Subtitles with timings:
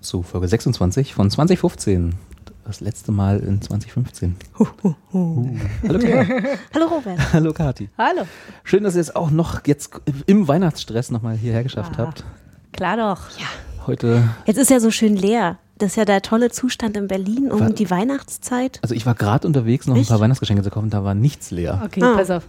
[0.00, 2.14] zu Folge 26 von 2015.
[2.64, 4.36] Das letzte Mal in 2015.
[5.12, 5.46] Uh.
[5.86, 6.26] Hallo Clara.
[6.74, 7.18] Hallo Robert.
[7.32, 7.88] Hallo Kati.
[7.98, 8.22] Hallo.
[8.64, 9.90] Schön, dass ihr es auch noch jetzt
[10.26, 12.06] im Weihnachtsstress nochmal hierher geschafft Ah.
[12.06, 12.24] habt.
[12.72, 13.30] Klar doch.
[13.38, 13.46] Ja.
[13.86, 15.58] Heute, Jetzt ist ja so schön leer.
[15.78, 18.78] Das ist ja der tolle Zustand in Berlin um Wa- die Weihnachtszeit.
[18.82, 20.10] also ich war gerade unterwegs, noch ein Echt?
[20.10, 21.80] paar Weihnachtsgeschenke zu kaufen, da war nichts leer.
[21.84, 22.14] Okay, Ah.
[22.16, 22.46] pass auf.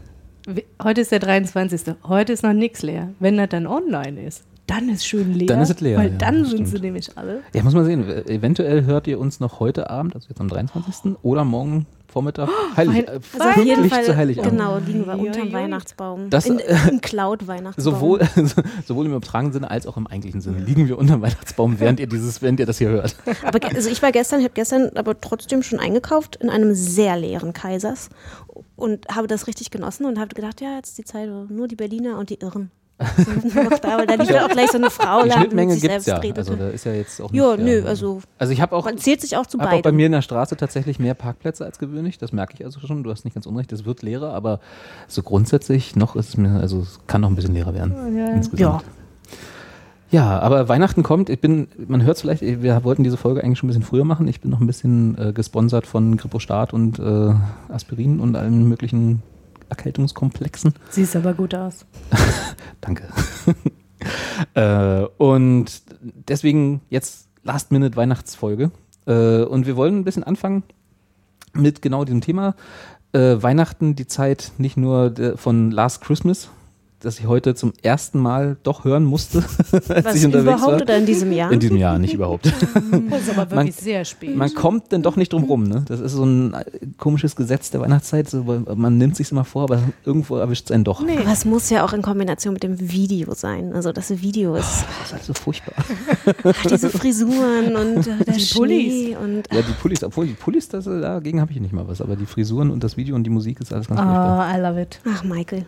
[0.83, 1.95] Heute ist der 23.
[2.03, 3.09] Heute ist noch nichts leer.
[3.19, 5.47] Wenn das dann online ist, dann ist schön leer.
[5.47, 6.83] Dann ist es leer, Weil ja, dann sind sie stimmt.
[6.83, 7.41] nämlich alle.
[7.53, 8.07] Ja, muss man sehen.
[8.27, 11.15] Eventuell hört ihr uns noch heute Abend, also jetzt am 23.
[11.23, 14.51] oder morgen Vormittag, heilig, Wein- äh, Also auf jeden Fall, zu Heiligabend.
[14.51, 15.53] genau, liegen wir unterm ui.
[15.53, 16.29] Weihnachtsbaum.
[16.29, 17.93] Das, in, äh, Im Cloud-Weihnachtsbaum.
[17.93, 18.19] Sowohl,
[18.85, 22.01] sowohl im übertragenen Sinne als auch im eigentlichen Sinne liegen wir unter dem Weihnachtsbaum, während
[22.01, 23.15] ihr dieses, während ihr das hier hört.
[23.43, 27.15] Aber also ich war gestern, ich habe gestern aber trotzdem schon eingekauft in einem sehr
[27.15, 28.09] leeren Kaisers
[28.75, 31.77] und habe das richtig genossen und habe gedacht, ja, jetzt ist die Zeit, nur die
[31.77, 32.71] Berliner und die Irren
[33.17, 35.41] sind noch da, weil da liegt ja auch gleich so eine Frau Die da, die
[35.41, 36.33] Schnittmenge gibt's selbst ja.
[36.35, 38.97] Also da ist ja jetzt auch ja, nicht, nö, also Also ich habe auch, man
[38.97, 41.79] zählt sich auch zu hab auch bei mir in der Straße tatsächlich mehr Parkplätze als
[41.79, 42.17] gewöhnlich.
[42.17, 43.03] Das merke ich also schon.
[43.03, 44.59] Du hast nicht ganz unrecht, es wird leerer, aber
[45.07, 48.17] so grundsätzlich noch ist es mir, also es kann noch ein bisschen leerer werden.
[48.35, 48.83] insgesamt.
[50.11, 51.29] Ja, aber Weihnachten kommt.
[51.29, 54.03] Ich bin, man hört es vielleicht, wir wollten diese Folge eigentlich schon ein bisschen früher
[54.03, 54.27] machen.
[54.27, 57.33] Ich bin noch ein bisschen äh, gesponsert von Grippostat und äh,
[57.69, 59.23] Aspirin und allen möglichen
[59.71, 60.73] Erkältungskomplexen.
[60.89, 61.85] Siehst aber gut aus.
[62.81, 63.07] Danke.
[64.53, 65.81] äh, und
[66.27, 68.71] deswegen jetzt Last-Minute-Weihnachtsfolge.
[69.07, 70.63] Äh, und wir wollen ein bisschen anfangen
[71.53, 72.55] mit genau diesem Thema.
[73.13, 76.49] Äh, Weihnachten, die Zeit nicht nur der, von Last Christmas,
[77.01, 79.39] das ich heute zum ersten Mal doch hören musste,
[79.71, 80.81] als Was ich unterwegs überhaupt war.
[80.81, 81.51] oder in diesem Jahr?
[81.51, 82.51] In diesem Jahr, nicht überhaupt.
[83.09, 84.35] Das ist aber wirklich Man- sehr spät.
[84.35, 85.83] Man kommt denn doch nicht drum rum, ne?
[85.87, 86.63] Das ist so ein äh,
[86.97, 88.29] komisches Gesetz der Weihnachtszeit.
[88.29, 91.01] So, weil man nimmt sich immer vor, aber irgendwo erwischt es einen doch.
[91.03, 91.17] Nee.
[91.17, 93.73] Aber es muss ja auch in Kombination mit dem Video sein.
[93.73, 94.65] Also das Video ist
[94.99, 95.73] Das ist halt so furchtbar.
[96.43, 99.17] ach, diese Frisuren und äh, der Die Schnee Pullis.
[99.17, 102.01] und Ja, die Pullis, obwohl die Pullis, das, äh, dagegen habe ich nicht mal was,
[102.01, 104.39] aber die Frisuren und das Video und die Musik ist alles ganz furchtbar.
[104.47, 104.99] Ah, I love it.
[105.11, 105.65] ach Michael.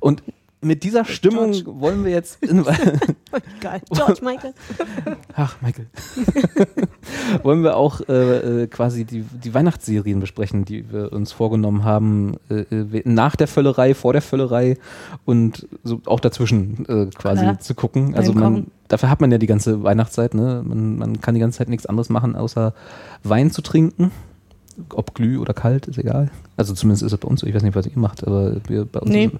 [0.00, 0.22] Und
[0.62, 2.64] mit dieser Stimmung wollen wir jetzt, in,
[3.60, 3.80] Geil.
[3.90, 4.54] George Michael.
[5.34, 5.86] ach Michael,
[7.42, 12.36] wollen wir auch äh, äh, quasi die, die Weihnachtsserien besprechen, die wir uns vorgenommen haben,
[12.50, 14.78] äh, äh, nach der Völlerei, vor der Völlerei
[15.24, 17.60] und so auch dazwischen äh, quasi Klar.
[17.60, 18.14] zu gucken.
[18.14, 20.62] Also man, dafür hat man ja die ganze Weihnachtszeit, ne?
[20.64, 22.74] Man, man kann die ganze Zeit nichts anderes machen, außer
[23.22, 24.10] Wein zu trinken.
[24.94, 26.30] Ob glüh oder kalt, ist egal.
[26.56, 27.46] Also zumindest ist es bei uns so.
[27.46, 29.30] Ich weiß nicht, was ihr macht, aber wir, bei uns Nee.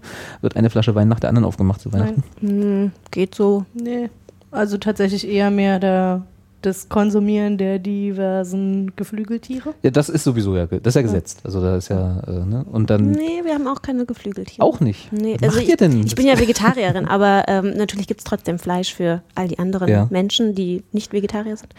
[0.41, 2.22] wird eine Flasche Wein nach der anderen aufgemacht zu Weihnachten.
[2.41, 3.64] Hm, geht so.
[3.75, 4.08] Nee.
[4.50, 6.22] Also tatsächlich eher mehr der,
[6.66, 9.75] das Konsumieren der diversen Geflügeltiere.
[9.82, 11.41] Ja, das ist sowieso ja, das ist ja gesetzt.
[11.44, 12.65] Also da ist ja, äh, ne?
[12.71, 14.62] Und dann Nee, wir haben auch keine Geflügeltiere.
[14.66, 15.12] auch nicht.
[15.12, 16.00] Nee, Was also macht ihr denn?
[16.00, 19.59] Ich, ich bin ja Vegetarierin, aber ähm, natürlich gibt es trotzdem Fleisch für all die
[19.59, 20.06] anderen Ja.
[20.10, 21.72] Menschen, die nicht Vegetarier sind.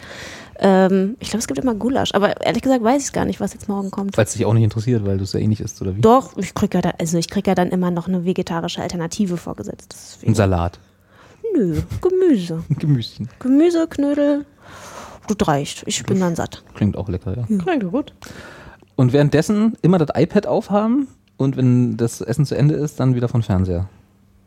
[0.60, 3.40] Ähm, ich glaube, es gibt immer Gulasch, aber ehrlich gesagt weiß ich es gar nicht,
[3.40, 4.16] was jetzt morgen kommt.
[4.16, 6.00] Weil es dich auch nicht interessiert, weil du es ja eh nicht isst, oder wie?
[6.00, 9.36] Doch, ich krieg ja da, also ich krieg ja dann immer noch eine vegetarische Alternative
[9.36, 10.18] vorgesetzt.
[10.26, 10.78] Ein Salat.
[11.54, 12.64] Nö, Gemüse.
[12.78, 13.28] Gemüschen.
[13.38, 14.44] Gemüse, Knödel,
[15.28, 15.84] gut reicht.
[15.86, 16.62] Ich bin dann satt.
[16.74, 17.44] Klingt auch lecker, ja.
[17.44, 18.12] Klingt doch gut.
[18.96, 23.28] Und währenddessen immer das iPad aufhaben und wenn das Essen zu Ende ist, dann wieder
[23.28, 23.88] von Fernseher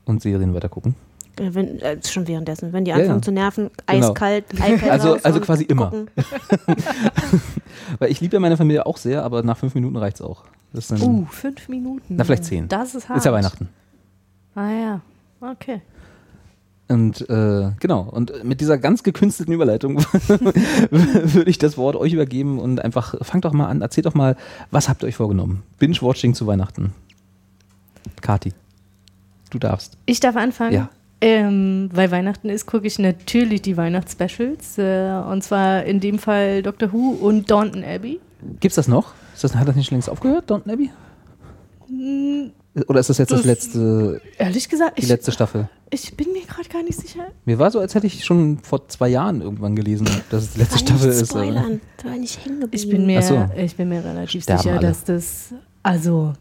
[0.05, 0.95] und Serien weiter gucken.
[1.39, 3.21] Äh, Wenn, äh, schon währenddessen, wenn die Ja, anfangen ja.
[3.21, 4.07] zu nerven, Genau.
[4.09, 5.91] eiskalt, iPad Also- also quasi immer.
[7.99, 10.43] Weil ich liebe ja meine Familie auch sehr, aber nach fünf Minuten reicht's auch.
[10.73, 12.15] Das dann, Uh, fünf Minuten.
[12.15, 12.67] Na, vielleicht zehn.
[12.67, 13.17] Das ist hart.
[13.19, 13.69] ist ja Weihnachten.
[14.55, 15.01] Ah ja.
[15.41, 15.81] Okay.
[16.91, 19.97] Und äh, genau, und mit dieser ganz gekünstelten Überleitung
[20.89, 24.35] würde ich das Wort euch übergeben und einfach, fangt doch mal an, erzählt doch mal,
[24.71, 25.63] was habt ihr euch vorgenommen?
[25.79, 26.93] Binge-Watching zu Weihnachten.
[28.21, 28.51] Kati,
[29.51, 29.97] du darfst.
[30.05, 30.73] Ich darf anfangen.
[30.73, 30.89] Ja.
[31.21, 34.77] Ähm, weil Weihnachten ist, gucke ich natürlich die Weihnachtsspecials.
[34.77, 38.19] Äh, und zwar in dem Fall Doctor Who und Downton Abbey.
[38.59, 39.13] Gibt's das noch?
[39.33, 40.89] Ist das, hat das nicht schon längst aufgehört, Downton Abbey?
[42.87, 45.67] Oder ist das jetzt das, Das- letzte, Ehrlich gesagt, die ich, letzte Staffel?
[45.89, 47.25] ich bin mir gerade gar nicht sicher.
[47.45, 50.59] Mir war so, als hätte ich schon vor zwei Jahren irgendwann gelesen, dass es die
[50.59, 51.29] letzte Staffel ist.
[51.29, 52.83] spoilern, da war nicht hängen geblieben.
[52.83, 53.45] Ich bin mir, so.
[53.57, 54.87] ich bin mir relativ Sterben sicher, alle.
[54.87, 55.53] dass das,
[55.83, 56.33] also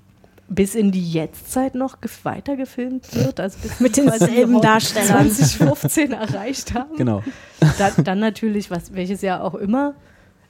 [0.49, 6.75] bis in die Jetztzeit noch weiter gefilmt wird, also bis mit denselben Darstellern 2015 erreicht
[6.75, 6.97] haben.
[6.97, 7.23] Genau.
[7.79, 9.95] Da, dann natürlich, was, welches Jahr auch immer.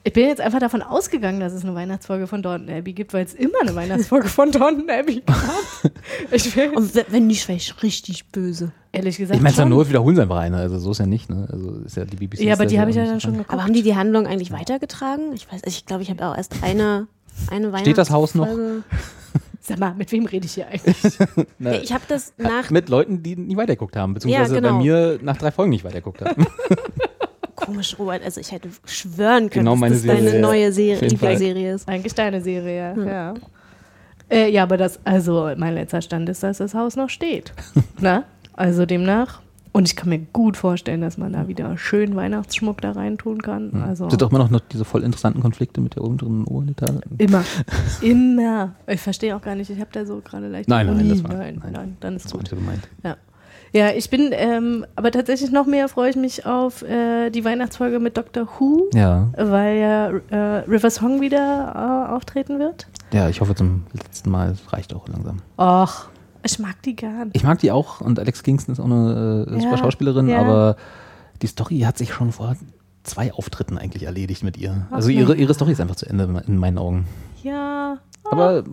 [0.03, 3.23] Ich bin jetzt einfach davon ausgegangen, dass es eine Weihnachtsfolge von Downton Abbey gibt, weil
[3.23, 5.37] es immer eine Weihnachtsfolge von Downton Abbey gab.
[6.31, 8.71] Ich will Und wenn nicht, wäre ich richtig böse.
[8.91, 9.37] ehrlich gesagt.
[9.37, 9.69] Ich meine, zur schon.
[9.69, 10.57] Not wiederholen sie einfach eine.
[10.57, 11.29] Also so ist ja nicht.
[11.29, 11.47] Ne?
[11.51, 12.39] Also ist ja die BBC.
[12.41, 13.51] Ja, ist aber die habe ich ja dann nicht schon geguckt.
[13.51, 15.33] Aber haben die die Handlung eigentlich weitergetragen?
[15.33, 17.07] Ich weiß, ich glaube, ich habe auch erst eine,
[17.51, 18.47] eine Steht das Haus noch?
[18.47, 18.83] Weihnachtsfolge-
[19.63, 20.97] Sag mal, mit wem rede ich hier eigentlich?
[21.59, 24.77] Na, ich habe das nach mit Leuten, die nie weitergeguckt haben, beziehungsweise Ja, genau.
[24.77, 26.47] bei mir nach drei Folgen nicht weitergeguckt haben.
[27.61, 28.23] komisch, Robert.
[28.23, 30.47] Also ich hätte schwören können, Genau meine dass das deine Serie, ja.
[30.47, 31.07] neue Serie.
[31.09, 31.87] Lieblingsserie ist.
[31.87, 33.03] Eigentlich deine Serie, ja.
[33.05, 33.33] ja.
[34.29, 37.53] Äh, ja, aber das, also mein letzter Stand ist, dass das Haus noch steht.
[37.99, 38.23] Na?
[38.53, 39.41] Also demnach.
[39.73, 43.81] Und ich kann mir gut vorstellen, dass man da wieder schön Weihnachtsschmuck da reintun kann.
[43.87, 46.99] Also Sind doch immer noch, noch diese voll interessanten Konflikte mit der unteren Oberlitage.
[47.17, 47.45] immer.
[48.01, 48.75] Immer.
[48.87, 50.67] Ich verstehe auch gar nicht, ich habe da so gerade leicht.
[50.67, 51.71] Nein, nein, das war- nein, nein.
[51.71, 52.51] nein, dann ist Das war gut.
[52.51, 52.87] nicht gemeint.
[53.03, 53.15] Ja.
[53.73, 57.99] Ja, ich bin, ähm, aber tatsächlich noch mehr freue ich mich auf äh, die Weihnachtsfolge
[57.99, 58.47] mit Dr.
[58.59, 62.87] Who, Ja, weil ja äh, River Song wieder äh, auftreten wird.
[63.13, 64.51] ja, ich hoffe zum letzten Mal.
[64.51, 65.37] Es reicht auch langsam.
[65.57, 66.07] Och,
[66.43, 67.29] ich mag die gern.
[67.31, 70.39] Ich mag die auch und Alex Kingston ist auch eine äh, super Ja, Schauspielerin, ja.
[70.41, 70.75] aber
[71.41, 72.57] die Story hat sich schon vor
[73.03, 74.85] zwei Auftritten eigentlich erledigt mit ihr.
[74.89, 77.05] Ach, also ihre, ihre Story ist einfach zu Ende in meinen Augen.
[77.41, 77.97] Ja,
[78.29, 78.63] Aber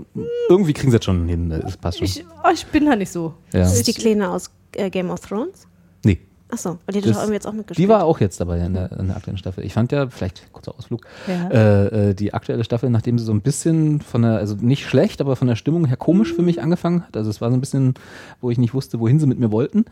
[0.50, 1.50] irgendwie kriegen sie es schon hin.
[1.53, 2.05] Es passt schon.
[2.06, 3.35] ich, oh, ich bin da nicht so.
[3.53, 3.61] ja.
[3.61, 5.67] Das ist die Kleine aus äh, Game of Thrones.
[6.05, 6.19] Nee.
[6.50, 7.85] Achso, weil die hat Das- doch irgendwie jetzt auch mitgespielt.
[7.85, 9.65] Die war auch jetzt dabei in der, in der aktuellen Staffel.
[9.67, 11.49] Ich fand ja, vielleicht kurzer Ausflug, Ja.
[11.50, 15.20] äh, äh, die aktuelle Staffel, nachdem sie so ein bisschen von der, also nicht schlecht,
[15.20, 17.17] aber von der Stimmung her komisch für mich angefangen hat.
[17.19, 17.94] Also es war so ein bisschen,
[18.41, 19.85] wo ich nicht wusste, wohin sie mit mir wollten.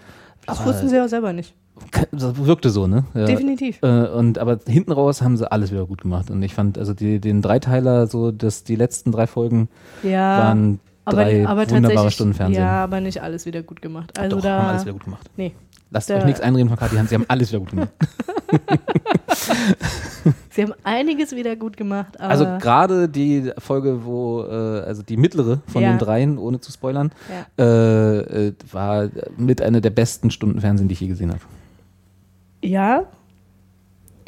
[0.47, 1.55] Das Aber wussten sie ja selber nicht.
[2.11, 3.05] Das wirkte so, ne?
[3.13, 3.27] Ja.
[3.27, 3.81] Definitiv.
[3.83, 6.31] Äh, und aber hinten raus haben sie alles wieder gut gemacht.
[6.31, 9.69] Und ich fand, also die, den Dreiteiler, so dass die letzten drei Folgen
[10.03, 12.63] Ja, waren aber, drei aber wunderbare Stunden Fernsehen.
[12.63, 14.19] Ja, aber nicht alles wieder gut gemacht.
[14.19, 15.31] Also Doch, da, haben alles wieder gut gemacht.
[15.37, 15.53] nee.
[15.91, 17.91] Lasst euch nichts einreden von Kathi Hans, sie haben alles wieder gut gemacht.
[20.51, 25.61] Sie haben einiges wieder gut gemacht, Also gerade die Folge, wo, äh, also die mittlere
[25.67, 25.91] von Ja.
[25.91, 27.13] den dreien, ohne zu spoilern,
[27.59, 27.65] Ja.
[27.65, 31.41] äh, äh, war mit einer der besten Stunden Fernsehen, die ich je gesehen habe.
[32.63, 33.05] ja,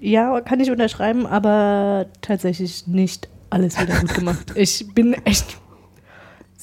[0.01, 4.53] ja, kann ich unterschreiben, aber tatsächlich nicht alles wieder gut gemacht.
[4.55, 5.59] Ich bin echt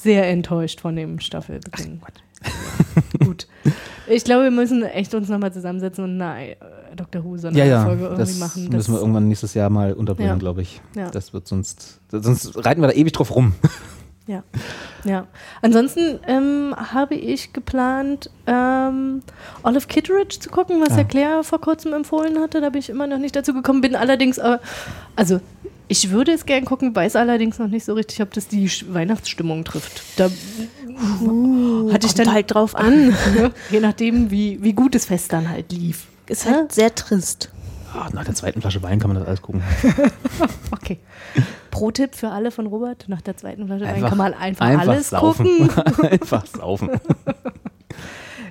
[0.06, 2.00] sehr enttäuscht von dem Staffelbeginn.
[3.24, 3.46] Gut.
[4.08, 6.56] Ich glaube, wir müssen echt uns nochmal zusammensetzen und eine äh,
[6.94, 7.24] Dr.
[7.24, 8.68] Who Ja, ja, Folge irgendwie das machen.
[8.68, 10.36] müssen wir irgendwann nächstes Jahr mal unterbringen, Ja.
[10.38, 10.80] glaube ich.
[10.94, 11.10] Ja.
[11.10, 13.52] Das wird sonst, sonst reiten wir da ewig drauf rum.
[14.28, 14.42] Ja,
[15.04, 15.28] ja.
[15.62, 19.22] Ansonsten ähm, habe ich geplant, ähm,
[19.62, 20.96] Olive Kitteridge zu gucken, was Ah.
[20.96, 22.60] Herr Claire vor kurzem empfohlen hatte.
[22.60, 24.58] Da bin ich immer noch nicht dazu gekommen, bin allerdings, äh,
[25.14, 25.38] also
[25.88, 29.64] ich würde es gern gucken, weiß allerdings noch nicht so richtig, ob das die Weihnachtsstimmung
[29.64, 30.02] trifft.
[30.16, 30.34] Da hatte
[32.06, 33.14] ich Kommt dann halt drauf an.
[33.70, 36.06] je nachdem, wie, wie gut das Fest dann halt lief.
[36.28, 37.50] Ist halt sehr trist.
[37.94, 39.62] Ah, nach der zweiten Flasche Wein kann man das alles gucken.
[40.72, 40.98] Okay.
[41.70, 44.88] Pro-Tipp für alle von Robert: Nach der zweiten Flasche Wein Einfach- kann man einfach, einfach
[44.88, 45.68] alles saufen.
[45.68, 46.04] gucken.
[46.10, 46.90] Einfach saufen.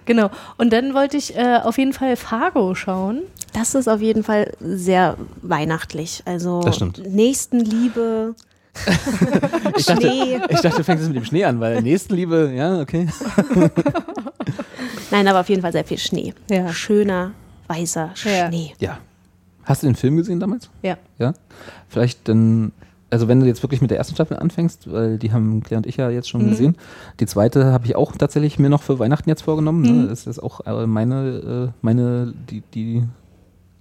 [0.05, 0.29] Genau.
[0.57, 3.21] Und dann wollte ich äh, auf jeden Fall Fargo schauen.
[3.53, 6.21] Das ist auf jeden Fall sehr weihnachtlich.
[6.25, 6.61] Also.
[7.07, 8.35] Nächstenliebe,
[9.77, 10.39] Ich dachte, Schnee.
[10.49, 13.07] ich dachte, du fängst es mit dem Schnee an, weil Nächstenliebe, ja, okay.
[15.11, 16.33] Nein, aber auf jeden Fall sehr viel Schnee.
[16.49, 16.71] Ja.
[16.73, 17.31] Schöner,
[17.67, 18.47] weißer Ja.
[18.47, 18.73] Schnee.
[18.79, 18.97] Ja.
[19.63, 20.69] Hast du den Film gesehen damals?
[20.83, 20.97] Ja.
[21.17, 21.33] Ja.
[21.89, 22.71] Vielleicht dann,
[23.09, 25.85] also wenn du jetzt wirklich mit der ersten Staffel anfängst, weil die haben Claire und
[25.87, 26.49] ich ja jetzt schon Mhm.
[26.49, 26.75] gesehen.
[27.19, 29.81] Die zweite habe ich auch tatsächlich mir noch für Weihnachten jetzt vorgenommen.
[29.81, 30.01] Mhm.
[30.03, 30.07] Ne?
[30.07, 33.03] Das ist auch äh, meine, äh, meine, die, die,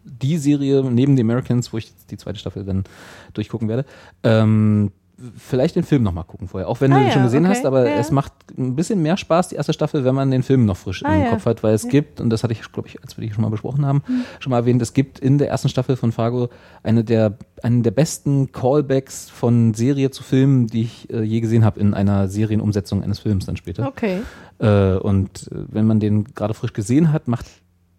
[0.05, 2.85] die Serie neben The Americans, wo ich die zweite Staffel dann
[3.33, 3.87] durchgucken werde.
[4.23, 4.93] Ähm,
[5.37, 7.55] vielleicht den Film nochmal gucken vorher, auch wenn Ah du den ja, schon gesehen okay,
[7.55, 7.97] hast, aber ja.
[7.97, 11.05] es macht ein bisschen mehr Spaß, die erste Staffel, wenn man den Film noch frisch
[11.05, 11.31] Ah im ja.
[11.31, 13.43] Kopf hat, weil es gibt, und das hatte ich, glaube ich, als wir die schon
[13.43, 14.25] mal besprochen haben, Hm.
[14.41, 16.49] schon mal erwähnt, es gibt in der ersten Staffel von Fargo
[16.83, 21.65] eine der, einen der besten Callbacks von Serie zu Film, die ich äh, je gesehen
[21.65, 23.87] habe in einer Serienumsetzung eines Films dann später.
[23.87, 24.21] Okay.
[24.59, 27.47] Äh, und äh, wenn man den gerade frisch gesehen hat, macht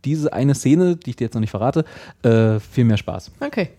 [0.03, 1.85] diese eine Szene, die ich dir jetzt noch nicht verrate,
[2.23, 3.31] äh, viel mehr Spaß.
[3.39, 3.69] Okay.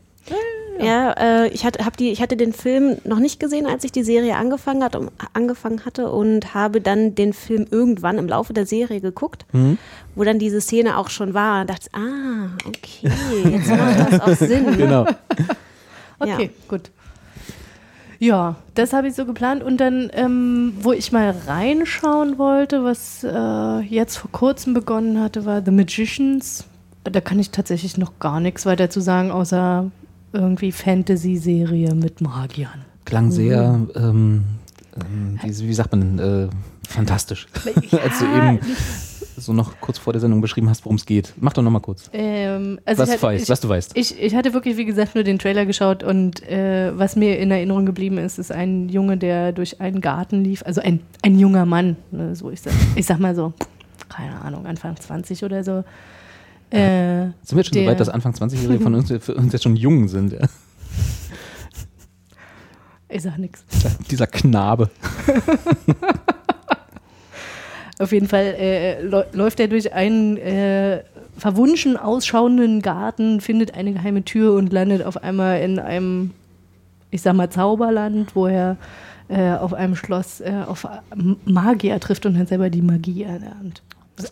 [0.81, 3.93] Ja, äh, ich, hatte, hab die, ich hatte den Film noch nicht gesehen, als ich
[3.93, 8.53] die Serie angefangen, hat, um, angefangen hatte und habe dann den Film irgendwann im Laufe
[8.53, 9.79] der Serie geguckt, Mhm.
[10.15, 11.63] wo dann diese Szene auch schon war.
[11.63, 13.11] Und dachte, ah, okay,
[13.51, 14.67] jetzt macht das auch Sinn.
[14.77, 15.07] Genau.
[16.19, 16.49] Okay, Ja.
[16.69, 16.91] gut.
[18.19, 19.63] Ja, das habe ich so geplant.
[19.63, 25.45] Und dann, ähm, wo ich mal reinschauen wollte, was äh, jetzt vor kurzem begonnen hatte,
[25.45, 26.65] war The Magicians.
[27.05, 29.91] Da kann ich tatsächlich noch gar nichts weiter zu sagen, außer
[30.37, 32.85] irgendwie Fantasy-Serie mit Magiern.
[33.05, 33.91] Klang sehr, Mhm.
[33.97, 34.45] ähm,
[35.01, 36.49] ähm, wie, wie sagt man, äh,
[36.89, 37.47] fantastisch.
[37.93, 38.59] Als du eben
[39.39, 41.35] so noch kurz vor der Sendung beschrieben hast, worum es geht.
[41.39, 42.09] Mach doch nochmal kurz.
[42.13, 43.93] Ähm, also was, ich, weißt, ich, was du weißt.
[43.95, 47.51] Ich, ich hatte wirklich, wie gesagt, nur den Trailer geschaut und äh, was mir in
[47.51, 50.63] Erinnerung geblieben ist, ist ein Junge, der durch einen Garten lief.
[50.65, 53.53] Also ein, ein junger Mann, ne, so ich sag, ich sag mal so,
[54.09, 55.85] keine Ahnung, Anfang 20 oder so.
[56.71, 59.77] Äh, Sind wir jetzt schon so weit, dass Anfang 20-Jährige von uns, uns jetzt schon
[59.77, 60.33] jung sind?
[60.33, 60.41] Ja?
[63.09, 63.65] ich sag nichts.
[64.11, 64.91] Dieser Knabe.
[67.99, 71.03] Auf jeden Fall äh, läu- läuft er durch einen äh,
[71.39, 76.33] verwunschen ausschauenden Garten, findet eine geheime Tür und landet auf einmal in einem,
[77.11, 78.77] ich sag mal, Zauberland, wo er
[79.29, 80.87] äh, auf einem Schloss äh, auf
[81.47, 83.83] Magier trifft und dann selber die Magie erlernt.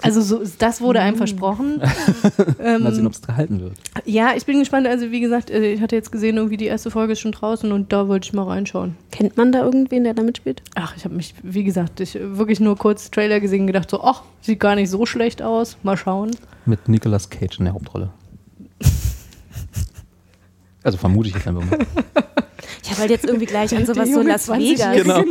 [0.00, 1.78] Also so, das wurde einem versprochen.
[2.58, 3.74] Mal sehen, ob es gehalten wird.
[4.06, 4.86] Ja, ich bin gespannt.
[4.86, 7.70] Also wie gesagt, äh, ich hatte jetzt gesehen, irgendwie die erste Folge ist schon draußen
[7.70, 8.96] und da wollte ich mal reinschauen.
[9.10, 10.62] Kennt man da irgendwen, der da mitspielt?
[10.74, 14.22] Ach, ich habe mich, wie gesagt, ich wirklich nur kurz Trailer gesehen, gedacht so, ach,
[14.40, 15.76] sieht gar nicht so schlecht aus.
[15.82, 16.30] Mal schauen.
[16.64, 18.10] Mit Nicolas Cage in der Hauptrolle.
[20.86, 21.78] Also vermute ich jetzt einfach mal.
[22.82, 25.02] Ich habe halt jetzt irgendwie gleich an sowas so Las 20 Vegas.
[25.02, 25.22] Genau.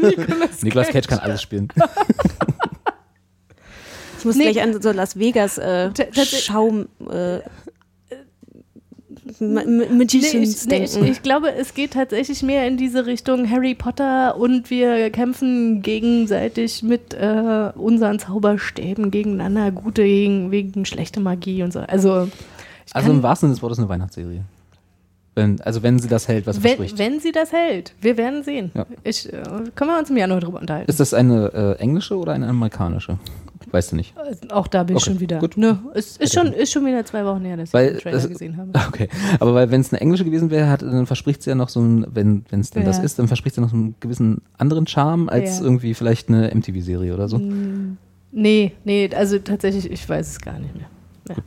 [0.63, 1.67] Nicolas Cage kann alles spielen.
[4.23, 4.51] Ich muss Nee.
[4.53, 5.89] gleich an so Las Vegas äh,
[6.23, 7.39] Schaum äh,
[9.39, 11.11] Ma- Ma- Nee, Magicians ich, nee, ich, denken.
[11.11, 16.83] ich glaube, es geht tatsächlich mehr in diese Richtung Harry Potter und wir kämpfen gegenseitig
[16.83, 21.79] mit äh, unseren Zauberstäben gegeneinander, gute gegen, wegen schlechte Magie und so.
[21.79, 22.29] Also,
[22.93, 24.43] Also im wahrsten Sinne des Wortes eine Weihnachtsserie.
[25.35, 26.97] Wenn, also wenn sie das hält, was sie wenn, verspricht.
[26.99, 28.71] wenn sie das hält, wir werden sehen.
[28.73, 28.85] Ja.
[29.03, 29.41] Ich, äh,
[29.75, 30.89] können wir uns im Januar drüber unterhalten.
[30.89, 33.17] Ist das eine äh, englische oder eine amerikanische?
[33.73, 34.13] Weißt du nicht.
[34.51, 35.39] Auch da bin ich Okay, schon wieder.
[35.39, 35.57] gut.
[35.57, 38.17] Ne, es ist schon, ist schon wieder zwei Wochen her, dass Weil ich den Trailer
[38.17, 38.69] es- gesehen habe.
[38.87, 41.69] Okay, aber weil wenn es eine englische gewesen wäre, hat, dann verspricht sie ja noch
[41.69, 43.03] so ein, wenn es denn das Ja.
[43.03, 45.63] ist, dann verspricht sie noch so einen gewissen anderen Charme als Ja.
[45.65, 47.41] irgendwie vielleicht eine MTV-Serie oder so.
[48.31, 50.85] Nee, nee, also tatsächlich, ich weiß es gar nicht mehr.
[51.29, 51.35] Ja.
[51.35, 51.41] Ja.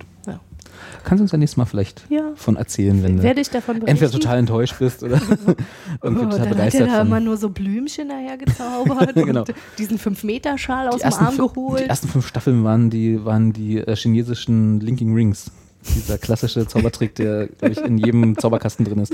[1.06, 2.32] Kannst du uns ja nächstes Mal vielleicht Ja.
[2.34, 3.86] von erzählen, wenn du Werde berichten?
[3.86, 5.14] entweder total enttäuscht bist oder
[6.02, 9.40] und Oh, total dann hat er begeistert da immer nur so Blümchen daher gezaubert Genau.
[9.40, 11.80] und diesen 5-Meter-Schal aus dem Arm geholt.
[11.84, 15.50] die ersten fünf Staffeln waren die, waren die äh, chinesischen Linking Rings.
[15.94, 19.12] Dieser klassische Zaubertrick, der, glaube ich, in jedem Zauberkasten drin ist.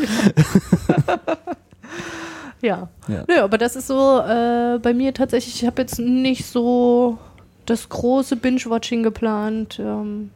[2.63, 2.89] ja.
[3.09, 3.25] Ja.
[3.29, 7.19] Nö, aber das ist so äh, bei mir tatsächlich, ich habe jetzt nicht so
[7.67, 9.79] das große Binge-Watching geplant.
[9.79, 10.31] Ähm,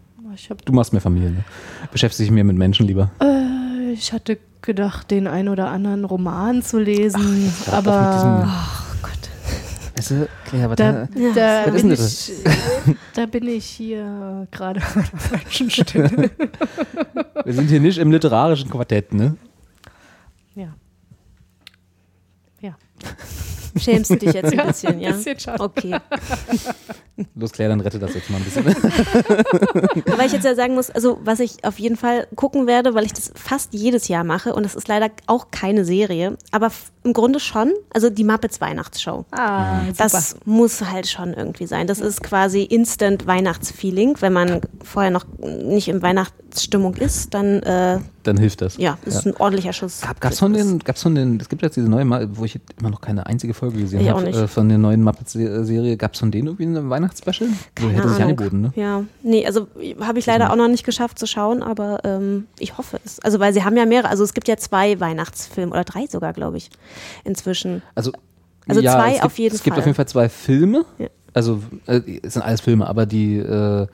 [0.51, 1.45] hab, Du machst mehr Familie, ne?
[1.93, 3.11] Beschäftigst dich mehr mit Menschen lieber.
[3.21, 8.49] äh, ich hatte gedacht, den ein oder anderen Roman zu lesen, doch aber
[9.97, 12.45] Weißt du, Claire, aber da, da, da, Was bin ist ich,
[13.15, 16.31] da bin ich hier gerade an der falschen Stelle.
[17.45, 19.37] wir sind hier nicht im literarischen Quartett, ne?
[20.55, 20.75] ja.
[22.61, 22.77] Ja.
[23.79, 25.13] Schämst du dich jetzt ein bisschen, ja?
[25.13, 25.61] bisschen schon.
[25.61, 25.97] Okay.
[27.35, 28.67] Los, Claire, dann rette das jetzt mal ein bisschen.
[30.13, 33.05] Aber ich jetzt ja sagen muss, also was ich auf jeden Fall gucken werde, weil
[33.07, 36.71] ich das fast jedes Jahr mache und das ist leider auch keine Serie, aber
[37.05, 39.25] im Grunde schon, also die Muppets Weihnachtsshow.
[39.31, 41.87] Ah, Das muss halt schon irgendwie sein.
[41.87, 44.17] Das ist quasi Instant Weihnachtsfeeling.
[44.21, 48.77] Wenn man vorher noch nicht in Weihnachtsstimmung ist, dann äh, Dann hilft das.
[48.77, 50.01] ja, ist ein ordentlicher Schuss.
[50.01, 52.91] Gab, gab's von den, gab's von den, es gibt jetzt diese neue, wo ich immer
[52.91, 56.49] noch keine einzige Folge gesehen habe, äh, von der neuen Muppets-Serie, gab es von denen
[56.49, 57.49] irgendwie eine Weihnachtsspecial?
[57.75, 58.31] Keine Hätte sich Ahnung.
[58.39, 58.73] angeboten, ne?
[58.77, 59.69] Ja, nee, also
[60.01, 63.21] habe ich leider auch noch nicht geschafft zu schauen, aber ähm, ich hoffe es.
[63.21, 66.33] Also weil sie haben ja mehrere, also es gibt ja zwei Weihnachtsfilme oder drei sogar,
[66.33, 66.71] glaube ich,
[67.25, 67.83] inzwischen.
[67.95, 68.13] Also,
[68.69, 69.81] Also ja, zwei es gibt, auf jeden Es gibt Fall.
[69.81, 70.85] auf jeden Fall zwei Filme.
[70.99, 71.09] Ja.
[71.33, 73.87] Also, äh, es sind alles Filme, aber die, äh,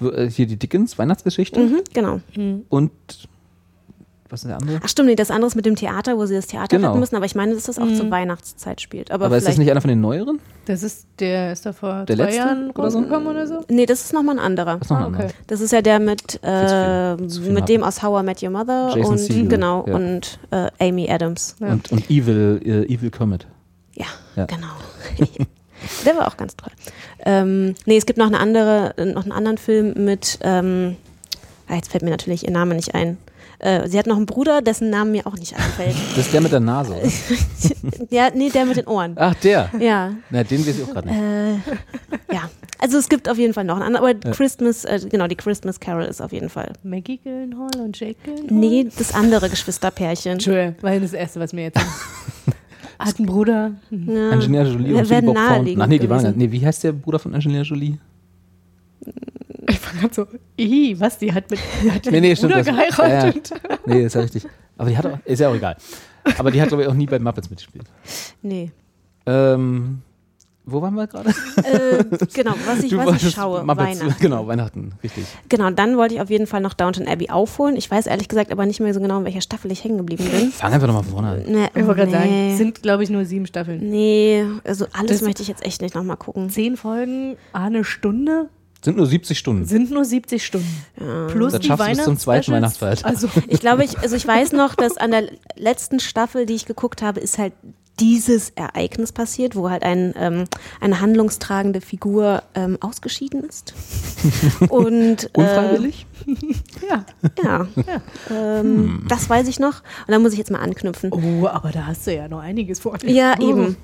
[0.00, 2.20] äh, hier die Dickens, Weihnachtsgeschichte Mhm, genau.
[2.68, 2.90] und,
[4.30, 4.80] was ist der andere?
[4.82, 6.88] Ach stimmt, nee, das andere ist mit dem Theater, wo sie das Theater Genau.
[6.88, 9.10] retten müssen, aber ich meine, dass das auch zur Weihnachtszeit spielt.
[9.10, 10.38] Aber, Aber ist das nicht einer von den neueren?
[10.66, 12.98] Das ist, der ist da vor Der zwei letzte Jahren oder so?
[12.98, 13.64] rausgekommen oder so?
[13.68, 14.74] Nee, das ist nochmal ein anderer.
[14.78, 15.16] Das ist noch ein Ah, okay.
[15.22, 15.32] anderer.
[15.46, 19.12] Das ist ja der mit, äh, mit dem aus How I Met Your Mother Jason
[19.12, 19.94] und Segel, genau ja.
[19.94, 21.56] und äh, Amy Adams.
[21.60, 21.68] Ja.
[21.72, 23.46] Und, und Evil, äh, Evil Comet.
[23.94, 24.06] Ja,
[24.36, 24.44] Ja.
[24.46, 24.66] genau.
[26.04, 26.72] Der war auch ganz toll.
[27.24, 30.96] Ähm, nee, es gibt noch eine andere, noch einen anderen Film mit, ähm,
[31.68, 33.16] ah, jetzt fällt mir natürlich ihr Name nicht ein.
[33.60, 35.96] Äh, sie hat noch einen Bruder, dessen Name mir auch nicht einfällt.
[36.16, 37.08] Das ist der mit der Nase, oder?
[38.10, 39.14] ja, nee, der mit den Ohren.
[39.16, 39.70] Ach, der.
[39.80, 41.18] Ja, Na, den weiß ich auch gerade nicht.
[41.18, 42.48] äh, ja.
[42.80, 45.80] Also es gibt auf jeden Fall noch einen anderen, aber Christmas, äh, genau, die Christmas
[45.80, 46.72] Carol ist auf jeden Fall.
[46.84, 48.56] Maggie Gyllenhaal und Jake Gyllenhaal?
[48.56, 50.32] Nee, das andere Geschwisterpärchen.
[50.32, 51.80] Entschuldigung, war das Erste, was mir jetzt
[52.98, 53.72] Hat einen Bruder.
[53.90, 54.30] Ja.
[54.30, 56.34] Angelina Jolie und naheliegend Ach nee, die waren.
[56.36, 57.98] Nee, wie heißt der Bruder von Angelina Jolie?
[59.94, 60.26] Ich war gerade so,
[60.56, 61.60] ih, was, die hat mit,
[61.92, 62.52] hat Nee, nee, stimmt.
[62.54, 63.50] Bruder Das, geheiratet.
[63.50, 63.78] Ja, ja.
[63.86, 64.46] Nee, ist ja richtig.
[64.76, 65.76] Aber die hat auch, ist ja auch egal.
[66.38, 67.86] Aber die hat, glaube ich, auch nie bei Muppets mitgespielt.
[68.42, 68.70] Nee.
[69.26, 70.02] Ähm,
[70.70, 71.30] wo waren wir gerade?
[71.30, 72.04] Äh,
[72.34, 74.20] genau, was ich, Du was ich schaue, Muppets, Weihnachten.
[74.22, 75.24] Genau, Weihnachten, richtig.
[75.48, 77.74] Genau, dann wollte ich auf jeden Fall noch Downton Abbey aufholen.
[77.76, 80.24] Ich weiß ehrlich gesagt aber nicht mehr so genau, in welcher Staffel ich hängen geblieben
[80.30, 80.50] bin.
[80.50, 81.42] Fang einfach nochmal von vorne an.
[81.46, 82.52] Nee, Ich wollte gerade sagen, nee.
[82.52, 83.80] es sind, glaube ich, nur sieben Staffeln.
[83.88, 86.50] nee, also alles Das- möchte ich jetzt echt nicht nochmal gucken.
[86.50, 89.64] Zehn Folgen, eine Stunde, Sind nur 70 Stunden.
[89.66, 90.84] sind nur 70 Stunden.
[91.28, 92.52] Plus Das die schaffst du bis zum zweiten.
[92.52, 93.10] Weihnachtsfeiertag.
[93.10, 95.24] Also, Ich glaube, ich, also ich weiß noch, dass an der
[95.56, 97.52] letzten Staffel, die ich geguckt habe, ist halt
[97.98, 100.44] dieses Ereignis passiert, wo halt ein, ähm,
[100.80, 103.74] eine handlungstragende Figur ähm, ausgeschieden ist.
[104.68, 106.06] Und äh, Unfreiwillig?
[106.88, 107.04] ja.
[107.42, 107.66] ja,
[108.30, 109.82] ähm, das weiß ich noch.
[110.06, 111.10] Und da muss ich jetzt mal anknüpfen.
[111.12, 113.10] Oh, aber da hast du ja noch einiges vor dir.
[113.10, 113.48] Ja, Oh.
[113.50, 113.76] eben.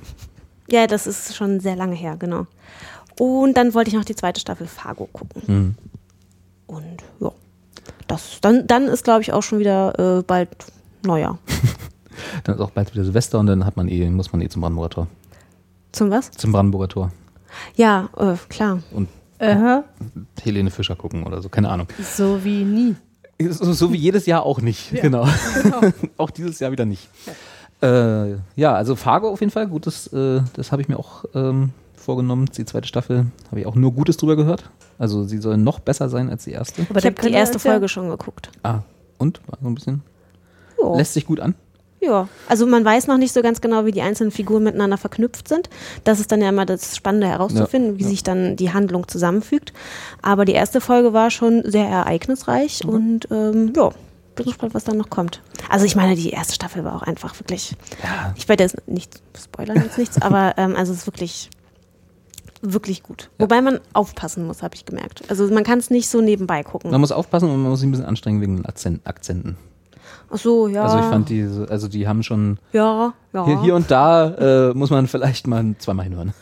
[0.70, 2.46] Ja, das ist schon sehr lange her, genau.
[3.18, 5.42] Und dann wollte ich noch die zweite Staffel Fargo gucken.
[5.46, 5.74] Mhm.
[6.66, 7.32] Und ja,
[8.06, 10.48] das, dann, dann ist, glaube ich, auch schon wieder äh, bald
[11.04, 11.38] Neujahr.
[12.44, 14.62] Dann ist auch bald wieder Silvester und dann hat man eh, muss man eh zum
[14.62, 15.06] Brandenburger Tor.
[15.90, 16.30] Zum was?
[16.30, 17.12] Zum Brandenburger Tor.
[17.74, 18.82] Ja, äh, klar.
[18.92, 19.08] Und
[19.40, 19.84] Aha,
[20.42, 21.88] Helene Fischer gucken oder so, keine Ahnung.
[22.00, 22.94] so wie nie.
[23.50, 25.26] So, so wie jedes Jahr auch nicht, genau.
[26.16, 27.08] auch dieses Jahr wieder nicht.
[27.82, 31.70] Äh, ja, also Fargo auf jeden Fall, gutes, äh, das habe ich mir auch ähm,
[32.04, 32.46] vorgenommen.
[32.56, 34.70] Die zweite Staffel habe ich auch nur Gutes drüber gehört.
[34.98, 36.86] Also sie soll noch besser sein als die erste.
[36.88, 38.50] Aber ich habe die erste ja- Folge schon geguckt.
[38.62, 38.80] Ah,
[39.18, 39.40] und?
[39.48, 40.02] War so ein bisschen.
[40.80, 40.96] Ja.
[40.96, 41.54] Lässt sich gut an.
[42.00, 42.28] ja.
[42.48, 45.70] Also man weiß noch nicht so ganz genau, wie die einzelnen Figuren miteinander verknüpft sind.
[46.04, 48.08] Das ist dann ja immer das Spannende herauszufinden, wie ja.
[48.10, 49.72] sich dann die Handlung zusammenfügt.
[50.22, 52.90] Aber die erste Folge war schon sehr ereignisreich Mhm.
[52.90, 53.90] und ähm, ja,
[54.34, 55.40] bin gespannt, was dann noch kommt.
[55.70, 59.20] Also ich meine, die erste Staffel war auch einfach wirklich Ja, Ich werde jetzt nicht
[59.40, 61.48] spoilern jetzt nichts, aber ähm, also es ist wirklich
[62.72, 63.30] wirklich gut.
[63.38, 65.22] Wobei man aufpassen muss, habe ich gemerkt.
[65.28, 66.90] Also man kann es nicht so nebenbei gucken.
[66.90, 69.56] man muss aufpassen und man muss sich ein bisschen anstrengen wegen den Akzent, Akzenten.
[70.30, 70.82] Ach so, ja.
[70.84, 73.44] Also ich fand die, so- also die haben schon ja, ja.
[73.46, 76.32] hier, hier und da äh, muss man vielleicht mal zweimal hinhören.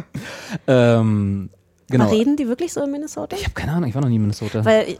[0.66, 1.50] ähm,
[1.88, 2.04] genau.
[2.04, 3.36] Aber reden die wirklich so in Minnesota?
[3.36, 4.64] Ich habe keine Ahnung, ich war noch nie in Minnesota.
[4.64, 4.96] Weil,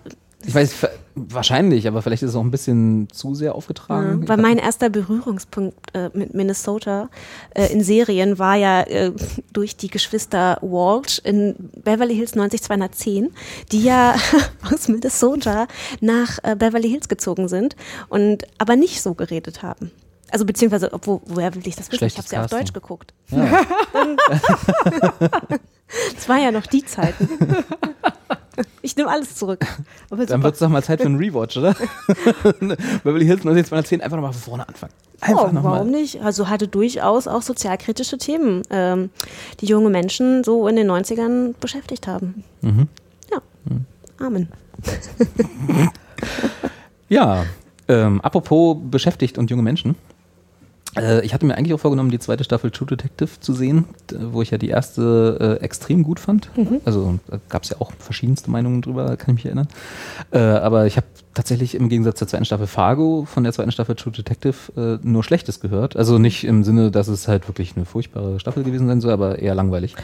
[0.46, 4.22] ich weiß, wahrscheinlich, aber vielleicht ist es auch ein bisschen zu sehr aufgetragen.
[4.22, 7.09] Ich weil mein erster Berührungspunkt äh, mit Minnesota
[7.54, 9.12] äh, in Serien war ja äh,
[9.52, 13.32] durch die Geschwister Walsh in Beverly Hills 90210,
[13.72, 14.14] die ja
[14.72, 15.66] aus Minnesota
[16.00, 17.76] nach äh, Beverly Hills gezogen sind
[18.09, 19.90] und aber nicht so geredet haben.
[20.30, 22.04] Also beziehungsweise, obwohl, woher will ich das wissen?
[22.04, 22.50] Ich habe sie auf.
[22.50, 23.14] Deutsch geguckt.
[23.30, 23.62] ja.
[26.16, 27.28] Es war ja noch die Zeiten.
[28.83, 29.64] Ich nehme alles zurück.
[30.11, 31.75] Aber Dann wird es doch mal Zeit für einen Rewatch, oder?
[33.05, 34.92] Beverly Hills 1910 einfach nochmal von vorne anfangen.
[35.21, 35.73] Einfach Oh, nochmal.
[35.75, 36.21] warum nicht?
[36.23, 39.11] Also hatte durchaus auch sozialkritische Themen, ähm,
[39.61, 42.45] die junge Menschen so in den 90ern beschäftigt haben.
[42.62, 42.88] Mhm.
[43.31, 43.38] Ja.
[44.25, 44.49] Amen.
[47.09, 47.45] Ja,
[47.88, 49.95] ähm, apropos beschäftigt und junge Menschen.
[50.96, 53.85] Äh, ich hatte mir eigentlich auch vorgenommen, die zweite Staffel True Detective zu sehen,
[54.18, 56.50] wo ich ja die erste äh, extrem gut fand.
[56.85, 59.68] Also da gab es ja auch verschiedenste Meinungen drüber, kann ich mich erinnern.
[60.30, 63.94] Äh, aber ich habe tatsächlich im Gegensatz zur zweiten Staffel Fargo von der zweiten Staffel
[63.94, 65.96] True Detective äh, nur Schlechtes gehört.
[65.96, 69.38] Also nicht im Sinne, dass es halt wirklich eine furchtbare Staffel gewesen sein soll, aber
[69.38, 69.94] eher langweilig.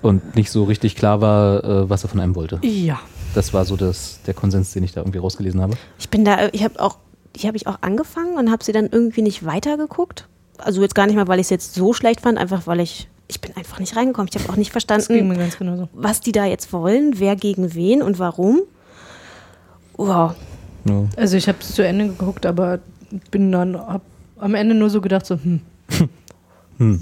[0.00, 2.58] Und nicht so richtig klar war, äh, was er von einem wollte.
[2.62, 3.00] Ja.
[3.34, 5.74] Das war so das, der Konsens, den ich da irgendwie rausgelesen habe.
[5.98, 6.98] Ich bin da, ich habe auch,
[7.36, 10.28] die habe ich auch angefangen und habe sie dann irgendwie nicht weitergeguckt.
[10.58, 13.08] Also jetzt gar nicht mal, weil ich es jetzt so schlecht fand, einfach weil ich,
[13.28, 14.30] ich bin einfach nicht reingekommen.
[14.32, 15.88] Ich habe auch nicht verstanden, mir ganz genauso.
[15.92, 18.60] was die da jetzt wollen, wer gegen wen und warum.
[19.96, 20.34] Wow.
[20.84, 21.04] Ja.
[21.16, 22.80] Also ich habe es zu Ende geguckt, aber
[23.30, 24.02] bin dann hab
[24.38, 25.60] am Ende nur so gedacht so, hm,
[26.78, 27.00] Hm.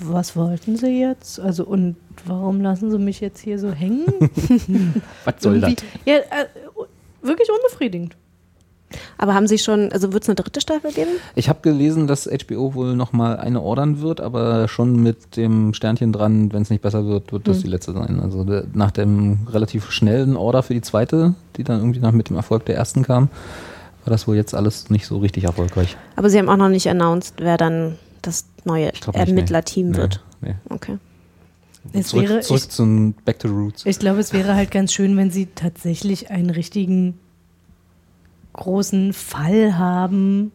[0.00, 1.40] was wollten sie jetzt?
[1.40, 4.06] Also und warum lassen sie mich jetzt hier so hängen?
[5.24, 5.74] Was soll das?
[6.04, 6.46] Ja, äh,
[7.22, 8.16] wirklich unbefriedigend.
[9.18, 11.10] Aber haben sie schon, also wird es eine dritte Staffel geben?
[11.34, 16.12] Ich habe gelesen, dass HBO wohl nochmal eine ordern wird, aber schon mit dem Sternchen
[16.12, 18.20] dran, wenn es nicht besser wird, wird das die letzte sein.
[18.20, 22.28] Also der, nach dem relativ schnellen Order für die zweite, die dann irgendwie nach mit
[22.30, 23.28] dem Erfolg der ersten kam,
[24.04, 25.96] war das wohl jetzt alles nicht so richtig erfolgreich.
[26.14, 28.92] Aber sie haben auch noch nicht announced, wer dann das neue.
[29.12, 30.22] Ermittlerteam Nee, wird.
[30.40, 30.54] Nee.
[30.68, 30.98] Okay.
[31.92, 33.86] Es Zurück, wäre, zurück ich, zum Back to Roots.
[33.86, 37.18] ich glaube, es wäre halt ganz schön, wenn sie tatsächlich einen richtigen
[38.56, 40.52] großen Fall haben,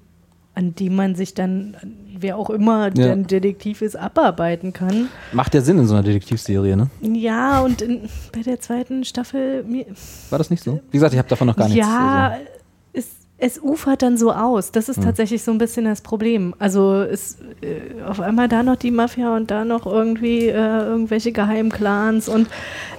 [0.53, 1.77] an dem man sich dann,
[2.19, 5.07] wer auch immer der ein Detektiv ist, abarbeiten kann.
[5.31, 6.89] Macht ja Sinn in so einer Detektivserie, ne?
[7.01, 9.85] Ja, und in, bei der zweiten Staffel, mir,
[10.29, 10.81] War das nicht so?
[10.91, 11.79] Wie gesagt, ich habe davon noch gar nichts.
[11.79, 12.45] ja, Also,
[12.93, 14.71] es, es ufert dann so aus.
[14.71, 15.05] Das ist Hm.
[15.05, 16.53] tatsächlich so ein bisschen das Problem.
[16.59, 21.31] Also es, äh, auf einmal da noch die Mafia und da noch irgendwie äh, irgendwelche
[21.31, 22.47] Geheimclans und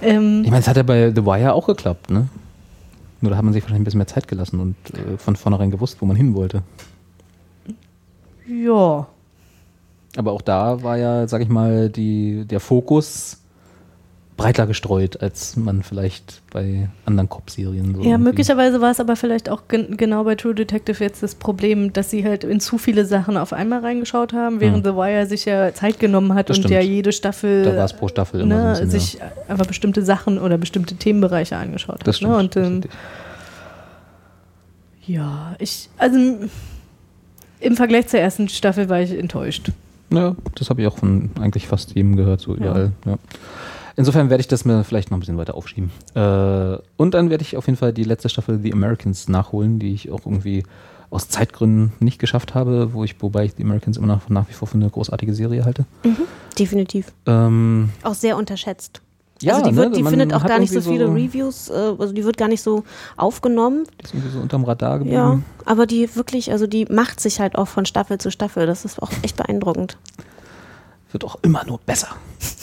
[0.00, 2.28] ähm, ich meine, es hat ja bei The Wire auch geklappt, ne?
[3.22, 5.70] Nur da hat man sich wahrscheinlich ein bisschen mehr Zeit gelassen und äh, von vornherein
[5.70, 6.62] gewusst, wo man hin wollte.
[8.46, 9.06] ja.
[10.16, 13.41] Aber auch da war ja, sag ich mal, die, der Fokus
[14.42, 18.02] breiter gestreut, als man vielleicht bei anderen Cop-Serien so.
[18.02, 21.92] Ja, möglicherweise war es aber vielleicht auch gen genau bei True Detective jetzt das Problem,
[21.92, 24.90] dass sie halt in zu viele Sachen auf einmal reingeschaut haben, während Mhm.
[24.90, 26.74] The Wire sich ja Zeit genommen hat Das und stimmt.
[26.74, 29.66] ja jede Staffel Da war es pro Staffel immer ne, so ein bisschen, sich einfach
[29.66, 32.06] bestimmte Sachen oder bestimmte Themenbereiche angeschaut hat.
[32.06, 32.32] Das stimmt.
[32.32, 32.38] Ne?
[32.38, 32.80] Und ähm,
[35.06, 36.18] ja, ich, also
[37.60, 39.70] im Vergleich zur ersten Staffel war ich enttäuscht.
[40.10, 42.92] Ja, das habe ich auch von eigentlich fast jedem gehört, so überall.
[43.06, 43.18] Ja.
[43.96, 45.90] Insofern werde ich das mir vielleicht noch ein bisschen weiter aufschieben.
[46.14, 49.92] Äh, und dann werde ich auf jeden Fall die letzte Staffel The Americans nachholen, die
[49.92, 50.64] ich auch irgendwie
[51.10, 54.54] aus Zeitgründen nicht geschafft habe, wo ich, wobei ich The Americans immer noch nach wie
[54.54, 55.84] vor für eine großartige Serie halte.
[56.58, 57.12] Definitiv.
[57.26, 59.02] Ähm, Auch sehr unterschätzt.
[59.42, 62.14] ja, also die, wird, ne, die findet auch gar nicht so viele Reviews, äh, also
[62.14, 62.84] die wird gar nicht so
[63.18, 63.84] aufgenommen.
[64.00, 65.16] Die ist irgendwie so unterm Radar geblieben.
[65.16, 68.66] Ja, aber die wirklich, also die macht sich halt auch von Staffel zu Staffel.
[68.66, 69.98] Das ist auch echt beeindruckend.
[71.10, 72.08] Wird auch immer nur besser.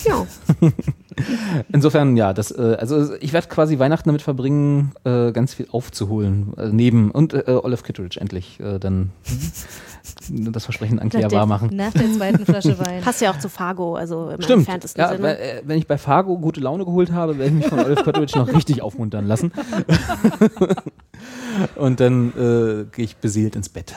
[0.06, 0.26] Ja.
[1.74, 6.54] Insofern, ja, das, äh, also ich werde quasi Weihnachten damit verbringen, äh, ganz viel aufzuholen.
[6.58, 9.12] Äh, neben und äh, Olive Kitteridge endlich äh, dann
[10.30, 11.70] das Versprechen an Claire wahr machen.
[11.74, 13.02] Nach der zweiten Flasche Wein.
[13.04, 14.60] Passt ja auch zu Fargo, also im Stimmt.
[14.60, 15.24] entferntesten Ja, Sinne.
[15.24, 18.04] weil, äh, wenn ich bei Fargo gute Laune geholt habe, werde ich mich von Olive
[18.04, 19.52] Kitteridge noch richtig aufmuntern lassen.
[21.76, 23.94] Und dann äh, gehe ich beseelt ins Bett.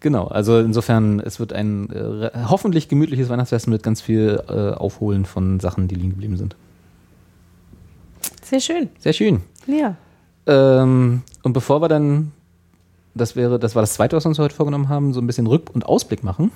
[0.00, 5.24] Genau, also insofern, es wird ein äh, hoffentlich gemütliches Weihnachtsfest mit ganz viel äh, Aufholen
[5.24, 6.56] von Sachen, die liegen geblieben sind.
[8.42, 8.88] Sehr schön.
[8.98, 9.42] Sehr schön.
[9.66, 9.96] Ja.
[10.46, 12.32] Ähm, und bevor wir dann,
[13.14, 15.46] das wäre, das war das zweite, was wir uns heute vorgenommen haben, so ein bisschen
[15.46, 16.50] Rück- und Ausblick machen.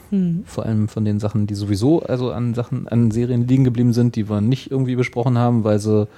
[0.46, 4.16] Vor allem von den Sachen, die sowieso, also an Sachen, an Serien liegen geblieben sind,
[4.16, 6.09] die wir nicht irgendwie besprochen haben, weil sie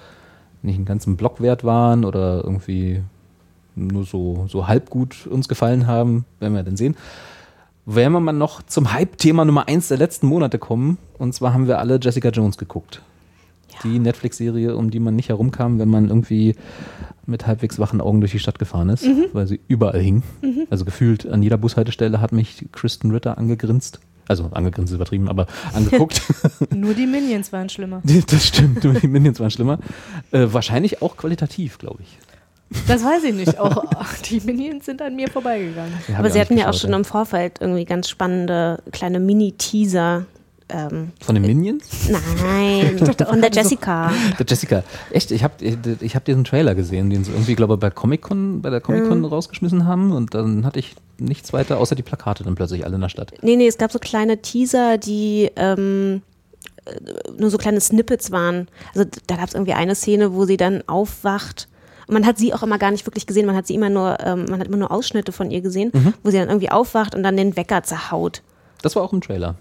[0.63, 3.03] nicht einen ganzen Block wert waren oder irgendwie
[3.77, 6.97] nur so, so halb gut uns gefallen haben, werden wir dann sehen.
[7.85, 10.99] Werden wir mal noch zum Hype-Thema Nummer eins der letzten Monate kommen.
[11.19, 13.03] Und zwar haben wir alle Jessica Jones geguckt.
[13.85, 16.57] Die Netflix-Serie, um die man nicht herumkam, wenn man irgendwie
[17.27, 20.23] mit halbwegs wachen Augen durch die Stadt gefahren ist, weil sie überall hing.
[20.71, 24.01] Also gefühlt an jeder Bushaltestelle hat mich Kristen Ritter angegrinst.
[24.29, 26.21] Also angegrinst ist übertrieben, aber angeguckt.
[26.75, 28.03] Nur die Minions waren schlimmer.
[28.05, 29.79] das stimmt, nur die Minions waren schlimmer.
[30.33, 32.19] Äh, wahrscheinlich auch qualitativ, glaube ich.
[32.89, 33.59] Das weiß ich nicht.
[33.59, 33.85] Auch
[34.29, 35.93] die Minions sind an mir vorbeigegangen.
[36.09, 40.27] Ja, aber sie hatten ja auch geschaut, schon im Vorfeld irgendwie ganz spannende kleine Mini-Teaser.
[40.69, 42.09] Ähm, Von den Minions?
[42.09, 44.13] nein, von der Jessica.
[44.37, 47.81] Der Jessica, echt, ich habe ich hab diesen Trailer gesehen, den sie irgendwie, glaube ich,
[47.81, 52.03] bei Comic-Con, bei der Comic-Con rausgeschmissen haben und dann hatte ich nichts weiter, außer die
[52.03, 53.33] Plakate dann plötzlich alle in der Stadt.
[53.43, 56.23] Nee, nee, es gab so kleine Teaser, die ähm,
[56.85, 56.93] äh,
[57.39, 58.67] nur so kleine Snippets waren.
[58.93, 61.69] Also da gab es irgendwie eine Szene, wo sie dann aufwacht.
[62.09, 64.47] Man hat sie auch immer gar nicht wirklich gesehen, man hat sie immer nur, ähm,
[64.49, 65.93] man hat immer nur Ausschnitte von ihr gesehen,
[66.23, 68.43] wo sie dann irgendwie aufwacht und dann den Wecker zerhaut.
[68.83, 69.57] Das war auch im Trailer.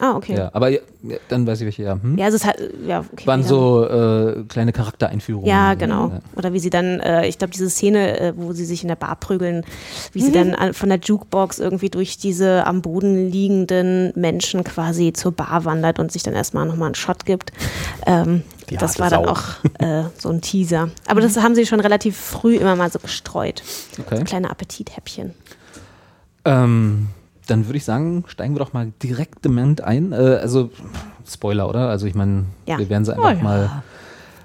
[0.00, 0.36] Ah, okay.
[0.36, 0.80] Ja, aber ja,
[1.28, 1.98] dann weiß ich welche, ja.
[2.00, 2.16] Hm?
[2.18, 2.56] Ja, also es hat,
[2.86, 3.26] ja, okay.
[3.26, 3.46] Waren ja.
[3.46, 5.48] so äh, kleine Charaktereinführungen.
[5.48, 6.08] Ja, genau.
[6.08, 6.20] Ja.
[6.36, 8.96] Oder wie sie dann, äh, ich glaube, diese Szene, äh, wo sie sich in der
[8.96, 9.64] Bar prügeln,
[10.12, 15.12] wie sie dann an, von der Jukebox irgendwie durch diese am Boden liegenden Menschen quasi
[15.12, 17.52] zur Bar wandert und sich dann erstmal nochmal einen Shot gibt.
[18.06, 19.30] Ähm, Die das war dann Sau.
[19.30, 19.42] auch
[19.78, 20.90] äh, so ein Teaser.
[21.06, 23.62] Aber das haben sie schon relativ früh immer mal so gestreut.
[23.98, 24.22] Okay.
[24.24, 25.34] Kleine Appetithäppchen.
[26.44, 27.08] Ähm,
[27.46, 30.12] dann würde ich sagen, steigen wir doch mal direkt dement ein.
[30.12, 30.70] Äh, also,
[31.26, 31.88] Spoiler, oder?
[31.88, 32.78] Also, ich meine, Ja.
[32.78, 33.42] wir werden sie einfach Oh ja.
[33.42, 33.82] mal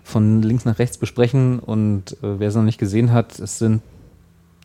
[0.04, 3.82] von links nach rechts besprechen und äh, wer sie noch nicht gesehen hat, es sind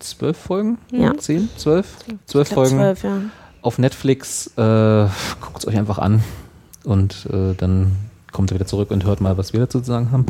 [0.00, 0.78] zwölf Folgen?
[0.90, 1.16] Ja.
[1.16, 1.48] Zehn?
[1.56, 1.96] Zwölf?
[2.26, 3.18] Zwölf Folgen zwölf, ja.
[3.62, 4.48] auf Netflix.
[4.56, 5.06] Äh,
[5.40, 6.22] Guckt es euch einfach an
[6.84, 7.92] und äh, dann
[8.32, 10.26] kommt ihr wieder zurück und hört mal, was wir dazu zu sagen haben.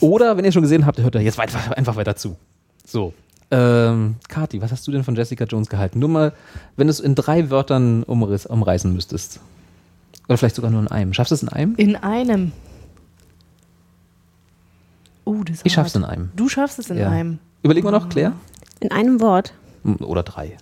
[0.00, 2.36] Oder, wenn ihr schon gesehen habt, hört ihr jetzt weiter, einfach weiter zu.
[2.86, 3.12] So.
[3.50, 5.98] Ähm, Kati, was hast du denn von Jessica Jones gehalten?
[5.98, 6.32] Nur mal,
[6.76, 9.40] wenn du es in drei Wörtern umriss, umreißen müsstest.
[10.28, 11.12] Oder vielleicht sogar nur in einem.
[11.12, 11.74] Schaffst du es in einem?
[11.76, 12.52] In einem.
[15.24, 16.30] Oh, das ist Ich schaff's in einem.
[16.36, 17.08] Du schaffst es in Ja.
[17.10, 17.38] einem.
[17.62, 18.32] Überlegen wir noch, Claire?
[18.80, 19.54] In einem Wort.
[19.84, 20.56] Hm, Oder drei.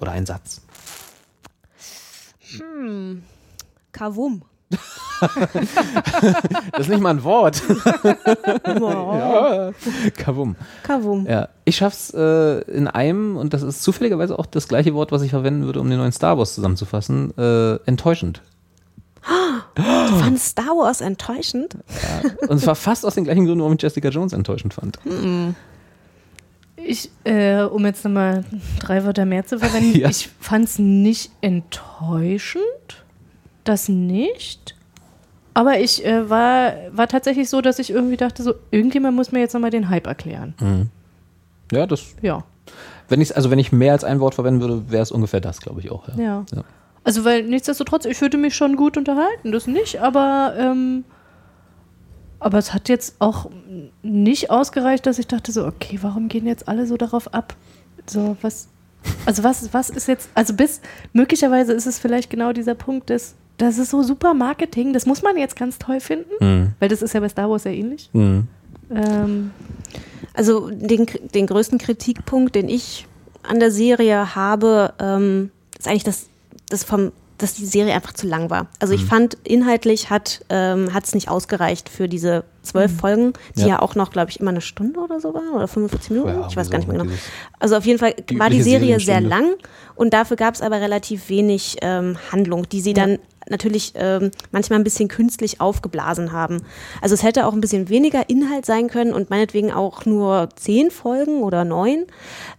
[0.00, 0.60] Oder- ein Satz.
[3.92, 4.42] Kavum.
[6.72, 7.62] Das ist nicht mal ein Wort.
[8.66, 9.72] ja.
[10.16, 10.56] Kavum.
[10.82, 11.26] Kavum.
[11.26, 15.22] Ja, ich schaff's äh, in einem, und das ist zufälligerweise auch das gleiche Wort, was
[15.22, 18.42] ich verwenden würde, um den neuen Star Wars zusammenzufassen, äh, enttäuschend.
[19.74, 21.76] Du fandest Star Wars enttäuschend?
[22.46, 24.98] Und zwar fast aus den gleichen Gründen, warum ich Jessica Jones enttäuschend fand.
[26.76, 28.44] Ich, äh, um jetzt nochmal
[28.78, 30.08] drei Wörter mehr zu verwenden, Ja.
[30.10, 32.62] ich fand es nicht enttäuschend.
[33.66, 34.74] Das nicht.
[35.54, 39.40] Aber ich äh, war, war tatsächlich so, dass ich irgendwie dachte, so, irgendjemand muss mir
[39.40, 40.90] jetzt nochmal den Hype erklären.
[41.72, 42.44] Ja, das, Ja.
[43.08, 45.60] wenn ich, also wenn ich mehr als ein Wort verwenden würde, wäre es ungefähr das,
[45.60, 46.06] glaube ich auch.
[46.08, 46.14] Ja.
[46.16, 46.44] Ja.
[46.54, 46.64] Ja.
[47.04, 51.04] Also, weil nichtsdestotrotz, ich fühlte mich schon gut unterhalten, das nicht, aber, ähm,
[52.40, 53.48] aber es hat jetzt auch
[54.02, 57.54] nicht ausgereicht, dass ich dachte so, okay, warum gehen jetzt alle so darauf ab?
[58.06, 58.68] So, was,
[59.24, 60.80] also was, was ist jetzt, also bis,
[61.12, 65.22] möglicherweise ist es vielleicht genau dieser Punkt, dass das ist so super Marketing, das muss
[65.22, 66.72] man jetzt ganz toll finden, Mhm.
[66.80, 68.10] weil das ist ja bei Star Wars sehr ähnlich.
[68.12, 68.48] Mhm.
[68.90, 69.50] Ähm,
[70.34, 73.06] Also den, den größten Kritikpunkt, den ich
[73.42, 76.26] an der Serie habe, ähm, ist eigentlich, dass,
[76.68, 78.66] dass, vom, dass die Serie einfach zu lang war.
[78.78, 79.00] Also Mhm.
[79.00, 82.98] ich fand, inhaltlich hat ähm, es nicht ausgereicht für diese zwölf Mhm.
[82.98, 83.66] Folgen, die Ja.
[83.68, 86.28] ja, auch noch, glaube ich, immer eine Stunde oder so waren oder 45 Minuten.
[86.40, 87.10] Ja, ich weiß gar nicht mehr genau.
[87.58, 89.54] Also auf jeden Fall Die war die Serie sehr lang
[89.94, 94.78] und dafür gab es aber relativ wenig ähm, Handlung, die sie dann natürlich ähm, manchmal
[94.78, 96.62] ein bisschen künstlich aufgeblasen haben.
[97.00, 100.90] Also es hätte auch ein bisschen weniger Inhalt sein können und meinetwegen auch nur zehn
[100.90, 102.06] Folgen oder neun,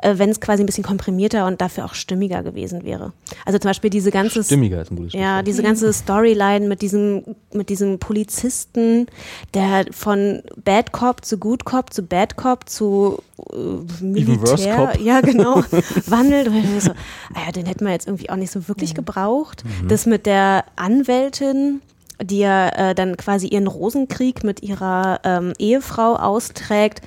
[0.04, 3.14] wenn es quasi ein bisschen komprimierter und dafür auch stimmiger gewesen wäre.
[3.46, 7.24] Also zum Beispiel diese ganze Stimmiger ist ein gutes ja, diese ganze Storyline mit diesem,
[7.54, 9.08] mit diesem Polizisten,
[9.54, 13.20] der von Bad Cop zu Good Cop zu Bad Cop zu
[13.52, 15.02] äh, Militär, Cop.
[15.02, 15.64] ja genau,
[16.06, 16.48] wandelt.
[16.48, 16.92] Und so,
[17.34, 19.64] ah ja, den hätten wir jetzt irgendwie auch nicht so wirklich gebraucht.
[19.66, 19.88] Mhm.
[19.88, 21.82] Das mit der Anwältin,
[22.22, 27.02] die ja äh, dann quasi ihren Rosenkrieg mit ihrer ähm, Ehefrau austrägt.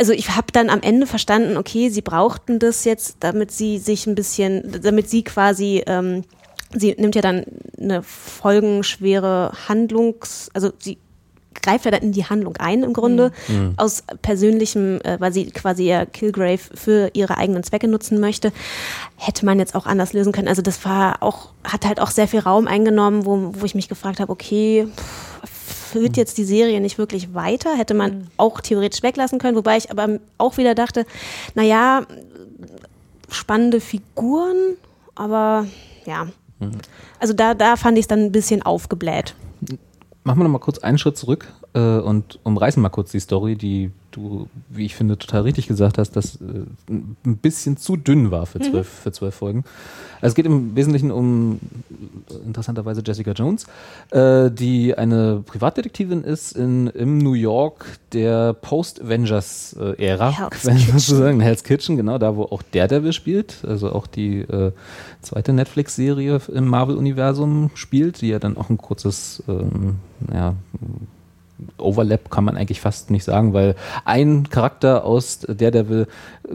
[0.00, 4.06] Also ich habe dann am Ende verstanden, okay, sie brauchten das jetzt, damit sie sich
[4.06, 6.24] ein bisschen, damit sie quasi, ähm,
[6.72, 7.44] sie nimmt ja dann
[7.78, 10.96] eine folgenschwere Handlungs, also sie
[11.52, 13.30] greift ja dann in die Handlung ein im Grunde,
[13.76, 18.52] aus persönlichem, äh, weil sie quasi ja Kilgrave für ihre eigenen Zwecke nutzen möchte,
[19.16, 20.48] hätte man jetzt auch anders lösen können.
[20.48, 23.90] Also das war auch, hat halt auch sehr viel Raum eingenommen, wo, wo ich mich
[23.90, 25.50] gefragt habe, okay, pff,
[25.90, 29.90] führt jetzt die Serie nicht wirklich weiter, hätte man auch theoretisch weglassen können, wobei ich
[29.90, 31.06] aber auch wieder dachte,
[31.54, 32.06] naja,
[33.30, 34.76] spannende Figuren,
[35.14, 35.66] aber
[36.06, 36.28] ja.
[37.18, 39.34] Also da, da fand ich es dann ein bisschen aufgebläht.
[40.24, 43.56] Machen wir noch mal kurz einen Schritt zurück äh, und umreißen mal kurz die Story,
[43.56, 48.30] die du, wie ich finde, total richtig gesagt hast, dass äh, ein bisschen zu dünn
[48.30, 49.64] war für zwölf, für zwölf Folgen.
[50.20, 51.60] Also es geht im Wesentlichen um
[52.44, 53.66] interessanterweise Jessica Jones,
[54.10, 61.96] äh, die eine Privatdetektivin ist in, im New York der Post-Avengers-Ära, Hell's wenn Hell's Kitchen,
[61.96, 64.72] genau, da wo auch Daredevil spielt, also auch die äh,
[65.22, 69.96] zweite Netflix-Serie im Marvel-Universum spielt, die ja dann auch ein kurzes, ähm,
[70.32, 70.54] ja,
[71.78, 76.06] Overlap kann man eigentlich fast nicht sagen, weil ein Charakter aus Daredevil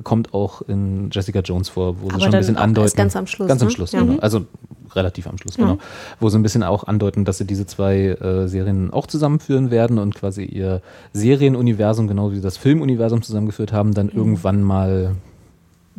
[0.03, 2.95] kommt auch in Jessica Jones vor, wo sie Aber schon ein bisschen andeuten.
[2.97, 3.73] ganz am Schluss, Ganz am ne?
[3.73, 3.99] Schluss, Ja.
[4.01, 4.13] genau.
[4.13, 4.19] Mhm.
[4.21, 4.45] Also
[4.93, 5.77] relativ am Schluss, genau.
[6.21, 9.99] Wo sie ein bisschen auch andeuten, dass sie diese zwei äh, Serien auch zusammenführen werden
[9.99, 14.11] und quasi ihr Serienuniversum, genau wie sie das Filmuniversum zusammengeführt haben, dann Mhm.
[14.15, 15.15] irgendwann mal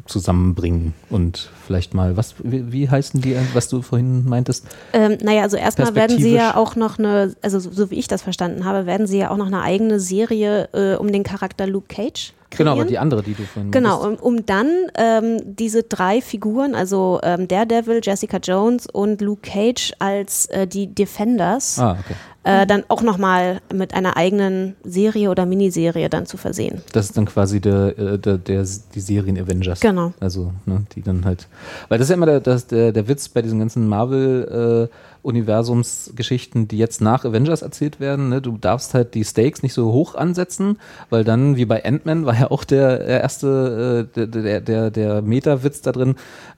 [0.04, 4.66] zusammenbringen und vielleicht mal, was, wie, wie heißen die, was du vorhin meintest?
[4.92, 8.06] Ähm, naja, also erstmal werden sie ja auch noch eine, also so, so wie ich
[8.06, 11.66] das verstanden habe, werden sie ja auch noch eine eigene Serie äh, um den Charakter
[11.66, 12.56] Luke Cage kreieren.
[12.59, 16.74] Genau, aber die andere, die du vorhin Genau, um, um dann ähm, diese drei Figuren,
[16.74, 22.14] also ähm, Daredevil, Jessica Jones und Luke Cage als äh, die Defenders, Ah, okay.
[22.46, 26.80] Äh, dann auch nochmal mit einer eigenen Serie oder Miniserie dann zu versehen.
[26.92, 29.80] Das ist dann quasi der, äh, der, der, die Serien Avengers.
[29.80, 30.12] Genau.
[30.20, 31.48] Also, ne, die dann halt.
[31.88, 34.94] Weil das ist ja immer der, das, der, der Witz bei diesen ganzen Marvel- äh,
[35.26, 38.28] Universumsgeschichten, die jetzt nach Avengers erzählt werden.
[38.28, 38.40] Ne?
[38.40, 40.78] Du darfst halt die Stakes nicht so hoch ansetzen,
[41.11, 44.90] weil dann, wie bei Ant-Man, war ja auch der, der erste, äh, der, der, der,
[44.92, 46.14] der Meta-Witz da drin,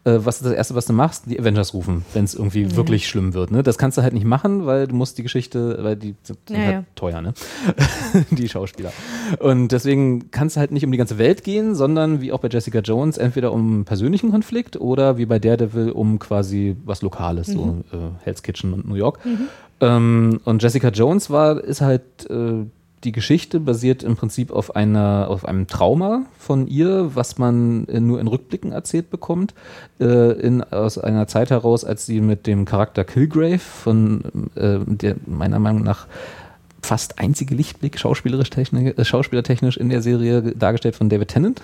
[0.09, 1.25] äh, was ist das Erste, was du machst?
[1.27, 3.51] Die Avengers rufen, wenn es irgendwie wirklich schlimm wird.
[3.51, 3.63] Ne?
[3.63, 6.57] Das kannst du halt nicht machen, weil du musst die Geschichte, weil die sind Ja,
[6.59, 6.85] halt ja.
[6.95, 7.35] teuer, ne?
[8.31, 8.93] die Schauspieler.
[9.41, 12.49] Und deswegen kann es halt nicht um die ganze Welt gehen, sondern wie auch bei
[12.49, 17.49] Jessica Jones, entweder um einen persönlichen Konflikt oder wie bei Daredevil um quasi was Lokales,
[17.49, 19.19] so äh, Hell's Kitchen und New York.
[19.81, 22.65] Ähm, und Jessica Jones war, ist halt äh,
[23.05, 28.01] die Geschichte basiert im Prinzip auf einer, auf einem Trauma von ihr, was man äh,
[28.01, 29.55] nur in Rückblicken erzählt bekommt,
[30.01, 34.23] äh, in, aus einer Zeit heraus, als sie mit dem Charakter Kilgrave von
[34.57, 36.07] äh, der meiner Meinung nach
[36.83, 41.63] fast einzige Lichtblick schauspielerisch techni äh, schauspielertechnisch in der Serie dargestellt von David Tennant.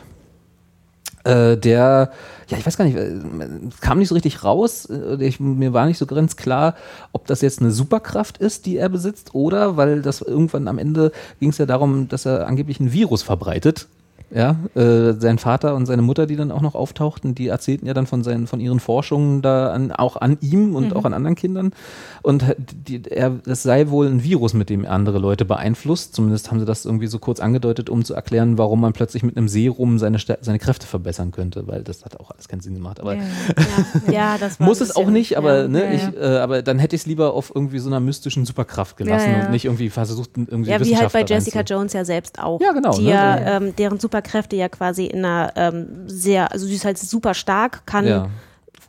[1.24, 2.10] Äh, der,
[2.48, 3.18] ja, ich weiß gar nicht, äh,
[3.80, 4.86] kam nicht so richtig raus.
[4.90, 6.74] Äh, Ich, mir war nicht so ganz klar,
[7.12, 11.12] ob das jetzt eine Superkraft ist, die er besitzt, oder weil das irgendwann am Ende
[11.40, 13.86] ging es ja darum, dass er angeblich ein Virus verbreitet
[14.36, 17.94] Ja, äh, sein Vater und seine Mutter, die dann auch noch auftauchten, die erzählten ja
[17.94, 20.92] dann von seinen, von ihren Forschungen da an, auch an ihm und Mhm.
[20.94, 21.70] auch an anderen Kindern.
[22.22, 22.44] Und
[22.88, 26.16] die, er, das sei wohl ein Virus, mit dem er andere Leute beeinflusst.
[26.16, 29.36] Zumindest haben sie das irgendwie so kurz angedeutet, um zu erklären, warum man plötzlich mit
[29.36, 32.98] einem Serum seine, seine Kräfte verbessern könnte, weil das hat auch alles keinen Sinn gemacht.
[32.98, 33.22] Aber Ja.
[34.06, 35.68] Ja, ja, das muss es auch nicht, aber, ja.
[35.68, 38.96] ne, ich, äh, aber dann hätte ich es lieber auf irgendwie so einer mystischen Superkraft
[38.96, 42.60] gelassen und nicht irgendwie versucht, irgendwie Ja, wie halt bei Jessica Jones ja selbst auch.
[42.60, 46.52] Ja, genau, Die ne, ja, so- ähm, deren Superkräfte ja quasi in einer ähm, sehr,
[46.52, 48.28] also sie ist halt super stark, kann Ja.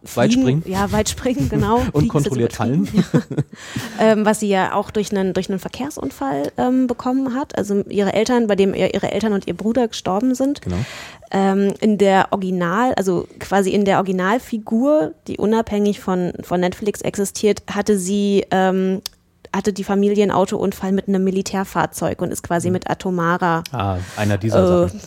[0.03, 0.63] fliegen, Weit springen.
[0.67, 1.77] Ja, weit springen, genau.
[1.91, 2.87] Und Fliegen kontrolliert übertrieben.
[3.99, 4.11] Ja.
[4.11, 7.57] ähm, was sie ja auch durch einen, durch einen Verkehrsunfall ähm, bekommen hat.
[7.57, 10.61] Also ihre Eltern, bei dem ihr, ihre Eltern und ihr Bruder gestorben sind.
[10.61, 10.77] Genau.
[11.31, 17.63] Ähm, in der Original, also quasi in der Originalfigur, die unabhängig von, von Netflix existiert,
[17.71, 19.01] hatte sie, ähm,
[19.55, 24.37] hatte die Familie einen Autounfall mit einem Militärfahrzeug und ist quasi mit atomarer, Ah, einer
[24.37, 24.99] dieser äh, Sachen.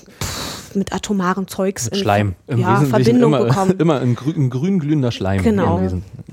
[0.74, 2.34] mit atomaren Zeugs Mit in Schleim.
[2.46, 3.70] Im ja, Wesentlichen Verbindung immer, bekommen.
[3.78, 5.42] Immer ein, grün, ein grün glühender Schleim.
[5.42, 5.80] Genau.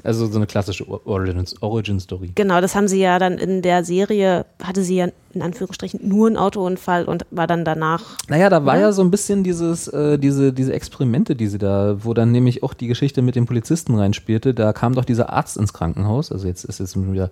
[0.04, 2.32] Also so eine klassische Or- Origin- Origin-Story.
[2.36, 6.28] Genau, das haben sie ja dann in der Serie, hatte sie ja in Anführungsstrichen nur
[6.28, 8.02] einen Autounfall und war dann danach.
[8.30, 8.82] Naja, da war Oder?
[8.82, 12.64] ja so ein bisschen dieses, äh, diese, diese Experimente, die sie da, wo dann nämlich
[12.64, 14.54] auch die Geschichte mit dem Polizisten reinspielte.
[14.54, 16.32] Da kam doch dieser Arzt ins Krankenhaus.
[16.32, 17.32] Also jetzt ist jetzt wieder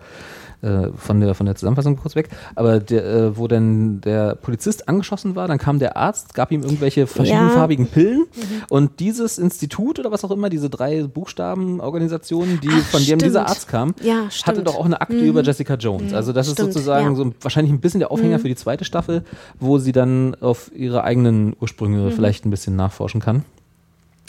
[0.63, 2.29] äh, von, der, von der Zusammenfassung kurz weg.
[2.55, 6.63] Aber der, äh, wo dann der Polizist angeschossen war, dann kam der Arzt, gab ihm
[6.63, 8.25] irgendwelche verschiedenfarbigen Pillen.
[8.69, 13.47] Und dieses Institut oder was auch immer, diese drei Buchstabenorganisationen, die Ach, von dem dieser.
[13.47, 14.61] Arzt kam, Ja, hatte.
[14.61, 14.65] Mhm.
[14.65, 16.13] doch auch eine Akte über Jessica Jones.
[16.13, 17.11] Also das ist Stimmt, sozusagen ja.
[17.11, 17.15] Mhm.
[17.15, 19.23] so ein- wahrscheinlich ein bisschen der Aufhänger für die zweite Staffel,
[19.59, 22.11] wo sie dann auf ihre eigenen Ursprünge Mhm.
[22.11, 23.43] vielleicht ein bisschen nachforschen kann.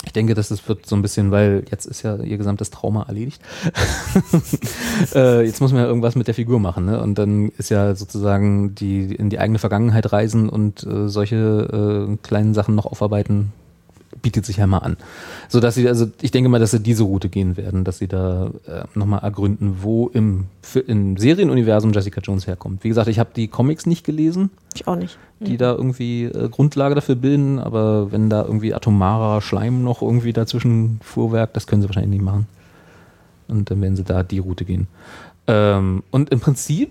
[0.05, 3.05] Ich denke, dass es wird so ein bisschen, weil jetzt ist ja ihr gesamtes Trauma
[3.05, 3.41] erledigt.
[5.15, 7.01] äh, jetzt muss man ja irgendwas mit der Figur machen, ne?
[7.01, 12.17] Und dann ist ja sozusagen die in die eigene Vergangenheit reisen und äh, solche äh,
[12.23, 13.53] kleinen Sachen noch aufarbeiten,
[14.25, 14.97] bietet sich ja mal an.
[15.49, 18.09] So dass sie, also ich denke mal, dass sie diese Route gehen werden, dass sie
[18.09, 20.47] da äh, nochmal ergründen, wo im,
[20.89, 22.83] im Serienuniversum Jessica Jones herkommt.
[22.83, 25.17] Wie gesagt, ich habe die Comics nicht gelesen, Ich auch nicht.
[25.41, 30.33] die da irgendwie äh, Grundlage dafür bilden, aber wenn da irgendwie atomarer Schleim noch irgendwie
[30.33, 32.47] dazwischen Fuhrwerk, das können sie wahrscheinlich nicht machen.
[33.47, 34.89] Und dann werden sie da die Route gehen.
[35.47, 36.91] Ähm, und im Prinzip,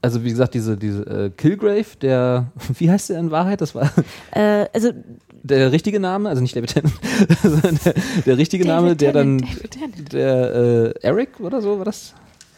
[0.00, 2.46] also wie gesagt, diese, diese äh, Kilgrave, der,
[2.78, 3.60] wie heißt der in Wahrheit?
[3.60, 3.90] Das war
[4.30, 4.90] Äh, also
[5.42, 6.94] der richtige Name, also nicht David Tennant,
[7.42, 7.94] sondern der,
[8.26, 9.44] der richtige Name, der dann,
[10.12, 12.14] der äh, Eric oder so, war das?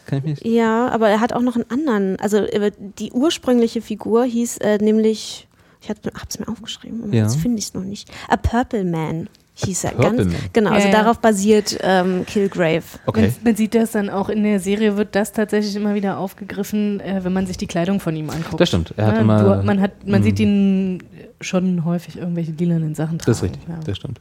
[0.07, 2.19] Kann ich mich Ja, aber er hat auch noch einen anderen.
[2.21, 5.49] Also äh, die ursprüngliche Figur hieß äh, nämlich,
[5.81, 7.23] ich habe es mir aufgeschrieben, Ja.
[7.23, 8.11] jetzt finde ich es noch nicht.
[8.29, 9.93] A Purple Man hieß er.
[9.93, 10.33] Ganz.
[10.53, 11.03] Genau, also Ja, ja.
[11.03, 12.83] darauf basiert ähm, Killgrave.
[13.07, 13.21] Okay.
[13.21, 17.01] Man, man sieht das dann auch in der Serie, wird das tatsächlich immer wieder aufgegriffen,
[17.01, 18.61] äh, wenn man sich die Kleidung von ihm anguckt.
[18.61, 18.93] Das stimmt.
[18.97, 19.57] Er hat Ja, immer.
[19.61, 21.03] du, man hat, man sieht ihn
[21.41, 23.27] schon häufig irgendwelche lilanen Sachen tragen.
[23.31, 23.79] Das ist richtig, Ja.
[23.85, 24.21] das stimmt.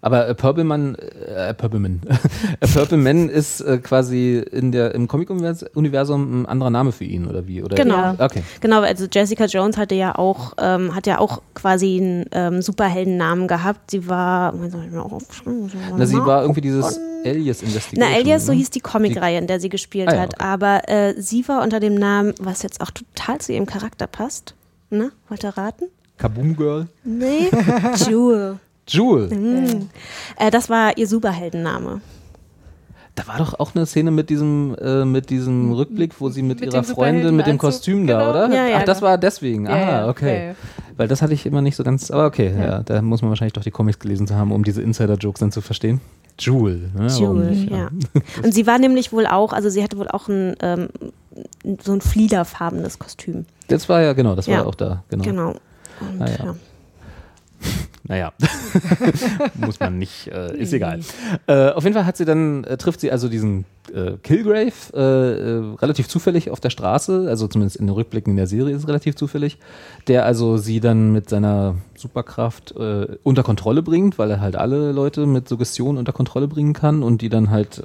[0.00, 2.00] Aber äh, Purple Man, äh, Purple Man,
[2.60, 7.26] äh, Purple Man ist äh, quasi in der, im Comic-Universum ein anderer Name für ihn,
[7.26, 7.62] oder wie?
[7.62, 7.74] Oder?
[7.76, 7.96] Genau.
[7.96, 8.16] Ja.
[8.18, 8.42] Okay.
[8.60, 13.48] Genau, also Jessica Jones hatte ja auch, ähm, hat ja auch quasi einen ähm, Superheldennamen
[13.48, 13.90] gehabt.
[13.90, 15.20] Sie war, auch
[15.96, 17.98] Na, sie war irgendwie dieses Alias Investigation.
[18.12, 18.58] Na, Alias, so ne?
[18.58, 20.34] hieß die Comicreihe, in der sie gespielt Ah, ja, hat.
[20.34, 20.44] okay.
[20.44, 24.54] Aber äh, sie war unter dem Namen, was jetzt auch total zu ihrem Charakter passt.
[24.90, 25.10] Ne?
[25.28, 25.86] Wollt ihr raten?
[26.18, 26.86] Kaboom Girl.
[27.04, 27.50] Nee.
[28.08, 28.58] Jewel.
[28.88, 29.28] Jewel.
[29.28, 29.88] Mhm.
[30.36, 32.00] Äh, das war ihr Superheldenname.
[33.14, 36.60] Da war doch auch eine Szene mit diesem, äh, mit diesem Rückblick, wo sie mit,
[36.60, 38.30] Mit ihrer Freundin mit dem Kostüm da, genau.
[38.30, 38.54] oder?
[38.54, 39.10] Ja, ja, Ach, das genau.
[39.10, 39.66] war deswegen.
[39.66, 40.48] Ja, ah, okay.
[40.48, 40.54] ja.
[40.96, 42.12] Weil das hatte ich immer nicht so ganz.
[42.12, 42.80] Aber okay, ja.
[42.84, 45.60] da muss man wahrscheinlich doch die Comics gelesen zu haben, um diese Insider-Jokes dann zu
[45.60, 46.00] verstehen.
[46.38, 46.90] Jewel.
[46.96, 47.08] Ne?
[47.08, 47.88] Jewel, nicht, ja.
[48.44, 50.88] Und sie war nämlich wohl auch, also sie hatte wohl auch ein, ähm,
[51.82, 53.46] so ein fliederfarbenes Kostüm.
[53.66, 55.02] Das war ja, genau, das war auch da.
[55.08, 55.24] Genau.
[55.24, 55.48] Genau.
[55.48, 55.58] Und,
[56.20, 56.44] Ah, ja.
[56.44, 56.54] ja.
[58.08, 58.32] Naja,
[59.54, 61.00] muss man nicht, äh, ist egal.
[61.46, 64.98] Äh, auf jeden Fall hat sie dann, äh, trifft sie also diesen äh, Kilgrave äh,
[64.98, 68.82] äh, relativ zufällig auf der Straße, also zumindest in den Rückblicken in der Serie ist
[68.82, 69.58] es relativ zufällig,
[70.06, 75.26] der also sie dann mit seiner Superkraft unter Kontrolle bringt, weil er halt alle Leute
[75.26, 77.82] mit Suggestion unter Kontrolle bringen kann und die dann halt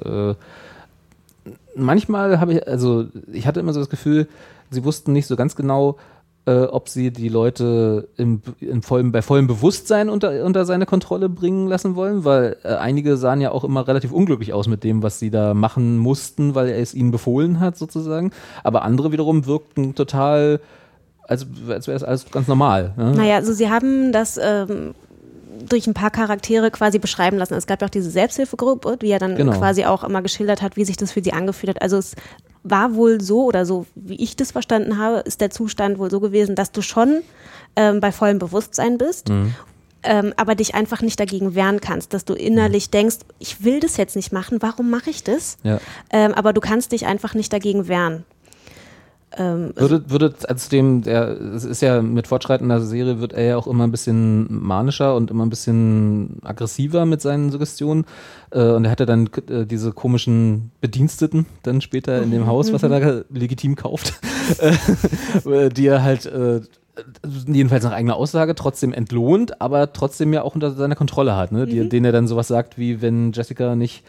[1.76, 4.28] manchmal habe ich, also ich hatte immer so das Gefühl,
[4.70, 5.96] sie wussten nicht so ganz genau,
[6.46, 11.28] äh, ob sie die Leute im, im vollem, bei vollem Bewusstsein unter, unter seine Kontrolle
[11.28, 15.02] bringen lassen wollen, weil äh, einige sahen ja auch immer relativ unglücklich aus mit dem,
[15.02, 18.30] was sie da machen mussten, weil er es ihnen befohlen hat, sozusagen.
[18.62, 20.60] Aber andere wiederum wirkten total,
[21.22, 22.92] als, als wäre es alles ganz normal.
[22.96, 23.12] Ne?
[23.12, 24.94] Naja, also sie haben das ähm,
[25.68, 27.54] durch ein paar Charaktere quasi beschreiben lassen.
[27.54, 29.52] Es gab ja auch diese Selbsthilfegruppe, die ja dann Genau.
[29.58, 31.82] quasi auch immer geschildert hat, wie sich das für sie angefühlt hat.
[31.82, 32.14] Also es
[32.62, 36.20] war wohl so oder so, wie ich das verstanden habe, ist der Zustand wohl so
[36.20, 37.20] gewesen, dass du schon
[37.76, 39.30] ähm, bei vollem Bewusstsein bist.
[40.06, 43.96] Ähm, aber dich einfach nicht dagegen wehren kannst, dass du innerlich denkst, ich will das
[43.96, 45.56] jetzt nicht machen, warum mache ich das?
[45.62, 45.80] Ja.
[46.10, 48.24] Ähm, aber du kannst dich einfach nicht dagegen wehren.
[49.36, 53.56] Ähm, Würde, würde als dem, der, es ist ja mit fortschreitender Serie, wird er ja
[53.56, 58.04] auch immer ein bisschen manischer und immer ein bisschen aggressiver mit seinen Suggestionen.
[58.50, 62.82] Äh, und er hatte dann äh, diese komischen Bediensteten dann später in dem Haus, was
[62.82, 64.20] er da legitim kauft,
[65.44, 66.60] äh, die er halt äh,
[67.46, 71.66] jedenfalls nach eigener Aussage trotzdem entlohnt, aber trotzdem ja auch unter seiner Kontrolle hat, ne?
[71.66, 74.04] Die, denen er dann sowas sagt, wie wenn Jessica nicht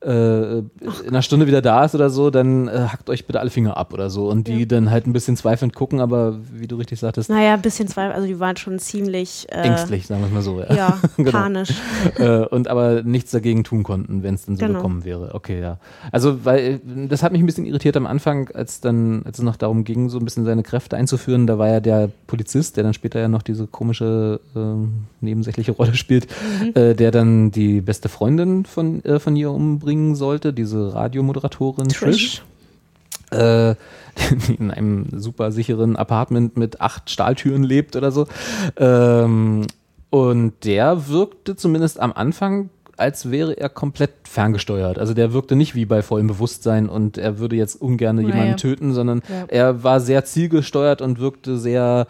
[0.00, 0.64] äh, in
[1.08, 3.92] einer Stunde wieder da ist oder so, dann äh, hackt euch bitte alle Finger ab
[3.92, 4.28] oder so.
[4.28, 7.62] Und die dann halt ein bisschen zweifelnd gucken, aber wie du richtig sagtest, naja, ein
[7.62, 10.60] bisschen Zweifel, also die waren schon ziemlich äh, ängstlich, sagen wir es mal so.
[10.60, 11.30] Ja, Ja, Genau.
[11.30, 11.70] panisch.
[12.18, 14.78] äh, und aber nichts dagegen tun konnten, wenn es dann so Genau.
[14.78, 15.34] gekommen wäre.
[15.34, 15.78] Okay, ja.
[16.12, 19.56] Also, weil das hat mich ein bisschen irritiert am Anfang, als dann, als es noch
[19.56, 21.46] darum ging, so ein bisschen seine Kräfte einzuführen.
[21.46, 25.94] Da war ja der Polizist, der dann später ja noch diese komische ähm, nebensächliche Rolle
[25.94, 26.28] spielt,
[26.62, 26.72] Mhm.
[26.74, 29.50] äh, der dann die beste Freundin von, äh, von ihr
[29.88, 32.42] umbringen sollte, diese Radiomoderatorin Trish.
[33.30, 33.74] Äh,
[34.48, 38.26] die in einem super sicheren Apartment mit acht Stahltüren lebt oder so.
[38.76, 39.66] Ähm,
[40.10, 44.98] und der wirkte zumindest am Anfang, als wäre er komplett ferngesteuert.
[44.98, 48.54] Also der wirkte nicht wie bei vollem Bewusstsein und er würde jetzt ungern jemanden ja.
[48.54, 49.44] töten, sondern Ja.
[49.48, 52.08] er war sehr zielgesteuert und wirkte sehr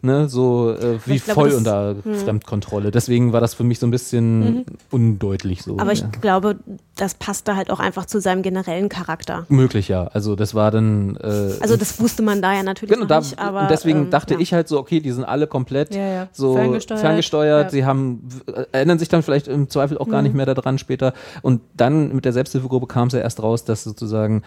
[0.00, 2.90] ne, so äh, wie glaube, voll das- unter Fremdkontrolle.
[2.90, 5.78] Deswegen war das für mich so ein bisschen undeutlich so.
[5.78, 6.08] Aber ich ja.
[6.20, 6.56] glaube,
[6.96, 9.44] das passte halt auch einfach zu seinem generellen Charakter.
[9.48, 10.04] Möglich, ja.
[10.08, 13.18] Also das war dann äh, Also das wusste man da ja natürlich Genau, noch da,
[13.20, 14.40] nicht, aber und deswegen ähm, dachte ja.
[14.40, 16.28] ich halt so, okay, die sind alle komplett Ja, ja.
[16.32, 17.70] so Ferngesteuert, ferngesteuert, ja.
[17.70, 20.28] sie haben, äh, erinnern sich dann vielleicht im Zweifel auch gar Mhm.
[20.28, 21.12] nicht mehr daran später.
[21.42, 24.42] Und dann mit der Selbsthilfegruppe kam es ja erst raus, dass sozusagen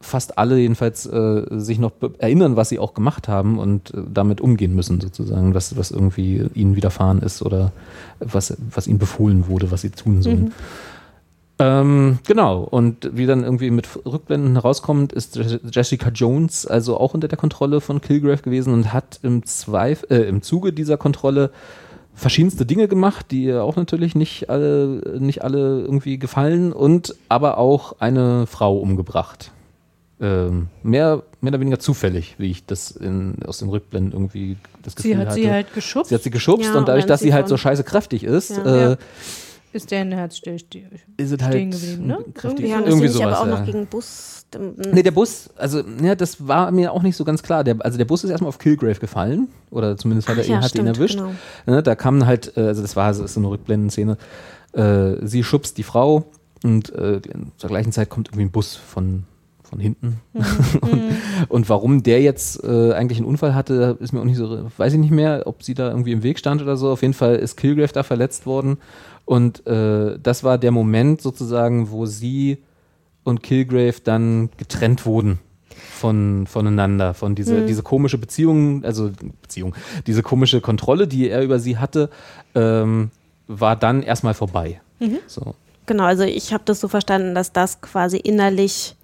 [0.00, 4.40] fast alle jedenfalls äh, sich noch erinnern, was sie auch gemacht haben und äh, damit
[4.40, 7.72] umgehen müssen, sozusagen, was, was irgendwie ihnen widerfahren ist oder
[8.20, 10.44] was, was ihnen befohlen wurde, was sie tun sollen.
[10.44, 10.52] Mhm.
[11.60, 17.14] Ähm, genau, und wie dann irgendwie mit Rückblenden herauskommt, ist Je- Jessica Jones also auch
[17.14, 21.50] unter der Kontrolle von Kilgrave gewesen und hat im, Zweif äh, im Zuge dieser Kontrolle
[22.14, 27.58] verschiedenste Dinge gemacht, die ihr auch natürlich nicht alle, nicht alle irgendwie gefallen und aber
[27.58, 29.50] auch eine Frau umgebracht.
[30.20, 34.96] Ähm, mehr, mehr oder weniger zufällig, wie ich das in, aus den Rückblenden irgendwie das
[34.96, 35.40] Gefühl Sie hat hatte.
[35.40, 36.08] sie halt geschubst.
[36.08, 38.64] Sie hat sie geschubst Ja, und dadurch, dass sie halt so scheiße kräftig ist, Ja.
[38.64, 38.96] äh, Ja.
[39.72, 40.88] ist der in der Herz still, still.
[41.16, 42.18] ist es Stehen halt geblieben, ne?
[42.34, 42.64] kräftig.
[42.68, 43.58] Irgendwie irgendwie nicht aber sowas, auch ja.
[43.60, 44.34] noch gegen Bus.
[44.92, 47.62] Nee, der Bus, also ja, das war mir auch nicht so ganz klar.
[47.62, 50.56] Der, also der Bus ist erstmal auf Killgrave gefallen oder zumindest hat er ihn, ja,
[50.56, 51.16] hat ihn stimmt, erwischt.
[51.18, 51.32] genau.
[51.66, 54.16] Ne, da kam halt, äh, also das war ist so eine Rückblendenszene.
[54.72, 56.24] Äh, sie schubst die Frau
[56.64, 57.20] und äh,
[57.58, 59.24] zur gleichen Zeit kommt irgendwie ein Bus von
[59.68, 60.20] von hinten.
[60.32, 60.42] Mhm.
[60.80, 61.02] und,
[61.48, 64.92] und warum der jetzt äh, eigentlich einen Unfall hatte, ist mir auch nicht so, weiß
[64.92, 66.90] ich nicht mehr, ob sie da irgendwie im Weg stand oder so.
[66.90, 68.78] Auf jeden Fall ist Kilgrave da verletzt worden.
[69.24, 72.58] Und äh, das war der Moment sozusagen, wo sie
[73.24, 75.38] und Kilgrave dann getrennt wurden
[75.68, 79.10] von, voneinander, von diese, diese komische Beziehung, also
[79.42, 79.74] Beziehung,
[80.06, 82.08] diese komische Kontrolle, die er über sie hatte,
[82.54, 83.10] ähm,
[83.46, 84.80] war dann erstmal vorbei.
[85.26, 85.54] So.
[85.86, 88.96] Genau, also ich habe das so verstanden, dass das quasi innerlich,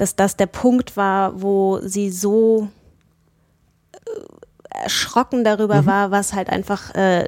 [0.00, 2.68] dass das der Punkt war, wo sie so
[3.92, 3.98] äh,
[4.84, 7.26] erschrocken darüber war, was halt einfach äh,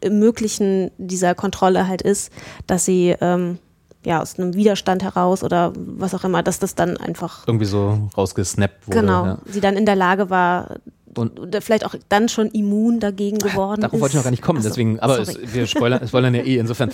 [0.00, 2.32] im Möglichen dieser Kontrolle halt ist,
[2.66, 3.58] dass sie ähm,
[4.04, 8.08] ja aus einem Widerstand heraus oder was auch immer, dass das dann einfach Irgendwie so
[8.16, 9.00] rausgesnappt wurde.
[9.00, 9.38] genau, Ja.
[9.46, 10.76] sie dann in der Lage war
[11.16, 14.00] Und- oder vielleicht auch dann schon immun dagegen geworden Darauf ist.
[14.00, 16.58] wollte ich noch gar nicht kommen, so, deswegen, aber es, wir spoilern, spoilern ja eh,
[16.58, 16.90] insofern.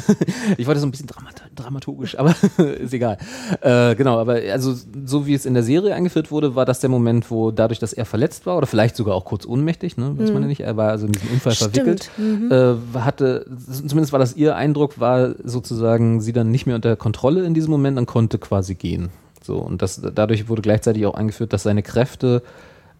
[0.56, 2.34] ich wollte so ein bisschen dramat dramaturgisch, aber
[2.80, 3.18] ist egal.
[3.60, 6.88] Äh, genau, aber also so wie es in der Serie eingeführt wurde, war das der
[6.88, 10.32] Moment, wo dadurch, dass er verletzt war oder vielleicht sogar auch kurz ohnmächtig, ne, weiß
[10.32, 14.18] man ja nicht, er war also in diesen Unfall Stimmt, verwickelt, äh, hatte, zumindest war
[14.18, 18.06] das ihr Eindruck, war sozusagen sie dann nicht mehr unter Kontrolle in diesem Moment und
[18.06, 19.10] konnte quasi gehen.
[19.42, 22.42] So, und das, dadurch wurde gleichzeitig auch eingeführt, dass seine Kräfte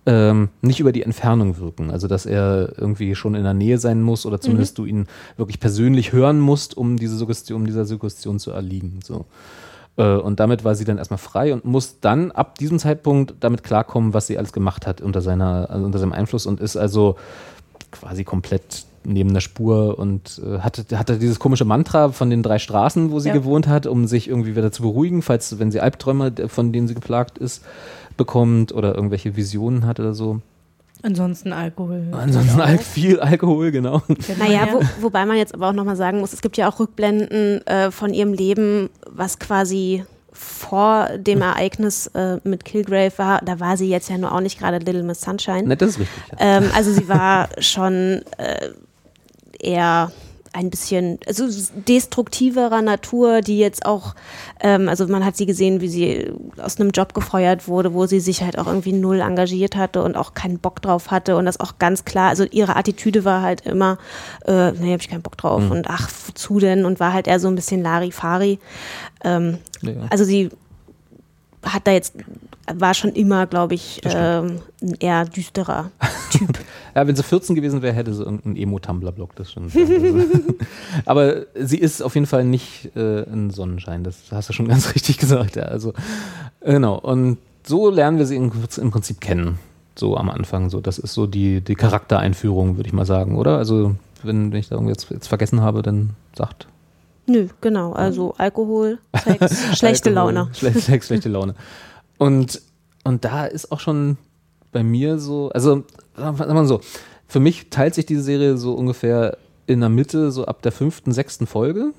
[0.07, 1.91] ähm, nicht über die Entfernung wirken.
[1.91, 5.61] Also dass er irgendwie schon in der Nähe sein muss oder zumindest du ihn wirklich
[5.61, 9.01] persönlich hören musst, um diese Suggestion, um dieser Suggestion zu erliegen.
[9.05, 9.27] So.
[9.97, 13.63] Äh, Und damit war sie dann erstmal frei und muss dann ab diesem Zeitpunkt damit
[13.63, 17.17] klarkommen, was sie alles gemacht hat unter seiner, also unter seinem Einfluss und ist also
[17.93, 22.59] quasi komplett neben der Spur und äh, hatte, hatte dieses komische Mantra von den drei
[22.59, 23.35] Straßen, wo sie Ja.
[23.35, 26.95] gewohnt hat, um sich irgendwie wieder zu beruhigen, falls, wenn sie Albträume, von denen sie
[26.95, 27.65] geplagt ist,
[28.21, 30.43] bekommt oder irgendwelche Visionen hat oder so.
[31.03, 32.09] Ansonsten Alkohol.
[32.13, 34.03] Ansonsten Al viel Alkohol, genau.
[34.39, 37.67] Naja, wo, wobei man jetzt aber auch nochmal sagen muss, es gibt ja auch Rückblenden
[37.67, 43.41] äh, von ihrem Leben, was quasi vor dem Ereignis äh, mit Kilgrave war.
[43.43, 45.63] Da war sie jetzt ja nur auch nicht gerade Little Miss Sunshine.
[45.63, 46.23] Ne, das ist richtig.
[46.33, 46.59] Ja.
[46.59, 48.69] Ähm, also sie war schon äh,
[49.59, 50.13] eher
[50.53, 51.47] ein bisschen also
[51.89, 54.15] destruktiverer Natur, die jetzt auch,
[54.61, 58.19] ähm, also man hat sie gesehen, wie sie aus einem Job gefeuert wurde, wo sie
[58.21, 61.61] sich halt auch irgendwie null engagiert hatte und auch keinen Bock drauf hatte und das
[61.61, 63.99] auch ganz klar, also ihre Attitüde war halt immer,
[64.47, 65.71] äh, nee, hab ich keinen Bock drauf Mhm.
[65.71, 68.59] und ach, wozu denn und war halt eher so ein bisschen Larifari.
[69.23, 69.93] Ähm, Ja.
[70.11, 70.51] Also sie
[71.65, 72.15] hat da jetzt,
[72.73, 75.91] war schon immer, glaube ich, ähm, ein eher düsterer
[76.33, 76.59] Typ.
[76.95, 79.79] Ja, wenn sie 14 gewesen wäre, hätte sie irgendeinen Emo-Tumblr-Blog, das also.
[81.05, 84.95] Aber sie ist auf jeden Fall nicht äh, ein Sonnenschein, das hast du schon ganz
[84.95, 85.57] richtig gesagt.
[85.57, 85.93] Ja, also,
[86.61, 89.59] genau, und so lernen wir sie im, im Prinzip kennen,
[89.95, 90.71] so am Anfang.
[90.71, 93.59] So, das ist so die, die Charaktereinführung, würde ich mal sagen, oder?
[93.59, 96.67] Also, wenn, wenn ich da irgendwie jetzt, jetzt vergessen habe, dann sagt.
[97.27, 97.93] Nö, genau.
[97.93, 100.55] Also Alkohol, Sex, schlechte Alkohol, Laune.
[100.55, 101.55] Schlechte, Sex, schlechte Laune.
[102.19, 102.61] Und,
[103.05, 104.17] und da ist auch schon
[104.73, 105.85] bei mir so, also
[106.17, 106.81] sagen wir mal so,
[107.27, 111.13] für mich teilt sich diese Serie so ungefähr in der Mitte, so ab der fünften,
[111.13, 111.93] sechsten Folge.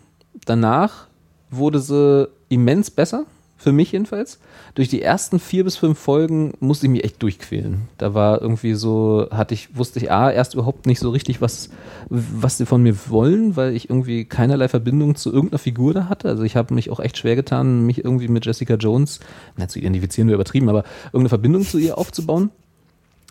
[0.46, 1.08] Danach
[1.50, 3.26] wurde sie immens besser,
[3.62, 4.40] für mich jedenfalls.
[4.74, 7.90] Durch die ersten vier bis fünf Folgen musste ich mich echt durchquälen.
[7.98, 11.70] Da war irgendwie so, hatte ich, wusste ich A, erst überhaupt nicht so richtig, was,
[12.10, 16.28] was sie von mir wollen, weil ich irgendwie keinerlei Verbindung zu irgendeiner Figur da hatte.
[16.28, 19.20] Also ich habe mich auch echt schwer getan, mich irgendwie mit Jessica Jones,
[19.58, 22.50] na, zu identifizieren wäre übertrieben, aber irgendeine Verbindung zu ihr aufzubauen,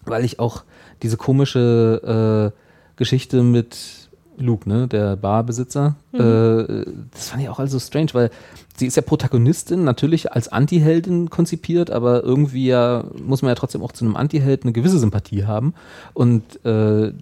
[0.04, 0.64] weil ich auch
[1.02, 7.78] diese komische äh, Geschichte mit Luke, ne, der Barbesitzer, äh, das fand ich auch also
[7.78, 8.30] strange, weil
[8.76, 13.82] sie ist ja Protagonistin, natürlich als Antiheldin konzipiert, aber irgendwie ja muss man ja trotzdem
[13.82, 15.74] auch zu einem Antiheld eine gewisse Sympathie haben.
[16.14, 17.12] Und äh,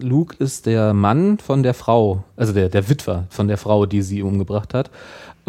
[0.00, 4.02] Luke ist der Mann von der Frau, also der, der Witwer von der Frau, die
[4.02, 4.90] sie umgebracht hat.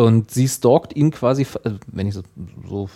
[0.01, 2.23] Und sie stalkt ihn quasi, also wenn ich so,
[2.67, 2.89] so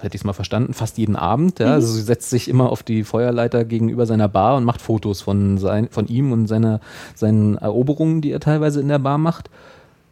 [0.00, 1.60] hätte ich es mal verstanden, fast jeden Abend.
[1.60, 1.72] Ja?
[1.72, 5.56] Also sie setzt sich immer auf die Feuerleiter gegenüber seiner Bar und macht Fotos von,
[5.56, 6.80] sein, von ihm und seiner,
[7.14, 9.48] seinen Eroberungen, die er teilweise in der Bar macht.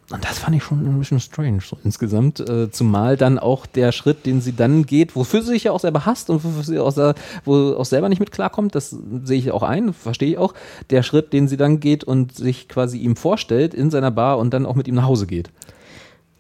[0.09, 2.41] Und das fand ich schon ein bisschen strange, so insgesamt.
[2.41, 5.81] Äh, zumal dann auch der Schritt, den sie dann geht, wofür sie sich ja auch
[5.81, 7.15] selber hasst und wofür sie auch,
[7.45, 10.55] wo auch selber nicht mit klarkommt, das sehe ich auch ein, verstehe ich auch.
[10.89, 14.55] Der Schritt, den sie dann geht und sich quasi ihm vorstellt in seiner Bar und
[14.55, 15.51] dann auch mit ihm nach Hause geht.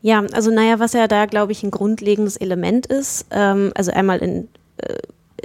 [0.03, 4.18] Ja, also naja, was ja da, glaube ich, ein grundlegendes Element ist, ähm, also einmal
[4.18, 4.48] in,
[4.78, 4.96] äh,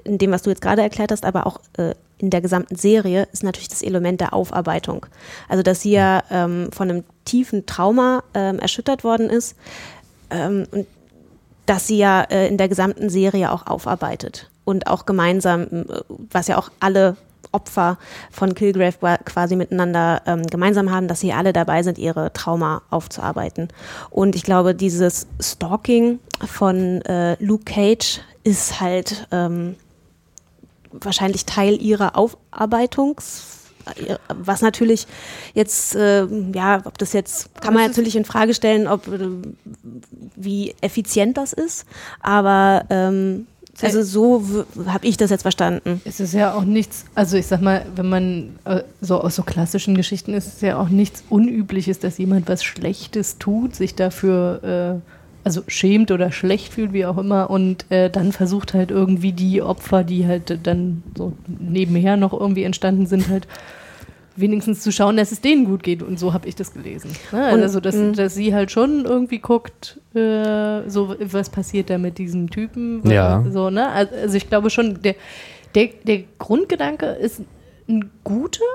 [0.04, 3.28] in dem, was du jetzt gerade erklärt hast, aber auch äh, in der gesamten Serie,
[3.34, 5.06] ist natürlich das Element der Aufarbeitung.
[5.50, 9.56] Also, dass sie ja ähm, von einem tiefen Trauma ähm, erschüttert worden ist
[10.30, 10.88] ähm, und
[11.66, 16.48] dass sie ja äh, in der gesamten Serie auch aufarbeitet und auch gemeinsam, äh, was
[16.48, 17.18] ja auch alle
[17.56, 17.98] Opfer
[18.32, 22.82] von Kilgrave qua- quasi miteinander ähm, gemeinsam haben, dass sie alle dabei sind, ihre Trauma
[22.90, 23.70] aufzuarbeiten.
[24.10, 29.76] Und ich glaube, dieses Stalking von äh, Luke Cage ist halt ähm,
[30.92, 33.56] wahrscheinlich Teil ihrer Aufarbeitungs
[34.30, 35.06] was natürlich
[35.54, 39.20] jetzt, äh, ja, ob das jetzt, kann man natürlich in Frage stellen, ob, äh,
[40.36, 41.86] wie effizient das ist,
[42.20, 43.46] aber ähm,
[43.82, 46.02] also so habe ich das jetzt verstanden.
[46.06, 49.44] Es ist ja auch nichts, also ich sag mal, wenn man äh, so aus so
[49.44, 55.02] klassischen Geschichten ist es ja auch nichts Unübliches, dass jemand was Schlechtes tut, sich dafür
[55.04, 55.10] äh,
[55.46, 59.62] also schämt oder schlecht fühlt, wie auch immer, und äh, dann versucht halt irgendwie die
[59.62, 63.48] Opfer, die halt dann so nebenher noch irgendwie entstanden sind, halt
[64.36, 66.04] wenigstens zu schauen, dass es denen gut geht.
[66.04, 67.12] Und so habe ich das gelesen.
[67.32, 67.54] Ne?
[67.54, 72.18] Und, also, dass, dass sie halt schon irgendwie guckt, äh, so was passiert da mit
[72.18, 73.02] diesem Typen.
[73.10, 73.44] Ja.
[73.50, 73.90] So, ne?
[73.90, 75.16] Also also ich glaube schon, der,
[75.76, 77.42] der, der Grundgedanke ist
[77.88, 78.66] ein guter.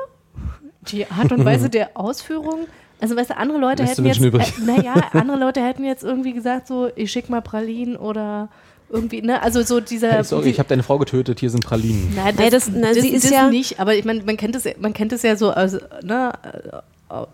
[0.88, 2.66] Die Art und Weise der Ausführung.
[3.00, 6.34] Also, weißt du, andere Leute Lässt hätten jetzt, äh, naja, andere Leute hätten jetzt irgendwie
[6.34, 8.50] gesagt, so, ich schick mal Pralinen oder
[8.90, 10.10] irgendwie, ne, also so dieser.
[10.12, 12.12] Hey, sorry, ich habe deine Frau getötet, hier sind Pralinen.
[12.16, 14.92] Nein, Nee, das- na, sie ist ja- nicht, aber ich meine, man kennt es, man
[14.92, 16.32] kennt es ja so aus, ne,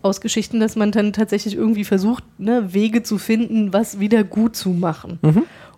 [0.02, 4.56] aus Geschichten, dass man dann tatsächlich irgendwie versucht, ne, Wege zu finden, was wieder gut
[4.56, 5.18] zu machen.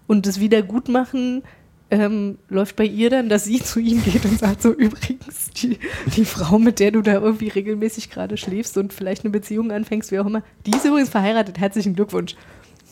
[0.07, 1.43] Und das Wiedergutmachen
[1.91, 5.79] ähm, läuft bei ihr dann, dass sie zu ihm geht und sagt so, übrigens, die,
[6.17, 10.13] die Frau, mit der du da irgendwie regelmäßig gerade schläfst und vielleicht eine Beziehung anfängst,
[10.13, 12.37] wie auch immer, die ist übrigens verheiratet, herzlichen Glückwunsch.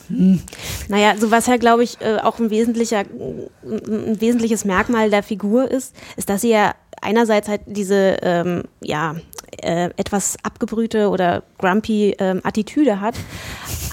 [0.09, 5.71] Naja, so was ja, glaube ich, äh, auch ein, wesentlicher, ein wesentliches Merkmal der Figur
[5.71, 9.17] ist, ist, dass sie ja einerseits halt diese, ähm, ja,
[9.63, 13.15] äh, etwas abgebrühte oder grumpy ähm, Attitüde hat,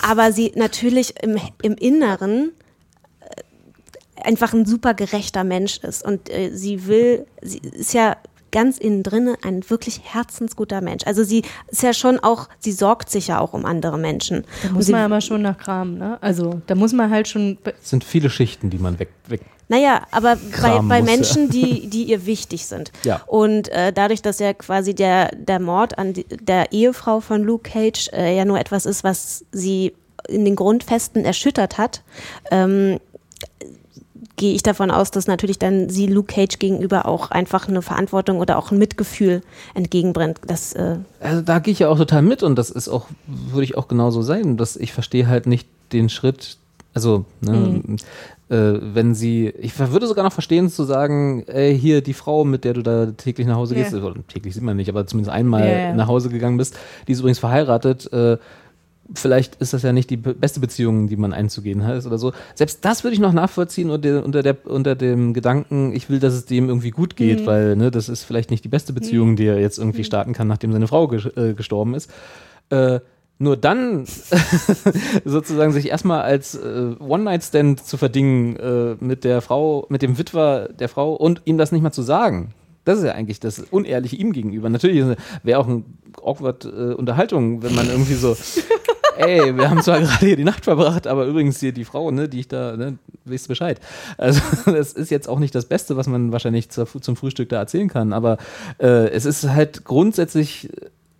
[0.08, 2.52] aber sie natürlich im, im Inneren
[3.22, 6.06] äh, einfach ein super gerechter Mensch ist.
[6.06, 8.18] Und äh, sie will, sie ist ja
[8.54, 11.06] ganz innen drinne ein wirklich herzensguter Mensch.
[11.06, 14.46] Also sie ist ja schon auch, sie sorgt sich ja auch um andere Menschen.
[14.62, 16.18] Da muss man aber schon nach Kram, ne?
[16.22, 17.58] Also da muss man halt schon.
[17.66, 22.04] Es sind viele Schichten, die man weg, weg naja, aber bei, bei Menschen, die, die
[22.04, 22.92] ihr wichtig sind.
[23.04, 23.22] Ja.
[23.26, 27.72] Und äh, dadurch, dass ja quasi der, der Mord an die, der Ehefrau von Luke
[27.72, 29.94] Cage äh, ja nur etwas ist, was sie
[30.28, 32.04] in den Grundfesten erschüttert hat,
[32.52, 33.00] ähm,
[34.44, 38.40] gehe ich davon aus, dass natürlich dann sie Luke Cage gegenüber auch einfach eine Verantwortung
[38.40, 39.42] oder auch ein Mitgefühl
[39.74, 40.42] entgegenbringt.
[40.46, 43.64] Das, äh also da gehe ich ja auch total mit und das ist auch, würde
[43.64, 46.58] ich auch genauso sein, dass ich verstehe halt nicht den Schritt,
[46.94, 47.96] also ne, mhm.
[48.50, 52.66] äh, wenn sie, ich würde sogar noch verstehen zu sagen, ey, hier die Frau, mit
[52.66, 53.84] der du da täglich nach Hause yeah.
[53.86, 55.94] gehst, oder täglich sieht man nicht, aber zumindest einmal yeah.
[55.96, 56.78] nach Hause gegangen bist,
[57.08, 58.36] die ist übrigens verheiratet, äh,
[59.14, 62.34] vielleicht ist das ja nicht die beste Beziehung, die man einzugehen hat oder so.
[62.56, 66.34] Selbst das würde ich noch nachvollziehen unter, unter, der, unter dem Gedanken, ich will, dass
[66.34, 67.46] es dem irgendwie gut geht, mhm.
[67.46, 69.36] weil ne, das ist vielleicht nicht die beste Beziehung, mhm.
[69.36, 70.06] die er jetzt irgendwie mhm.
[70.06, 72.10] starten kann, nachdem seine Frau ges äh, gestorben ist.
[72.70, 73.00] Äh,
[73.40, 74.06] nur dann
[75.26, 80.70] sozusagen sich erstmal als äh, One-Night-Stand zu verdingen äh, mit der Frau, mit dem Witwer
[80.70, 82.54] der Frau und ihm das nicht mal zu sagen.
[82.86, 84.70] Das ist ja eigentlich das Unehrliche ihm gegenüber.
[84.70, 85.84] Natürlich wäre auch eine
[86.22, 88.36] awkward äh, Unterhaltung, wenn man irgendwie so,
[89.18, 92.30] ey, wir haben zwar gerade hier die Nacht verbracht, aber übrigens hier die Frau, ne,
[92.30, 93.80] die ich da, ne, weißt du Bescheid.
[94.18, 97.58] Also das ist jetzt auch nicht das Beste, was man wahrscheinlich zur, zum Frühstück da
[97.58, 98.38] erzählen kann, aber
[98.80, 100.70] äh, es ist halt grundsätzlich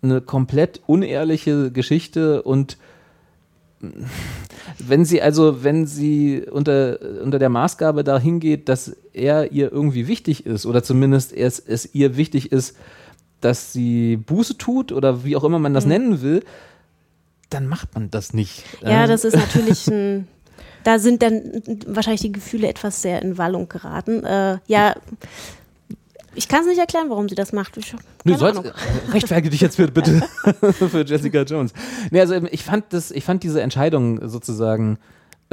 [0.02, 2.76] eine komplett unehrliche Geschichte und
[4.78, 10.06] wenn sie also, wenn sie unter, unter der Maßgabe dahin geht, dass er ihr irgendwie
[10.08, 12.76] wichtig ist oder zumindest es, es ihr wichtig ist,
[13.40, 15.90] dass sie Buße tut oder wie auch immer man das mhm.
[15.90, 16.42] nennen will,
[17.50, 18.64] dann macht man das nicht.
[18.82, 20.28] Ja, das ist natürlich ein.
[20.82, 24.22] Da sind dann wahrscheinlich die Gefühle etwas sehr in Wallung geraten.
[24.22, 24.94] Äh, ja,
[26.34, 27.76] ich kann es nicht erklären, warum sie das macht.
[27.76, 28.62] Ich, Nö, sollst,
[29.12, 30.22] rechtfertige dich jetzt bitte
[30.72, 31.72] für Jessica Jones.
[32.10, 34.98] Nee, also ich fand das, ich fand diese Entscheidung sozusagen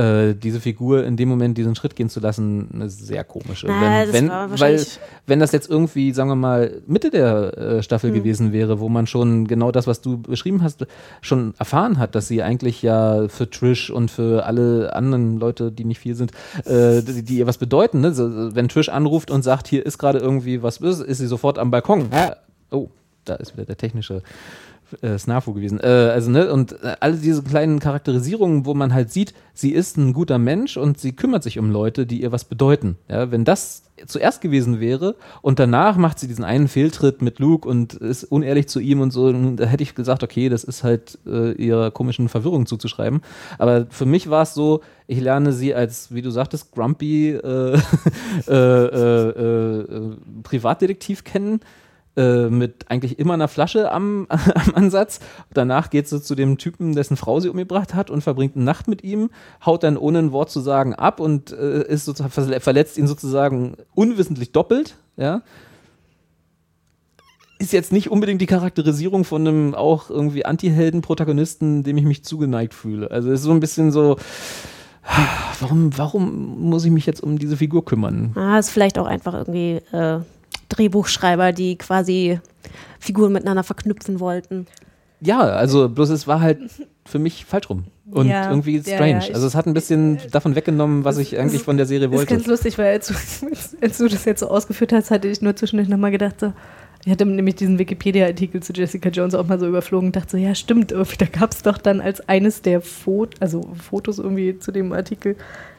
[0.02, 3.68] äh, diese Figur in dem Moment diesen Schritt gehen zu lassen, eine sehr komische.
[3.68, 4.86] Na, wenn, wenn weil,
[5.28, 8.18] wenn das jetzt irgendwie, sagen wir mal, Mitte der äh, Staffel hm.
[8.18, 10.86] gewesen wäre, wo man schon genau das, was du beschrieben hast,
[11.22, 15.86] schon erfahren hat, dass sie eigentlich ja für Trish und für alle anderen Leute, die
[15.86, 16.32] nicht viel sind,
[16.66, 18.02] äh, die, die, ihr was bedeuten.
[18.02, 18.14] Ne?
[18.14, 21.60] So, wenn Trish anruft und sagt, hier ist gerade irgendwie was, ist, ist sie sofort
[21.60, 22.10] am Balkon.
[22.72, 22.89] Oh,
[23.26, 24.24] da ist wieder der technische
[25.02, 25.80] äh, Snafu gewesen.
[25.80, 29.98] Äh, also, ne, und äh, alle diese kleinen Charakterisierungen, wo man halt sieht, sie ist
[29.98, 32.98] ein guter Mensch und sie kümmert sich um Leute, die ihr was bedeuten.
[33.10, 37.68] Ja, wenn das zuerst gewesen wäre und danach macht sie diesen einen Fehltritt mit Luke
[37.68, 41.20] und ist unehrlich zu ihm und so, da hätte ich gesagt, okay, das ist halt
[41.26, 43.22] äh, ihrer komischen Verwirrung zuzuschreiben.
[43.58, 47.78] Aber für mich war es so, ich lerne sie als, wie du sagtest, grumpy äh,
[48.48, 49.86] äh, äh,
[50.44, 51.60] Privatdetektiv kennen
[52.22, 55.19] äh, mit eigentlich immer einer Flasche am, am Ansatz.
[55.53, 58.88] Danach geht sie zu dem Typen, dessen Frau sie umgebracht hat und verbringt eine Nacht
[58.88, 59.30] mit ihm,
[59.65, 63.76] haut dann ohne ein Wort zu sagen ab und äh, ist sozusagen, verletzt ihn sozusagen
[63.95, 64.95] unwissentlich doppelt.
[65.17, 65.41] Ja
[67.59, 72.74] ist jetzt nicht unbedingt die Charakterisierung von einem auch irgendwie Anti-Helden-Protagonisten, dem ich mich zugeneigt
[72.74, 73.11] fühle.
[73.11, 74.17] Also es ist so ein bisschen so,
[75.59, 78.32] warum, warum muss ich mich jetzt um diese Figur kümmern?
[78.36, 80.22] Ah, ist vielleicht auch einfach irgendwie äh,
[80.72, 82.39] Drehbuchschreiber, die quasi
[82.99, 84.67] Figuren miteinander verknüpfen wollten.
[85.22, 86.59] Ja, also bloß es war halt
[87.05, 89.11] für mich falsch rum und ja, irgendwie strange.
[89.11, 92.11] Ja, ja, also es hat ein bisschen davon weggenommen, was ich eigentlich von der Serie
[92.11, 92.26] wollte.
[92.26, 93.11] Das ist ganz lustig, weil als,
[93.82, 96.53] als, du das jetzt so ausgeführt hast, hatte ich nur zwischendurch nochmal gedacht, so,
[97.05, 100.38] ich hatte nämlich diesen Wikipedia-Artikel zu Jessica Jones auch mal so überflogen und dachte so,
[100.38, 104.57] ja stimmt, irgendwie, da gab es doch dann als eines der Fotos, also Fotos irgendwie
[104.57, 105.36] zu dem Artikel,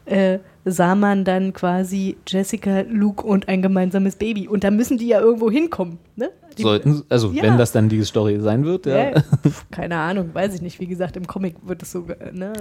[0.07, 4.47] äh, sah man dann quasi Jessica, Luke und ein gemeinsames Baby.
[4.49, 5.99] Und da müssen die ja irgendwo hinkommen.
[6.15, 6.31] Ne?
[6.59, 7.43] Die, Sollten, also ja.
[7.43, 9.11] wenn das dann die Story sein wird, ja.
[9.11, 9.23] ja.
[9.71, 10.79] Keine Ahnung, weiß ich nicht.
[10.81, 12.07] Wie gesagt, im Comic wird es so.
[12.33, 12.53] Ne,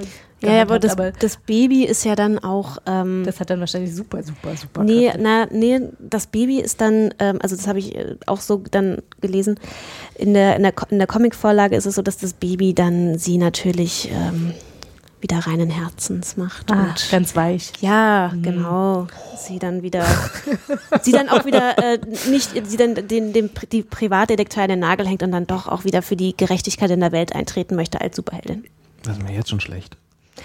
[0.41, 2.77] ja, aber das, aber das, Baby ist ja dann auch.
[2.85, 4.83] Ähm, das hat dann wahrscheinlich super, super, super.
[4.83, 8.63] Nee, na, nee, das Baby ist dann, ähm, also das habe ich äh, auch so
[8.71, 9.59] dann gelesen.
[10.15, 13.37] In der, in der, in der Comic-Vorlage ist es so, dass das Baby dann sie
[13.37, 14.09] natürlich.
[14.11, 14.53] Ähm,
[15.22, 16.72] wieder reinen Herzens macht.
[16.72, 17.72] Ah, ganz weich.
[17.82, 18.43] Ja, mhm.
[18.43, 19.07] genau.
[19.38, 20.05] Sie dann wieder,
[21.01, 21.99] sie dann auch wieder äh,
[22.30, 25.84] nicht, sie dann den, den, die Privatdetektiv an den Nagel hängt und dann doch auch
[25.84, 28.65] wieder für die Gerechtigkeit in der Welt eintreten möchte als Superheldin.
[29.03, 29.97] Das ist mir jetzt schon schlecht.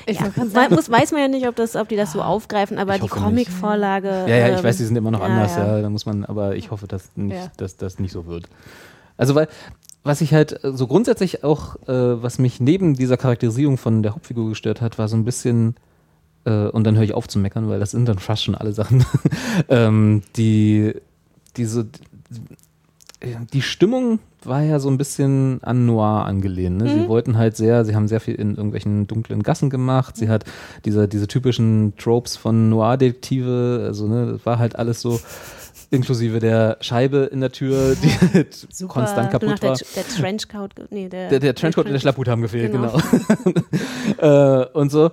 [0.05, 0.31] Ich ja,
[0.71, 4.09] muss, weiß man ja nicht, ob, das, ob die das so aufgreifen, aber die Comic-Vorlage.
[4.27, 5.83] Ja, ja, ich ähm, weiß, die sind immer noch anders, ja, ja.
[5.83, 7.51] da muss man, aber ich hoffe, dass, nicht, ja.
[7.57, 8.49] dass das nicht so wird.
[9.17, 9.49] Also, weil
[10.07, 14.15] was ich halt äh, so grundsätzlich auch, äh, was mich neben dieser Charakterisierung von der
[14.15, 15.77] Hauptfigur gestört hat, war so ein bisschen
[16.45, 18.73] äh, und dann höre ich auf zu meckern, weil das sind dann fast schon alle
[18.73, 19.05] Sachen,
[19.69, 20.95] ähm, die
[21.57, 21.87] diese
[23.53, 26.77] die Stimmung war ja so ein bisschen an Noir angelehnt.
[26.77, 26.85] Ne?
[26.85, 26.89] Mhm.
[26.89, 30.17] Sie wollten halt sehr, sie haben sehr viel in irgendwelchen dunklen Gassen gemacht.
[30.17, 30.45] Sie hat
[30.85, 35.19] diese, diese typischen Tropes von Noir-Detektive, also ne, das war halt alles so
[35.91, 39.77] inklusive der Scheibe in der Tür, die halt konstant kaputt war.
[39.77, 42.99] Der, der Trenchcoat, nee, der, der, der Trenchcoat und der Schlapphut haben gefehlt, genau.
[44.19, 44.63] genau.
[44.63, 45.11] äh, und so.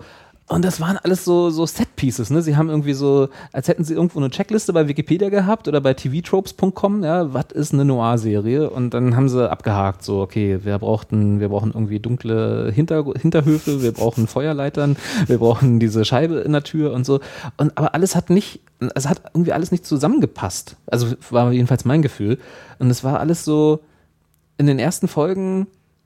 [0.53, 2.43] Und das waren alles so, so Set-Pieces, ne?
[2.43, 5.95] Sie haben irgendwie so, als hätten sie irgendwo eine Checkliste bei Wikipedia gehabt oder bei
[5.95, 8.69] tvtropes.com, ja, was ist eine Noir-Serie?
[8.69, 13.81] Und dann haben sie abgehakt, so, okay, wir brauchten, wir brauchen irgendwie dunkle Hinter Hinterhöfe,
[13.81, 14.95] wir brauchen Feuerleitern,
[15.25, 17.19] wir brauchen diese Scheibe in der Tür und so.
[17.57, 18.59] Und aber alles hat nicht,
[18.93, 20.75] es hat irgendwie alles nicht zusammengepasst.
[20.85, 22.37] Also war jedenfalls mein Gefühl.
[22.77, 23.79] Und es war alles so
[24.59, 25.65] in den ersten Folgen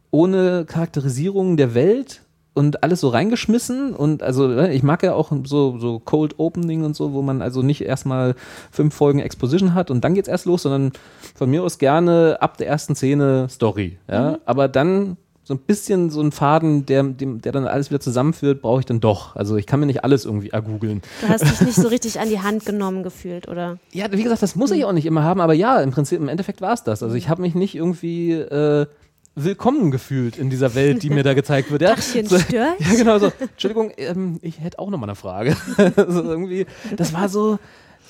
[0.10, 2.22] ohne Charakterisierung der Welt
[2.58, 6.84] und alles so reingeschmissen und also ne, ich mag ja auch so, so Cold Opening
[6.84, 8.36] und so, wo man also nicht erstmal
[8.72, 10.92] fünf Folgen Exposition hat und dann geht's erst los, sondern
[11.36, 14.38] von mir aus gerne ab der ersten Szene Story, ja, mhm.
[14.46, 18.62] aber dann so ein bisschen so ein Faden, der, dem, der dann alles wieder zusammenführt,
[18.62, 19.34] brauche ich dann doch.
[19.38, 21.02] Also ich kann mir nicht alles irgendwie ergoogeln.
[21.22, 23.78] Du hast dich nicht so richtig an die Hand genommen gefühlt, oder?
[23.94, 24.86] Ja, wie gesagt, das muss ich mhm.
[24.88, 27.02] auch nicht immer haben, aber ja, im Prinzip, im Endeffekt war es das.
[27.02, 28.88] Also ich habe mich nicht irgendwie äh,
[29.44, 31.84] willkommen gefühlt in dieser Welt, die mir da gezeigt wird.
[31.84, 33.32] Ja, so, ja genau so.
[33.40, 35.56] Entschuldigung, ähm, ich hätte auch noch mal eine Frage.
[35.78, 36.66] also irgendwie,
[36.96, 37.60] das war so,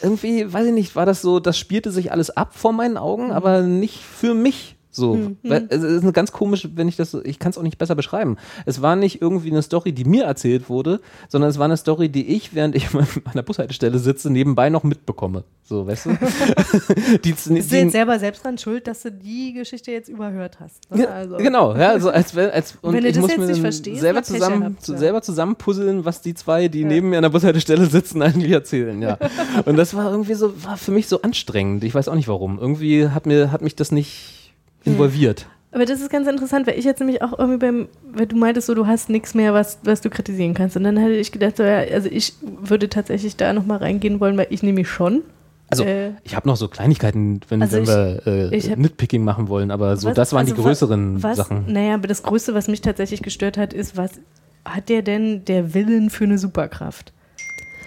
[0.02, 3.32] irgendwie, weiß ich nicht, war das so, das spielte sich alles ab vor meinen Augen,
[3.32, 4.77] aber nicht für mich.
[4.98, 5.38] So, mhm.
[5.44, 8.38] es ist eine ganz komisch, wenn ich das, ich kann es auch nicht besser beschreiben.
[8.66, 12.10] Es war nicht irgendwie eine Story, die mir erzählt wurde, sondern es war eine Story,
[12.10, 15.44] die ich, während ich an der Bushaltestelle sitze, nebenbei noch mitbekomme.
[15.64, 16.10] So, weißt du?
[17.24, 20.60] die, Bist die, du jetzt selber selbst dran schuld, dass du die Geschichte jetzt überhört
[20.60, 20.90] hast?
[20.90, 21.08] Ne?
[21.08, 21.38] Also.
[21.38, 24.60] Genau, ja, also als wenn, als, und wenn du das jetzt nicht verstehst, selber zusammen,
[24.62, 24.98] gehabt, zu, ja.
[24.98, 26.88] selber zusammenpuzzeln, was die zwei, die ja.
[26.88, 29.20] neben mir an der Bushaltestelle sitzen, eigentlich erzählen, ja.
[29.66, 31.84] und das war irgendwie so, war für mich so anstrengend.
[31.84, 32.58] Ich weiß auch nicht warum.
[32.58, 34.37] Irgendwie hat mir, hat mich das nicht
[34.86, 35.48] involviert.
[35.72, 38.68] Aber das ist ganz interessant, weil ich jetzt nämlich auch irgendwie beim, weil du meintest
[38.68, 40.78] so, du hast nichts mehr, was, was du kritisieren kannst.
[40.78, 44.38] Und dann hätte ich gedacht, so, ja, also ich würde tatsächlich da nochmal reingehen wollen,
[44.38, 45.24] weil ich nämlich schon.
[45.70, 49.24] Also äh, ich habe noch so Kleinigkeiten, wenn, also wenn ich, wir äh, hab, Nitpicking
[49.24, 51.66] machen wollen, aber so was, das waren also die größeren was, Sachen.
[51.72, 54.12] Naja, aber das Größte, was mich tatsächlich gestört hat, ist, was
[54.64, 57.12] hat der denn der Willen für eine Superkraft?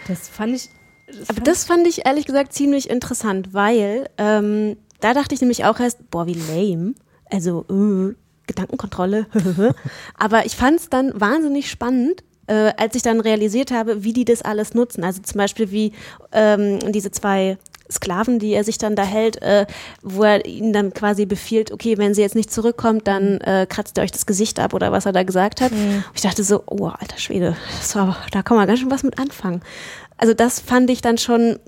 [0.07, 0.69] Das fand ich.
[1.07, 5.41] Das aber fand das fand ich ehrlich gesagt ziemlich interessant, weil ähm, da dachte ich
[5.41, 6.95] nämlich auch erst, boah, wie lame.
[7.31, 8.15] Also, äh,
[8.47, 9.27] Gedankenkontrolle.
[10.19, 14.25] Aber ich fand es dann wahnsinnig spannend, äh, als ich dann realisiert habe, wie die
[14.25, 15.05] das alles nutzen.
[15.05, 15.93] Also zum Beispiel wie
[16.33, 17.59] ähm, diese zwei
[17.91, 19.67] Sklaven, die er sich dann da hält, äh,
[20.03, 23.99] wo er ihnen dann quasi befiehlt, okay, wenn sie jetzt nicht zurückkommt, dann äh, kratzt
[23.99, 25.73] ihr euch das Gesicht ab oder was er da gesagt hat.
[25.73, 26.05] Mhm.
[26.15, 27.57] Ich dachte so, oh, alter Schwede,
[27.95, 29.63] war, da kann man ganz schön was mit anfangen.
[30.17, 31.59] Also das fand ich dann schon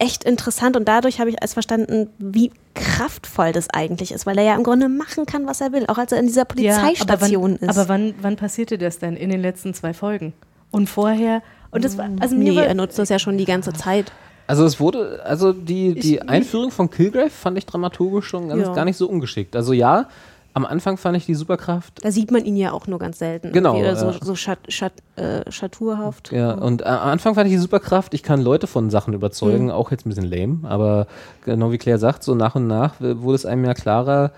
[0.00, 4.44] echt interessant und dadurch habe ich als verstanden, wie kraftvoll das eigentlich ist, weil er
[4.44, 7.56] ja im Grunde machen kann, was er will, auch als er in dieser Polizeistation ja,
[7.56, 7.78] aber wann, ist.
[7.78, 10.32] Aber wann, wann passierte das denn in den letzten zwei Folgen?
[10.70, 11.42] Und vorher?
[11.70, 14.12] Und das war, also nee, er nutzt das ja schon die ganze Zeit.
[14.46, 18.66] Also es wurde, also die, die ich, Einführung von Killgrave fand ich dramaturgisch schon ganz,
[18.66, 18.74] ja.
[18.74, 19.54] gar nicht so ungeschickt.
[19.54, 20.08] Also ja,
[20.54, 22.04] am Anfang fand ich die Superkraft.
[22.04, 23.52] Da sieht man ihn ja auch nur ganz selten.
[23.52, 23.76] Genau.
[23.80, 23.94] Ja.
[23.94, 26.32] So, so schat, schat, äh, schaturhaft.
[26.32, 29.70] Ja, und am Anfang fand ich die Superkraft, ich kann Leute von Sachen überzeugen, mhm.
[29.70, 31.06] auch jetzt ein bisschen lame, aber
[31.44, 34.32] genau wie Claire sagt, so nach und nach wurde es einem ja klarer,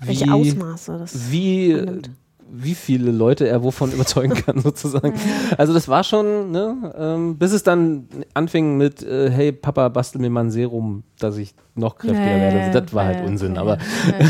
[0.00, 2.10] wie, welche Ausmaße das wie annimmt
[2.52, 5.14] wie viele Leute er wovon überzeugen kann, sozusagen.
[5.56, 10.20] Also das war schon, ne, ähm, bis es dann anfing mit, äh, hey Papa, bastel
[10.20, 12.60] mir mal ein Serum, dass ich noch kräftiger nee, werde.
[12.60, 13.78] Also das war halt Unsinn, aber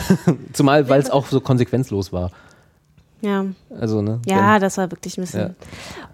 [0.53, 2.31] zumal, weil es auch so konsequenzlos war.
[3.23, 3.47] Ja.
[3.81, 4.21] Also, ne?
[4.27, 5.55] Ja, das war wirklich ein bisschen ja.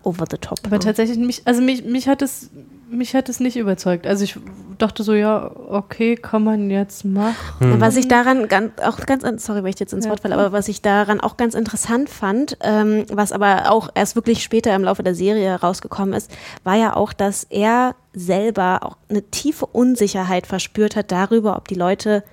[0.04, 0.60] over the top.
[0.64, 2.50] Aber tatsächlich, mich, also mich, mich hat es
[2.90, 4.06] mich hat es nicht überzeugt.
[4.06, 4.38] Also ich
[4.78, 7.34] dachte so, ja, okay, kann man jetzt machen.
[7.72, 7.80] Hm.
[7.80, 10.52] Was ich daran ganz, auch ganz, sorry, wenn ich jetzt ins ja, Wort falle, aber
[10.52, 14.84] was ich daran auch ganz interessant fand, ähm, was aber auch erst wirklich später im
[14.84, 16.30] Laufe der Serie rausgekommen ist,
[16.64, 21.74] war ja auch, dass er selber auch eine tiefe Unsicherheit verspürt hat darüber, ob die
[21.74, 22.24] Leute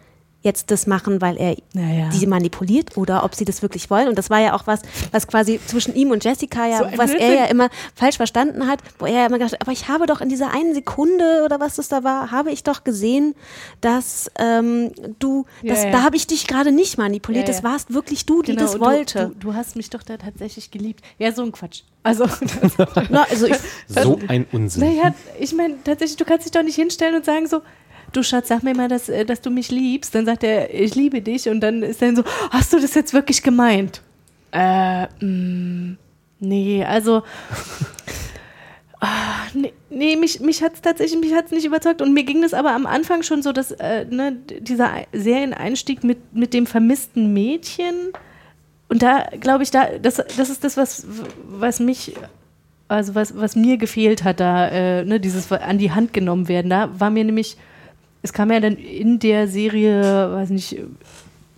[0.46, 2.10] jetzt das machen, weil er naja.
[2.10, 4.08] die manipuliert oder ob sie das wirklich wollen.
[4.08, 4.82] Und das war ja auch was,
[5.12, 8.80] was quasi zwischen ihm und Jessica ja, so was er ja immer falsch verstanden hat,
[9.00, 11.60] wo er ja immer gedacht hat, aber ich habe doch in dieser einen Sekunde oder
[11.60, 13.36] was das da war, habe ich doch gesehen,
[13.82, 15.92] dass ähm, du, dass, ja, ja.
[15.92, 19.20] da habe ich dich gerade nicht manipuliert, das warst wirklich du, die genau, das wollte.
[19.20, 21.04] Du, du, du, hast mich doch da tatsächlich geliebt.
[21.18, 21.82] Ja, so ein Quatsch.
[22.04, 22.26] Also,
[23.10, 24.84] Na, also ich, so ein Unsinn.
[24.84, 27.62] Naja, ich meine, tatsächlich, du kannst dich doch nicht hinstellen und sagen so,
[28.16, 30.16] du Schatz, sag mir mal, dass, äh, dass du mich liebst.
[30.16, 31.50] Dann sagt er, ich liebe dich.
[31.50, 34.02] Und dann ist dann so, hast du das jetzt wirklich gemeint?
[34.52, 35.98] Äh, mh, mm,
[36.40, 37.24] nee, also.
[39.02, 39.36] Ah,
[39.98, 42.02] Nee, mich, mich hat es tatsächlich, mich hat's nicht überzeugt.
[42.02, 46.36] Und mir ging das aber am Anfang schon so, dass äh, ne, dieser Serieneinstieg mit,
[46.36, 48.12] mit dem vermissten Mädchen.
[48.90, 51.08] Und da glaube ich, da, das, das ist das, was,
[51.46, 52.14] was mich,
[52.90, 56.70] also was, was mir gefehlt hat, da, äh, ne, dieses an die Hand genommen werden.
[56.70, 57.56] Da war mir nämlich,
[58.26, 60.02] es kam ja dann in der Serie,
[60.32, 60.80] weiß nicht,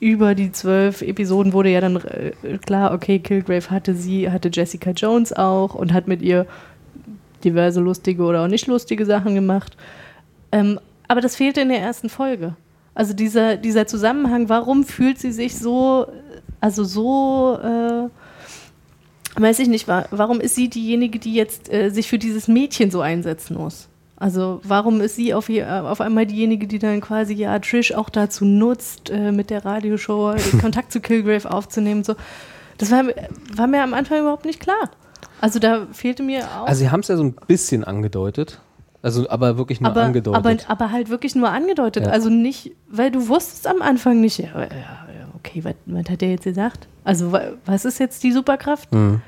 [0.01, 4.91] über die zwölf Episoden wurde ja dann äh, klar, okay, Kilgrave hatte sie, hatte Jessica
[4.91, 6.45] Jones auch und hat mit ihr
[7.45, 9.77] diverse lustige oder auch nicht lustige Sachen gemacht.
[10.51, 12.57] Ähm, aber das fehlte in der ersten Folge.
[12.93, 16.07] Also dieser, dieser Zusammenhang, warum fühlt sie sich so,
[16.59, 22.19] also so, äh, weiß ich nicht, warum ist sie diejenige, die jetzt äh, sich für
[22.19, 23.87] dieses Mädchen so einsetzen muss?
[24.19, 28.45] Also warum ist sie auf, auf, einmal diejenige, die dann quasi ja Trish auch dazu
[28.45, 32.03] nutzt, äh, mit der Radioshow Kontakt zu Kilgrave aufzunehmen?
[32.03, 32.15] So.
[32.79, 33.03] Das war,
[33.55, 34.89] war mir am Anfang überhaupt nicht klar.
[35.39, 36.67] Also da fehlte mir auch.
[36.67, 38.59] Also sie haben es ja so ein bisschen angedeutet.
[39.03, 40.65] Also, aber wirklich nur aber, angedeutet.
[40.67, 42.07] Aber, aber halt wirklich nur angedeutet.
[42.07, 42.11] Ja.
[42.11, 44.69] Also nicht, weil du wusstest am Anfang nicht, ja, ja
[45.35, 46.87] okay, was, was, hat der jetzt gesagt?
[47.03, 47.31] Also,
[47.65, 48.91] was ist jetzt die Superkraft?
[48.91, 49.21] Mhm.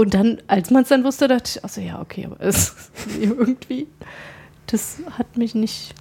[0.00, 2.74] Und dann, als man es dann wusste, dachte ich, also ja, okay, aber es
[3.20, 3.86] irgendwie,
[4.66, 5.94] das hat mich nicht,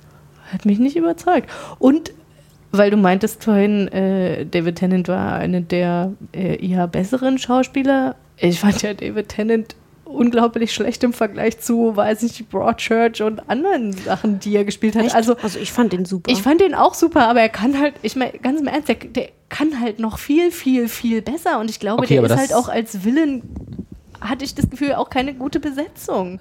[0.54, 1.50] hat mich nicht überzeugt.
[1.80, 2.14] Und
[2.72, 8.60] weil du meintest vorhin, äh, David Tennant war einer der äh, eher besseren Schauspieler ich
[8.60, 9.76] fand ja David Tennant
[10.06, 15.14] unglaublich schlecht im Vergleich zu, weiß ich, Broadchurch und anderen Sachen, die er gespielt hat.
[15.14, 16.32] Also, also ich fand den super.
[16.32, 18.96] Ich fand den auch super, aber er kann halt, ich meine, ganz im Ernst, der,
[18.96, 22.54] der, kann halt noch viel, viel, viel besser und ich glaube, okay, der ist halt
[22.54, 23.42] auch als Villain,
[24.22, 26.40] hatte ich das Gefühl, auch keine gute Besetzung.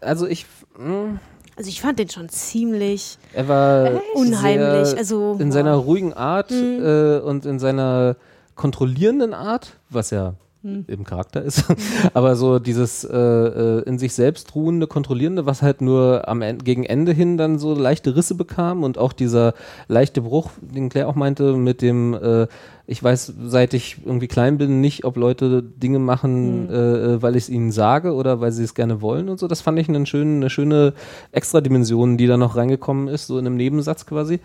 [0.00, 0.46] also ich.
[0.78, 0.84] Mh.
[0.84, 1.18] Hm.
[1.58, 4.94] Also ich fand den schon ziemlich er war unheimlich.
[4.94, 6.84] Also in seiner ruhigen Art mhm.
[6.84, 8.16] äh, und in seiner
[8.56, 10.34] kontrollierenden Art, was ja
[10.66, 10.84] hm.
[10.88, 11.64] im Charakter ist.
[12.14, 16.64] Aber so dieses äh, äh, in sich selbst ruhende, kontrollierende, was halt nur am Ende,
[16.64, 19.54] gegen Ende hin dann so leichte Risse bekam und auch dieser
[19.88, 22.46] leichte Bruch, den Claire auch meinte, mit dem äh,
[22.88, 26.70] ich weiß, seit ich irgendwie klein bin, nicht, ob Leute Dinge machen, mhm.
[26.70, 29.48] äh, weil ich es ihnen sage oder weil sie es gerne wollen und so.
[29.48, 30.94] Das fand ich einen schönen, eine schöne
[31.32, 34.38] Extradimension, die da noch reingekommen ist, so in einem Nebensatz quasi.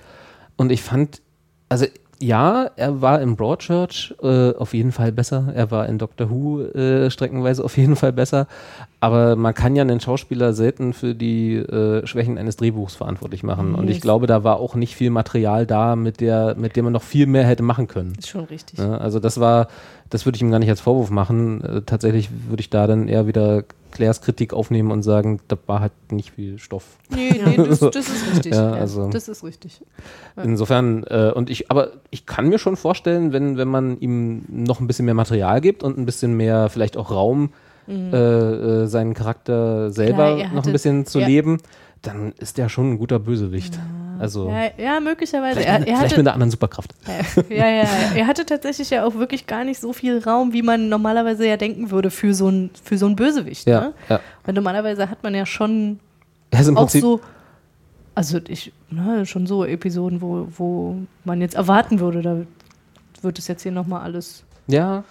[0.57, 1.21] Und ich fand,
[1.69, 1.85] also
[2.21, 5.51] ja, er war in Broadchurch äh, auf jeden Fall besser.
[5.53, 8.47] Er war in Doctor Who äh, streckenweise auf jeden Fall besser.
[9.03, 13.73] Aber man kann ja einen Schauspieler selten für die äh, Schwächen eines Drehbuchs verantwortlich machen.
[13.73, 16.93] Und ich glaube, da war auch nicht viel Material da, mit, der, mit dem man
[16.93, 18.13] noch viel mehr hätte machen können.
[18.15, 18.77] Ist schon richtig.
[18.77, 19.69] Ja, also das war,
[20.11, 21.63] das würde ich ihm gar nicht als Vorwurf machen.
[21.63, 25.79] Äh, tatsächlich würde ich da dann eher wieder Claires Kritik aufnehmen und sagen, da war
[25.79, 26.85] halt nicht viel Stoff.
[27.09, 28.53] Nee, nee, das, das ist richtig.
[28.53, 29.81] ja, also das ist richtig.
[30.41, 34.79] Insofern, äh, und ich, aber ich kann mir schon vorstellen, wenn, wenn man ihm noch
[34.79, 37.49] ein bisschen mehr Material gibt und ein bisschen mehr vielleicht auch Raum,
[37.87, 38.13] mhm.
[38.13, 41.59] äh, äh, seinen Charakter selber Klar, noch ein bisschen zu leben,
[42.01, 43.75] dann ist der schon ein guter Bösewicht.
[43.75, 43.81] Ja.
[44.19, 45.61] Also ja, ja möglicherweise.
[45.61, 46.93] Vielleicht, er, er vielleicht hatte, mit einer anderen Superkraft.
[47.49, 50.89] Ja, ja, er hatte tatsächlich ja auch wirklich gar nicht so viel Raum, wie man
[50.89, 53.67] normalerweise ja denken würde für so ein, für so ein Bösewicht.
[53.67, 53.93] Ja, ne?
[54.09, 54.19] ja.
[54.45, 55.99] Weil normalerweise hat man ja schon
[56.53, 57.21] auch Prinzip so,
[58.13, 62.37] also ich, ne, schon so Episoden, wo, wo man jetzt erwarten würde, da
[63.23, 64.43] wird es jetzt hier nochmal alles.
[64.67, 65.03] Ja.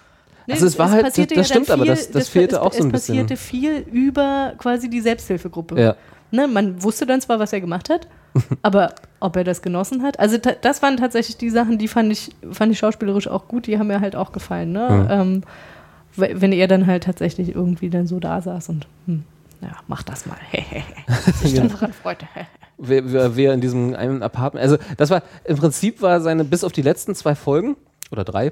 [0.47, 2.55] Nee, also es war halt, das, das ja stimmt, viel, aber das, das, das fehlte
[2.55, 3.15] es, auch so ein bisschen.
[3.15, 5.79] Es passierte viel über quasi die Selbsthilfegruppe.
[5.79, 5.95] Ja.
[6.31, 8.07] Ne, man wusste dann zwar, was er gemacht hat,
[8.61, 12.31] aber ob er das genossen hat, also das waren tatsächlich die Sachen, die fand ich,
[12.51, 14.71] fand ich schauspielerisch auch gut, die haben mir halt auch gefallen.
[14.71, 14.89] Ne?
[14.89, 15.07] Mhm.
[15.09, 15.43] Ähm,
[16.15, 19.23] wenn er dann halt tatsächlich irgendwie dann so da saß und hm,
[19.61, 20.37] ja, mach das mal.
[21.41, 22.25] sich dann daran freute.
[22.77, 26.71] wer, wer in diesem einen Apartment, also das war, im Prinzip war seine, bis auf
[26.71, 27.77] die letzten zwei Folgen
[28.11, 28.51] oder drei,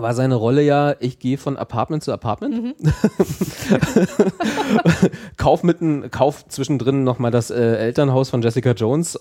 [0.00, 2.62] war seine Rolle ja, ich gehe von Apartment zu Apartment.
[2.62, 2.74] Mhm.
[5.36, 9.18] kauf mitten, kauf zwischendrin nochmal das äh, Elternhaus von Jessica Jones.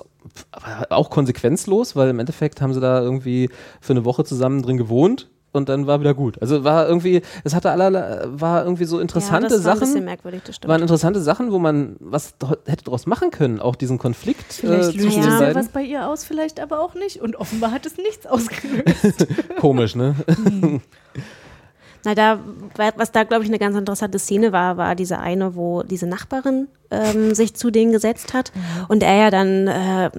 [0.90, 3.50] Auch konsequenzlos, weil im Endeffekt haben sie da irgendwie
[3.82, 6.42] für eine Woche zusammen drin gewohnt und dann war wieder gut.
[6.42, 9.82] Also war irgendwie, es hatte allerlei, war irgendwie so interessante ja, das Sachen.
[9.82, 10.70] War ein bisschen merkwürdig, das stimmt.
[10.70, 12.36] Waren interessante Sachen, wo man was
[12.66, 14.54] hätte daraus machen können, auch diesen Konflikt.
[14.54, 15.56] Vielleicht äh, löst ja.
[15.56, 17.22] was bei ihr aus, vielleicht aber auch nicht.
[17.22, 19.28] Und offenbar hat es nichts ausgelöst.
[19.60, 20.16] Komisch, ne?
[20.28, 20.82] Hm.
[22.08, 22.40] Na, da,
[22.96, 26.70] was da, glaube ich, eine ganz interessante Szene war, war diese eine, wo diese Nachbarin
[26.90, 28.54] ähm, sich zu denen gesetzt hat
[28.88, 30.10] und er ja dann äh,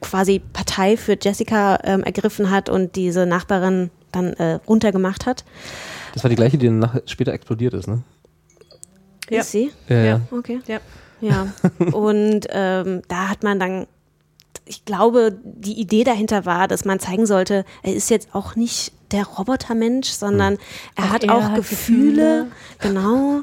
[0.00, 5.44] quasi Partei für Jessica ähm, ergriffen hat und diese Nachbarin dann äh, runtergemacht hat.
[6.12, 8.02] Das war die gleiche, die dann später explodiert ist, ne?
[9.30, 9.40] Ja.
[9.40, 9.70] Ist sie?
[9.88, 10.20] Ja, ja.
[10.30, 10.60] Okay.
[10.66, 10.78] Ja.
[11.20, 11.48] Ja.
[11.92, 13.86] Und ähm, da hat man dann
[14.66, 18.92] ich glaube, die Idee dahinter war, dass man zeigen sollte, er ist jetzt auch nicht
[19.12, 20.56] der Robotermensch, sondern
[20.96, 22.46] er Auch hat er auch hat Gefühle.
[22.78, 23.42] Genau.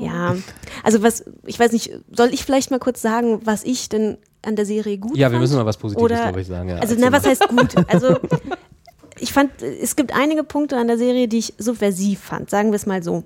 [0.00, 0.34] Ja.
[0.82, 4.56] Also was, ich weiß nicht, soll ich vielleicht mal kurz sagen, was ich denn an
[4.56, 5.34] der Serie gut Ja, fand?
[5.34, 6.70] wir müssen mal was Positives, Oder- glaube ich, sagen.
[6.70, 7.74] Ja, also, na, was heißt gut?
[7.88, 8.16] Also,
[9.18, 12.76] ich fand, es gibt einige Punkte an der Serie, die ich subversiv fand, sagen wir
[12.76, 13.24] es mal so.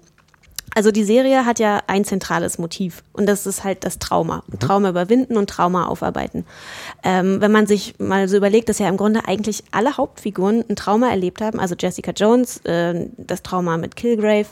[0.75, 4.45] Also die Serie hat ja ein zentrales Motiv und das ist halt das Trauma.
[4.61, 6.45] Trauma überwinden und Trauma aufarbeiten.
[7.03, 10.77] Ähm, wenn man sich mal so überlegt, dass ja im Grunde eigentlich alle Hauptfiguren ein
[10.77, 14.47] Trauma erlebt haben, also Jessica Jones, äh, das Trauma mit Kilgrave,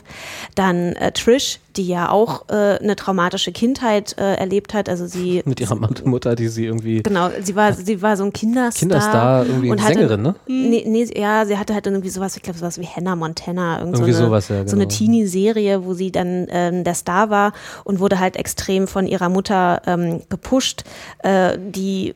[0.55, 5.41] dann äh, Trish, die ja auch äh, eine traumatische Kindheit äh, erlebt hat, also sie
[5.45, 8.79] Mit ihrer Mutter, die sie irgendwie Genau, sie war, sie war so ein Kinderstar.
[8.79, 10.35] Kinderstar, irgendwie und hatte, Sängerin, ne?
[10.47, 13.95] Nee, nee, ja, sie hatte halt irgendwie sowas, ich glaube, sowas wie Hannah Montana, irgend
[13.95, 14.97] Irgendwie so eine, sowas, ja, so eine genau.
[14.97, 17.53] Teenie-Serie, wo sie dann ähm, der Star war
[17.83, 20.83] und wurde halt extrem von ihrer Mutter ähm, gepusht,
[21.23, 22.15] äh, die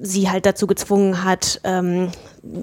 [0.00, 2.10] sie halt dazu gezwungen hat, ähm,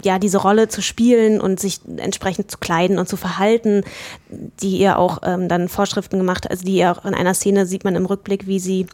[0.04, 3.84] ja, diese Rolle zu spielen und sich entsprechend zu kleiden und zu verhalten,
[4.30, 7.84] die ihr auch ähm, dann Vorschriften gemacht, also die ihr auch in einer Szene sieht
[7.84, 8.88] man im Rückblick, wie sie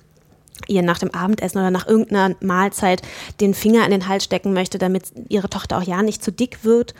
[0.67, 3.01] ihr nach dem Abendessen oder nach irgendeiner Mahlzeit
[3.39, 6.63] den Finger in den Hals stecken möchte, damit ihre Tochter auch ja nicht zu dick
[6.63, 6.93] wird.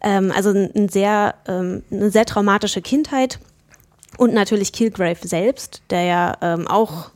[0.00, 3.38] Ähm, also ein sehr, ähm, eine sehr traumatische Kindheit.
[4.18, 7.10] Und natürlich Kilgrave selbst, der ja ähm, auch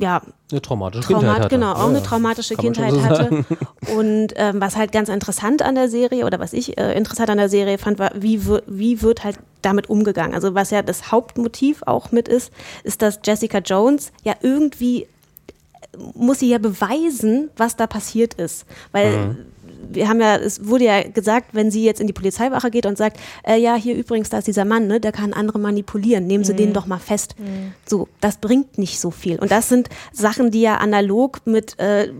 [0.00, 1.54] ja, eine traumatische Traumat, Kindheit hatte.
[1.54, 3.44] genau, auch Ja, eine traumatische Kindheit so hatte.
[3.94, 7.38] Und ähm, was halt ganz interessant an der Serie oder was ich äh, interessant an
[7.38, 10.34] der Serie fand, war, wie, wie wird halt damit umgegangen.
[10.34, 15.06] Also was ja das Hauptmotiv auch mit ist, ist, dass Jessica Jones ja irgendwie äh,
[16.14, 18.66] muss sie ja beweisen, was da passiert ist.
[18.90, 19.46] Weil Mhm.
[19.90, 22.98] Wir haben ja, es wurde ja gesagt, wenn sie jetzt in die Polizeiwache geht und
[22.98, 26.44] sagt, äh, ja, hier übrigens, da ist dieser Mann, ne, der kann andere manipulieren, nehmen
[26.44, 27.36] Sie den doch mal fest.
[27.86, 29.38] So, das bringt nicht so viel.
[29.38, 32.12] Und das sind Sachen, die ja analog mit äh,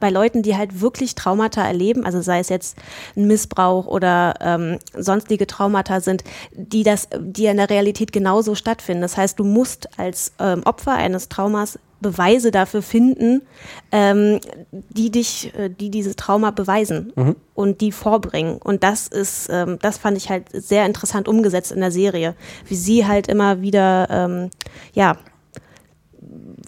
[0.00, 2.76] bei, Leuten, die halt wirklich Traumata erleben, also sei es jetzt
[3.16, 8.54] ein Missbrauch oder ähm, sonstige Traumata sind, die das, die ja in der Realität genauso
[8.54, 9.02] stattfinden.
[9.02, 13.42] Das heißt, du musst als ähm, Opfer eines Traumas Beweise dafür finden,
[13.90, 14.40] ähm,
[14.70, 17.12] die dich, äh, die dieses Trauma beweisen
[17.54, 18.58] und die vorbringen.
[18.58, 22.34] Und das ist, ähm, das fand ich halt sehr interessant umgesetzt in der Serie,
[22.66, 24.50] wie sie halt immer wieder, ähm,
[24.92, 25.16] ja,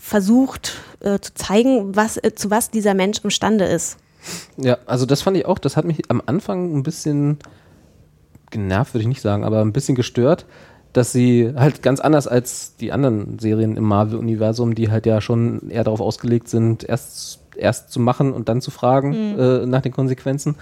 [0.01, 3.99] versucht äh, zu zeigen, was, äh, zu was dieser Mensch imstande ist.
[4.57, 7.39] Ja, also das fand ich auch, das hat mich am Anfang ein bisschen
[8.51, 10.47] genervt, würde ich nicht sagen, aber ein bisschen gestört,
[10.95, 15.69] dass sie halt ganz anders als die anderen Serien im Marvel-Universum, die halt ja schon
[15.69, 19.93] eher darauf ausgelegt sind, erst, erst zu machen und dann zu fragen äh, nach den
[19.93, 20.55] Konsequenzen,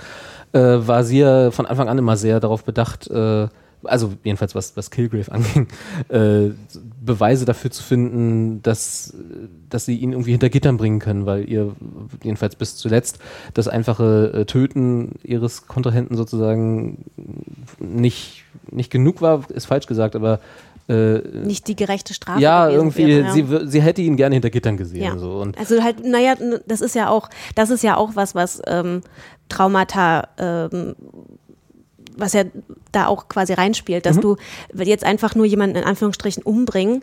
[0.53, 3.49] äh, war sie ja von Anfang an immer sehr darauf bedacht, äh,
[3.85, 5.69] also jedenfalls was, was Kilgrave anging,
[6.09, 6.51] äh,
[7.05, 9.15] Beweise dafür zu finden, dass,
[9.69, 11.75] dass sie ihn irgendwie hinter Gittern bringen können, weil ihr
[12.23, 13.19] jedenfalls bis zuletzt
[13.55, 17.05] das einfache äh, Töten ihres Kontrahenten sozusagen
[17.79, 20.41] nicht, nicht genug war, ist falsch gesagt, aber
[20.89, 22.41] äh, Nicht die gerechte Strafe.
[22.41, 23.33] ja, irgendwie, wäre, ja.
[23.33, 25.03] Sie, sie hätte ihn gerne hinter Gittern gesehen.
[25.03, 25.19] Ja.
[25.19, 25.39] So.
[25.41, 26.35] Und Also halt, naja,
[26.67, 29.03] das ist ja auch, das ist ja auch was, was ähm,
[29.49, 30.95] Traumata, ähm,
[32.17, 32.45] was ja
[32.91, 34.09] da auch quasi reinspielt, Mhm.
[34.09, 34.37] dass du
[34.75, 37.03] jetzt einfach nur jemanden in Anführungsstrichen umbringen,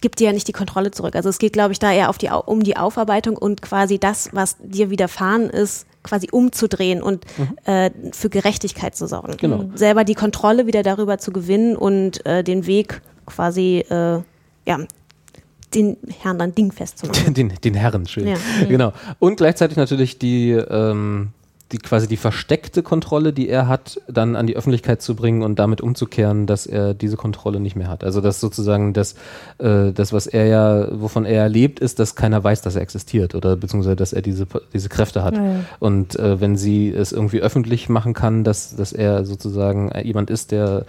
[0.00, 1.14] gibt dir ja nicht die Kontrolle zurück.
[1.16, 4.30] Also es geht, glaube ich, da eher auf die, um die Aufarbeitung und quasi das,
[4.32, 7.24] was dir widerfahren ist, quasi umzudrehen und
[7.64, 9.32] äh, für Gerechtigkeit zu sorgen.
[9.32, 9.36] Mhm.
[9.36, 9.64] Genau.
[9.74, 14.20] Selber die Kontrolle wieder darüber zu gewinnen und äh, den Weg quasi, äh,
[14.66, 14.78] ja,
[15.74, 17.34] den Herrn dann dingfest zu machen.
[17.34, 18.26] den, den Herren, schön.
[18.26, 18.36] Ja.
[18.68, 18.92] Genau.
[19.18, 21.30] Und gleichzeitig natürlich die, ähm,
[21.72, 25.58] die quasi die versteckte Kontrolle, die er hat, dann an die Öffentlichkeit zu bringen und
[25.58, 28.04] damit umzukehren, dass er diese Kontrolle nicht mehr hat.
[28.04, 29.16] Also dass sozusagen das,
[29.58, 33.34] äh, das was er ja, wovon er lebt, ist, dass keiner weiß, dass er existiert
[33.34, 35.36] oder beziehungsweise, dass er diese, diese Kräfte hat.
[35.36, 35.60] Ja, ja.
[35.80, 40.52] Und äh, wenn sie es irgendwie öffentlich machen kann, dass, dass er sozusagen jemand ist,
[40.52, 40.86] der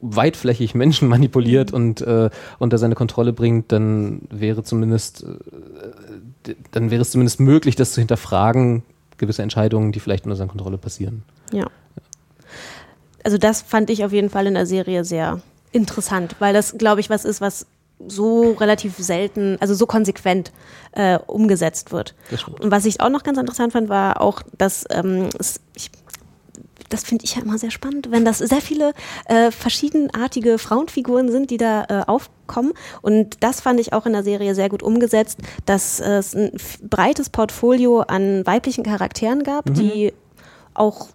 [0.00, 7.02] weitflächig Menschen manipuliert und äh, unter seine Kontrolle bringt, dann wäre zumindest äh, dann wäre
[7.02, 8.82] es zumindest möglich, das zu hinterfragen,
[9.18, 11.22] gewisse Entscheidungen, die vielleicht unter seiner Kontrolle passieren.
[11.52, 11.66] Ja.
[13.22, 15.40] Also das fand ich auf jeden Fall in der Serie sehr
[15.72, 17.66] interessant, weil das, glaube ich, was ist, was
[18.06, 20.52] so relativ selten, also so konsequent
[20.92, 22.14] äh, umgesetzt wird.
[22.60, 25.90] Und was ich auch noch ganz interessant fand, war auch, dass ähm, es, ich,
[26.88, 28.92] das finde ich ja immer sehr spannend, wenn das sehr viele
[29.26, 32.72] äh, verschiedenartige Frauenfiguren sind, die da äh, aufkommen.
[33.02, 36.52] Und das fand ich auch in der Serie sehr gut umgesetzt, dass äh, es ein
[36.82, 40.12] breites Portfolio an weiblichen Charakteren gab, die
[40.74, 41.08] auch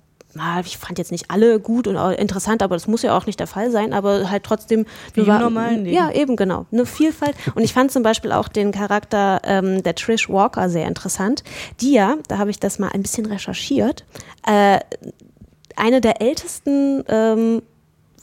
[0.63, 3.39] ich fand jetzt nicht alle gut und auch interessant, aber das muss ja auch nicht
[3.39, 5.95] der Fall sein, aber halt trotzdem Wie war, normalen Leben.
[5.95, 6.65] Ja, eben genau.
[6.71, 7.35] Eine Vielfalt.
[7.55, 11.43] Und ich fand zum Beispiel auch den Charakter ähm, der Trish Walker sehr interessant,
[11.81, 14.05] die ja, da habe ich das mal ein bisschen recherchiert,
[14.45, 14.79] äh,
[15.75, 17.61] eine der ältesten ähm,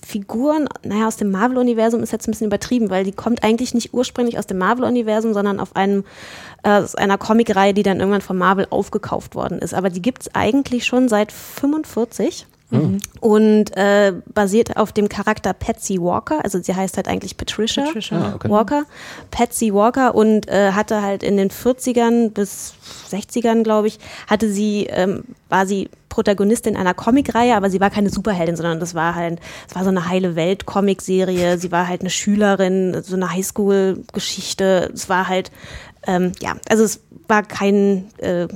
[0.05, 3.92] Figuren, naja, aus dem Marvel-Universum ist jetzt ein bisschen übertrieben, weil die kommt eigentlich nicht
[3.92, 6.05] ursprünglich aus dem Marvel-Universum, sondern auf einem,
[6.62, 9.74] äh, aus einer Comicreihe, die dann irgendwann von Marvel aufgekauft worden ist.
[9.74, 12.47] Aber die gibt's eigentlich schon seit 45
[13.20, 18.18] und äh, basiert auf dem Charakter Patsy Walker, also sie heißt halt eigentlich Patricia, Patricia.
[18.18, 18.51] Ah, okay.
[18.51, 18.84] Walker,
[19.30, 22.74] Patsy Walker und äh, hatte halt in den 40ern bis
[23.11, 28.08] 60ern, glaube ich, hatte sie, ähm, war sie Protagonistin einer Comicreihe, aber sie war keine
[28.08, 29.38] Superheldin, sondern das war halt,
[29.68, 31.58] es war so eine heile Welt-Comic-Serie.
[31.58, 34.90] Sie war halt eine Schülerin, so eine Highschool-Geschichte.
[34.94, 35.52] Es war halt,
[36.06, 38.48] ähm, ja, also es war kein äh,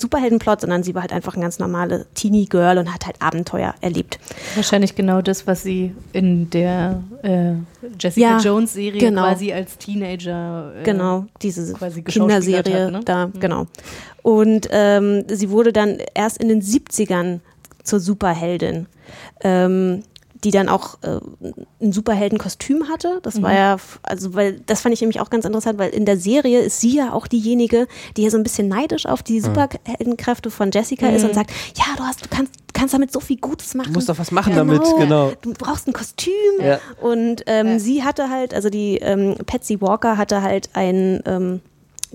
[0.00, 4.18] Superheldenplot, sondern sie war halt einfach ein ganz normale Teenie-Girl und hat halt Abenteuer erlebt.
[4.54, 7.52] Wahrscheinlich genau das, was sie in der äh,
[7.98, 9.22] Jessica Ja, Jones Serie genau.
[9.22, 11.74] quasi als Teenager äh, Genau, diese
[12.04, 13.00] Kinderserie hat, ne?
[13.04, 13.66] da, genau.
[14.22, 17.40] Und ähm, sie wurde dann erst in den 70ern
[17.82, 18.86] zur Superheldin,
[19.42, 20.02] ähm,
[20.44, 21.18] die dann auch äh,
[21.82, 23.20] ein Superheldenkostüm hatte.
[23.22, 23.42] Das Mhm.
[23.42, 26.60] war ja, also weil, das fand ich nämlich auch ganz interessant, weil in der Serie
[26.60, 27.86] ist sie ja auch diejenige,
[28.16, 31.28] die ja so ein bisschen neidisch auf die Superheldenkräfte von Jessica ist Mhm.
[31.28, 33.88] und sagt, ja, du hast, du kannst, du kannst damit so viel Gutes machen.
[33.88, 35.32] Du musst doch was machen damit, genau.
[35.42, 36.32] Du brauchst ein Kostüm.
[36.62, 36.78] Ja.
[37.00, 41.60] Und ähm, sie hatte halt, also die ähm, Patsy Walker hatte halt ein ähm,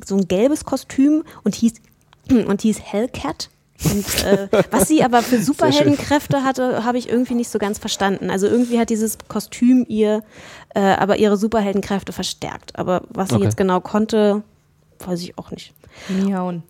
[0.06, 1.74] so ein gelbes Kostüm und hieß
[2.48, 3.50] und hieß Hellcat.
[3.84, 8.30] Und äh, was sie aber für Superheldenkräfte hatte, habe ich irgendwie nicht so ganz verstanden.
[8.30, 10.24] Also irgendwie hat dieses Kostüm ihr
[10.74, 12.78] äh, aber ihre Superheldenkräfte verstärkt.
[12.80, 13.44] Aber was sie Okay.
[13.44, 14.44] jetzt genau konnte,
[15.06, 15.74] weiß ich auch nicht.
[16.10, 16.64] Miauen.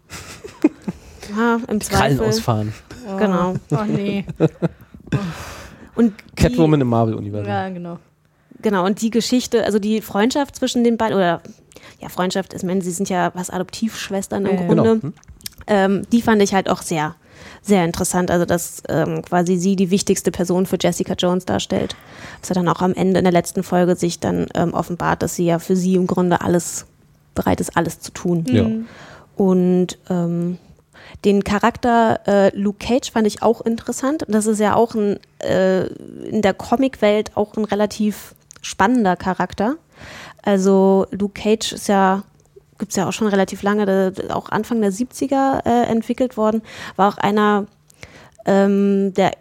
[1.36, 2.28] Ja, im Krallen Zweifel.
[2.28, 2.74] ausfahren.
[3.20, 3.56] Genau.
[3.72, 4.26] Oh nee.
[5.95, 7.47] Und die- Catwoman im Marvel-Universum.
[7.47, 7.99] Ja, genau.
[8.62, 11.41] Genau, und die Geschichte, also die Freundschaft zwischen den beiden, oder
[11.99, 14.66] ja, Freundschaft ist, wenn sie sind ja was Adoptivschwestern im ja.
[14.66, 15.01] Grunde, Genau.
[15.01, 15.14] Hm?
[15.68, 17.16] Ähm, die fand ich halt auch sehr,
[17.61, 18.32] sehr interessant.
[18.32, 21.95] Also, dass ähm, quasi sie die wichtigste Person für Jessica Jones darstellt.
[22.39, 25.36] Was ja dann auch am Ende in der letzten Folge sich dann ähm, offenbart, dass
[25.36, 26.86] sie ja für sie im Grunde alles
[27.34, 28.45] bereit ist, alles zu tun.
[28.47, 28.66] Ja.
[29.36, 30.57] Und ähm,
[31.24, 34.24] den Charakter äh, Luke Cage fand ich auch interessant.
[34.28, 35.86] Das ist ja auch ein, äh,
[36.28, 39.76] in der Comicwelt auch ein relativ spannender Charakter.
[40.41, 42.24] Also Luke Cage ist ja,
[42.78, 46.61] gibt es ja auch schon relativ lange, der, auch Anfang der 70er äh, entwickelt worden,
[46.95, 47.65] war auch einer
[48.45, 49.32] ähm, der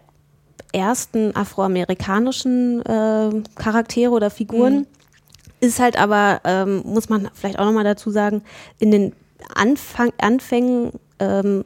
[0.73, 4.87] ersten afroamerikanischen äh, Charaktere oder Figuren.
[5.61, 8.43] Ist halt aber, ähm, muss man vielleicht auch nochmal dazu sagen,
[8.79, 9.13] in den
[9.53, 11.63] Anfang, Anfängen ähm,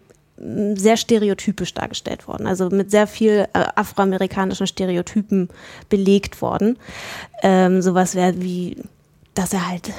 [0.76, 2.47] sehr stereotypisch dargestellt worden.
[2.47, 5.49] Also mit sehr viel äh, afroamerikanischen Stereotypen
[5.89, 6.78] belegt worden.
[7.41, 8.78] Ähm, sowas wäre wie,
[9.34, 9.91] dass er halt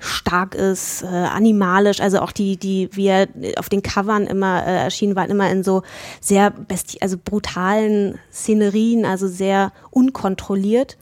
[0.00, 4.84] stark ist, äh, animalisch, also auch die, die, wie er auf den Covern immer äh,
[4.84, 5.82] erschienen waren, immer in so
[6.20, 10.96] sehr besti also brutalen Szenerien, also sehr unkontrolliert.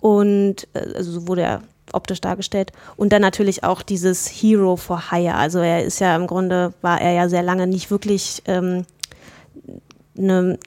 [0.00, 1.62] Und äh, also so wurde er
[1.92, 2.72] optisch dargestellt.
[2.96, 5.34] Und dann natürlich auch dieses Hero for Hire.
[5.34, 8.84] Also er ist ja im Grunde, war er ja sehr lange nicht wirklich ähm,
[10.14, 10.58] ne,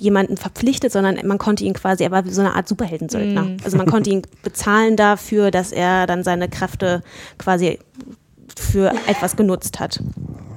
[0.00, 3.42] jemanden verpflichtet, sondern man konnte ihn quasi, er war wie so eine Art Superheldensöldner.
[3.42, 3.56] Mhm.
[3.64, 7.02] Also man konnte ihn bezahlen dafür, dass er dann seine Kräfte
[7.38, 7.78] quasi
[8.58, 10.00] für etwas genutzt hat.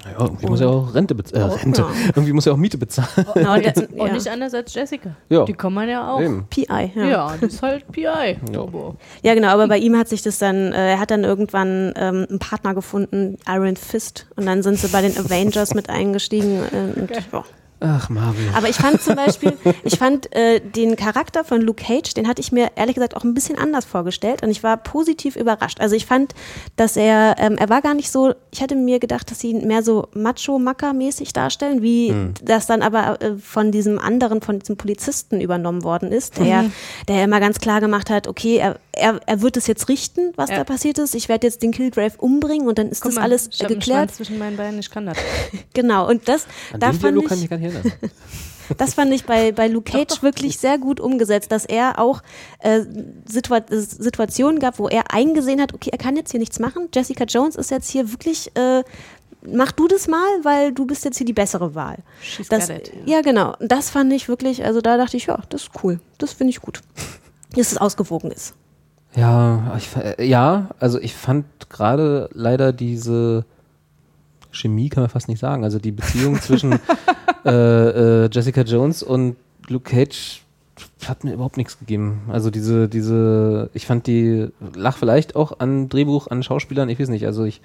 [0.03, 1.43] Ja, irgendwie muss er auch Rente bezahlen.
[1.43, 1.81] Äh, Oh, Rente.
[1.81, 1.87] ja.
[2.15, 3.07] Irgendwie muss er auch Miete bezahlen.
[3.33, 4.13] Genau, und, das, Und ja.
[4.13, 5.15] nicht anders als Jessica.
[5.29, 5.45] Ja.
[5.45, 6.19] Die kann man ja auch.
[6.19, 6.45] Eben.
[6.49, 7.05] PI, ja.
[7.05, 8.03] Ja, das ist halt PI.
[8.51, 8.65] Ja.
[9.23, 12.25] Ja, genau, aber bei ihm hat sich das dann, äh, er hat dann irgendwann ähm,
[12.29, 16.59] einen Partner gefunden, Iron Fist, und dann sind sie bei den Avengers mit eingestiegen.
[16.71, 17.43] Äh, und, ja.
[17.83, 18.45] Ach, Marvel.
[18.55, 19.53] Aber ich fand zum Beispiel,
[19.83, 23.23] ich fand äh, den Charakter von Luke Cage, den hatte ich mir ehrlich gesagt auch
[23.23, 25.79] ein bisschen anders vorgestellt und ich war positiv überrascht.
[25.79, 26.35] Also ich fand,
[26.75, 29.67] dass er, ähm, er war gar nicht so, ich hätte mir gedacht, dass sie ihn
[29.67, 32.13] mehr so Macho-Macker-mäßig darstellen, wie
[32.43, 36.65] das dann aber äh, von diesem anderen, von diesem Polizisten übernommen worden ist, der,
[37.07, 40.49] der immer ganz klar gemacht hat, okay, er, er, er wird es jetzt richten, was
[40.51, 40.57] Ja.
[40.57, 41.15] da passiert ist.
[41.15, 43.65] Ich werde jetzt den Killgrave umbringen und dann ist Guck das mal, alles ich äh,
[43.65, 43.97] einen geklärt.
[44.09, 45.17] Schwanz zwischen meinen Beinen, ich kann das.
[45.73, 48.11] Genau, und das, An da fand ich, nicht erinnern.
[48.77, 52.21] das fand ich bei, bei Luke Cage wirklich sehr gut umgesetzt, dass er auch
[52.59, 52.81] äh,
[53.25, 56.89] Situa Situationen gab, wo er eingesehen hat, okay, er kann jetzt hier nichts machen.
[56.93, 58.83] Jessica Jones ist jetzt hier wirklich, äh,
[59.45, 61.97] mach du das mal, weil du bist jetzt hier die bessere Wahl.
[62.21, 63.55] She's Das, got it, ja, genau.
[63.59, 65.99] Und Das fand ich wirklich, also da dachte ich, ja, das ist cool.
[66.17, 66.81] Das finde ich gut.
[67.55, 68.53] Dass es ausgewogen ist.
[69.15, 73.45] Ja, ich, äh, ja, also ich fand gerade leider diese
[74.51, 75.63] Chemie kann man fast nicht sagen.
[75.63, 76.73] Also die Beziehung zwischen
[77.45, 79.35] äh, äh, Jessica Jones und
[79.67, 80.41] Luke Cage
[81.07, 82.21] hat mir überhaupt nichts gegeben.
[82.27, 87.09] Also diese, diese, ich fand die, lach vielleicht auch an Drehbuch, an Schauspielern, ich weiß
[87.09, 87.25] nicht.
[87.25, 87.61] Also ich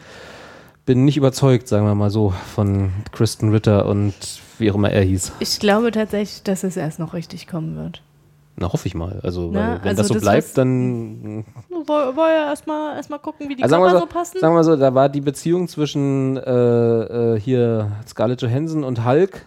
[0.85, 4.15] bin nicht überzeugt, sagen wir mal so, von Kristen Ritter und
[4.59, 5.33] wie auch immer er hieß.
[5.41, 8.03] Ich glaube tatsächlich, dass es erst noch richtig kommen wird.
[8.59, 9.21] Na, hoffe ich mal.
[9.23, 11.45] Also, Na, weil, wenn also das so das, bleibt, dann.
[11.69, 14.39] Wollen wir ja erstmal erst mal gucken, wie die Also Körper so, so passen.
[14.41, 19.47] sagen wir so, da war die Beziehung zwischen äh, äh, hier Scarlett Johansson und Hulk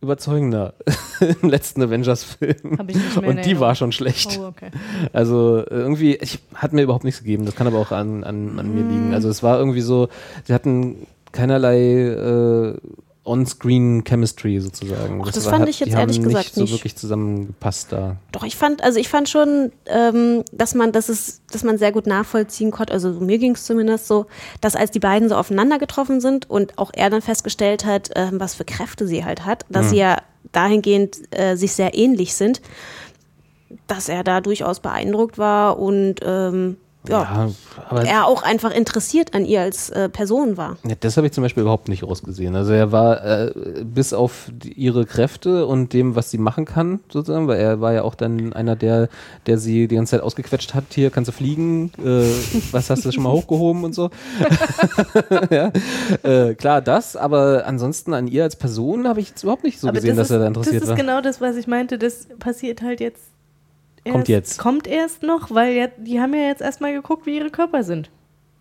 [0.00, 0.74] überzeugender
[1.42, 2.78] im letzten Avengers-Film.
[3.26, 4.38] Und die war schon schlecht.
[4.40, 4.70] Oh, okay.
[5.12, 7.44] Also irgendwie, ich, hat mir überhaupt nichts gegeben.
[7.44, 9.12] Das kann aber auch an, an, an mir liegen.
[9.12, 10.08] Also es war irgendwie so,
[10.44, 12.76] sie hatten keinerlei äh,
[13.28, 15.22] On-Screen Chemistry sozusagen.
[15.22, 16.72] Ach, das war, fand hat, ich jetzt ehrlich gesagt nicht so nicht.
[16.72, 18.16] wirklich zusammengepasst da.
[18.32, 21.92] Doch, ich fand, also ich fand schon, ähm, dass man, dass es, dass man sehr
[21.92, 24.26] gut nachvollziehen konnte, also so mir ging es zumindest so,
[24.60, 28.40] dass als die beiden so aufeinander getroffen sind und auch er dann festgestellt hat, ähm,
[28.40, 30.18] was für Kräfte sie halt hat, dass sie ja
[30.52, 32.62] dahingehend äh, sich sehr ähnlich sind,
[33.86, 36.78] dass er da durchaus beeindruckt war und ähm,
[37.08, 37.48] ja,
[37.88, 40.76] aber er auch einfach interessiert an ihr als äh, Person war.
[40.86, 42.54] Ja, das habe ich zum Beispiel überhaupt nicht rausgesehen.
[42.56, 43.52] Also er war äh,
[43.84, 47.92] bis auf die, ihre Kräfte und dem, was sie machen kann, sozusagen, weil er war
[47.92, 49.08] ja auch dann einer, der,
[49.46, 52.24] der sie die ganze Zeit ausgequetscht hat, hier kannst du fliegen, äh,
[52.72, 54.10] was hast du schon mal hochgehoben und so.
[55.50, 55.72] ja.
[56.22, 59.90] äh, klar, das, aber ansonsten an ihr als Person habe ich jetzt überhaupt nicht so
[59.92, 60.96] gesehen, dass ist, er da interessiert Das ist war.
[60.96, 61.98] genau das, was ich meinte.
[61.98, 63.22] Das passiert halt jetzt.
[64.08, 64.58] Erst, Kommt jetzt.
[64.58, 68.10] Kommt erst noch, weil ja, die haben ja jetzt erstmal geguckt, wie ihre Körper sind.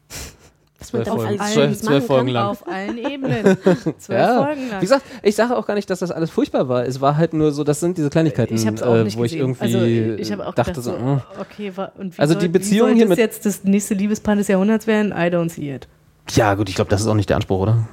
[0.80, 1.40] Was man Zwölf dann Folgen.
[1.41, 2.45] alles Zwölf- zwölf Folgen lang.
[2.48, 3.57] Auf allen Ebenen.
[3.98, 4.78] Zwölf Ja, Folgen lang.
[4.78, 6.86] wie gesagt, ich sage auch gar nicht, dass das alles furchtbar war.
[6.86, 9.18] Es war halt nur so, das sind diese Kleinigkeiten, ich habe es auch äh, nicht
[9.18, 9.56] wo ich gesehen.
[9.60, 11.41] irgendwie also, ich auch dachte gedacht, so, äh.
[11.41, 14.48] okay, und wie Also soll, die Beziehung hier das mit- jetzt das nächste Liebespaar des
[14.49, 15.11] Jahrhunderts werden?
[15.11, 15.88] I don't see it.
[16.32, 17.88] ja gut, ich glaube, das ist auch nicht der Anspruch, oder?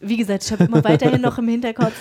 [0.00, 1.92] Wie gesagt, ich habe immer weiterhin noch im Hinterkopf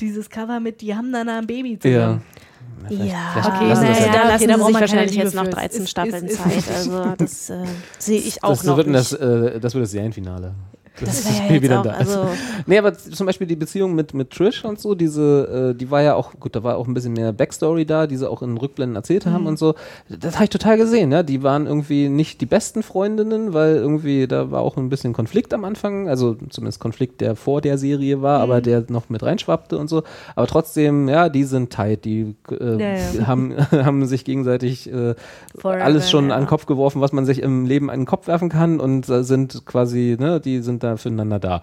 [0.00, 2.22] dieses Cover mit, die haben dann ein Baby zusammen.
[2.24, 2.40] Ja,
[2.88, 4.14] vielleicht okay, lassen wir das naja, halt.
[4.14, 5.50] da Okay, lassen da sie braucht sich wahrscheinlich jetzt noch für.
[5.50, 6.56] 13 Ist- Staffeln ist- Zeit.
[6.56, 7.56] ist- Also das äh,
[7.98, 9.12] sehe ich auch das noch wird in nicht.
[9.12, 10.54] das, äh, das wird das Serienfinale.
[11.00, 12.16] Das das ja Baby dann auch, da ist.
[12.16, 12.28] also
[12.66, 16.02] Nee, aber zum Beispiel die Beziehung mit, mit Trish und so, diese, äh, die war
[16.02, 18.56] ja auch, gut, da war auch ein bisschen mehr Backstory da, die sie auch in
[18.56, 19.74] Rückblenden erzählt haben und so.
[20.08, 21.22] Das habe ich total gesehen, ja.
[21.22, 25.52] Die waren irgendwie nicht die besten Freundinnen, weil irgendwie da war auch ein bisschen Konflikt
[25.54, 29.78] am Anfang, also zumindest Konflikt, der vor der Serie war, aber der noch mit reinschwappte
[29.78, 30.02] und so.
[30.36, 33.26] Aber trotzdem, ja, die sind tight, die äh, Ja, ja.
[33.32, 35.14] Haben, haben sich gegenseitig äh,
[35.62, 36.52] alles schon an den.
[36.52, 39.64] Kopf geworfen, was man sich im Leben an den Kopf werfen kann und äh, sind
[39.64, 41.62] quasi, ne, die sind da füreinander da.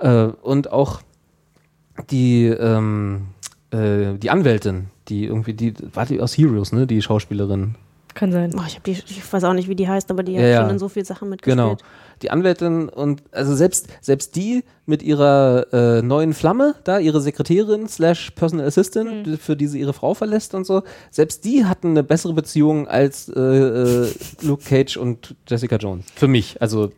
[0.00, 1.00] Äh, und auch
[2.10, 3.26] die, ähm,
[3.72, 7.74] äh, die Anwältin, die irgendwie, die, war die aus Heroes, ne, die Schauspielerin.
[8.12, 8.52] Kann sein.
[8.58, 10.60] oh, ich, die, ich weiß auch nicht, wie die heißt, aber die Ja, hat ja.
[10.62, 11.56] schon in so vielen Sachen mitgespielt.
[11.56, 11.76] Genau.
[12.22, 17.86] Die Anwältin und also selbst, selbst die mit ihrer äh, neuen Flamme, da, ihre Sekretärin
[17.88, 19.38] slash Personal Assistant, Mhm.
[19.38, 23.28] für die sie ihre Frau verlässt und so, selbst die hatten eine bessere Beziehung als
[23.28, 26.04] äh, äh, Luke Cage und Jessica Jones.
[26.16, 26.60] Für mich.
[26.60, 26.90] Also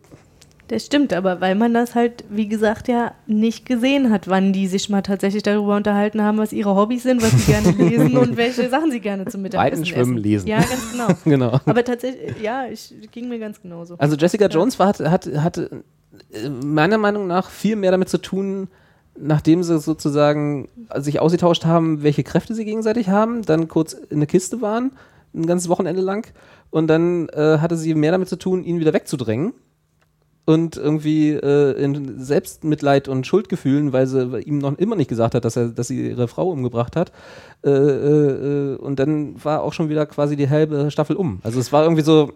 [0.69, 4.67] Das stimmt, aber weil man das halt, wie gesagt, ja nicht gesehen hat, wann die
[4.69, 8.37] sich mal tatsächlich darüber unterhalten haben, was ihre Hobbys sind, was sie gerne lesen und
[8.37, 10.23] welche Sachen sie gerne zum Mittagessen Reiten, Schwimmen, essen.
[10.23, 10.49] Lesen.
[10.49, 11.09] Ja, ganz genau.
[11.25, 11.61] genau.
[11.67, 13.97] Aber tatsächlich, ja, ich ging mir ganz genauso.
[13.99, 15.83] Also Jessica Jones war, hat, hat, hatte
[16.33, 18.69] äh, meiner Meinung nach viel mehr damit zu tun,
[19.19, 24.27] nachdem sie sozusagen sich ausgetauscht haben, welche Kräfte sie gegenseitig haben, dann kurz in eine
[24.27, 24.93] Kiste waren,
[25.35, 26.33] ein ganzes Wochenende lang,
[26.71, 29.53] und dann äh, hatte sie mehr damit zu tun, ihn wieder wegzudrängen.
[30.45, 35.45] Und irgendwie äh, in Selbstmitleid und Schuldgefühlen, weil sie ihm noch immer nicht gesagt hat,
[35.45, 37.13] dass er, dass sie ihre Frau umgebracht hat.
[37.65, 41.39] Äh, äh, äh, und dann war auch schon wieder quasi die halbe Staffel um.
[41.45, 42.33] Also es war irgendwie so,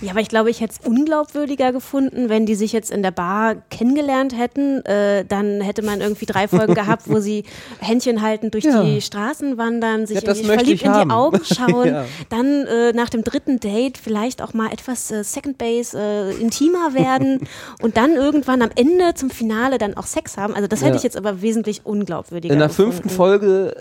[0.00, 3.10] Ja, aber ich glaube, ich hätte es unglaubwürdiger gefunden, wenn die sich jetzt in der
[3.10, 4.84] Bar kennengelernt hätten.
[4.86, 7.42] Äh, dann hätte man irgendwie drei Folgen gehabt, wo sie
[7.80, 8.84] Händchen halten, durch Ja.
[8.84, 11.88] die Straßen wandern, sich Ja, in die, verliebt in die Augen schauen.
[11.88, 12.04] Ja.
[12.28, 15.98] Dann äh, nach dem dritten Date vielleicht auch mal etwas äh, Second Base
[16.40, 17.40] intimer werden
[17.82, 20.54] und dann irgendwann am Ende zum Finale dann auch Sex haben.
[20.54, 22.92] Also das hätte ich jetzt aber wesentlich unglaubwürdiger In der gefunden.
[22.92, 23.74] fünften Folge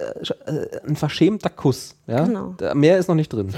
[0.88, 1.96] ein verschämter Kuss.
[2.08, 2.26] Ja?
[2.26, 2.56] Genau.
[2.58, 3.54] Da, mehr ist noch nicht drin.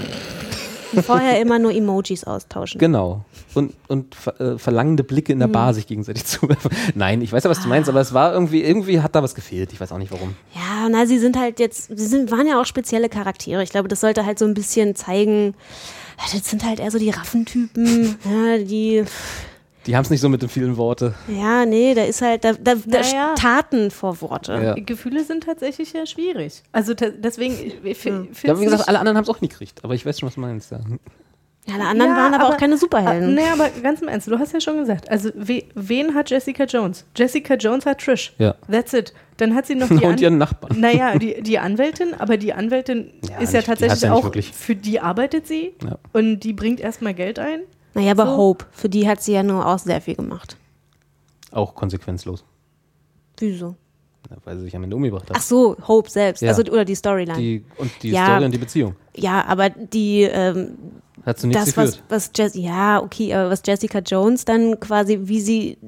[1.02, 2.78] Vorher immer nur Emojis austauschen.
[2.78, 3.24] Genau.
[3.54, 6.70] Und, und ver, äh, verlangende Blicke in der Bar sich gegenseitig zuwerfen.
[6.94, 9.34] Nein, ich weiß ja, was du meinst, aber es war irgendwie, irgendwie hat da was
[9.34, 9.72] gefehlt.
[9.72, 10.34] Ich weiß auch nicht warum.
[10.54, 13.62] Ja, na, sie sind halt jetzt, sie sind, waren ja auch spezielle Charaktere.
[13.62, 15.54] Ich glaube, das sollte halt so ein bisschen zeigen,
[16.32, 19.04] das sind halt eher so die Raffentypen, ja, die,
[19.86, 21.14] Die haben es nicht so mit den vielen Worte.
[21.28, 23.34] ja, nee, da ist halt, da, da, da Naja.
[23.36, 24.52] Taten vor Worte.
[24.54, 24.74] Ja.
[24.74, 26.62] Gefühle sind tatsächlich ja schwierig.
[26.72, 28.04] Also deswegen, ich, ich,
[28.44, 29.84] Ja, wie gesagt, alle anderen haben es auch nie gekriegt.
[29.84, 30.70] Aber ich weiß schon, was du meinst.
[30.72, 30.80] Ja.
[31.68, 33.34] Ja, alle anderen Ja, waren aber, aber- auch keine Superhelden.
[33.34, 36.62] Nee, aber ganz im Ernst, du hast ja schon gesagt, also we, wen hat Jessica
[36.64, 37.04] Jones?
[37.16, 38.34] Jessica Jones hat Trish.
[38.38, 38.54] Ja.
[38.70, 39.12] That's it.
[39.38, 40.78] Dann hat sie noch die Und An- ihren Nachbarn.
[40.80, 44.22] Naja, die, die Anwältin, aber die Anwältin Ja, ist ja nicht- tatsächlich ja nicht auch,
[44.24, 44.52] wirklich.
[44.52, 45.98] für die arbeitet sie Ja.
[46.12, 47.60] und die bringt erstmal Geld ein.
[47.96, 48.36] Naja, aber So.
[48.36, 50.56] Hope, für die hat sie ja nur auch sehr viel gemacht.
[51.50, 52.44] Auch konsequenzlos.
[53.38, 53.74] Wieso?
[54.30, 55.36] Ja, Weil sie sich am Ende umgebracht hat.
[55.38, 56.42] Ach so, Hope selbst.
[56.42, 56.50] Ja.
[56.50, 57.38] Also, oder die Storyline.
[57.38, 58.26] Die, und die Ja.
[58.26, 58.96] Story und die Beziehung.
[59.14, 60.76] ja, aber die, ähm,
[61.24, 62.04] Hat zu nichts das, was, geführt.
[62.08, 65.78] was Jess, ja, okay, aber was Jessica Jones dann quasi, wie sie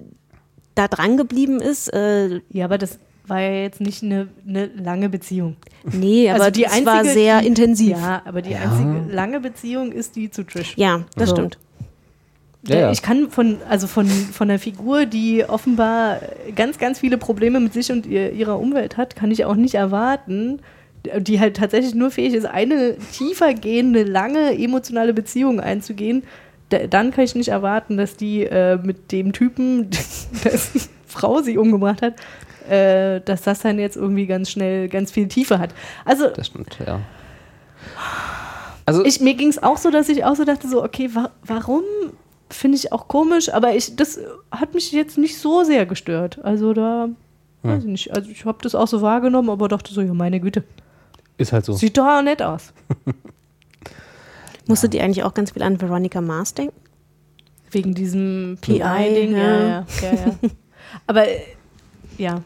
[0.74, 5.08] da dran geblieben ist, äh, Ja, aber das war ja jetzt nicht eine, eine lange
[5.10, 5.56] Beziehung.
[5.84, 7.90] nee, aber Also die es war einzige, sehr die- intensiv.
[7.90, 10.74] Ja, aber die einzige lange Beziehung ist die zu Trish.
[10.78, 11.36] Ja, das So.
[11.36, 11.58] stimmt.
[12.68, 12.90] Ja, ja.
[12.92, 16.20] Ich kann von, also von, von der Figur, die offenbar
[16.54, 19.74] ganz, ganz viele Probleme mit sich und ihr, ihrer Umwelt hat, kann ich auch nicht
[19.74, 20.60] erwarten,
[21.18, 26.24] die halt tatsächlich nur fähig ist, eine tiefer gehende, lange emotionale Beziehung einzugehen.
[26.68, 29.90] Da, dann kann ich nicht erwarten, dass die äh, mit dem Typen,
[30.44, 32.14] dessen Frau sie umgebracht hat,
[32.70, 35.70] äh, dass das dann jetzt irgendwie ganz schnell ganz viel Tiefe hat.
[36.04, 37.00] Also Das stimmt, ja.
[38.84, 41.30] Also, ich, mir ging es auch so, dass ich auch so dachte, so, okay, wa
[41.44, 41.82] warum
[42.50, 44.18] finde ich auch komisch, aber ich, das
[44.50, 46.38] hat mich jetzt nicht so sehr gestört.
[46.44, 47.08] Also da,
[47.62, 50.40] weiß ich nicht, also ich habe das auch so wahrgenommen, aber dachte so, ja, meine
[50.40, 50.64] Güte,
[51.36, 51.72] ist halt so.
[51.72, 52.72] sieht doch auch nett aus.
[54.66, 56.76] Musstet ihr eigentlich auch ganz viel an Veronica Mars denken?
[57.70, 59.38] Wegen diesem PI, PI-Ding, ja.
[59.38, 59.68] ja.
[59.68, 60.34] Ja, ja, ja.
[61.06, 61.40] aber äh,
[62.16, 62.42] ja,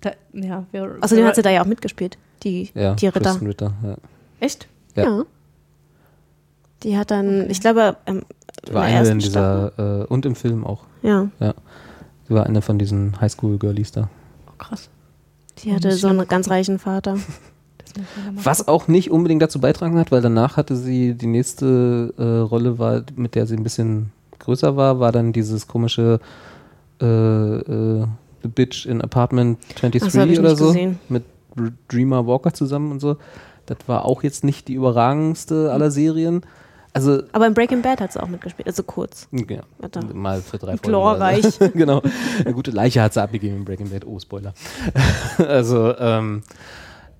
[0.00, 0.66] da, ja.
[1.00, 3.40] Außerdem hat sie da ja auch mitgespielt, die, ja, die Ritter.
[3.40, 3.72] Ritter.
[3.82, 3.96] Ja.
[4.40, 4.68] Echt?
[4.96, 5.04] Ja.
[5.04, 5.24] Ja.
[6.82, 8.24] Die hat dann, ich glaube, ähm,
[8.68, 10.84] Die war in der eine in dieser, äh, und im Film auch.
[11.02, 11.28] Ja,
[12.26, 14.08] Sie war eine von diesen Highschool-Girlies da.
[14.46, 14.88] Oh, krass.
[15.58, 17.16] die hatte so einen ganz reichen Vater.
[17.96, 18.02] Ja
[18.34, 22.80] Was auch nicht unbedingt dazu beitragen hat, weil danach hatte sie die nächste äh, Rolle,
[22.80, 24.10] war, mit der sie ein bisschen
[24.40, 26.18] größer war, war dann dieses komische
[27.00, 28.06] äh, äh,
[28.42, 30.66] The Bitch in Apartment 23 Ach, oder so.
[30.66, 30.98] gesehen.
[31.08, 31.24] Mit
[31.88, 33.16] Dreamer Walker zusammen und so.
[33.66, 36.42] Das war auch jetzt nicht die überragendste aller Serien.
[36.94, 39.26] Also, Aber in Breaking Bad hat sie auch mitgespielt, also kurz.
[39.32, 40.00] ja, Warte.
[40.14, 40.82] mal für drei Folgen.
[40.82, 41.44] Glorreich.
[41.74, 42.00] genau.
[42.44, 44.06] Eine gute Leiche hat sie abgegeben in Breaking Bad.
[44.06, 44.54] Oh, Spoiler.
[45.38, 46.44] also, ähm,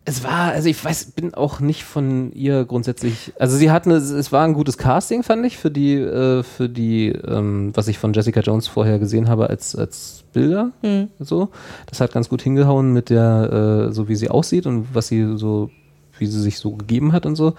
[0.05, 3.97] es war, also ich weiß, bin auch nicht von ihr grundsätzlich, also sie hat eine,
[3.97, 7.99] es war ein gutes Casting, fand ich, für die, äh, für die, ähm, was ich
[7.99, 10.71] von Jessica Jones vorher gesehen habe als, als Bilder,
[11.19, 11.49] so.
[11.87, 15.37] Das hat ganz gut hingehauen mit der, äh, so wie sie aussieht und was sie
[15.37, 15.71] so,
[16.19, 17.55] wie sie sich so gegeben hat und so.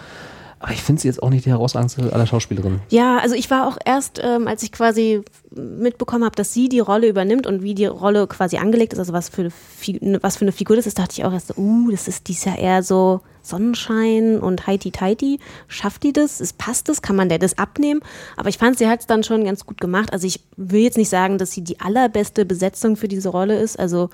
[0.66, 2.80] Aber ich finde sie jetzt auch nicht die herausragendste aller Schauspielerinnen.
[2.90, 5.22] Ja, also ich war auch erst, ähm, als ich quasi
[5.52, 9.14] mitbekommen habe, dass sie die Rolle übernimmt und wie die Rolle quasi angelegt ist, also
[9.14, 9.52] was für eine,
[10.02, 12.28] ne- was für eine Figur das ist, dachte ich auch erst, so, uh, das ist
[12.30, 15.40] dies ja eher so Sonnenschein und heiti teiti.
[15.68, 16.42] Schafft die das?
[16.42, 17.04] Ist, passt das?
[17.04, 18.02] Kann man der das abnehmen?
[18.36, 20.12] Aber ich fand, sie hat es dann schon ganz gut gemacht.
[20.14, 23.78] Also ich will jetzt nicht sagen, dass sie die allerbeste Besetzung für diese Rolle ist.
[23.80, 24.10] Also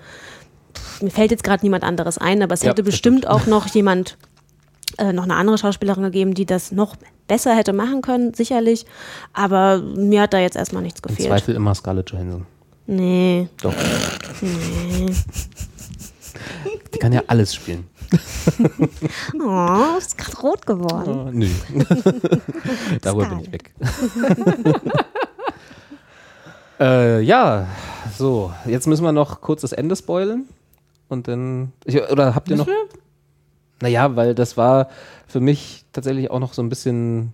[0.76, 3.68] pff, mir fällt jetzt gerade niemand anderes ein, aber es Ja, hätte bestimmt auch noch
[3.68, 4.18] jemand
[4.97, 6.95] äh, noch eine andere Schauspielerin gegeben, die das noch
[7.27, 8.85] besser hätte machen können, sicherlich.
[9.34, 11.30] Aber mir hat da jetzt erstmal nichts Im gefehlt.
[11.30, 12.45] Zweifel immer Scarlett Johansson.
[12.88, 13.47] Nee.
[13.61, 13.73] Doch.
[16.93, 17.85] Die kann ja alles spielen.
[19.39, 21.27] Oh, ist gerade rot geworden.
[21.27, 21.47] Oh, nö.
[23.01, 23.72] Darüber bin ich weg.
[26.80, 27.68] äh, ja,
[28.18, 28.51] so.
[28.65, 30.47] Jetzt müssen wir noch kurz das Ende spoilen.
[31.07, 31.72] Und dann.
[31.85, 32.68] Ich, oder habt ihr noch.
[33.81, 34.89] Naja, weil das war
[35.27, 37.33] für mich tatsächlich auch noch so ein bisschen.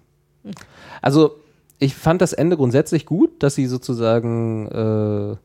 [1.02, 1.36] Also,
[1.80, 5.36] ich fand das Ende grundsätzlich gut, dass sie sozusagen äh,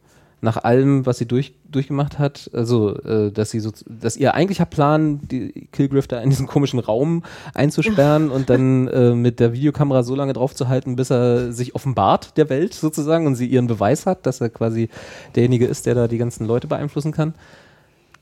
[0.43, 4.65] nach allem, was sie durch, durchgemacht hat, also äh, dass sie so, dass ihr eigentlicher
[4.65, 7.23] Plan, die Killgriff da in diesen komischen Raum
[7.55, 12.51] einzusperren und dann äh, mit der Videokamera so lange draufzuhalten, bis er sich offenbart der
[12.51, 14.89] Welt sozusagen und sie ihren Beweis hat, dass er quasi
[15.37, 17.35] derjenige ist, der da die ganzen Leute beeinflussen kann.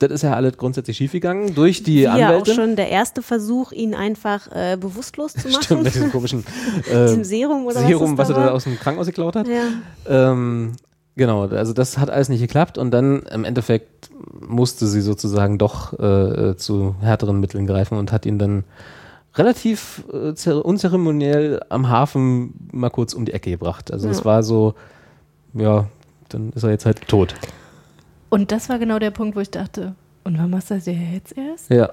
[0.00, 2.54] Das ist ja alles grundsätzlich schiefgegangen durch die Wie ja auch Anwälte.
[2.54, 5.62] schon der erste Versuch, ihn einfach äh, bewusstlos zu machen.
[5.62, 6.44] Stimmt, mit diesem komischen
[6.90, 9.46] äh, Diesem Serum oder Serum, was was er da aus dem Krankenhaus geklaut hat.
[9.46, 9.62] Ja.
[10.32, 10.72] Ähm,
[11.16, 14.10] genau, also das hat alles nicht geklappt und dann im Endeffekt
[14.40, 18.64] musste sie sozusagen doch äh, äh, zu härteren Mitteln greifen und hat ihn dann
[19.34, 23.92] relativ äh, zer- unzeremoniell am Hafen mal kurz um die Ecke gebracht.
[23.92, 24.24] Also es Ja.
[24.24, 24.74] war so,
[25.54, 25.86] ja,
[26.30, 27.34] dann ist er jetzt halt tot.
[28.30, 29.94] Und das war genau der Punkt, wo ich dachte,
[30.24, 31.70] und wann machst du das jetzt erst?
[31.70, 31.90] Ja.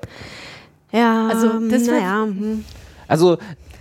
[0.91, 2.64] Ja, Also, das war- naja, hm.
[3.07, 3.38] Also,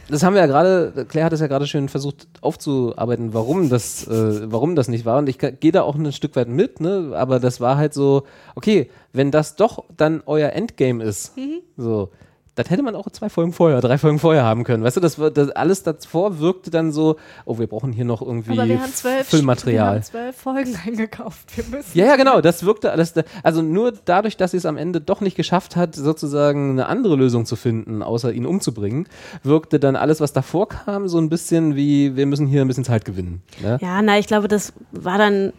[0.08, 4.06] das haben wir ja gerade, Claire hat es ja gerade schön versucht aufzuarbeiten, warum das,
[4.06, 5.18] äh, warum das nicht war.
[5.18, 7.12] Und ich gehe da auch ein Stück weit mit, ne?
[7.14, 8.22] Aber das war halt so,
[8.54, 11.32] okay, wenn das doch dann euer Endgame ist,
[11.76, 12.10] so,
[12.56, 14.82] das hätte man auch zwei Folgen vorher, drei Folgen vorher haben können.
[14.82, 18.52] Weißt du, das, das alles davor wirkte dann so, oh, wir brauchen hier noch irgendwie
[18.58, 19.86] Aber wir haben zwölf, Füllmaterial.
[19.86, 21.54] Wir haben zwölf Folgen eingekauft.
[21.56, 24.64] Wir müssen Ja, ja, genau, das wirkte alles, da- also nur dadurch, dass sie es
[24.66, 29.06] am Ende doch nicht geschafft hat, sozusagen eine andere Lösung zu finden, außer ihn umzubringen,
[29.42, 32.84] wirkte dann alles, was davor kam, so ein bisschen wie, wir müssen hier ein bisschen
[32.84, 33.42] Zeit gewinnen.
[33.62, 33.78] Ne?
[33.82, 35.52] Ja, na, ich glaube, das war dann.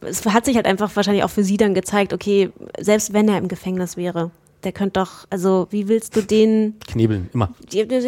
[0.00, 2.50] Es hat sich halt einfach wahrscheinlich auch für sie dann gezeigt, okay,
[2.80, 4.30] selbst wenn er im Gefängnis wäre,
[4.64, 7.50] der könnte doch, also wie willst du den, Knebeln, immer.
[7.72, 8.00] der, der,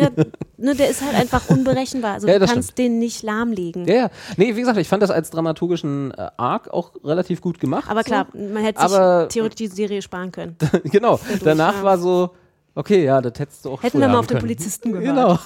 [0.56, 2.14] ne, der ist halt einfach unberechenbar.
[2.14, 3.86] Also Ja, du kannst den nicht lahmlegen.
[3.86, 4.10] Ja, ja.
[4.36, 7.90] Nee, wie gesagt, ich fand das als dramaturgischen äh, Arc auch relativ gut gemacht.
[7.90, 10.56] Aber klar, man hätte sich Aber- theoretisch die Serie sparen können.
[10.60, 10.78] So.
[10.90, 11.20] genau.
[11.44, 11.82] Danach ja.
[11.82, 12.30] war so,
[12.74, 14.38] okay, ja, das hättest du auch Hätten wir mal auf den.
[14.38, 15.04] Polizisten gehört.
[15.06, 15.38] Genau.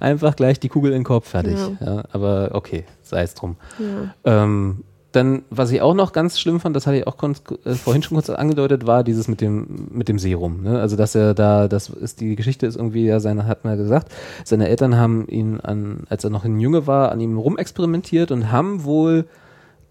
[0.00, 1.58] Einfach gleich die Kugel in den Kopf, fertig.
[1.80, 2.04] Ja.
[2.12, 3.56] aber okay, sei es drum.
[4.24, 4.84] Ähm,
[5.14, 8.16] dann, was ich auch noch ganz schlimm fand, das hatte ich auch äh, vorhin schon
[8.16, 10.62] kurz angedeutet, war dieses mit dem, mit dem Serum.
[10.62, 10.80] Ne?
[10.80, 14.12] Also, dass er da, das ist, die Geschichte ist irgendwie, ja, seine, hat man gesagt,
[14.44, 18.50] seine Eltern haben ihn an, als er noch ein Junge war, an ihm rumexperimentiert und
[18.50, 19.26] haben wohl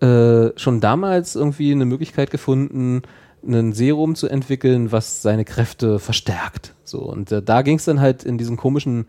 [0.02, 3.04] äh, schon damals irgendwie eine Möglichkeit gefunden,
[3.46, 6.74] ein Serum zu entwickeln, was seine Kräfte verstärkt.
[6.84, 9.06] So, und äh, da ging es dann halt in diesen komischen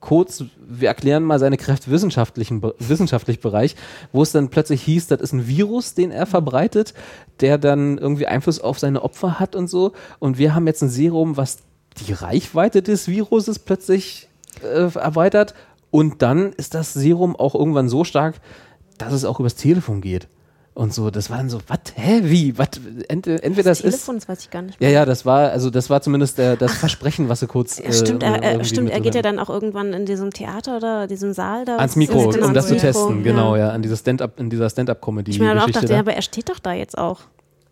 [0.00, 3.76] Codes, wir erklären mal seine Kräfte wissenschaftlichen, Be- wissenschaftlich Bereich,
[4.12, 6.94] wo es dann plötzlich hieß, das ist ein Virus, den er verbreitet,
[7.40, 9.92] der dann irgendwie Einfluss auf seine Opfer hat und so.
[10.18, 11.58] Und wir haben jetzt ein Serum, was
[12.06, 14.28] die Reichweite des Viruses plötzlich
[14.62, 15.54] äh, erweitert.
[15.90, 18.40] Und dann ist das Serum auch irgendwann so stark,
[18.98, 20.28] dass es auch übers Telefon geht.
[20.78, 22.68] Und so, das war dann so, was, hä, wie, was,
[23.08, 24.80] ent, entweder das, ist, Telefon, das weiß ich gar nicht.
[24.80, 27.78] ja, ja, das war, also das war zumindest der, das Versprechen, was sie kurz.
[27.80, 30.76] Ja, stimmt, äh, er, er, stimmt, er geht ja dann auch irgendwann in diesem Theater
[30.76, 31.78] oder diesem Saal da.
[31.78, 34.50] ans Mikro, Genau, um das zu ans Mikro, testen, genau, ja, an diese Stand-up, in
[34.50, 35.32] dieser Stand-up-Comedy.
[35.32, 35.94] Ich mir dann auch dachte, da.
[35.94, 37.22] ja, aber er steht doch da jetzt auch.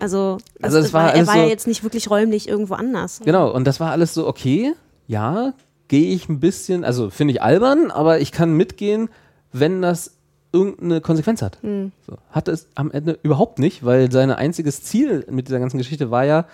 [0.01, 3.21] Also, Also es war er alles war ja so- jetzt nicht wirklich räumlich irgendwo anders.
[3.25, 4.73] Genau, und das war alles so, okay,
[5.07, 5.53] ja,
[5.87, 9.11] gehe ich ein bisschen, also finde ich albern, aber ich kann mitgehen,
[9.53, 10.16] wenn das
[10.57, 11.59] irgendeine Konsequenz hat.
[11.63, 11.93] Hm.
[12.07, 12.17] So.
[12.31, 16.25] Hatte es am Ende überhaupt nicht, weil sein einziges Ziel mit dieser ganzen Geschichte war
[16.25, 16.47] ja,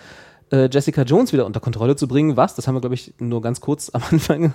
[0.51, 3.41] äh, Jessica Jones wieder unter Kontrolle zu bringen, was, das haben wir, glaube ich, nur
[3.41, 4.53] ganz kurz am Anfang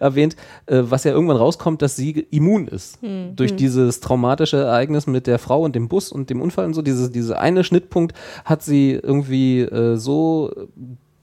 [0.00, 2.98] erwähnt, äh, was ja irgendwann rauskommt, dass sie immun ist.
[3.36, 6.82] Durch dieses traumatische Ereignis mit der Frau und dem Bus und dem Unfall und so,
[6.82, 8.14] diese, diese eine Schnittpunkt
[8.44, 10.50] hat sie irgendwie äh, so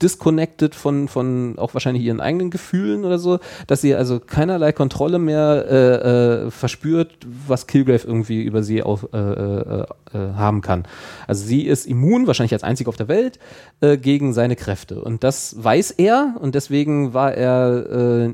[0.02, 5.20] disconnected von, von auch wahrscheinlich ihren eigenen Gefühlen oder so, dass sie also keinerlei Kontrolle
[5.20, 7.12] mehr äh, äh, verspürt,
[7.48, 10.86] was Kilgrave irgendwie über sie auf, äh, äh, äh, haben kann.
[11.28, 13.40] Also sie ist immun, wahrscheinlich als einzige auf der Welt,
[13.82, 15.02] äh, gegen seine Kräfte.
[15.02, 18.32] Und das weiß er und deswegen war er,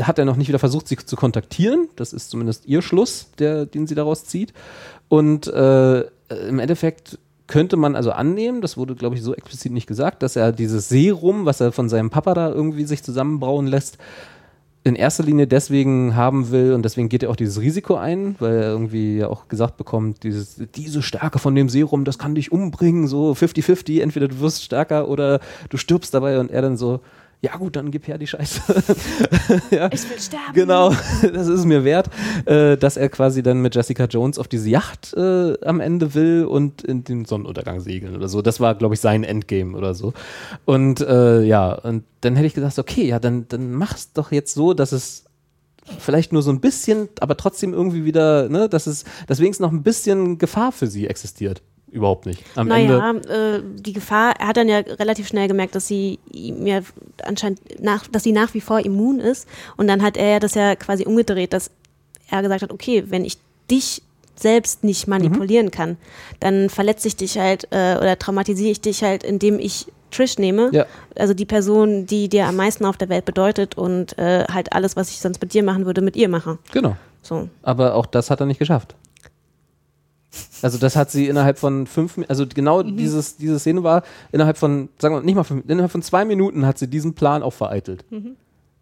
[0.00, 1.88] hat er noch nicht wieder versucht, sie zu kontaktieren.
[1.96, 4.52] Das ist zumindest ihr Schluss, der, den sie daraus zieht.
[5.08, 10.22] Und im Endeffekt könnte man also annehmen, das wurde, glaube ich, so explizit nicht gesagt,
[10.22, 13.98] dass er dieses Serum, was er von seinem Papa da irgendwie sich zusammenbrauen lässt,
[14.86, 16.72] in erster Linie deswegen haben will.
[16.72, 20.22] Und deswegen geht er auch dieses Risiko ein, weil er irgendwie ja auch gesagt bekommt,
[20.22, 24.62] dieses, diese Stärke von dem Serum, das kann dich umbringen, so 50-50, entweder du wirst
[24.62, 25.40] stärker oder
[25.70, 26.38] du stirbst dabei.
[26.38, 27.00] Und er dann so,
[27.42, 28.60] ja gut, dann gib her die Scheiße.
[29.70, 29.90] ja.
[29.92, 30.54] Ich will sterben.
[30.54, 30.90] Genau,
[31.32, 32.08] das ist mir wert,
[32.46, 36.46] äh, dass er quasi dann mit Jessica Jones auf diese Yacht äh, am Ende will
[36.46, 38.42] und in den Sonnenuntergang segeln oder so.
[38.42, 40.12] Das war, glaube ich, sein Endgame oder so.
[40.64, 44.54] Und äh, ja, und dann hätte ich gesagt, okay, ja, dann, dann mach's doch jetzt
[44.54, 45.24] so, dass es
[45.98, 49.72] vielleicht nur so ein bisschen, aber trotzdem irgendwie wieder, ne, dass es, dass wenigstens noch
[49.72, 51.62] ein bisschen Gefahr für sie existiert.
[51.96, 52.44] Überhaupt nicht.
[52.56, 52.98] Am Ende.
[52.98, 56.80] Naja, äh, die Gefahr, er hat dann ja relativ schnell gemerkt, dass sie ihm ja
[57.24, 59.48] anscheinend nach, dass sie nach wie vor immun ist.
[59.78, 61.70] Und dann hat er ja das ja quasi umgedreht, dass
[62.30, 63.38] er gesagt hat, okay, wenn ich
[63.70, 64.02] dich
[64.34, 65.96] selbst nicht manipulieren kann,
[66.40, 70.68] dann verletze ich dich halt äh, oder traumatisiere ich dich halt, indem ich Trish nehme.
[70.74, 70.84] Ja.
[71.18, 74.96] Also die Person, die dir am meisten auf der Welt bedeutet und äh, halt alles,
[74.96, 76.58] was ich sonst mit dir machen würde, mit ihr mache.
[76.72, 76.96] Genau.
[77.22, 77.48] So.
[77.62, 78.94] Aber auch das hat er nicht geschafft.
[80.62, 84.02] Also das hat sie innerhalb von fünf, also genau dieses, diese Szene war
[84.32, 87.42] innerhalb von, sagen wir nicht mal fünf, innerhalb von zwei Minuten hat sie diesen Plan
[87.42, 88.04] auch vereitelt.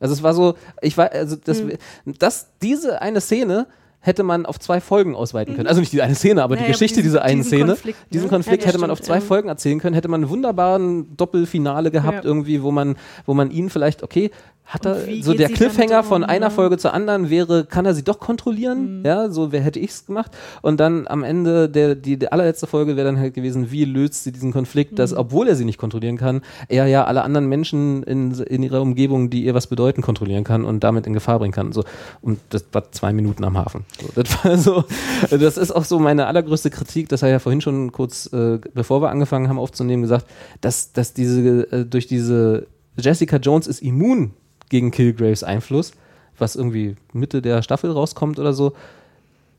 [0.01, 1.63] Also es war so, ich war, also das,
[2.05, 3.67] das, diese eine Szene
[4.05, 5.67] hätte man auf zwei Folgen ausweiten können.
[5.67, 7.99] Also nicht diese eine Szene, aber die Naja, Geschichte diesen- dieser einen diesen Szene, Konflikt,
[8.01, 8.07] ne?
[8.13, 9.21] diesen Konflikt Ja, hätte man auf zwei ja.
[9.21, 12.25] Folgen erzählen können, hätte man einen wunderbaren Doppelfinale gehabt Ja.
[12.25, 14.31] irgendwie, wo man, wo man ihn vielleicht, okay,
[14.67, 16.51] hat er, so der Cliffhanger um, von einer ja?
[16.51, 19.01] Folge zur anderen wäre, kann er sie doch kontrollieren?
[19.01, 19.05] Mhm.
[19.05, 20.31] Ja, so wer hätte ich's gemacht?
[20.63, 24.25] Und dann am Ende der, die, die allerletzte Folge wäre dann halt gewesen, wie löst
[24.25, 25.19] sie diesen Konflikt, dass, Mhm.
[25.19, 29.29] obwohl er sie nicht kontrollieren kann, er ja alle anderen Menschen in, in ihrer Umgebung,
[29.29, 31.73] die ihr was bedeuten, kontrollieren kann und damit in Gefahr bringen kann.
[31.73, 31.85] So,
[32.23, 33.85] und das war zwei Minuten am Hafen.
[34.01, 34.85] So, das war so,
[35.31, 38.59] das ist auch so meine allergrößte Kritik, das habe ich ja vorhin schon kurz, äh,
[38.75, 40.27] bevor wir angefangen haben aufzunehmen, gesagt,
[40.61, 42.67] dass, dass diese, äh, durch diese
[42.97, 44.33] Jessica Jones ist immun
[44.69, 45.93] gegen Kilgraves Einfluss,
[46.39, 48.73] was irgendwie Mitte der Staffel rauskommt oder so,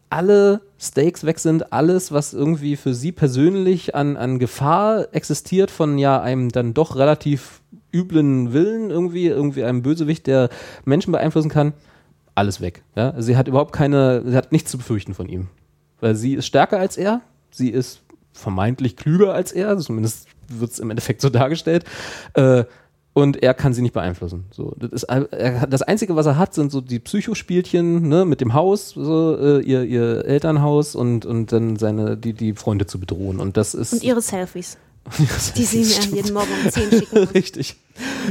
[0.09, 5.97] alle Stakes weg sind, alles, was irgendwie für sie persönlich an, an Gefahr existiert, von
[5.97, 7.61] ja einem dann doch relativ
[7.93, 10.49] üblen Willen irgendwie, irgendwie einem Bösewicht, der
[10.83, 11.73] Menschen beeinflussen kann,
[12.35, 12.83] alles weg.
[12.95, 13.19] Ja?
[13.21, 15.47] Sie hat überhaupt keine, sie hat nichts zu befürchten von ihm.
[16.01, 17.21] Weil sie ist stärker als er,
[17.51, 18.01] sie ist
[18.33, 21.85] vermeintlich klüger als er, zumindest wird es im Endeffekt so dargestellt.
[22.33, 22.65] Äh,
[23.13, 24.43] und er kann sie nicht beeinflussen.
[24.51, 28.41] So, das, ist, er, das Einzige, was er hat, sind so die Psychospielchen ne, mit
[28.41, 32.99] dem Haus, so, äh, ihr, ihr Elternhaus und, und dann seine, die, die Freunde zu
[32.99, 33.39] bedrohen.
[33.39, 33.93] Und das ist.
[33.93, 34.77] Und ihre Selfies.
[35.55, 37.17] die sie mir jeden Morgen um 10 schicken.
[37.33, 37.75] Richtig.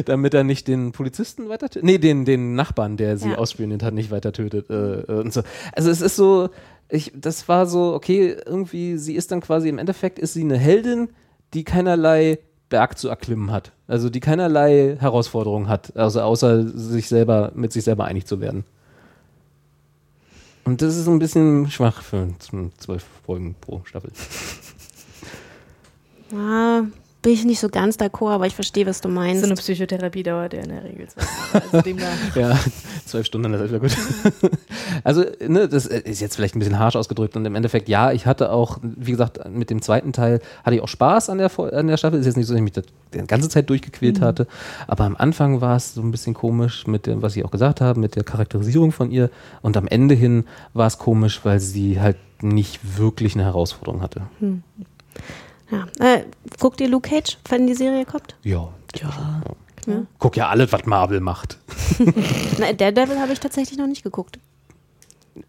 [0.05, 1.85] Damit er nicht den Polizisten weiter tötet.
[1.85, 3.39] Nee, den, den Nachbarn, der sie ja.
[3.39, 4.69] ausspioniert hat, nicht weiter tötet.
[4.69, 5.43] Äh, äh, und so.
[5.73, 6.51] Also es ist so,
[6.89, 10.59] ich, das war so, okay, irgendwie, sie ist dann quasi, im Endeffekt ist sie eine
[10.59, 11.09] Heldin,
[11.55, 12.39] die keinerlei
[12.69, 13.73] Berg zu erklimmen hat.
[13.87, 18.65] Also die keinerlei Herausforderungen hat, also außer sich selber, mit sich selber einig zu werden.
[20.65, 22.29] Und das ist ein bisschen schwach für
[22.79, 24.11] zwölf Folgen pro Staffel.
[26.35, 26.83] Ah,
[27.25, 29.41] bin ich nicht so ganz d'accord, aber ich verstehe, was du meinst.
[29.41, 31.09] So eine Psychotherapie dauert ja in der Regel.
[31.73, 31.91] Also
[32.35, 32.59] ja,
[33.07, 33.97] zwölf Stunden, das ist wieder gut.
[35.05, 38.27] also, ne, das ist jetzt vielleicht ein bisschen harsch ausgedrückt und im Endeffekt, ja, ich
[38.27, 41.87] hatte auch, wie gesagt, mit dem zweiten Teil hatte ich auch Spaß an der, an
[41.87, 42.19] der Staffel.
[42.19, 42.85] Ist jetzt nicht so, dass ich mich das
[43.15, 44.25] die ganze Zeit durchgequält mhm.
[44.25, 44.47] hatte,
[44.89, 47.81] aber am Anfang war es so ein bisschen komisch mit dem, was ich auch gesagt
[47.81, 49.31] habe, mit der Charakterisierung von ihr
[49.63, 54.23] und am Ende hin war es komisch, weil sie halt nicht wirklich eine Herausforderung hatte.
[54.41, 54.63] Mhm.
[55.75, 56.15] Ja.
[56.15, 56.25] Äh,
[56.59, 58.37] guckt ihr Luke Cage, wenn die Serie kommt?
[58.43, 58.69] Ja.
[58.97, 59.43] Ja.
[59.87, 60.03] ja.
[60.19, 61.59] Guck ja alles, was Marvel macht.
[62.59, 64.39] Na, Daredevil habe ich tatsächlich noch nicht geguckt.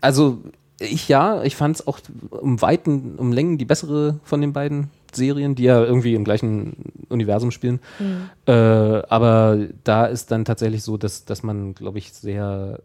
[0.01, 0.39] Also,
[0.79, 1.99] ich ja, ich fand es auch
[2.31, 6.91] um Weiten, um Längen die bessere von den beiden Serien, die ja irgendwie im gleichen
[7.09, 7.79] Universum spielen.
[7.99, 8.29] Mhm.
[8.45, 12.81] Äh, aber da ist dann tatsächlich so, dass, dass man, glaube ich, sehr.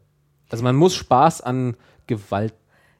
[0.50, 1.76] Also man muss Spaß an
[2.06, 2.54] Gewalt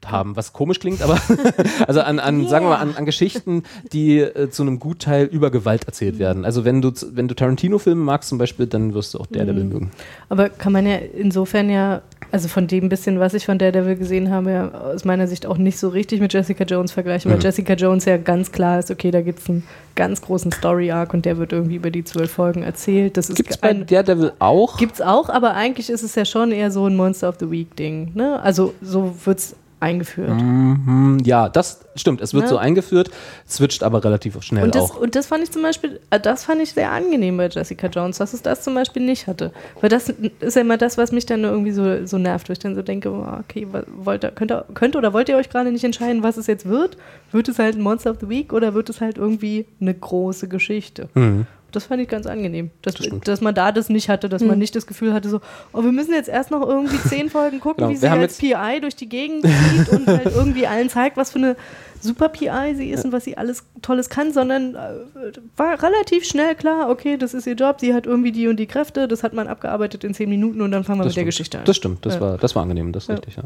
[0.07, 1.21] haben, was komisch klingt, aber
[1.87, 2.49] also an, an yeah.
[2.49, 6.45] sagen wir mal, an, an Geschichten, die äh, zu einem Gutteil über Gewalt erzählt werden.
[6.45, 9.73] Also wenn du, wenn du Tarantino-Filme magst zum Beispiel, dann wirst du auch Daredevil mhm.
[9.73, 9.91] mögen.
[10.29, 12.03] Aber kann man ja insofern ja,
[12.33, 15.59] also von dem bisschen, was ich von Daredevil gesehen habe, ja aus meiner Sicht auch
[15.59, 17.45] nicht so richtig mit Jessica Jones vergleichen, weil mhm.
[17.45, 19.65] Jessica Jones ja ganz klar ist, okay, da gibt es einen
[19.97, 23.17] ganz großen Story-Arc und der wird irgendwie über die zwölf Folgen erzählt.
[23.17, 24.79] Das Gibt es bei Daredevil auch?
[24.79, 27.51] Gibt es auch, aber eigentlich ist es ja schon eher so ein Monster of the
[27.51, 28.13] Week-Ding.
[28.15, 28.41] Ne?
[28.41, 30.31] Also so wird es eingeführt.
[30.31, 32.21] Mhm, ja, das stimmt.
[32.21, 32.49] Es wird ja.
[32.51, 33.11] so eingeführt,
[33.49, 35.01] switcht aber relativ schnell und das, auch.
[35.01, 38.19] Und das fand ich zum Beispiel, äh, das fand ich sehr angenehm bei Jessica Jones,
[38.19, 39.53] dass es das zum Beispiel nicht hatte.
[39.81, 40.09] Weil das
[40.41, 42.83] ist ja immer das, was mich dann irgendwie so, so nervt, wo ich dann so
[42.83, 43.67] denke, okay,
[43.97, 46.97] wollt, könnt, ihr, könnt oder wollt ihr euch gerade nicht entscheiden, was es jetzt wird?
[47.33, 50.49] Wird es halt ein Monster of the Week oder wird es halt irgendwie eine große
[50.49, 51.09] Geschichte?
[51.15, 51.47] Mhm.
[51.71, 54.49] Das fand ich ganz angenehm, dass, das dass man da das nicht hatte, dass mhm.
[54.49, 55.41] man nicht das Gefühl hatte, so,
[55.73, 57.91] oh, wir müssen jetzt erst noch irgendwie zehn Folgen gucken, genau.
[57.91, 61.39] wie sie als PI durch die Gegend zieht und halt irgendwie allen zeigt, was für
[61.39, 61.57] eine
[62.01, 63.07] super PI sie ist ja.
[63.07, 67.47] und was sie alles Tolles kann, sondern äh, war relativ schnell klar, okay, das ist
[67.47, 70.29] ihr Job, sie hat irgendwie die und die Kräfte, das hat man abgearbeitet in zehn
[70.29, 71.17] Minuten und dann fangen wir das mit stimmt.
[71.17, 71.65] der Geschichte an.
[71.65, 72.21] Das stimmt, das, ja.
[72.21, 73.45] war, das war angenehm, das ist richtig, ja.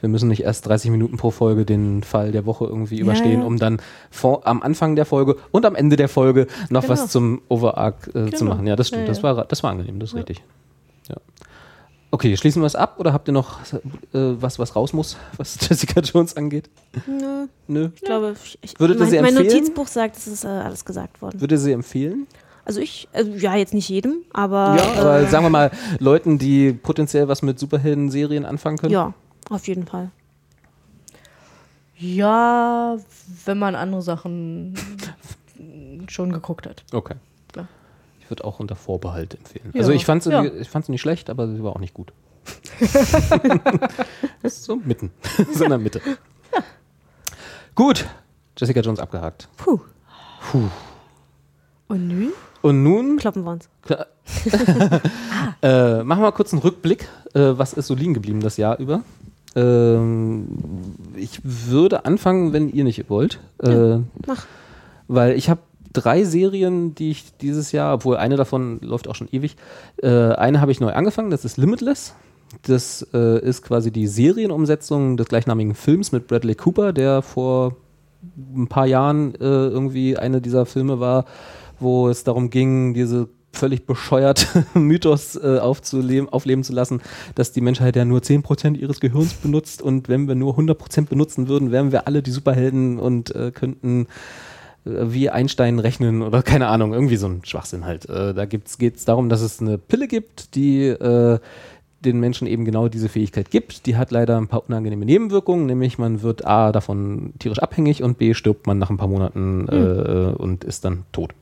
[0.00, 3.46] Wir müssen nicht erst 30 Minuten pro Folge den Fall der Woche irgendwie überstehen, ja.
[3.46, 6.92] um dann vor, am Anfang der Folge und am Ende der Folge noch genau.
[6.92, 8.36] was zum Overarc äh, genau.
[8.36, 8.66] zu machen.
[8.66, 9.08] Ja, das stimmt.
[9.08, 10.42] Das, war, das war angenehm, das ist richtig.
[11.08, 11.16] Ja.
[12.10, 13.80] Okay, schließen wir es ab oder habt ihr noch äh,
[14.12, 16.68] was, was raus muss, was Jessica Jones angeht?
[17.06, 17.46] Nö.
[17.66, 17.88] Nö.
[17.94, 19.34] Ich glaube, ich, Würdet mein, sie empfehlen?
[19.34, 21.40] mein Notizbuch sagt, es ist äh, alles gesagt worden.
[21.40, 22.26] Würde sie empfehlen?
[22.64, 24.76] Also ich, also ja, jetzt nicht jedem, aber.
[24.76, 25.70] Ja, aber äh, sagen wir mal,
[26.00, 28.92] Leuten, die potenziell was mit Superhelden-Serien anfangen können.
[28.92, 29.14] Ja,
[29.50, 30.10] auf jeden Fall.
[31.98, 32.96] Ja,
[33.44, 34.74] wenn man andere Sachen
[36.08, 36.84] schon geguckt hat.
[36.92, 37.14] Okay.
[37.52, 37.68] Klar.
[38.20, 39.70] Ich würde auch unter Vorbehalt empfehlen.
[39.72, 39.80] Ja.
[39.80, 40.42] Also ich fand sie ja.
[40.42, 42.12] nicht schlecht, aber sie war auch nicht gut.
[44.44, 45.10] so mitten.
[45.52, 46.00] so in der Mitte.
[46.52, 46.62] Ja.
[47.74, 48.06] Gut.
[48.56, 49.48] Jessica Jones abgehakt.
[49.56, 49.80] Puh.
[50.50, 50.68] Puh.
[51.88, 52.32] Und nun?
[52.62, 53.16] Und nun?
[53.16, 53.68] Kloppen wir uns.
[55.62, 57.08] äh, machen wir mal kurz einen Rückblick.
[57.34, 59.02] Äh, was ist so liegen geblieben das Jahr über?
[59.56, 60.46] Ähm,
[61.16, 63.40] ich würde anfangen, wenn ihr nicht wollt.
[63.62, 64.46] Ja, äh, mach.
[65.08, 65.60] Weil ich habe
[65.92, 69.56] drei Serien, die ich dieses Jahr, obwohl eine davon läuft auch schon ewig,
[70.02, 72.14] äh, eine habe ich neu angefangen, das ist Limitless.
[72.62, 77.76] Das äh, ist quasi die Serienumsetzung des gleichnamigen Films mit Bradley Cooper, der vor
[78.54, 81.24] ein paar Jahren äh, irgendwie eine dieser Filme war,
[81.80, 87.00] wo es darum ging, diese völlig bescheuert Mythos äh, aufzuleben, aufleben zu lassen,
[87.34, 91.48] dass die Menschheit ja nur 10% ihres Gehirns benutzt und wenn wir nur 100% benutzen
[91.48, 94.06] würden, wären wir alle die Superhelden und äh, könnten
[94.84, 98.08] äh, wie Einstein rechnen oder keine Ahnung, irgendwie so ein Schwachsinn halt.
[98.08, 101.38] Äh, da geht es darum, dass es eine Pille gibt, die äh,
[102.06, 103.86] den Menschen eben genau diese Fähigkeit gibt.
[103.86, 108.18] Die hat leider ein paar unangenehme Nebenwirkungen, nämlich man wird A davon tierisch abhängig und
[108.18, 111.30] B stirbt man nach ein paar Monaten äh, und ist dann tot.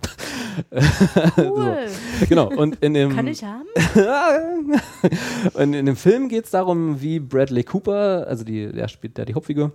[1.36, 1.88] Cool.
[1.88, 2.26] so.
[2.28, 2.48] Genau.
[2.48, 3.66] Und in dem, Kann ich haben?
[5.54, 9.24] und in dem Film geht es darum, wie Bradley Cooper, also die, der spielt da
[9.24, 9.72] die Hauptfigur,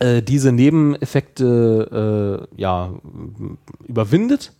[0.00, 2.92] äh, diese Nebeneffekte äh, ja,
[3.86, 4.52] überwindet,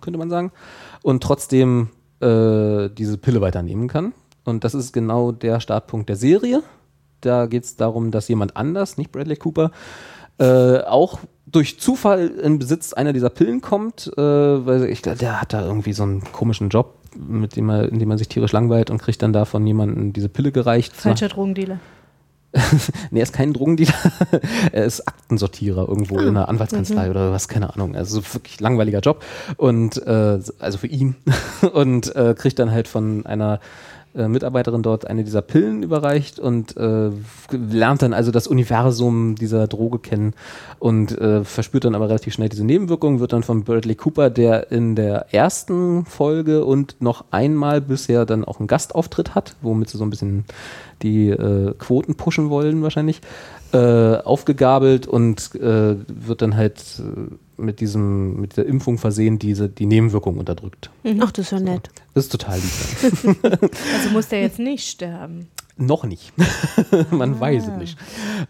[0.00, 0.52] könnte man sagen,
[1.02, 1.88] und trotzdem
[2.20, 4.12] äh, diese Pille weiternehmen kann.
[4.44, 6.62] Und das ist genau der Startpunkt der Serie.
[7.20, 9.70] Da geht es darum, dass jemand anders, nicht Bradley Cooper,
[10.38, 15.40] äh, auch durch Zufall in Besitz einer dieser Pillen kommt, äh, weil ich glaube, der
[15.40, 18.52] hat da irgendwie so einen komischen Job, mit dem er, in dem er sich tierisch
[18.52, 20.94] langweilt und kriegt dann da von jemandem diese Pille gereicht.
[20.94, 21.78] Falscher Drogendealer.
[23.10, 23.94] nee, er ist kein Drogendealer,
[24.72, 27.96] er ist Aktensortierer irgendwo in einer Anwaltskanzlei oder was, keine Ahnung.
[27.96, 29.24] Also wirklich langweiliger Job
[29.56, 31.16] und äh, also für ihn
[31.72, 33.60] und äh, kriegt dann halt von einer
[34.14, 37.10] äh, Mitarbeiterin dort eine dieser Pillen überreicht und äh,
[37.50, 40.34] lernt dann also das Universum dieser Droge kennen
[40.78, 44.70] und äh, verspürt dann aber relativ schnell diese Nebenwirkungen, wird dann von Bradley Cooper, der
[44.70, 49.98] in der ersten Folge und noch einmal bisher dann auch einen Gastauftritt hat, womit sie
[49.98, 50.44] so ein bisschen
[51.02, 53.20] die äh, Quoten pushen wollen wahrscheinlich,
[53.72, 59.68] äh, aufgegabelt und äh, wird dann halt äh, mit diesem, mit der Impfung versehen, diese,
[59.68, 60.90] die Nebenwirkungen unterdrückt.
[61.20, 61.88] Ach, das ist ja nett.
[62.14, 63.60] Das ist total lieb.
[63.94, 65.48] Also muss der jetzt nicht sterben.
[65.76, 66.32] Noch nicht.
[67.10, 67.98] Man weiß es nicht.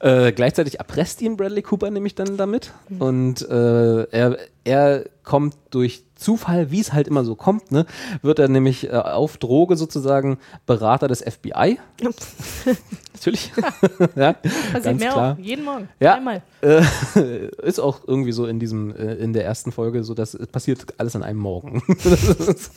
[0.01, 2.73] Äh, gleichzeitig erpresst ihn Bradley Cooper nämlich dann damit.
[2.99, 7.87] Und äh, er, er kommt durch Zufall, wie es halt immer so kommt, ne,
[8.23, 11.79] wird er nämlich äh, auf Droge sozusagen Berater des FBI.
[13.13, 13.53] Natürlich.
[14.17, 15.33] ja, Passiert ganz mir klar.
[15.33, 15.39] auch.
[15.39, 15.89] Jeden Morgen.
[16.01, 16.15] Ja.
[16.15, 16.43] Einmal.
[16.61, 16.83] Äh,
[17.63, 20.87] ist auch irgendwie so in diesem, äh, in der ersten Folge, so dass es passiert
[20.99, 21.83] alles an einem Morgen.
[22.03, 22.73] Das ist,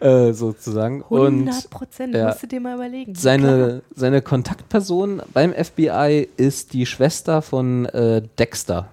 [0.00, 1.02] äh, sozusagen.
[1.04, 2.14] 100 Und Prozent.
[2.14, 3.14] Musst du dir mal überlegen.
[3.14, 8.88] seine, seine Kontaktperson beim FBI ist die Schwester von äh, Dexter.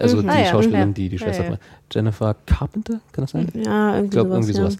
[0.00, 0.22] Also Mhm.
[0.22, 0.94] die Ah ja, Schauspielerin, ja.
[0.94, 1.58] die die Schwester ja.
[1.92, 3.48] Jennifer Carpenter, kann das sein?
[3.54, 4.48] Ja, irgendwie Ich glaube, sowas.
[4.48, 4.76] irgendwie sowas.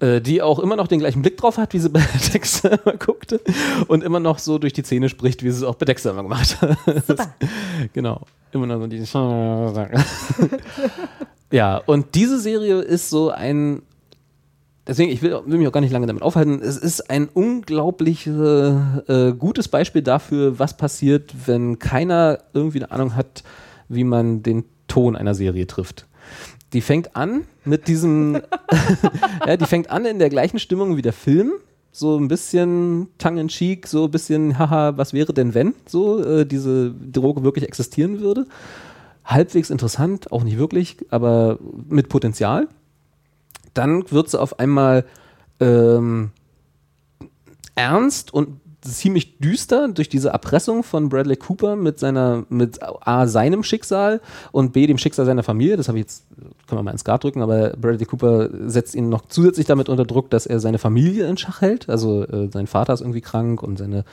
[0.00, 2.00] Äh, die auch immer noch den gleichen Blick drauf hat, wie sie bei
[2.32, 3.40] Dexter immer guckte
[3.88, 6.22] und immer noch so durch die Zähne spricht, wie sie es auch bei Dexter immer
[6.22, 6.78] gemacht hat.
[7.06, 7.34] Super.
[7.94, 8.20] Genau.
[8.52, 9.02] Immer noch so die
[11.50, 13.82] Ja, und diese Serie ist so ein
[14.86, 16.62] Deswegen, ich will, will mich auch gar nicht lange damit aufhalten.
[16.62, 23.14] Es ist ein unglaublich äh, gutes Beispiel dafür, was passiert, wenn keiner irgendwie eine Ahnung
[23.14, 23.42] hat,
[23.88, 26.06] wie man den Ton einer Serie trifft.
[26.72, 28.34] Die fängt an mit diesem,
[29.46, 31.52] ja, die fängt an in der gleichen Stimmung wie der Film.
[31.90, 36.22] So ein bisschen tongue in cheek, so ein bisschen, haha, was wäre denn, wenn so
[36.22, 38.46] äh, diese Droge wirklich existieren würde?
[39.24, 41.58] Halbwegs interessant, auch nicht wirklich, aber
[41.88, 42.68] mit Potenzial.
[43.74, 45.04] Dann wird sie auf einmal
[45.60, 46.30] ähm,
[47.74, 48.60] ernst und
[48.96, 54.20] ziemlich düster durch diese Erpressung von Bradley Cooper mit seiner, mit A, seinem Schicksal
[54.52, 55.76] und B, dem Schicksal seiner Familie.
[55.76, 56.24] Das habe ich jetzt,
[56.66, 60.04] können wir mal ins Skat drücken, aber Bradley Cooper setzt ihn noch zusätzlich damit unter
[60.04, 61.88] Druck, dass er seine Familie in Schach hält.
[61.88, 64.04] Also äh, sein Vater ist irgendwie krank und seine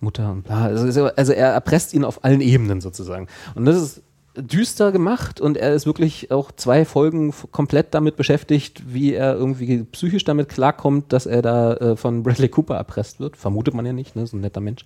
[0.00, 0.64] Mutter und bla.
[0.64, 3.26] Also, also er erpresst ihn auf allen Ebenen sozusagen.
[3.54, 4.02] Und das ist
[4.36, 9.82] düster gemacht und er ist wirklich auch zwei Folgen komplett damit beschäftigt, wie er irgendwie
[9.84, 13.36] psychisch damit klarkommt, dass er da äh, von Bradley Cooper erpresst wird.
[13.36, 14.26] Vermutet man ja nicht, ne?
[14.26, 14.84] so ein netter Mensch.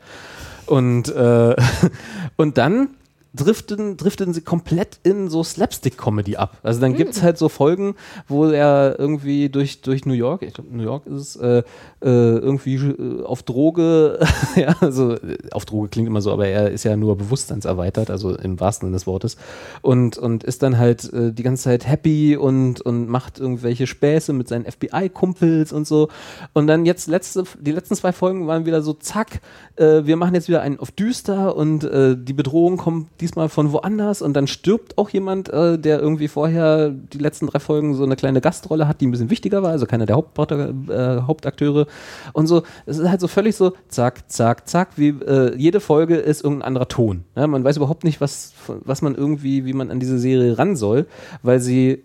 [0.66, 1.57] Und, äh,
[2.37, 2.89] und dann
[3.35, 6.59] driften, driften sie komplett in so Slapstick-Comedy ab.
[6.62, 7.97] Also dann gibt's halt so Folgen,
[8.28, 12.09] wo er irgendwie durch, durch New York, ich glaube New York ist es, äh, äh,
[12.39, 14.20] irgendwie äh, auf Droge,
[14.56, 18.36] ja, also äh, auf Droge klingt immer so, aber er ist ja nur bewusstseinserweitert, also
[18.36, 19.36] im wahrsten Sinne des Wortes.
[19.82, 24.32] Und, und ist dann halt äh, die ganze Zeit happy und, und macht irgendwelche Späße
[24.32, 26.09] mit seinen FBI-Kumpels und so.
[26.52, 29.40] Und dann jetzt letzte, die letzten zwei Folgen waren wieder so, zack,
[29.77, 34.35] wir machen jetzt wieder einen auf düster und die Bedrohung kommt diesmal von woanders und
[34.35, 38.41] dann stirbt auch jemand, äh, der irgendwie vorher die letzten drei Folgen so eine kleine
[38.43, 41.87] Gastrolle hat, die ein bisschen wichtiger war, also keiner der Hauptprotago- äh, Hauptakteure
[42.35, 42.63] und so.
[42.85, 46.69] Es ist halt so völlig so zack, zack, zack, wie äh, jede Folge ist irgendein
[46.69, 47.25] anderer Ton.
[47.35, 50.77] Ja, man weiß überhaupt nicht, was, was man irgendwie, wie man an diese Serie ran
[50.77, 51.07] soll,
[51.43, 52.05] weil sie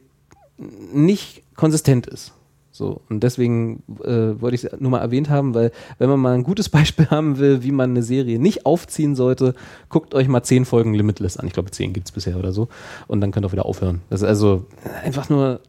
[0.94, 2.34] nicht konsistent ist.
[2.80, 6.34] So, und deswegen äh, wollte ich es nur mal erwähnt haben, weil wenn man mal
[6.34, 9.54] ein gutes Beispiel haben will, wie man eine Serie nicht aufziehen sollte,
[9.90, 11.46] guckt euch mal zehn Folgen Limitless an.
[11.46, 12.70] Ich glaube, zehn gibt es bisher oder so.
[13.08, 14.00] Und dann könnt ihr auch wieder aufhören.
[14.10, 14.66] Das ist also
[15.04, 15.60] einfach nur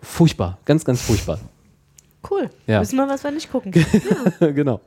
[0.00, 0.56] furchtbar.
[0.64, 1.40] Ganz, ganz furchtbar.
[2.30, 2.48] Cool.
[2.66, 2.80] Ja.
[2.80, 3.72] Wissen wir, was wir nicht gucken.
[4.40, 4.80] genau.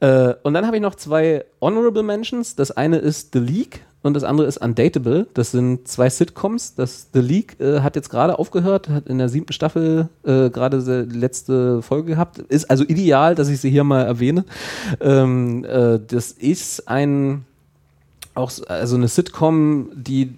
[0.00, 2.56] Äh, und dann habe ich noch zwei Honorable Mentions.
[2.56, 5.26] Das eine ist The League und das andere ist Undateable.
[5.34, 6.74] Das sind zwei Sitcoms.
[6.74, 11.06] Das The League äh, hat jetzt gerade aufgehört, hat in der siebten Staffel äh, gerade
[11.06, 12.38] die letzte Folge gehabt.
[12.38, 14.44] Ist also ideal, dass ich sie hier mal erwähne.
[15.00, 17.44] Ähm, äh, das ist ein
[18.36, 20.34] auch also eine Sitcom, die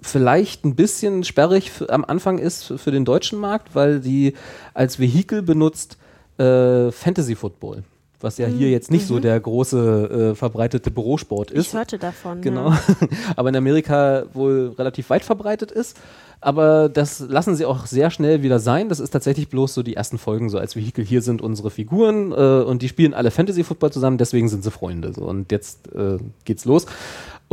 [0.00, 4.34] vielleicht ein bisschen sperrig am Anfang ist für, für den deutschen Markt, weil die
[4.72, 5.98] als Vehikel benutzt
[6.38, 7.82] äh, Fantasy Football,
[8.24, 11.68] was ja hier jetzt nicht so der große äh, verbreitete Bürosport ist.
[11.68, 12.40] Ich hörte davon.
[12.40, 12.70] Genau.
[12.70, 12.80] Ja.
[13.36, 15.96] Aber in Amerika wohl relativ weit verbreitet ist.
[16.40, 18.90] Aber das lassen sie auch sehr schnell wieder sein.
[18.90, 21.02] Das ist tatsächlich bloß so die ersten Folgen so als Vehikel.
[21.02, 24.70] Hier sind unsere Figuren äh, und die spielen alle Fantasy Football zusammen, deswegen sind sie
[24.70, 25.12] Freunde.
[25.14, 25.22] So.
[25.22, 26.86] Und jetzt äh, geht's los.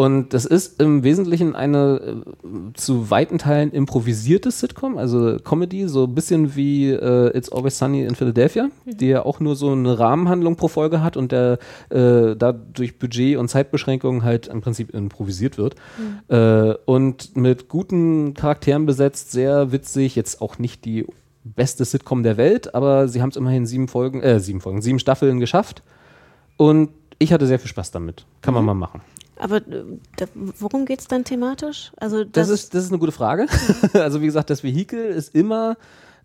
[0.02, 6.06] Und das ist im Wesentlichen eine äh, zu weiten Teilen improvisierte Sitcom, also Comedy, so
[6.06, 10.00] ein bisschen wie äh, It's Always Sunny in Philadelphia, die ja auch nur so eine
[10.00, 11.60] Rahmenhandlung pro Folge hat und der
[11.92, 15.76] äh, da durch Budget und Zeitbeschränkungen halt im Prinzip improvisiert wird.
[16.30, 21.06] Äh, und mit guten Charakteren besetzt, sehr witzig, jetzt auch nicht die
[21.44, 24.98] beste Sitcom der Welt, aber sie haben es immerhin sieben Folgen, äh, sieben Folgen, sieben
[24.98, 25.84] Staffeln geschafft.
[26.58, 28.26] Und ich hatte sehr viel Spaß damit.
[28.42, 29.02] Kann man mal machen.
[29.42, 29.84] Aber äh,
[30.18, 31.92] da, worum geht es dann thematisch?
[31.98, 33.48] Also Das ist, das ist eine gute Frage.
[33.94, 35.78] also wie gesagt, das Vehikel ist immer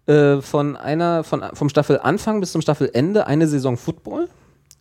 [0.07, 4.29] äh, von einer, von, vom Staffelanfang bis zum Staffelende eine Saison Football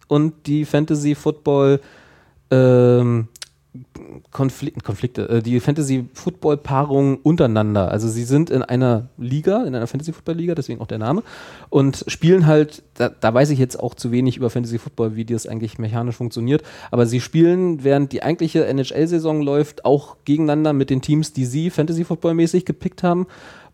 [0.07, 1.79] und die Fantasy Football
[2.51, 3.29] ähm,
[4.31, 7.91] Konflik Konflikte, äh, die Fantasy Football Paarung untereinander.
[7.91, 11.23] Also sie sind in einer Liga, in einer Fantasy Football Liga, deswegen auch der Name
[11.69, 15.25] und spielen halt, da, da weiß ich jetzt auch zu wenig über Fantasy Football, wie
[15.25, 20.89] das eigentlich mechanisch funktioniert, aber sie spielen, während die eigentliche NHL-Saison läuft, auch gegeneinander mit
[20.89, 23.27] den Teams, die sie Fantasy Football mäßig gepickt haben.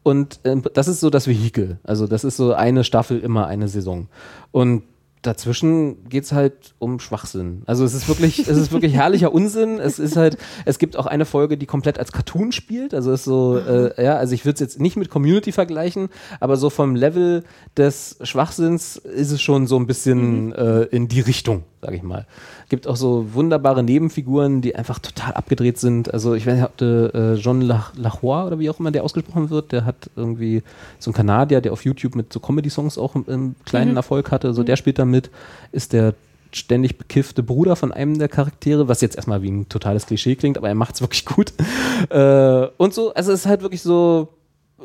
[0.03, 1.77] Und ähm, das ist so das Vehikel.
[1.83, 4.07] Also das ist so eine Staffel, immer eine Saison.
[4.51, 4.83] Und
[5.21, 7.63] dazwischen geht's halt um Schwachsinn.
[7.65, 9.79] Also es ist wirklich, es ist wirklich herrlicher Unsinn.
[9.79, 12.93] Es ist halt, es gibt auch eine Folge, die komplett als Cartoon spielt.
[12.93, 16.09] Also es ist so, äh, ja, also ich würde es jetzt nicht mit Community vergleichen,
[16.39, 17.43] aber so vom Level
[17.77, 22.25] des Schwachsinns ist es schon so ein bisschen äh, in die Richtung, sage ich mal.
[22.69, 26.13] Gibt auch so wunderbare Nebenfiguren, die einfach total abgedreht sind.
[26.13, 29.03] Also ich weiß nicht, ob der äh, John Lach- Lacroix oder wie auch immer der
[29.03, 30.63] ausgesprochen wird, der hat irgendwie
[30.99, 34.53] so ein Kanadier, der auf YouTube mit so Comedy-Songs auch einen, einen kleinen Erfolg hatte.
[34.53, 35.31] So der spielt da mit,
[35.71, 36.13] ist der
[36.53, 40.57] ständig bekiffte Bruder von einem der Charaktere, was jetzt erstmal wie ein totales Klischee klingt,
[40.57, 41.53] aber er macht es wirklich gut.
[42.09, 44.29] Äh, und so, also es ist halt wirklich so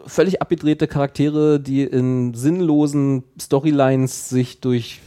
[0.05, 5.01] völlig abgedrehte Charaktere, die in sinnlosen Storylines sich durch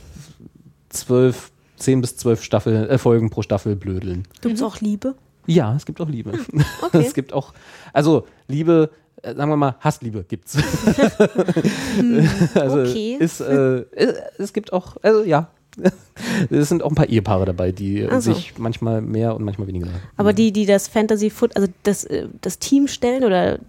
[0.90, 4.28] zwölf, zehn bis zwölf Staffel, äh, Folgen pro Staffel blödeln.
[4.42, 5.16] Gibt es auch Liebe?
[5.46, 6.34] Ja, es gibt auch Liebe.
[6.82, 7.04] okay.
[7.06, 7.54] Es gibt auch,
[7.94, 8.92] also Liebe,
[9.22, 10.58] äh, sagen wir mal, Hassliebe gibt's.
[12.54, 13.18] also okay.
[13.20, 15.50] ist, äh, es, es gibt auch, also ja,
[16.50, 18.34] es sind auch ein paar Ehepaare dabei, die äh, Ach so.
[18.34, 19.88] sich manchmal mehr und manchmal weniger.
[20.18, 23.60] Aber die, die das Fantasy Foot, also das, äh, das Team stellen oder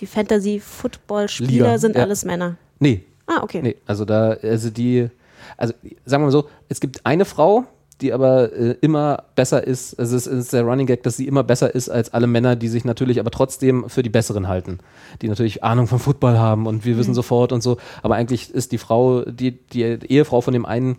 [0.00, 2.02] die Fantasy Football Spieler Liga, sind ja.
[2.02, 2.56] alles Männer.
[2.80, 3.60] Nee, Ah, okay.
[3.62, 5.08] Nee, also da, also die,
[5.56, 7.64] also sagen wir mal so, es gibt eine Frau,
[8.00, 11.44] die aber äh, immer besser ist, also es ist der Running Gag, dass sie immer
[11.44, 14.78] besser ist als alle Männer, die sich natürlich aber trotzdem für die Besseren halten.
[15.22, 18.72] Die natürlich Ahnung vom Football haben und wir wissen sofort und so, aber eigentlich ist
[18.72, 20.96] die Frau, die, die Ehefrau von dem einen,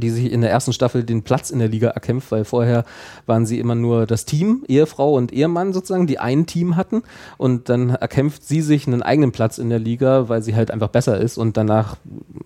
[0.00, 2.84] die sich in der ersten Staffel den Platz in der Liga erkämpft, weil vorher
[3.26, 7.02] waren sie immer nur das Team, Ehefrau und Ehemann sozusagen, die ein Team hatten
[7.36, 10.88] und dann erkämpft sie sich einen eigenen Platz in der Liga, weil sie halt einfach
[10.88, 11.96] besser ist und danach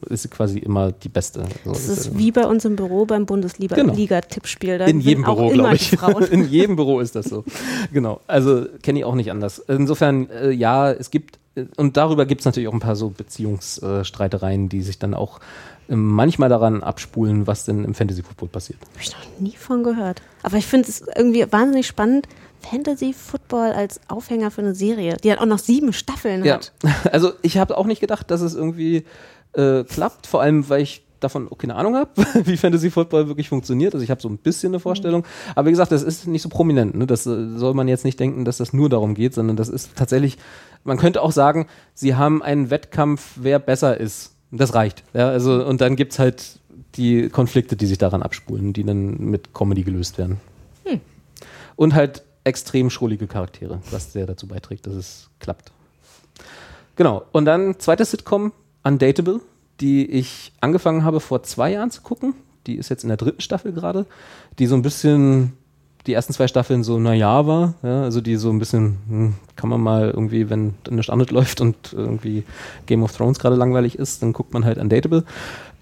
[0.09, 1.45] ist sie quasi immer die Beste.
[1.65, 3.35] So Das ist wie bei uns im Büro beim Genau.
[3.35, 4.79] Bundesliga-Tippspiel.
[4.79, 5.93] Da in jedem Büro, glaube ich.
[6.31, 7.45] In jedem Büro ist das so.
[7.93, 8.20] genau.
[8.27, 9.59] Also kenne ich auch nicht anders.
[9.69, 13.11] Insofern, äh, ja, es gibt, äh, und darüber gibt es natürlich auch ein paar so
[13.11, 15.43] Beziehungsstreitereien, die sich dann auch äh,
[15.89, 18.78] manchmal daran abspulen, was denn im Fantasy Football passiert.
[18.81, 20.23] Habe ich noch nie von gehört.
[20.43, 22.28] Aber ich finde es irgendwie wahnsinnig spannend,
[22.60, 26.73] Fantasy Football als Aufhänger für eine Serie, die dann auch noch sieben Staffeln Ja, hat.
[27.12, 29.05] also ich habe auch nicht gedacht, dass es irgendwie
[29.52, 32.10] äh, klappt, vor allem weil ich davon auch keine Ahnung habe,
[32.44, 33.94] wie Fantasy Football wirklich funktioniert.
[33.94, 35.24] Also ich habe so ein bisschen eine Vorstellung,
[35.55, 36.94] aber wie gesagt, das ist nicht so prominent.
[36.97, 37.06] Ne?
[37.06, 39.97] Das äh, soll man jetzt nicht denken, dass das nur darum geht, sondern das ist
[39.97, 40.39] tatsächlich,
[40.85, 44.35] man könnte auch sagen, sie haben einen Wettkampf, wer besser ist.
[44.51, 45.05] Das reicht.
[45.15, 46.61] Ja, also und dann gibt's halt
[46.95, 50.41] die Konflikte, die sich daran abspulen, die dann mit Comedy gelöst werden.
[51.77, 55.70] Und halt extrem schrullige Charaktere, was sehr dazu beiträgt, dass es klappt.
[56.97, 57.25] Genau.
[57.31, 58.53] Und dann zweite Sitcom,
[58.83, 59.41] Undateable,
[59.81, 62.35] die ich angefangen habe vor zwei Jahren zu gucken.
[62.66, 64.07] Die ist jetzt in der dritten Staffel gerade,
[64.59, 65.53] die so ein bisschen
[66.09, 69.68] die ersten zwei Staffeln so naja war, ja, also die so ein bisschen, hm, kann
[69.70, 72.44] man mal irgendwie, wenn eine Standard läuft und irgendwie
[72.86, 75.24] Game of Thrones gerade langweilig ist, dann guckt man halt Undateable.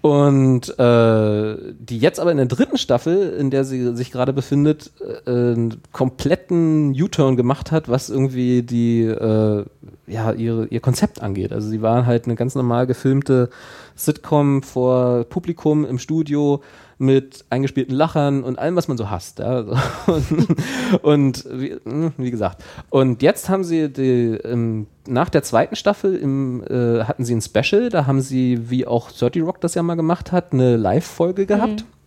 [0.01, 4.91] Und äh, die jetzt aber in der dritten Staffel, in der sie sich gerade befindet,
[5.25, 9.65] äh, einen kompletten U-Turn gemacht hat, was irgendwie die, äh,
[10.05, 11.51] ja, ihre, ihr Konzept angeht.
[11.51, 13.49] Also sie war halt eine ganz normal gefilmte
[13.95, 16.61] Sitcom vor Publikum im Studio
[16.99, 19.39] mit eingespielten Lachern und allem, was man so hasst.
[19.39, 19.59] Ja.
[20.07, 22.63] Und, und wie, hm, wie, gesagt.
[22.89, 27.41] Und jetzt haben sie die, ähm, nach der zweiten Staffel im, äh, hatten sie ein
[27.41, 31.45] Special, da haben sie, wie auch 30 Rock das ja mal gemacht hat, eine Live-Folge
[31.45, 31.81] gehabt.
[31.81, 31.97] Mhm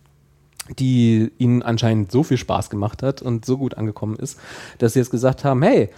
[0.77, 4.39] die ihnen anscheinend so viel Spaß gemacht hat und so gut angekommen ist,
[4.77, 5.89] dass sie jetzt gesagt haben, hey,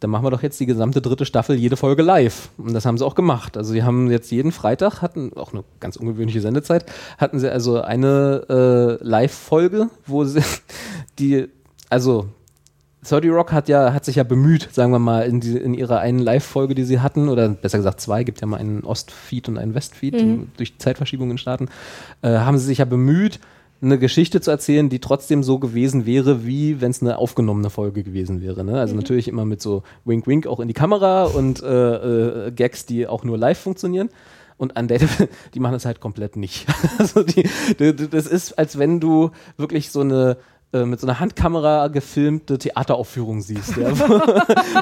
[0.00, 2.50] dann machen wir doch jetzt die gesamte dritte Staffel jede Folge live.
[2.58, 3.56] Und das haben sie auch gemacht.
[3.56, 6.84] Also sie haben jetzt jeden Freitag, hatten auch eine ganz ungewöhnliche Sendezeit,
[7.18, 10.42] hatten sie also eine äh, Live-Folge, wo sie
[11.18, 11.48] die,
[11.88, 12.28] also
[13.08, 16.00] 30 Rock hat ja, hat sich ja bemüht, sagen wir mal, in, die, in ihrer
[16.00, 19.58] einen Live-Folge, die sie hatten, oder besser gesagt zwei, gibt ja mal einen Ost-Feed und
[19.58, 20.48] einen West-Feed mhm.
[20.56, 21.68] durch Zeitverschiebungen in Staaten,
[22.22, 23.38] äh, haben sie sich ja bemüht,
[23.86, 28.02] eine Geschichte zu erzählen, die trotzdem so gewesen wäre, wie wenn es eine aufgenommene Folge
[28.02, 28.64] gewesen wäre.
[28.64, 28.78] Ne?
[28.78, 29.00] Also mhm.
[29.00, 33.06] natürlich immer mit so Wink Wink auch in die Kamera und äh, äh, Gags, die
[33.06, 34.10] auch nur live funktionieren.
[34.58, 36.66] Und Undateable, die machen das halt komplett nicht.
[36.98, 37.48] also die,
[37.78, 40.36] die, das ist, als wenn du wirklich so eine
[40.72, 44.20] mit so einer Handkamera gefilmte Theateraufführung siehst, ja, wo,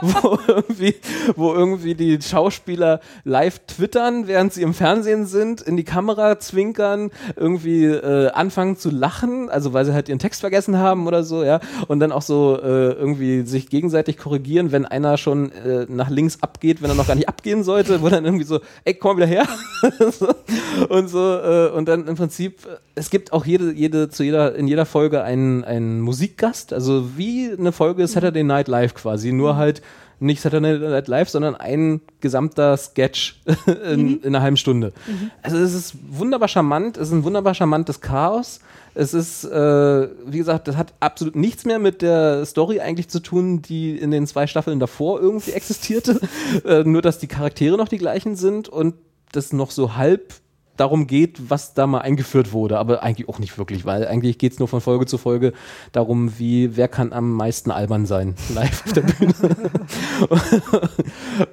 [0.02, 0.94] wo, irgendwie,
[1.36, 7.11] wo irgendwie die Schauspieler live twittern, während sie im Fernsehen sind, in die Kamera zwinkern,
[7.36, 11.44] irgendwie äh, anfangen zu lachen, also weil sie halt ihren Text vergessen haben oder so,
[11.44, 16.11] ja, und dann auch so äh, irgendwie sich gegenseitig korrigieren, wenn einer schon äh, nach
[16.11, 19.19] links abgeht, wenn er noch gar nicht abgehen sollte, wo dann irgendwie so, ey, komm
[19.19, 19.47] wieder her.
[20.89, 24.66] Und so äh, und dann im Prinzip, es gibt auch jede, jede zu jeder in
[24.66, 29.56] jeder Folge einen ein Musikgast, also wie eine Folge Saturday Night Live quasi, nur mhm.
[29.59, 29.82] halt
[30.20, 34.20] nicht Saturday Night Live, sondern ein gesamter Sketch in, mhm.
[34.23, 34.93] in einer halben Stunde.
[35.06, 35.31] Mhm.
[35.43, 38.61] Also es ist wunderbar charmant, es ist ein wunderbar charmantes Chaos.
[38.97, 43.20] Es ist, äh, wie gesagt, das hat absolut nichts mehr mit der Story eigentlich zu
[43.20, 46.20] tun, die in den zwei Staffeln davor irgendwie existierte.
[46.65, 48.94] äh, nur, dass die Charaktere noch die gleichen sind und
[49.32, 50.35] das noch so halb
[50.76, 54.52] darum geht, was da mal eingeführt wurde, aber eigentlich auch nicht wirklich, weil eigentlich geht
[54.52, 55.52] es nur von Folge zu Folge
[55.92, 59.34] darum, wie wer kann am meisten albern sein live auf der Bühne.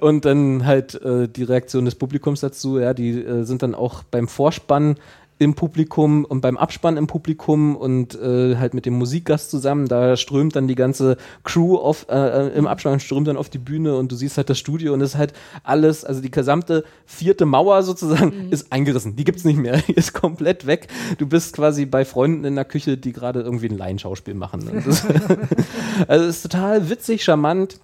[0.00, 4.02] und dann halt äh, die Reaktion des Publikums dazu, ja, die äh, sind dann auch
[4.02, 4.96] beim Vorspann
[5.42, 10.16] im Publikum und beim Abspann im Publikum und äh, halt mit dem Musikgast zusammen, da
[10.16, 13.96] strömt dann die ganze Crew auf, äh, äh im Abspann strömt dann auf die Bühne
[13.96, 15.32] und du siehst halt das Studio und es ist halt
[15.64, 18.52] alles, also die gesamte vierte Mauer sozusagen mhm.
[18.52, 19.16] ist eingerissen.
[19.16, 20.88] Die gibt's nicht mehr, die ist komplett weg.
[21.18, 24.82] Du bist quasi bei Freunden in der Küche, die gerade irgendwie ein Laienschauspiel machen.
[24.84, 25.04] Das,
[26.08, 27.80] also es ist total witzig, charmant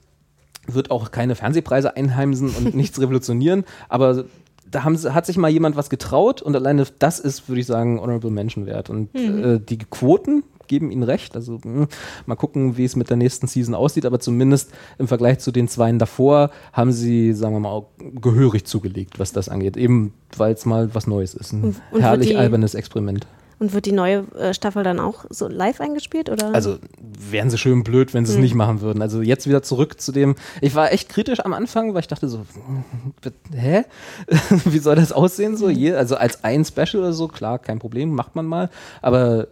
[0.71, 4.25] wird auch keine Fernsehpreise einheimsen und nichts revolutionieren, aber
[4.71, 8.01] da haben, hat sich mal jemand was getraut und alleine das ist, würde ich sagen,
[8.01, 8.91] Honorable Mention wert.
[8.91, 9.45] Und mhm.
[9.45, 11.35] äh, die Quoten geben ihnen recht.
[11.35, 11.89] Also mh, hm,
[12.27, 15.67] mal gucken, wie es mit der nächsten Season aussieht, aber zumindest im Vergleich zu den
[15.67, 17.89] Zweien davor haben sie, sagen wir mal, auch
[18.21, 19.77] gehörig zugelegt, was das angeht.
[19.77, 21.53] Eben weil es mal was Neues ist.
[21.53, 23.27] Ein und herrlich albernes Experiment.
[23.59, 26.31] Und wird die neue äh, Staffel dann auch so live eingespielt?
[26.31, 26.55] Oder?
[26.55, 28.43] Also wären sie schön blöd, wenn sie es hm.
[28.43, 29.03] nicht machen würden.
[29.03, 30.37] Also jetzt wieder zurück zu dem.
[30.61, 32.47] Ich war echt kritisch am Anfang, weil ich dachte so,
[33.53, 33.85] hä?
[34.65, 35.57] Wie soll das aussehen?
[35.57, 38.71] So, je, also als ein Special oder so, klar, kein Problem, macht man mal.
[39.03, 39.49] Aber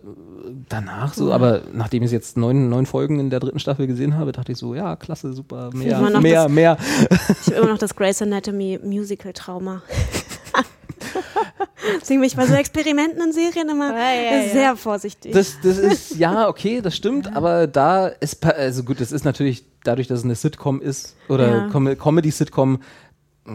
[0.69, 4.33] danach so, aber nachdem ich jetzt neun, neun Folgen in der dritten Staffel gesehen habe,
[4.33, 6.77] dachte ich so, ja, klasse, super, mehr, mehr, das, mehr.
[7.11, 9.83] Ich habe immer noch das Grey's Anatomy Musical Trauma.
[12.01, 15.33] Deswegen bin ich bei so Experimenten in Serien immer ja, ja, sehr vorsichtig.
[15.33, 19.65] Das, das ist, ja, okay, das stimmt, aber da ist, also gut, das ist natürlich
[19.85, 22.81] dadurch, dass es eine Sitcom ist oder Com Comedy-Sitcom,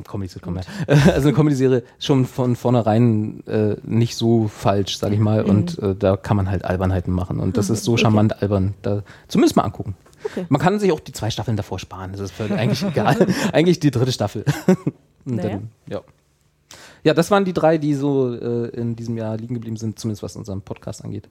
[0.08, 0.62] Comedy-Sitcom, ja.
[1.14, 5.50] also eine Comedy-Serie schon von vornherein äh, nicht so falsch, sag ich mal, mhm.
[5.50, 7.76] und äh, da kann man halt Albernheiten machen und das mhm.
[7.76, 8.42] ist so charmant okay.
[8.44, 9.96] albern, da zumindest mal angucken.
[10.24, 10.46] Okay.
[10.50, 13.28] Man kann sich auch die zwei Staffeln davor sparen, das ist eigentlich egal.
[13.52, 14.46] eigentlich die dritte Staffel.
[15.26, 15.50] naja.
[15.50, 16.02] dann, ja.
[17.04, 20.24] Ja, das waren die drei, die so äh, in diesem Jahr liegen geblieben sind, zumindest
[20.24, 21.30] was unseren Podcast angeht,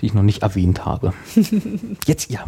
[0.00, 1.12] die ich noch nicht erwähnt habe.
[2.06, 2.44] Jetzt ja.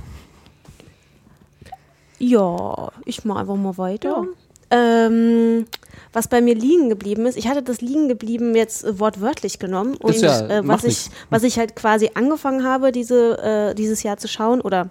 [2.19, 4.25] Ja, ich mache einfach mal weiter.
[4.71, 5.07] Ja.
[5.07, 5.67] Ähm,
[6.13, 9.97] was bei mir liegen geblieben ist, ich hatte das liegen geblieben jetzt äh, wortwörtlich genommen
[9.97, 14.17] und ja, äh, was ich was ich halt quasi angefangen habe diese äh, dieses Jahr
[14.17, 14.91] zu schauen oder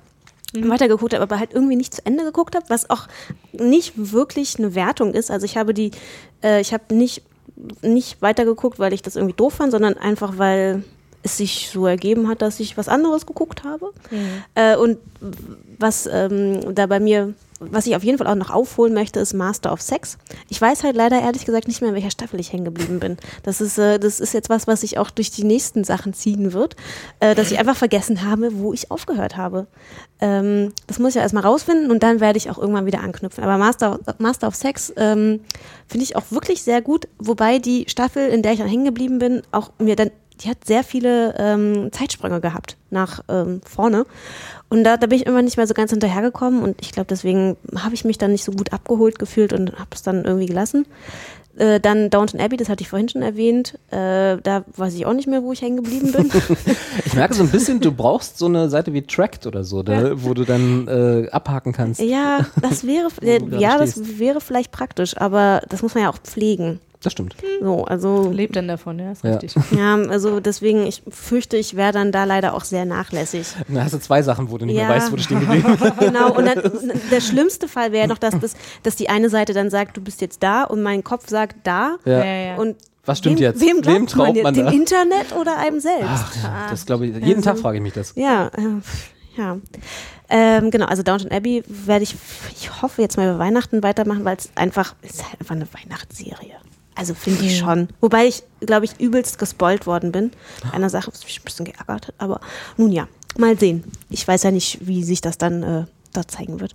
[0.55, 0.69] mhm.
[0.69, 3.07] weitergeguckt habe, aber halt irgendwie nicht zu Ende geguckt habe, was auch
[3.51, 5.31] nicht wirklich eine Wertung ist.
[5.31, 5.91] Also ich habe die,
[6.43, 7.23] äh, ich habe nicht
[7.81, 10.83] nicht weitergeguckt, weil ich das irgendwie doof fand, sondern einfach, weil
[11.23, 13.91] es sich so ergeben hat, dass ich was anderes geguckt habe.
[14.55, 14.97] Äh, und
[15.79, 19.33] was ähm, da bei mir, was ich auf jeden Fall auch noch aufholen möchte, ist
[19.33, 20.17] Master of Sex.
[20.49, 23.17] Ich weiß halt leider ehrlich gesagt nicht mehr, in welcher Staffel ich hängen geblieben bin.
[23.43, 26.51] Das ist, äh, das ist jetzt was, was sich auch durch die nächsten Sachen ziehen
[26.51, 26.75] wird,
[27.21, 29.67] äh, dass ich einfach vergessen habe, wo ich aufgehört habe.
[30.23, 33.43] Ähm, das muss ich ja erstmal rausfinden und dann werde ich auch irgendwann wieder anknüpfen.
[33.43, 35.41] Aber Master, Master of Sex ähm,
[35.85, 39.19] finde ich auch wirklich sehr gut, wobei die Staffel, in der ich dann hängen geblieben
[39.19, 44.05] bin, auch mir dann die hat sehr viele ähm, Zeitsprünge gehabt nach ähm, vorne.
[44.67, 47.55] Und da, da bin ich immer nicht mehr so ganz hinterhergekommen und ich glaube, deswegen
[47.77, 50.87] habe ich mich dann nicht so gut abgeholt gefühlt und habe es dann irgendwie gelassen.
[51.55, 53.77] Äh, dann Downton Abbey, das hatte ich vorhin schon erwähnt.
[53.91, 56.31] Äh, da weiß ich auch nicht mehr, wo ich hängen geblieben bin.
[57.05, 60.23] Ich merke so ein bisschen, du brauchst so eine Seite wie Tracked oder so, da,
[60.23, 62.01] wo du dann äh, abhaken kannst.
[62.01, 64.19] ja, das wäre, äh, ja, das stehst.
[64.19, 66.79] wäre vielleicht praktisch, aber das muss man ja auch pflegen.
[67.03, 67.35] Das stimmt.
[67.61, 69.31] So, also Lebt denn davon, ja, ist Ja.
[69.35, 69.55] richtig.
[69.77, 73.47] ja, also deswegen, ich fürchte, ich wäre dann da leider auch sehr nachlässig.
[73.67, 74.87] Da hast du zwei Sachen, wo du nicht Ja.
[74.87, 75.93] mehr weißt, wo du stehen geblieben bist.
[75.99, 76.61] Genau, und dann,
[77.11, 80.21] der schlimmste Fall wäre noch, dass, das, dass die eine Seite dann sagt, du bist
[80.21, 81.97] jetzt da und mein Kopf sagt da.
[82.05, 82.23] Ja.
[82.23, 82.55] Ja, ja.
[82.55, 83.59] Und Was stimmt wem, jetzt?
[83.61, 84.65] Wem glaubt Wem traut man, man jetzt?
[84.65, 84.71] da?
[84.71, 86.05] Dem Internet oder einem selbst?
[86.07, 87.15] Ach, ja, das glaube ich.
[87.15, 88.13] Jeden Also- Tag frage ich mich das.
[88.15, 88.61] Ja, äh,
[89.41, 89.57] ja.
[90.29, 92.15] Ähm, genau, also Downton Abbey werde ich,
[92.57, 95.67] ich hoffe, jetzt mal über Weihnachten weitermachen, weil es einfach, es ist halt einfach eine
[95.73, 96.53] Weihnachtsserie.
[96.95, 97.87] Also finde ich schon.
[98.01, 100.31] Wobei ich, glaube ich, übelst gespoilt worden bin.
[100.71, 102.13] Einer Sache, was mich ein bisschen geärgert hat.
[102.17, 102.39] Aber
[102.77, 103.07] nun ja,
[103.37, 103.83] mal sehen.
[104.09, 106.73] Ich weiß ja nicht, wie sich das dann äh, dort zeigen wird.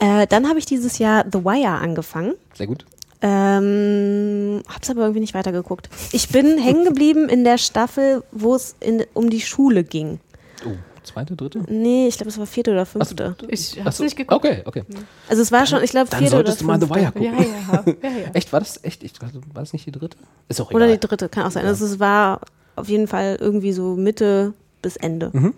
[0.00, 2.34] Äh, dann habe ich dieses Jahr The Wire angefangen.
[2.54, 2.86] Sehr gut.
[3.22, 5.90] Ähm, hab's aber irgendwie nicht weitergeguckt.
[6.12, 10.20] Ich bin hängen geblieben in der Staffel, wo es in, um die Schule ging.
[10.64, 10.70] Oh,
[11.12, 11.60] zweite, dritte?
[11.68, 13.36] Nee, ich glaube, es war vierte oder fünfte.
[13.48, 14.44] Ich Ach hab's so, nicht geguckt.
[14.44, 14.84] Okay, okay.
[15.28, 17.00] Also es war schon, ich glaube, Dann vierte oder solltest du mal The fünfte.
[17.00, 17.24] Wire gucken.
[17.24, 18.30] Ja, ja, ja, ja.
[18.34, 19.02] Echt, war das echt?
[19.02, 20.16] Ich, dachte, war das nicht die dritte?
[20.48, 20.82] Ist auch egal.
[20.82, 21.66] Oder die dritte, kann auch sein.
[21.66, 22.40] Also es war
[22.76, 25.30] auf jeden Fall irgendwie so Mitte bis Ende.
[25.32, 25.54] Mhm.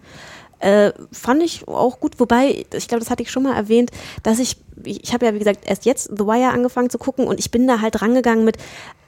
[0.63, 3.91] Äh, fand ich auch gut, wobei, ich glaube, das hatte ich schon mal erwähnt,
[4.23, 7.27] dass ich, ich, ich habe ja, wie gesagt, erst jetzt The Wire angefangen zu gucken
[7.27, 8.59] und ich bin da halt rangegangen mit,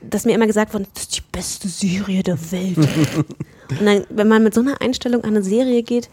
[0.00, 2.76] dass mir immer gesagt wurde, das ist die beste Serie der Welt.
[3.70, 6.10] und dann, wenn man mit so einer Einstellung an eine Serie geht,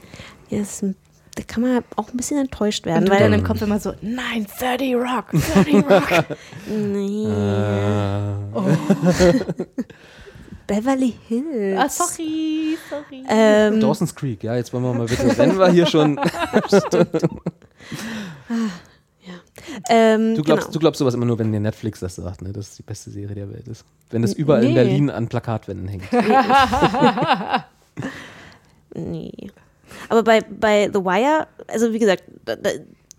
[0.52, 0.86] ja, das,
[1.34, 3.10] da kann man auch ein bisschen enttäuscht werden.
[3.10, 6.26] Weil dann im Kopf immer so, nein, 30 Rock, 30 Rock.
[6.68, 7.26] Nee.
[7.26, 8.36] Äh,
[10.72, 11.77] Beverly Hills.
[11.80, 13.23] ah, sorry, sorry.
[13.27, 16.18] Ähm, Dawson's Creek, ja, jetzt wollen wir mal bitte, wenn wir hier schon.
[19.89, 20.73] ähm, Du glaubst, genau.
[20.73, 23.10] du glaubst sowas immer nur, wenn dir Netflix das sagt, ne, dass es die beste
[23.11, 23.84] Serie der Welt ist.
[24.10, 24.76] Wenn es überall in Nee.
[24.76, 26.03] Berlin an Plakatwänden hängt.
[28.93, 29.31] Nee.
[30.10, 32.69] Aber bei, bei The Wire, also wie gesagt, da- da-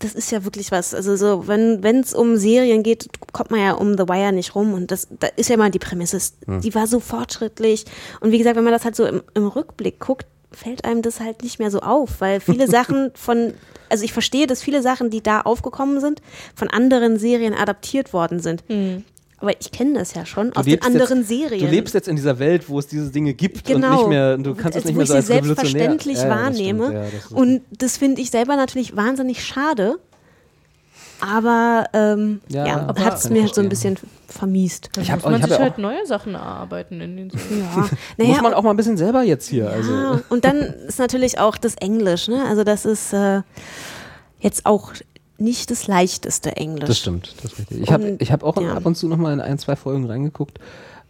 [0.02, 0.94] das ist ja wirklich was.
[0.94, 4.74] Also so, wenn es um Serien geht, kommt man ja um The Wire nicht rum.
[4.74, 7.84] Und das, da ist ja mal die Prämisse, ist- die war so fortschrittlich.
[8.20, 11.18] Und wie gesagt, wenn man das halt so im, im Rückblick guckt, fällt einem das
[11.20, 13.54] halt nicht mehr so auf, weil viele Sachen von,
[13.88, 16.20] also ich verstehe, dass viele Sachen, die da aufgekommen sind,
[16.54, 18.62] von anderen Serien adaptiert worden sind.
[19.42, 21.60] Aber ich kenne das ja schon aus den anderen jetzt, Serien.
[21.60, 23.96] Du lebst jetzt in dieser Welt, wo es diese Dinge gibt und Genau.
[23.98, 26.56] nicht mehr, du kannst es Also, nicht mehr ich so als selbstverständlich Ja, ja, das
[26.56, 26.94] stimmt, wahrnehme.
[26.94, 29.98] ja, das und das finde ich selber natürlich wahnsinnig schade.
[31.20, 33.96] Aber ähm, Ja, hat es mir halt so ein bisschen
[34.26, 34.88] vermiest.
[34.94, 37.30] Dann Ich hab- muss man ich sich ja halt auch- neue Sachen erarbeiten in den
[37.30, 37.60] Serien.
[37.76, 39.70] Ja, naja, Muss man auch mal ein bisschen selber jetzt hier.
[39.70, 40.20] Also.
[40.30, 40.56] und dann
[40.88, 42.26] ist natürlich auch das Englisch.
[42.28, 42.44] Ne?
[42.48, 43.42] Also das ist äh,
[44.40, 44.92] jetzt auch
[45.42, 46.88] nicht das leichteste Englisch.
[46.88, 47.82] Das stimmt, das ist richtig.
[47.82, 48.74] Ich habe ich hab auch ja.
[48.74, 50.58] ab und zu noch mal in ein, zwei Folgen reingeguckt.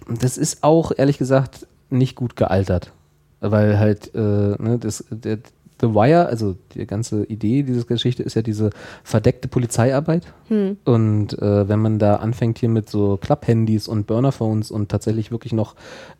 [0.08, 2.92] Das ist auch, ehrlich gesagt, nicht gut gealtert.
[3.40, 5.38] Weil halt, äh, ne, das, der,
[5.82, 8.70] The Wire, also die ganze Idee dieser Geschichte ist ja diese
[9.02, 10.32] verdeckte Polizeiarbeit.
[10.46, 10.76] Hm.
[10.84, 15.52] Und äh, wenn man da anfängt hier mit so Klapphandys und Burnerphones und tatsächlich wirklich
[15.52, 15.74] noch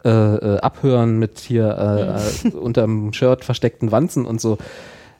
[0.04, 4.58] äh, äh, abhören mit hier äh, äh, unterm Shirt versteckten Wanzen und so,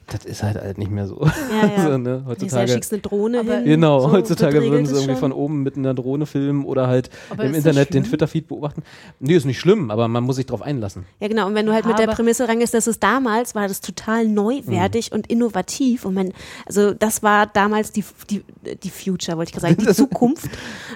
[0.09, 1.21] das ist halt, halt nicht mehr so.
[1.25, 1.83] Ja, ja.
[1.93, 2.73] so ne, heutzutage.
[2.73, 3.65] schickst du eine Drohne Aber- hin.
[3.65, 5.39] Genau, so, heutzutage würden sie irgendwie es von schon.
[5.41, 8.05] oben mit einer Drohne filmen oder halt Aber im das Internet den?
[8.05, 8.83] Twitter-Feed beobachten.
[9.21, 11.05] Nee, ist nicht schlimm, aber man muss sich drauf einlassen.
[11.21, 11.47] Ja, genau.
[11.47, 14.27] Und wenn du halt mit der Aber- Prämisse rangehst, dass es damals war das total
[14.29, 16.05] neuwertig und innovativ.
[16.05, 16.33] Und man,
[16.67, 18.43] also das war damals die, die,
[18.83, 20.51] die Future, wollte ich gerade sagen, die Zukunft.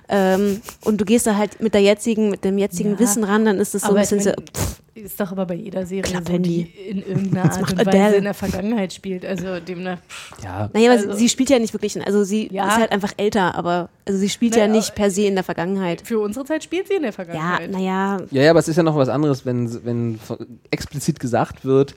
[0.08, 3.44] ähm, und du gehst da halt mit der jetzigen, mit dem jetzigen Ja, Wissen ran,
[3.44, 5.84] dann ist es so ein aber bisschen ich so, pff, Ist doch aber bei jeder
[5.84, 6.72] Serie so, Klapphandy.
[6.74, 8.16] die in irgendeiner Art und Weise Adele.
[8.16, 9.26] in der Vergangenheit spielt.
[9.26, 9.98] Also demnach.
[10.42, 12.66] Ja, naja, aber Also- sie, spielt ja nicht wirklich, also sie Ja.
[12.68, 15.44] ist halt einfach älter, aber also sie spielt ja Naja, nicht per se in der
[15.44, 16.00] Vergangenheit.
[16.00, 17.70] Für unsere Zeit spielt sie in der Ja, Vergangenheit.
[17.70, 20.18] naja, ja, ja, aber es ist ja noch was anderes, wenn, wenn
[20.70, 21.94] explizit gesagt wird,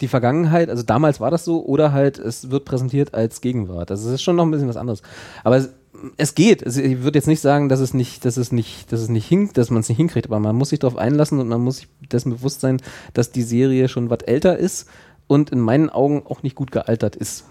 [0.00, 3.90] die Vergangenheit, also damals war das so, oder halt es wird präsentiert als Gegenwart.
[3.92, 5.00] Also es ist schon noch ein bisschen was anderes.
[5.44, 5.68] Aber es,
[6.16, 6.64] es geht.
[6.64, 9.26] Also ich würde jetzt nicht sagen, dass es nicht, dass es nicht, dass es nicht
[9.26, 11.78] hinkt, dass man es nicht hinkriegt, aber man muss sich darauf einlassen und man muss
[11.78, 12.80] sich dessen bewusst sein,
[13.14, 14.88] dass die Serie schon was älter ist
[15.26, 17.44] und in meinen Augen auch nicht gut gealtert ist.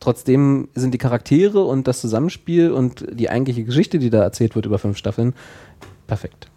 [0.00, 4.66] Trotzdem sind die Charaktere und das Zusammenspiel und die eigentliche Geschichte, die da erzählt wird
[4.66, 5.34] über fünf Staffeln,
[6.06, 6.48] perfekt.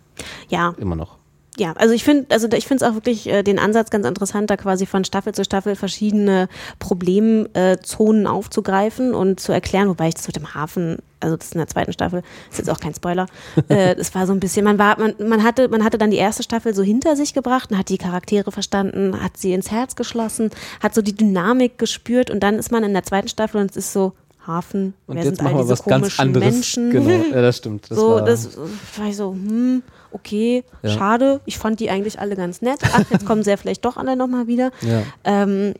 [0.50, 1.17] Ja, Immer noch.
[1.60, 4.50] Ja, also ich finde, also ich finde es auch wirklich äh, den Ansatz ganz interessant,
[4.50, 10.28] da quasi von Staffel zu Staffel verschiedene Problemzonen aufzugreifen und zu erklären, wobei ich das
[10.28, 12.22] mit dem Hafen, also das ist in der zweiten Staffel,
[12.52, 13.26] ist jetzt auch kein Spoiler.
[13.70, 16.18] äh, das war so ein bisschen, man war, man, man hatte, man hatte dann die
[16.18, 19.96] erste Staffel so hinter sich gebracht und hat die Charaktere verstanden, hat sie ins Herz
[19.96, 20.52] geschlossen,
[20.82, 23.78] hat so die Dynamik gespürt und dann ist man in der zweiten Staffel und es
[23.78, 24.14] ist so
[24.46, 26.54] Hafen, Und wer jetzt sind all machen wir diese was ganz komischen anderes.
[26.54, 26.90] Menschen?
[26.92, 27.92] Genau, ja, das stimmt.
[27.92, 28.58] Das so, war, das
[28.96, 30.90] war ich so, hm, okay, Ja.
[30.92, 31.42] schade.
[31.46, 32.80] Ich fand die eigentlich alle ganz nett.
[32.84, 34.72] Ach, jetzt kommen sie ja vielleicht doch alle nochmal wieder.
[34.82, 35.04] ja.
[35.24, 35.74] Ähm,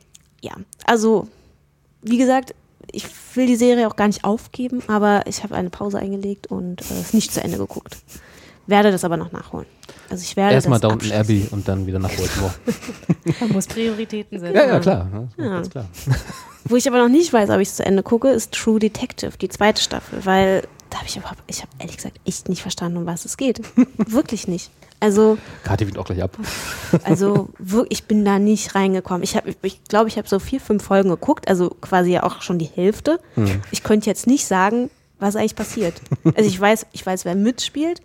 [0.44, 0.52] ja,
[0.86, 1.28] also,
[2.04, 2.54] wie gesagt,
[2.92, 3.06] ich
[3.36, 6.94] will die Serie auch gar nicht aufgeben, aber ich habe eine Pause eingelegt und äh,
[7.02, 7.98] es nicht zu Ende geguckt.
[8.68, 9.66] Werde das aber noch nachholen.
[10.10, 11.12] Also ich werde Erstmal Downton.
[11.12, 12.54] Abbey und dann wieder nach Baltimore.
[13.40, 14.56] Man muss Prioritäten setzen.
[14.56, 15.28] Ja, ja, klar.
[15.38, 15.86] Ja, klar.
[16.66, 19.38] Wo ich aber noch nicht weiß, ob ich es zu Ende gucke, ist True Detective,
[19.40, 22.98] die zweite Staffel, weil da habe ich überhaupt, ich habe ehrlich gesagt echt nicht verstanden,
[22.98, 23.62] um was es geht.
[23.98, 24.72] Wirklich nicht.
[25.00, 26.38] Also Kati winkt auch gleich ab.
[27.04, 27.50] Also
[27.90, 29.24] ich bin da nicht reingekommen.
[29.24, 32.42] Ich habe, ich glaube, ich habe so vier, fünf Folgen geguckt, also quasi ja auch
[32.42, 33.20] schon die Hälfte.
[33.36, 33.62] Hm.
[33.72, 34.90] Ich könnte jetzt nicht sagen,
[35.20, 35.96] was eigentlich passiert.
[36.36, 38.02] Also ich weiß, ich weiß, wer mitspielt.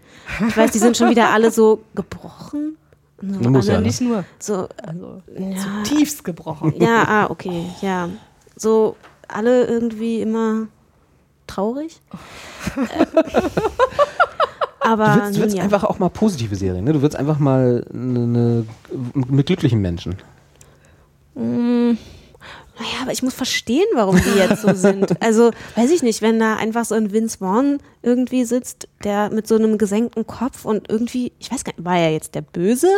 [0.49, 2.77] Ich weiß, die sind schon wieder alle so gebrochen.
[3.21, 3.83] So, Muss ja, ne?
[3.83, 6.75] Nicht nur, so also ja, tiefst gebrochen.
[6.79, 8.09] ja, ah, okay, ja.
[8.57, 8.97] So
[9.29, 10.67] alle irgendwie immer
[11.55, 12.01] traurig.
[12.77, 13.07] Äh,
[14.81, 15.62] Aber Du willst, du willst ja.
[15.62, 16.85] einfach auch mal positive Serien.
[16.85, 16.93] Ne?
[16.93, 18.66] Du willst einfach mal eine, eine,
[19.15, 20.16] mit glücklichen Menschen.
[21.35, 21.97] Naja,
[23.03, 25.23] aber ich muss verstehen, warum die jetzt so sind.
[25.23, 29.47] Also, weiß ich nicht, wenn da einfach so ein Vince Vaughn irgendwie sitzt, der mit
[29.47, 32.89] so einem gesenkten Kopf und irgendwie, ich weiß gar nicht, war er jetzt der Böse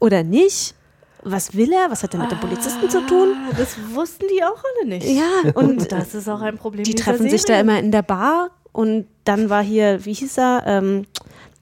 [0.00, 0.74] oder nicht?
[1.22, 1.90] Was will er?
[1.90, 3.34] Was hat er mit den Polizisten zu tun?
[3.50, 5.06] Ah, Das wussten die auch alle nicht.
[5.06, 6.84] Ja, und Und das ist auch ein Problem.
[6.84, 7.60] die treffen sich da Serie.
[7.62, 11.06] immer in der Bar und dann war hier, wie hieß er, ähm,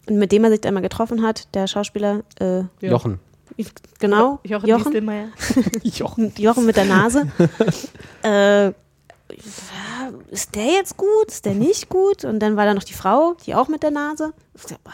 [0.08, 2.66] mit dem er sich da immer getroffen hat, der Schauspieler, äh, Ja.
[2.80, 3.18] Jochen.
[3.98, 5.10] genau, Jochen, Jochen.
[5.82, 6.32] Jochen.
[6.38, 7.26] Jochen mit der Nase.
[8.22, 8.68] äh,
[10.30, 11.26] ist der jetzt gut?
[11.28, 12.24] Ist der nicht gut?
[12.24, 14.32] Und dann war da noch die Frau, die auch mit der Nase.
[14.54, 14.92] Ich so, boah,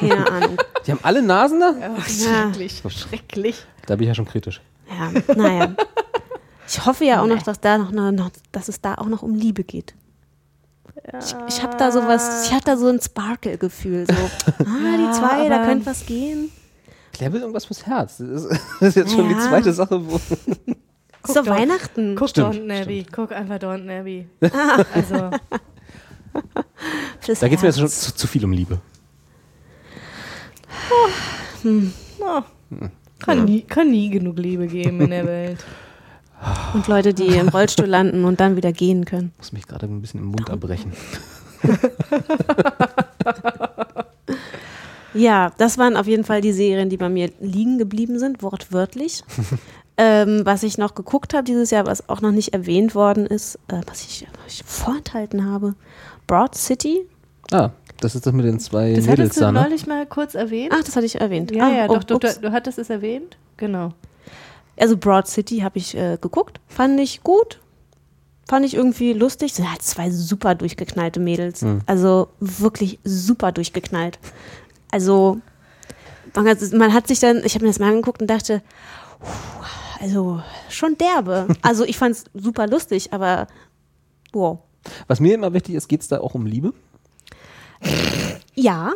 [0.00, 0.56] Keine Ahnung.
[0.86, 1.72] Die haben alle Nasen da?
[1.80, 2.90] Ja, Ja.
[2.90, 3.64] schrecklich.
[3.86, 4.60] Da bin ich ja schon kritisch.
[4.88, 5.74] Ja, naja.
[6.66, 9.22] Ich hoffe ja auch noch, dass da noch, eine, noch dass es da auch noch
[9.22, 9.94] um Liebe geht.
[11.20, 14.06] Ich, ich habe da sowas, ich hatte da so ein Sparkle-Gefühl.
[14.06, 14.14] So,
[14.64, 16.50] ah, die zwei, da könnte was gehen.
[17.12, 18.16] Claire will irgendwas fürs Herz.
[18.80, 19.40] Das ist, jetzt schon die Ja.
[19.40, 20.16] zweite Sache, wo.
[20.16, 21.46] Ist doch.
[21.46, 22.16] Weihnachten.
[22.16, 23.06] Guck Stimmt, Downton Abbey.
[23.12, 24.26] Guck einfach Downton Abbey.
[24.40, 24.84] Ah.
[24.94, 25.30] Also,
[26.32, 28.80] Da geht es mir jetzt schon zu, zu viel um Liebe.
[32.20, 32.42] oh,
[33.24, 35.64] kann, nie, kann nie genug Liebe geben in der Welt.
[36.74, 39.32] Und Leute, die im Rollstuhl landen und dann wieder gehen können.
[39.38, 40.92] Muss mich gerade ein bisschen im Mund erbrechen.
[45.14, 49.22] Ja, das waren auf jeden Fall die Serien, die bei mir liegen geblieben sind, wortwörtlich.
[49.96, 53.56] ähm, was ich noch geguckt habe dieses Jahr, was auch noch nicht erwähnt worden ist,
[53.68, 55.76] äh, was, ich, was ich vorenthalten habe,
[56.26, 57.06] Broad City.
[57.52, 57.70] Ah,
[58.04, 59.62] das ist das mit den zwei Das Mädels hattest du da, ne?
[59.62, 60.72] neulich mal kurz erwähnt.
[60.76, 61.50] Ach, das hatte ich erwähnt.
[61.50, 63.36] ja, ah, ja, oh, doch, du, du, du hattest es erwähnt.
[63.56, 63.92] Genau.
[64.76, 67.60] Also Broad City habe ich äh, geguckt, fand ich gut,
[68.48, 69.54] fand ich irgendwie lustig.
[69.54, 74.18] Sind halt zwei super durchgeknallte Mädels, also wirklich super durchgeknallt.
[74.90, 75.40] Also
[76.34, 78.62] man hat, man hat sich dann, ich habe mir das mal angeguckt und dachte,
[79.20, 79.64] puh,
[80.00, 81.48] also schon derbe.
[81.62, 83.46] Also ich fand es super lustig, aber
[84.32, 84.58] wow.
[85.06, 86.74] Was mir immer wichtig ist, geht es da auch um Liebe?
[88.54, 88.92] Ja.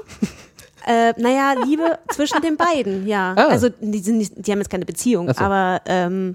[0.86, 3.34] Äh, naja, Liebe zwischen den beiden, ja.
[3.36, 3.48] Ah.
[3.48, 5.40] Also die, sind nicht, die haben jetzt keine Beziehung, so.
[5.44, 6.34] aber ähm,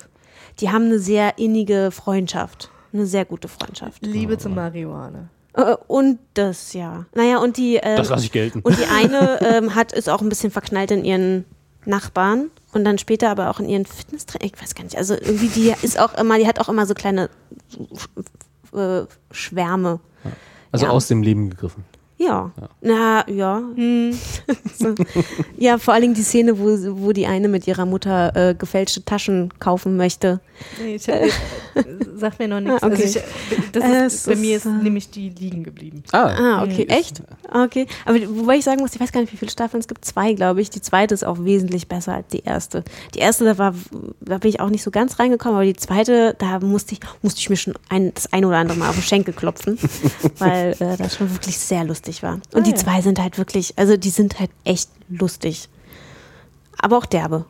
[0.59, 2.69] die haben eine sehr innige Freundschaft.
[2.93, 4.05] Eine sehr gute Freundschaft.
[4.05, 5.29] Liebe zum Marihuana.
[5.53, 7.05] Äh, und das, ja.
[7.15, 8.59] Naja, und die, ähm, Das lasse ich gelten.
[8.61, 11.45] und die eine ähm, hat, ist auch ein bisschen verknallt in ihren
[11.85, 14.45] Nachbarn und dann später aber auch in ihren Fitnesstrainer.
[14.45, 14.97] Ich weiß gar nicht.
[14.97, 17.29] Also irgendwie, die ist auch immer, die hat auch immer so kleine
[18.73, 19.01] äh,
[19.31, 19.99] Schwärme.
[20.71, 20.91] Also Ja.
[20.91, 21.85] aus dem Leben gegriffen.
[22.17, 22.51] Ja.
[22.81, 23.61] Na, ja.
[24.77, 24.95] so.
[25.57, 26.65] Ja, vor allen Dingen die Szene, wo,
[27.01, 30.39] wo die eine mit ihrer Mutter äh, gefälschte Taschen kaufen möchte.
[30.81, 31.15] Nee, ich hab,
[32.15, 32.83] sag mir noch nichts.
[32.83, 33.03] Ah, okay.
[33.03, 36.03] also ich, das Äh, ist, bei mir ist, äh, nämlich die liegen geblieben.
[36.11, 37.21] Ah, Ah, okay, echt?
[37.51, 37.87] Okay.
[38.05, 40.05] Aber wobei ich sagen muss, ich weiß gar nicht, wie viele Staffeln es gibt.
[40.05, 40.69] Zwei, glaube ich.
[40.69, 42.83] Die zweite ist auch wesentlich besser als die erste.
[43.15, 43.73] Die erste, da war,
[44.21, 47.39] da bin ich auch nicht so ganz reingekommen, aber die zweite, da musste ich, musste
[47.39, 49.77] ich mir schon ein, das ein oder andere Mal auf den Schenkel klopfen,
[50.37, 52.33] weil äh, das schon wirklich sehr lustig war.
[52.33, 52.75] Und Ah, die ja.
[52.75, 55.69] zwei sind halt wirklich, also die sind halt echt lustig.
[56.79, 57.45] Aber auch derbe.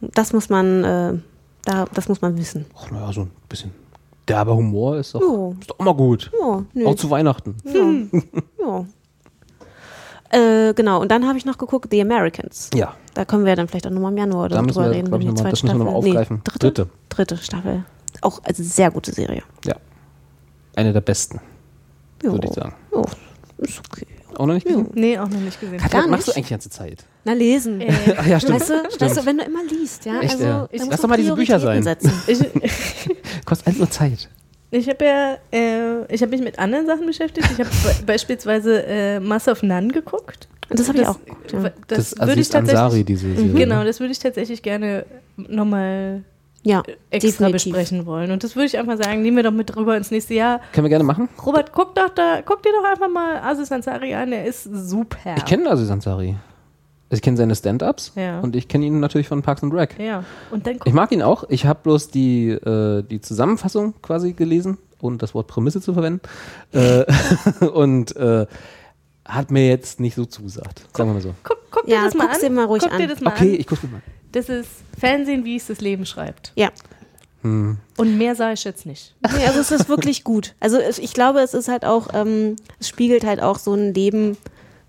[0.00, 1.18] Das muss man, äh,
[1.64, 2.64] da, das muss man wissen.
[2.76, 3.72] ach, naja, so ein bisschen
[4.26, 5.56] derber Humor ist doch, Jo.
[5.60, 6.30] ist doch immer gut.
[6.72, 6.86] Nö.
[6.86, 7.56] Auch zu Weihnachten.
[8.58, 8.84] Ja.
[10.32, 12.70] Äh, genau, und dann habe ich noch geguckt, The Americans.
[12.74, 14.96] Ja, Da können wir dann vielleicht auch nochmal im Januar Da oder müssen drüber wir,
[14.98, 15.12] reden.
[15.14, 16.40] ich, die zweite das müssen wir noch mal Staffel- aufgreifen.
[16.44, 16.70] dritte?
[16.72, 16.88] Dritte.
[17.08, 17.84] Dritte Staffel.
[18.22, 19.42] Auch also sehr gute Serie.
[19.64, 19.74] ja.
[20.76, 21.40] Eine der besten,
[22.22, 22.30] Jo.
[22.32, 22.74] würde ich sagen.
[22.92, 23.04] Oh,
[23.68, 24.06] ist okay.
[24.36, 24.88] Auch noch nicht gesehen?
[24.94, 25.78] Nee, auch noch nicht gesehen.
[25.78, 26.36] Katja, Gar was machst du nicht?
[26.38, 27.04] eigentlich die ganze Zeit?
[27.24, 27.82] Na, lesen.
[28.16, 28.60] Ach ja, stimmt.
[28.60, 30.68] Weißt du, weißt du, wenn du immer liest, ja, Echt, also ja.
[30.70, 31.84] Ich- lass du doch mal diese Bücher sein.
[33.44, 34.28] Kostet alles nur Zeit.
[34.70, 37.48] ich habe ja, äh, ich habe mich mit anderen Sachen beschäftigt.
[37.52, 40.48] Ich habe be beispielsweise äh, Mass of None geguckt.
[40.70, 41.18] Und das habe ich auch.
[41.52, 41.70] Ja.
[41.88, 42.74] das, Das, würde ich Aziz Ansari,
[43.04, 43.52] tatsächlich, diese Serie.
[43.52, 45.04] genau, das würde ich tatsächlich gerne
[45.36, 46.22] nochmal
[46.62, 47.72] ja, extra definitiv.
[47.72, 48.30] besprechen wollen.
[48.30, 50.60] Und das würde ich einfach sagen, nehmen wir doch mit rüber ins nächste Jahr.
[50.72, 51.28] Können wir gerne machen.
[51.44, 55.34] Robert, guck doch da, guck dir doch einfach mal Aziz Ansari an, der ist super.
[55.36, 56.36] Ich kenne Aziz Ansari.
[57.12, 58.38] Ich kenne seine Stand-Ups Ja.
[58.40, 59.98] und ich kenne ihn natürlich von Parks and Rec.
[59.98, 60.22] Ja,
[60.52, 61.42] und dann Ich mag ihn auch.
[61.48, 66.20] Ich habe bloß die, äh, die Zusammenfassung quasi gelesen und das Wort Prämisse zu verwenden.
[66.72, 67.04] Äh,
[67.72, 68.46] und äh,
[69.24, 70.82] hat mir jetzt nicht so zugesagt.
[70.96, 71.34] Sagen wir mal so.
[71.42, 72.36] guck, guck Ja, dir das mal an.
[72.40, 73.08] dir mal ruhig guck dir an.
[73.08, 73.60] das mal Okay, an.
[73.60, 74.02] ich gucke mir mal.
[74.32, 76.52] Das ist Fernsehen, wie es das Leben schreibt.
[76.56, 76.68] Ja.
[77.42, 77.78] Hm.
[77.96, 79.14] Und mehr sah ich jetzt nicht.
[79.22, 80.54] Nee, also es ist wirklich gut.
[80.60, 84.36] Also ich glaube, es ist halt auch, ähm, es spiegelt halt auch so ein Leben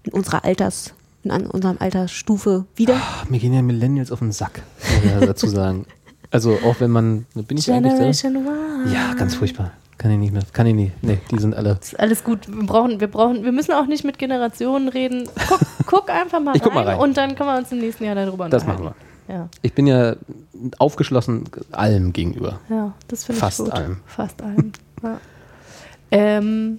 [0.04, 0.94] in unserer Alters,
[1.24, 2.96] in unserem Altersstufe wieder.
[2.98, 4.64] Ach, mir gehen ja Millennials auf den Sack,
[5.06, 5.86] muss ich dazu sagen.
[6.30, 8.22] Also auch wenn man, bin ich eigentlich selber?
[8.22, 8.94] Generation Y.
[8.94, 9.72] Ja, ganz furchtbar.
[9.98, 10.42] Kann ich nicht mehr.
[10.52, 10.92] Kann ich nicht.
[11.04, 11.78] Nee, die sind alle.
[11.80, 12.48] Ist alles gut.
[12.48, 15.30] Wir brauchen, wir brauchen, wir müssen auch nicht mit Generationen reden.
[15.48, 17.00] Guck, guck einfach mal, Ich guck rein, mal rein.
[17.00, 18.84] und dann können wir uns im nächsten Jahr darüber Das unterhalten.
[18.86, 19.11] machen wir.
[19.32, 20.16] Ja, Ich bin ja
[20.78, 22.60] aufgeschlossen allem gegenüber.
[22.70, 23.72] ja, das finde ich Fast gut.
[23.72, 23.98] allem.
[24.06, 24.72] Fast allem.
[25.04, 25.18] Ja.
[26.12, 26.78] Ähm,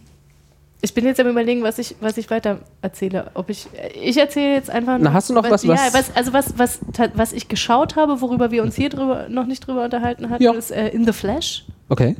[0.81, 3.31] ich bin jetzt am überlegen, was ich, was ich weiter erzähle.
[3.35, 3.67] Ob ich,
[4.01, 4.99] ich erzähle jetzt einfach.
[5.01, 6.79] Na, hast du noch was, Ja, was- was, also was, was,
[7.15, 10.53] was ich geschaut habe, worüber wir uns hier drüber, noch nicht drüber unterhalten hatten, Ja.
[10.53, 11.65] ist äh, In the Flash.
[11.89, 12.15] Okay.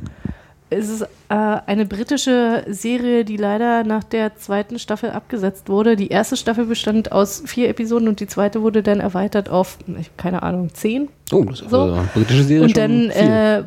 [0.73, 5.95] Es ist äh, eine britische Serie, die leider nach der zweiten Staffel abgesetzt wurde.
[5.95, 10.15] Die erste Staffel bestand aus vier Episoden und die zweite wurde dann erweitert auf, ich-
[10.17, 11.09] keine Ahnung, zehn.
[11.31, 11.81] Oh, das ist So.
[11.81, 13.63] eine britische Serie Und dann äh,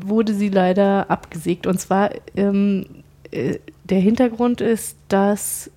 [0.00, 1.66] wurde sie leider abgesägt.
[1.66, 2.86] Und zwar, ähm,
[3.30, 5.70] äh, der Hintergrund ist, dass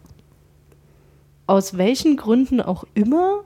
[1.47, 3.41] aus welchen Gründen auch immer,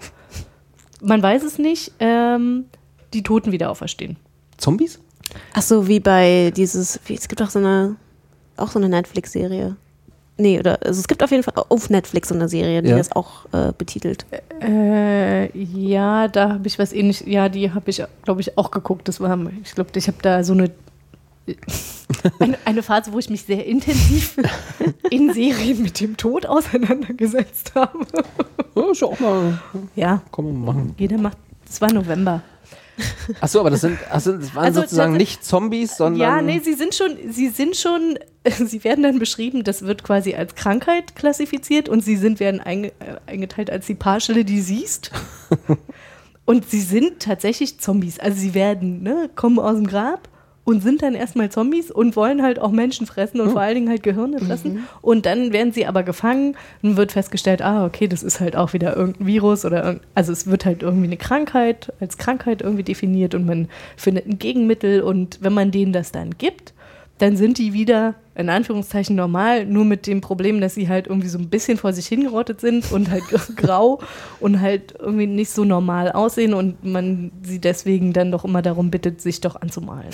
[1.02, 2.66] man weiß es nicht, ähm,
[3.14, 4.18] die Toten wieder auferstehen.
[4.58, 5.00] Zombies?
[5.54, 7.96] Ach so, wie bei dieses, wie, es gibt auch so eine,
[8.58, 9.76] auch so eine Netflix-Serie.
[10.40, 12.98] Nee, oder, also es gibt auf jeden Fall auf Netflix so eine Serie, die Ja.
[12.98, 14.26] das auch äh, betitelt.
[14.62, 17.26] Äh, ja, da habe ich was ähnliches.
[17.28, 19.08] Ja, die habe ich, glaube ich, auch geguckt.
[19.08, 20.70] Das war, ich glaube, ich habe da so eine,
[22.40, 24.38] eine eine Phase, wo ich mich sehr intensiv
[25.10, 28.06] in Serien mit dem Tod auseinandergesetzt habe.
[28.76, 29.60] Ja, ist ja auch mal.
[29.96, 30.96] Ja, Kann man machen.
[31.00, 31.38] jeder macht.
[31.66, 32.42] Das war November.
[33.42, 36.20] Achso, aber das sind, also das waren Also sozusagen tats- nicht Zombies, sondern.
[36.22, 38.18] Ja, nee, sie sind schon, sie sind schon,
[38.66, 42.88] sie werden dann beschrieben, das wird quasi als Krankheit klassifiziert und sie sind, werden einge,
[43.00, 45.12] äh, eingeteilt als die Paarstelle, die siehst.
[46.46, 48.20] und sie sind tatsächlich Zombies.
[48.20, 50.28] Also sie werden, ne, kommen aus dem Grab
[50.68, 53.90] und sind dann erstmal Zombies und wollen halt auch Menschen fressen und vor allen Dingen
[53.90, 54.86] halt Gehirne fressen.
[55.02, 58.74] Und dann werden sie aber gefangen und wird festgestellt, ah, okay, das ist halt auch
[58.74, 62.84] wieder irgendein Virus oder irgend, also es wird halt irgendwie eine Krankheit, als Krankheit irgendwie
[62.84, 66.74] definiert und man findet ein Gegenmittel und wenn man denen das dann gibt,
[67.18, 71.28] dann sind die wieder in Anführungszeichen normal, nur mit dem Problem, dass sie halt irgendwie
[71.28, 73.24] so ein bisschen vor sich hingerottet sind und halt
[73.56, 74.00] grau
[74.40, 78.92] und halt irgendwie nicht so normal aussehen und man sie deswegen dann doch immer darum
[78.92, 80.10] bittet, sich doch anzumalen.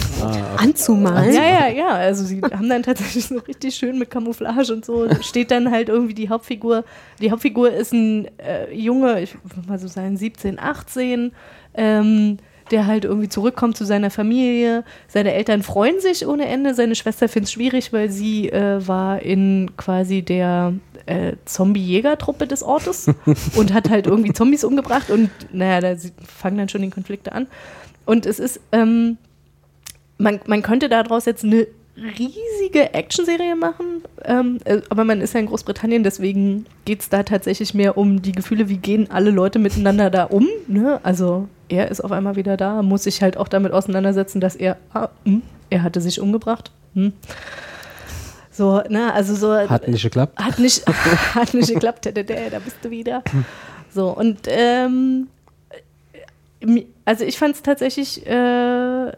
[0.57, 1.33] Anzumalen?
[1.33, 1.87] Ja, ja, ja.
[1.89, 5.09] Also sie haben dann tatsächlich so richtig schön mit Camouflage und so.
[5.21, 6.85] Steht dann halt irgendwie die Hauptfigur.
[7.19, 11.33] Die Hauptfigur ist ein äh, Junge, ich würde mal so sagen, 17, 18,
[11.73, 12.37] ähm,
[12.71, 14.83] der halt irgendwie zurückkommt zu seiner Familie.
[15.07, 16.73] Seine Eltern freuen sich ohne Ende.
[16.73, 20.73] Seine Schwester findet es schwierig, weil sie äh, war in quasi der
[21.05, 23.07] äh, Zombie-Jäger-Truppe des Ortes
[23.55, 27.31] und hat halt irgendwie Zombies umgebracht und naja, da sie- fangen dann schon die Konflikte
[27.33, 27.47] an.
[28.05, 29.17] Und es ist, ähm,
[30.17, 35.39] man, man könnte daraus jetzt eine riesige Actionserie machen, ähm, äh, aber man ist ja
[35.39, 39.59] in Großbritannien, deswegen geht es da tatsächlich mehr um die Gefühle, wie gehen alle Leute
[39.59, 40.47] miteinander da um.
[40.67, 40.99] Ne?
[41.03, 44.77] Also er ist auf einmal wieder da, muss sich halt auch damit auseinandersetzen, dass er,
[44.93, 46.71] ah, hm, er hatte sich umgebracht.
[46.93, 47.13] Hm.
[48.51, 49.53] So, ne, also so.
[49.55, 50.37] Hat nicht geklappt.
[50.37, 50.85] Hat nicht,
[51.35, 53.23] hat nicht geklappt, da bist du wieder.
[53.89, 55.27] So, und ähm,
[57.05, 59.11] also ich fand es tatsächlich äh,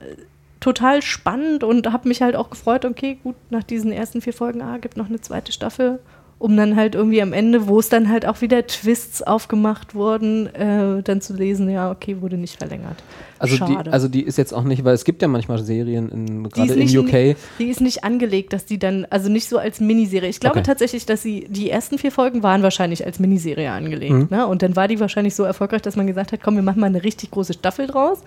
[0.60, 4.62] total spannend und habe mich halt auch gefreut, okay, gut, nach diesen ersten vier Folgen,
[4.62, 6.00] ah, gibt noch eine zweite Staffel,
[6.38, 10.54] um dann halt irgendwie am Ende, wo es dann halt auch wieder Twists aufgemacht wurden,
[10.54, 12.98] äh, dann zu lesen, ja, okay, wurde nicht verlängert.
[13.40, 16.50] Also die, also die ist jetzt auch nicht, weil es gibt ja manchmal Serien, in,
[16.50, 17.38] gerade in UK.
[17.60, 20.30] Die ist nicht angelegt, dass die dann, also nicht so als Miniserie.
[20.30, 20.66] Ich glaube Okay.
[20.66, 24.14] tatsächlich, dass sie, die ersten vier Folgen waren wahrscheinlich als Miniserie angelegt.
[24.14, 24.28] Mhm.
[24.30, 24.48] Ne?
[24.48, 26.88] Und dann war die wahrscheinlich so erfolgreich, dass man gesagt hat, komm, wir machen mal
[26.88, 28.20] eine richtig große Staffel draus.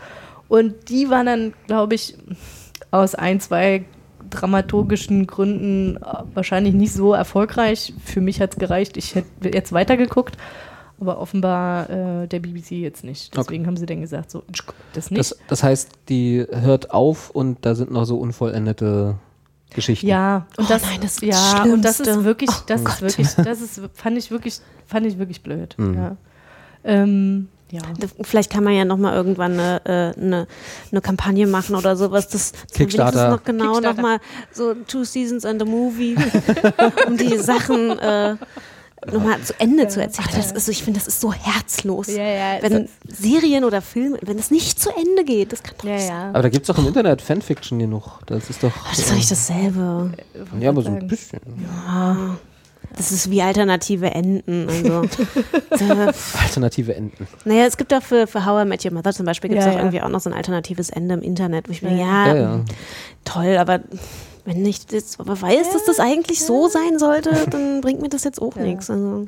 [0.48, 2.16] Und die war dann, glaube ich,
[2.90, 3.84] aus ein, zwei
[4.30, 6.00] dramaturgischen Gründen äh,
[6.34, 7.92] wahrscheinlich nicht so erfolgreich.
[8.04, 8.96] Für mich hat es gereicht.
[8.96, 10.36] Ich hätte jetzt weitergeguckt.
[11.00, 13.36] Aber offenbar äh, der BBC jetzt nicht.
[13.36, 14.42] Deswegen haben sie dann gesagt, so,
[14.94, 15.20] das nicht.
[15.20, 19.14] Das, das heißt, die hört auf und da sind noch so unvollendete
[19.72, 20.08] Geschichten.
[20.08, 22.24] Ja, und das, nein, das ist ja, das und das ist Schlimmste.
[22.24, 23.00] wirklich, Oh das ist Gott.
[23.02, 25.76] wirklich, das ist, fand ich wirklich, fand ich wirklich blöd.
[25.78, 25.94] Mhm.
[25.94, 26.16] Ja.
[26.82, 27.82] Ähm, ja.
[28.22, 29.80] Vielleicht kann man ja noch mal irgendwann eine,
[30.16, 30.46] äh, eine,
[30.90, 32.28] eine Kampagne machen oder sowas.
[32.28, 33.30] Das, das Kickstarter.
[33.30, 33.96] Noch genau Kickstarter.
[33.96, 34.18] noch mal
[34.52, 36.16] so Two Seasons and a Movie,
[37.06, 38.36] um die Sachen äh,
[39.12, 40.28] noch mal zu Ende zu erzählen.
[40.34, 42.08] Das ist so, ich finde, das ist so herzlos.
[42.08, 45.84] Ja, ja, wenn Serien oder Filme, wenn es nicht zu Ende geht, das kann doch
[45.84, 46.16] Ja, nicht sein.
[46.16, 46.28] ja.
[46.30, 48.20] Aber da gibt es doch im Internet Fanfiction genug.
[48.26, 48.72] Das ist doch.
[48.90, 50.12] Das ist doch nicht dasselbe.
[50.58, 51.40] ja, aber so ein bisschen.
[52.96, 54.68] Das ist wie alternative Enden.
[54.68, 55.02] Also,
[56.42, 57.28] Alternative Enden.
[57.44, 59.66] naja, es gibt auch für, für How I Met Your Mother zum Beispiel gibt es
[59.66, 59.82] Ja, auch ja.
[59.82, 62.60] irgendwie auch noch so ein alternatives Ende im Internet, wo ich mir, Ja, ja,
[63.24, 63.80] toll, aber
[64.44, 68.24] wenn ich jetzt aber weiß, dass das eigentlich so sein sollte, dann bringt mir das
[68.24, 68.88] jetzt auch nichts.
[68.90, 69.26] Also,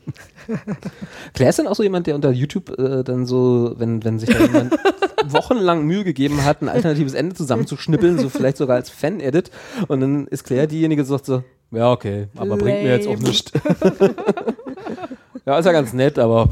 [1.34, 4.28] Claire ist dann auch so jemand, der unter YouTube äh, dann so, wenn, wenn sich
[4.28, 4.74] da jemand
[5.26, 9.50] wochenlang Mühe gegeben hat, ein alternatives Ende zusammenzuschnippeln, so vielleicht sogar als Fan-Edit.
[9.88, 13.14] Und dann ist Claire diejenige, die sagt so, ja, okay, aber bringt mir jetzt auch
[13.14, 13.28] Lame.
[13.28, 13.52] nichts.
[15.46, 16.48] ja, ist ja ganz nett, aber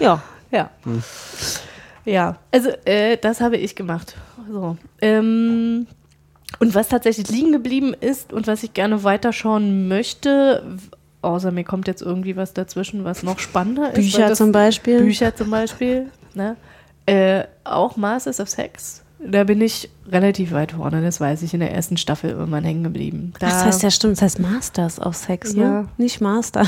[0.00, 0.22] ja.
[0.54, 0.70] Ja.
[0.84, 1.02] Hm.
[2.04, 4.14] Ja, also äh, das habe ich gemacht.
[4.50, 4.76] So.
[5.00, 5.86] Ähm,
[6.60, 10.62] und was tatsächlich liegen geblieben ist und was ich gerne weiterschauen möchte,
[11.24, 13.96] außer mir kommt jetzt irgendwie was dazwischen, was noch spannender ist.
[13.96, 15.00] Bücher zum Beispiel.
[15.02, 16.06] Bücher zum Beispiel.
[16.34, 16.56] Ne?
[17.06, 19.00] Äh, auch Masters of Sex.
[19.26, 22.82] Da bin ich relativ weit vorne, das weiß ich, in der ersten Staffel irgendwann hängen
[22.84, 23.32] geblieben.
[23.38, 25.62] Da, Das heißt ja stimmt, das heißt Masters of Sex, ne?
[25.62, 25.84] Ja.
[25.96, 26.66] Nicht Master.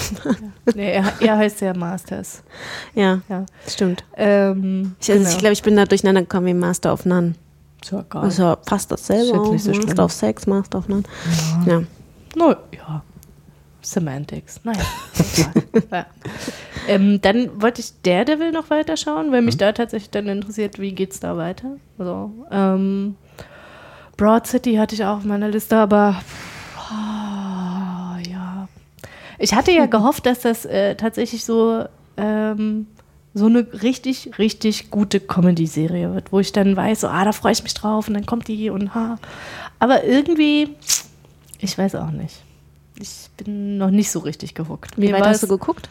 [0.74, 2.42] Nee, er, er heißt ja Masters.
[2.94, 3.44] ja, Ja.
[3.68, 4.04] stimmt.
[4.16, 5.30] Ähm, Ich, also genau.
[5.34, 7.34] ich glaube, ich bin da durcheinander gekommen wie Master of None.
[7.84, 8.22] So, egal.
[8.22, 9.54] Das ist ja fast dasselbe.
[9.54, 9.74] Ist Auch.
[9.74, 11.02] so Master of Sex, Master of None.
[11.66, 11.82] Ja.
[12.36, 13.02] No, ja.
[13.86, 14.60] Semantics.
[14.64, 14.82] Naja.
[15.92, 16.06] ja.
[16.88, 21.20] ähm, dann wollte ich Daredevil noch weiterschauen, weil mich da tatsächlich dann interessiert, wie geht's
[21.20, 21.76] da weiter.
[21.96, 23.16] So, ähm,
[24.16, 26.20] Broad City hatte ich auch auf meiner Liste, aber
[26.90, 28.68] ah, ja.
[29.38, 31.84] Ich hatte ja gehofft, dass das äh, tatsächlich so
[32.16, 32.86] ähm,
[33.34, 37.52] so eine richtig, richtig gute Comedy-Serie wird, wo ich dann weiß, so, ah, da freue
[37.52, 39.18] ich mich drauf und dann kommt die und ha.
[39.78, 40.70] Aber irgendwie,
[41.60, 42.42] ich weiß auch nicht.
[42.98, 44.96] Ich bin noch nicht so richtig gehuckt.
[44.96, 45.88] Wie Mir weit hast du geguckt?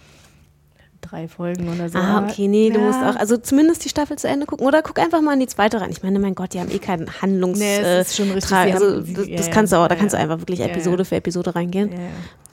[1.02, 2.00] drei Folgen oder so.
[2.00, 2.86] Ah, okay, nee, du Ja.
[2.88, 5.46] musst auch, also zumindest die Staffel zu Ende gucken oder guck einfach mal in die
[5.46, 5.92] zweite rein.
[5.92, 7.60] Ich meine, mein Gott, die haben eh keinen Handlungs...
[7.60, 10.00] Nee, es ist schon richtig, Tra- also, das, das ja, kannst du auch, da ja,
[10.00, 10.72] kannst du einfach wirklich Ja, ja.
[10.72, 11.92] Episode für Episode reingehen.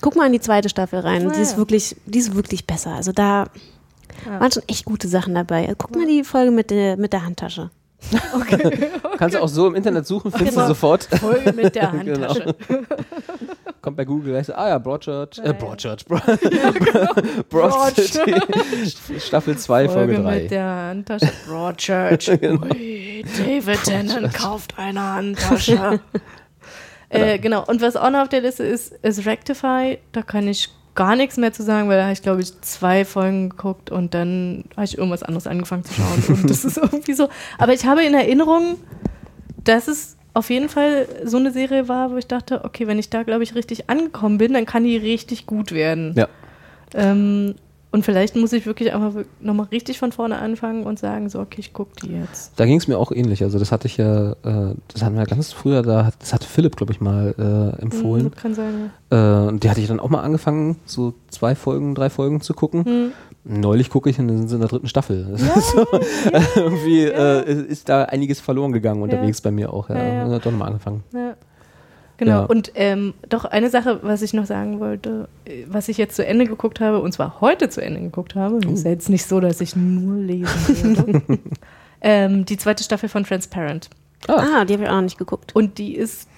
[0.03, 2.91] Guck mal in die zweite Staffel rein, die ist wirklich, die ist wirklich besser.
[2.95, 3.47] Also da
[4.27, 4.39] Ja.
[4.39, 5.73] waren schon echt gute Sachen dabei.
[5.79, 7.71] Guck mal die Folge mit der, mit der Handtasche.
[9.17, 10.67] kannst du auch so im Internet suchen, findest Genau.
[10.67, 11.05] du sofort.
[11.05, 12.35] Voll mit der Genau.
[13.83, 15.53] Kommt bei Google gleich so, ah ja, Broadchurch, Ja, äh, ja.
[15.55, 16.19] Broadchurch, Bro
[17.51, 18.41] Broad City,
[19.19, 20.41] Staffel 2, Folge Folge 3.
[20.43, 21.33] mit der Handtasche.
[21.49, 22.29] Broadchurch.
[22.43, 26.01] Ui, David Tennant kauft eine Handtasche.
[27.09, 27.65] äh, genau.
[27.67, 29.99] Und was auch noch auf der Liste ist, ist Rectify.
[30.13, 33.05] Da kann ich gar nichts mehr zu sagen, weil da habe ich, glaube ich, zwei
[33.05, 36.23] Folgen geguckt und dann habe ich irgendwas anderes angefangen zu schauen.
[36.29, 37.29] Und das ist irgendwie so.
[37.59, 38.77] Aber ich habe in Erinnerung,
[39.65, 43.11] dass es auf jeden Fall so eine Serie war, wo ich dachte, okay, wenn ich
[43.11, 46.15] da, glaube ich, richtig angekommen bin, dann kann die richtig gut werden.
[46.17, 46.29] Ja.
[46.95, 47.55] Ähm,
[47.93, 51.61] und vielleicht muss ich wirklich einfach nochmal richtig von vorne anfangen und sagen, so, okay,
[51.61, 52.53] ich gucke die jetzt.
[52.57, 53.43] Da ging es mir auch ähnlich.
[53.43, 56.43] Also das hatte ich ja, äh, das hatten wir ganz früher, da hat, das hat
[56.43, 57.35] Philipp, glaube ich, mal
[57.79, 58.25] äh, empfohlen.
[58.25, 58.91] Mhm, kann sein.
[59.11, 59.17] Äh,
[59.49, 62.87] und die hatte ich dann auch mal angefangen, so zwei Folgen, drei Folgen zu gucken.
[62.87, 63.13] Hm.
[63.45, 65.29] Neulich gucke ich und dann sind sie in der dritten Staffel.
[65.35, 65.87] Ist so,
[66.57, 69.89] irgendwie Äh, ist da einiges verloren gegangen unterwegs bei mir auch.
[69.89, 69.97] Ja.
[69.97, 70.29] Ja, ja.
[70.29, 71.03] Ja, Doch nochmal angefangen.
[71.13, 71.35] Ja.
[72.19, 72.31] Genau.
[72.43, 72.45] Ja.
[72.45, 76.25] Und ähm, doch eine Sache, was ich noch sagen wollte, äh, was ich jetzt zu
[76.25, 78.71] Ende geguckt habe, und zwar heute zu Ende geguckt habe, Oh.
[78.73, 81.23] ist ja jetzt nicht so, dass ich nur lesen würde.
[82.01, 83.91] ähm, die zweite Staffel von Transparent.
[84.29, 85.57] Ah, die habe ich auch noch nicht geguckt.
[85.57, 86.29] Und die ist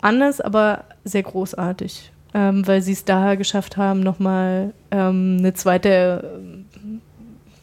[0.00, 6.40] anders, aber sehr großartig, ähm, weil sie es da geschafft haben, nochmal ähm, eine zweite
[6.76, 7.00] ähm,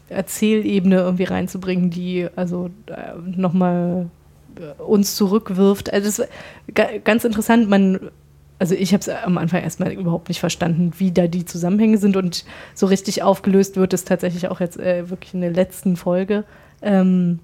[0.08, 4.08] Erzählebene irgendwie reinzubringen, die also äh, nochmal
[4.56, 5.92] äh, uns zurückwirft.
[5.92, 6.28] Also das ist
[6.74, 8.10] ga- ganz interessant, man
[8.58, 12.16] also ich habe es am Anfang erstmal überhaupt nicht verstanden, wie da die Zusammenhänge sind
[12.16, 12.44] und
[12.74, 16.44] so richtig aufgelöst wird es tatsächlich auch jetzt äh, wirklich in der letzten Folge,
[16.80, 17.40] ähm,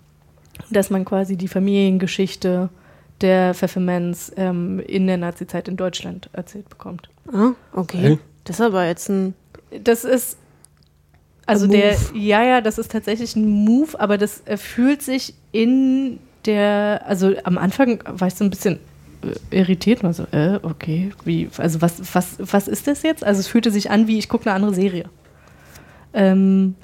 [0.71, 2.69] dass man quasi die Familiengeschichte
[3.21, 7.09] der Pfeffermans ähm, in der Nazizeit in Deutschland erzählt bekommt.
[7.33, 7.99] Ah, okay.
[7.99, 8.19] Hey.
[8.45, 9.35] Das ist aber jetzt ein.
[9.83, 10.39] Das ist
[11.49, 16.19] also der, ja, ja, das ist tatsächlich ein Move, aber das äh, fühlt sich in
[16.45, 18.79] der, also am Anfang war ich so ein bisschen
[19.23, 23.25] äh, irritiert, war so, äh, okay, wie, also was, was, was ist das jetzt?
[23.25, 25.07] Also es fühlte sich an, wie ich gucke eine andere Serie.
[26.13, 26.75] Ähm,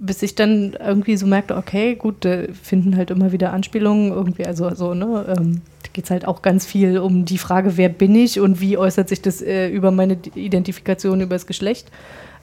[0.00, 4.46] bis ich dann irgendwie so merkte, okay, gut, da finden halt immer wieder Anspielungen irgendwie,
[4.46, 7.90] also so, ne, ähm, da geht es halt auch ganz viel um die Frage, wer
[7.90, 11.90] bin ich und wie äußert sich das äh, über meine Identifikation, über das Geschlecht.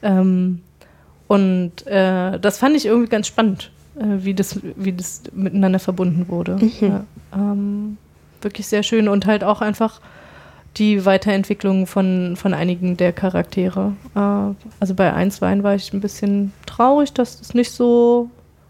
[0.03, 0.61] Ähm,
[1.27, 6.27] und äh, das fand ich irgendwie ganz spannend, äh, wie, das, wie das miteinander verbunden
[6.29, 6.59] wurde.
[6.79, 7.97] Ja, ähm,
[8.43, 9.99] wirklich sehr schön und halt auch einfach
[10.77, 13.93] die Weiterentwicklung von, von einigen der Charaktere.
[14.15, 14.19] Äh,
[14.79, 18.29] also bei Einswein war ich ein bisschen traurig, dass es nicht so.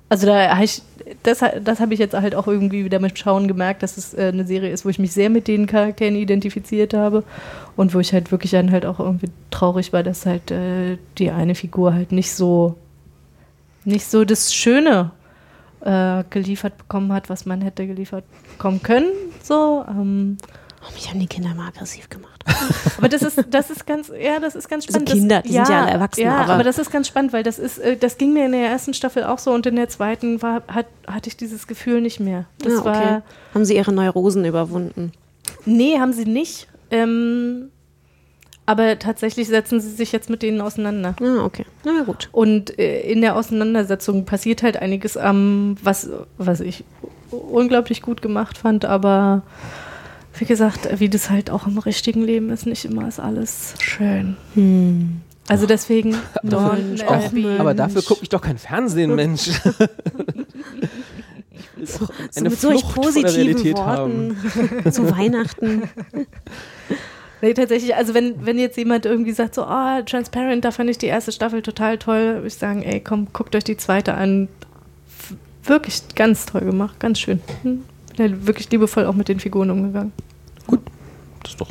[0.09, 0.81] Also da habe ich,
[1.23, 4.31] das, das habe ich jetzt halt auch irgendwie wieder mit Schauen gemerkt, dass es äh,
[4.33, 7.23] eine Serie ist, wo ich mich sehr mit den Charakteren identifiziert habe
[7.75, 11.29] und wo ich halt wirklich dann halt auch irgendwie traurig war, dass halt äh, die
[11.29, 12.75] eine Figur halt nicht so
[13.83, 15.11] nicht so das Schöne
[16.31, 18.25] geliefert bekommen hat, was man hätte geliefert
[18.57, 19.11] bekommen können.
[19.43, 20.37] So, ähm,
[20.87, 22.43] Oh, mich haben die Kinder mal aggressiv gemacht.
[22.97, 25.09] aber das ist, das ist ganz, ja, das ist ganz Also spannend.
[25.09, 27.43] Kinder, das, die sind ja alle Erwachsene, Ja, aber- aber, das ist ganz spannend, weil
[27.43, 29.89] das ist, äh, das ging mir in der ersten Staffel auch so und in der
[29.89, 32.45] zweiten war, hat, hatte ich dieses Gefühl nicht mehr.
[32.59, 32.85] Das ah, okay.
[32.85, 33.21] war,
[33.53, 35.11] Haben sie ihre Neurosen überwunden?
[35.65, 36.67] nee, haben sie nicht.
[36.91, 37.69] Ähm,
[38.65, 41.15] aber tatsächlich setzen sie sich jetzt mit denen auseinander.
[41.21, 41.65] Ah, okay.
[41.85, 42.27] Na gut.
[42.33, 46.83] Und äh, in der Auseinandersetzung passiert halt einiges am, was, was ich
[47.31, 49.43] unglaublich gut gemacht fand, aber
[50.37, 54.35] wie gesagt, wie das halt auch im richtigen Leben ist, nicht immer ist alles schön.
[55.47, 57.57] Also deswegen Dawn Ach, Abbey.
[57.57, 59.49] Aber dafür gucke ich doch kein Fernsehen, Mensch.
[61.83, 64.35] So eine mit solch Flucht positiven Realität haben.
[64.35, 65.83] Worten zu Weihnachten.
[67.41, 70.97] Nee, tatsächlich, also wenn, wenn jetzt jemand irgendwie sagt, so, ah, Transparent, da fand ich
[70.97, 74.47] die erste Staffel total toll, würde ich sagen, ey, komm, guckt euch die zweite an.
[75.63, 77.41] Wirklich ganz toll gemacht, ganz schön.
[77.61, 77.83] Hm.
[78.17, 80.11] Bin ja wirklich liebevoll auch mit den Figuren umgegangen.
[81.43, 81.69] Das ist doch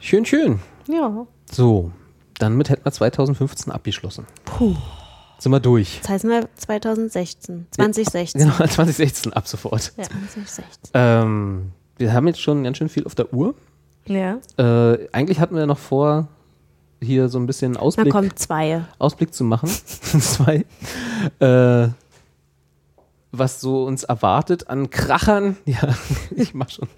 [0.00, 0.60] schön, schön.
[0.88, 1.26] Ja.
[1.50, 1.90] So,
[2.38, 4.26] damit hätten wir 2015 abgeschlossen.
[4.44, 4.74] Puh.
[5.38, 6.00] Sind wir durch.
[6.02, 7.66] Das heißt mal 2016.
[7.70, 8.40] 2016.
[8.40, 9.92] Genau, 2016 ab sofort.
[9.96, 10.04] Ja.
[10.04, 10.64] 2016.
[10.94, 13.54] Ähm, wir haben jetzt schon ganz schön viel auf der Uhr.
[14.06, 14.38] Ja.
[14.56, 16.28] Äh, eigentlich hatten wir noch vor,
[17.00, 18.84] hier so ein bisschen Na Ausblick, komm, zwei.
[18.98, 19.68] Ausblick zu machen.
[20.20, 20.64] Zwei.
[21.38, 21.88] Äh,
[23.32, 25.96] was so uns erwartet an Krachern, ja,
[26.34, 26.88] ich mach schon,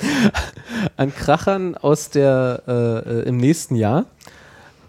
[0.96, 4.06] an Krachern aus der, äh, äh, im nächsten Jahr.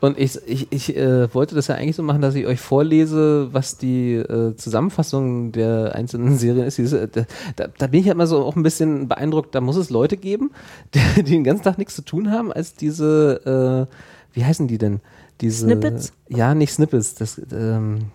[0.01, 3.49] Und ich, ich, ich äh, wollte das ja eigentlich so machen, dass ich euch vorlese,
[3.51, 6.77] was die äh, Zusammenfassung der einzelnen Serien ist.
[6.77, 7.25] Diese, da,
[7.57, 10.15] da, da bin ich halt mal so auch ein bisschen beeindruckt, da muss es Leute
[10.15, 10.51] geben,
[10.93, 13.93] die, die den ganzen Tag nichts zu tun haben, als diese, äh,
[14.33, 15.01] wie heißen die denn?
[15.41, 16.13] Diese, Snippets?
[16.29, 18.11] Ja, nicht Snippets, das, ähm,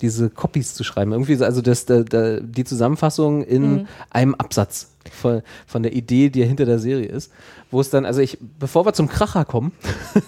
[0.00, 1.12] diese Copies zu schreiben.
[1.12, 6.30] Irgendwie, so, also das, da, da, die Zusammenfassung in einem Absatz von, von der Idee,
[6.30, 7.32] die ja hinter der Serie ist.
[7.70, 9.72] Wo es dann, also ich, bevor wir zum Kracher kommen,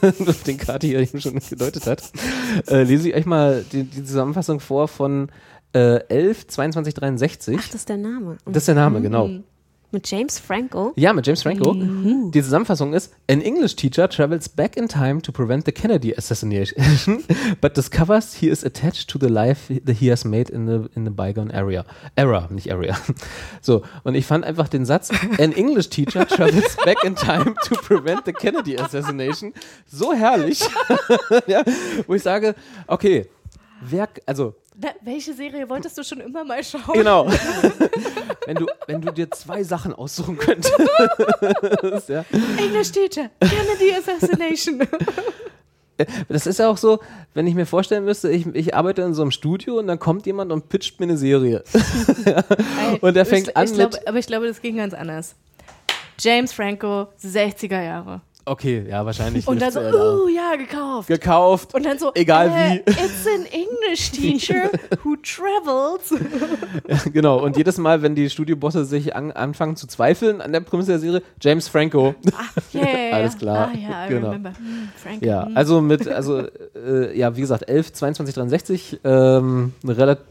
[0.47, 2.03] den Kati hier eben schon gedeutet hat,
[2.69, 5.31] äh, lese ich euch mal die, die Zusammenfassung vor von
[5.73, 7.57] äh, 11, 22, 63.
[7.59, 8.39] Ach, das ist der Name.
[8.45, 9.31] das ist der Name, genau.
[9.97, 10.93] Mit James Franco.
[10.95, 11.73] Ja, mit James Franco.
[11.73, 17.25] Die Zusammenfassung ist: An English teacher travels back in time to prevent the Kennedy assassination,
[17.63, 21.07] but discovers he is attached to the life that he has made in the, in
[21.07, 21.87] the bygone area.
[22.15, 22.95] Era, nicht area.
[23.63, 25.09] So, und ich fand einfach den Satz:
[25.39, 29.55] An English teacher travels back in time to prevent the Kennedy assassination
[29.87, 30.61] so herrlich,
[31.47, 31.63] ja,
[32.07, 32.55] wo ich sage:
[32.87, 33.31] Okay,
[33.81, 34.57] wer, also
[35.01, 36.93] Welche Serie wolltest du schon immer mal schauen?
[36.93, 37.27] Genau.
[38.47, 40.75] wenn, du, wenn du dir zwei Sachen aussuchen könntest.
[42.09, 42.25] ja.
[42.59, 44.87] English Teacher, Kennedy Assassination.
[46.29, 47.01] Das ist ja auch so,
[47.33, 50.27] wenn ich mir vorstellen müsste, ich, ich arbeite in so einem Studio und dann kommt
[50.27, 51.65] jemand und pitcht mir eine Serie.
[53.01, 53.79] und der fängt ich, an ich mit.
[53.79, 55.35] glaube, Aber ich glaube, das ging ganz anders.
[56.19, 58.21] James Franco, 60er Jahre.
[58.49, 59.49] Okay, ja, wahrscheinlich.
[59.49, 61.09] Und dann so, oh ja, gekauft.
[61.09, 61.75] gekauft.
[61.75, 62.91] Und dann so, Egal äh, wie.
[62.93, 64.71] It's an English teacher
[65.03, 66.15] who travels.
[67.13, 67.43] genau.
[67.43, 71.01] Und jedes Mal, wenn die Studiobosse sich an, anfangen zu zweifeln an der Prämisse der
[71.01, 72.15] Serie, James Franco.
[72.73, 72.87] Yeah.
[73.17, 73.73] Alles klar.
[73.75, 74.29] Ah ja, I Genau.
[74.29, 74.51] remember.
[74.51, 75.25] Hm, Franco.
[75.25, 75.57] Ja, hm.
[75.57, 76.43] also mit, also
[76.77, 79.73] äh, ja, wie gesagt, 11, 22, 63, ähm,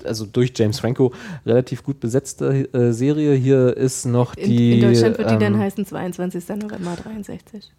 [0.06, 1.12] also durch James Franco,
[1.46, 3.34] relativ gut besetzte äh, Serie.
[3.34, 4.80] Hier ist noch in, die.
[4.80, 6.48] in Deutschland wird die dann ähm, heißen 22.
[6.48, 7.74] November 63.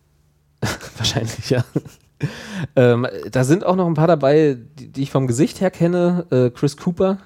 [0.97, 1.65] Wahrscheinlich, ja.
[2.77, 6.27] ähm, da sind auch noch ein paar dabei, die, die ich vom Gesicht her kenne.
[6.31, 7.19] Äh, Chris Cooper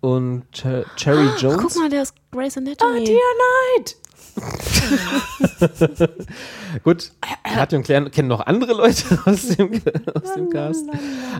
[0.00, 1.62] und Cher Cherry Jones.
[1.62, 3.04] Guck mal, der ist Grey's Ah, Anatomy.
[3.04, 3.18] Dear
[3.76, 3.96] Knight.
[6.84, 7.12] Gut,
[7.44, 9.72] Katja und Claire kennen noch andere Leute aus dem,
[10.14, 10.86] aus dem Cast.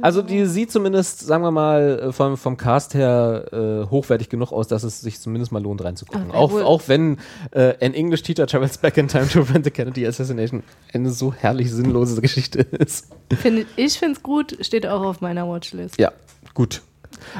[0.03, 4.53] Also die sieht zumindest, sagen wir mal, äh, vom, vom Cast her äh, hochwertig genug
[4.53, 6.31] aus, dass es sich zumindest mal lohnt reinzugucken.
[6.31, 7.19] Aber Auch, wohl- auch wenn
[7.53, 10.63] äh, an English Teacher Travels Back in Time to Prevent the Kennedy Assassination
[10.93, 13.09] eine so herrlich sinnlose Geschichte ist.
[13.41, 15.99] Find, ich finde es gut, steht auch auf meiner Watchlist.
[15.99, 16.13] Ja,
[16.55, 16.83] gut.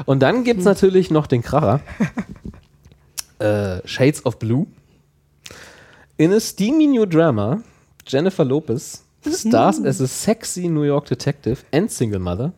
[0.05, 1.81] Und dann gibt es natürlich noch den Kracher.
[3.39, 4.67] äh, Shades of Blue.
[6.17, 7.63] In a steamy new drama,
[8.05, 12.53] Jennifer Lopez stars as a sexy New York detective and single mother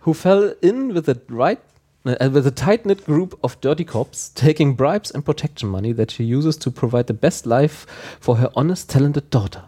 [0.00, 1.60] who fell in with a right
[2.04, 6.22] uh, with a tight-knit group of dirty cops taking bribes and protection money that she
[6.22, 7.84] uses to provide the best life
[8.20, 9.64] for her honest, talented daughter.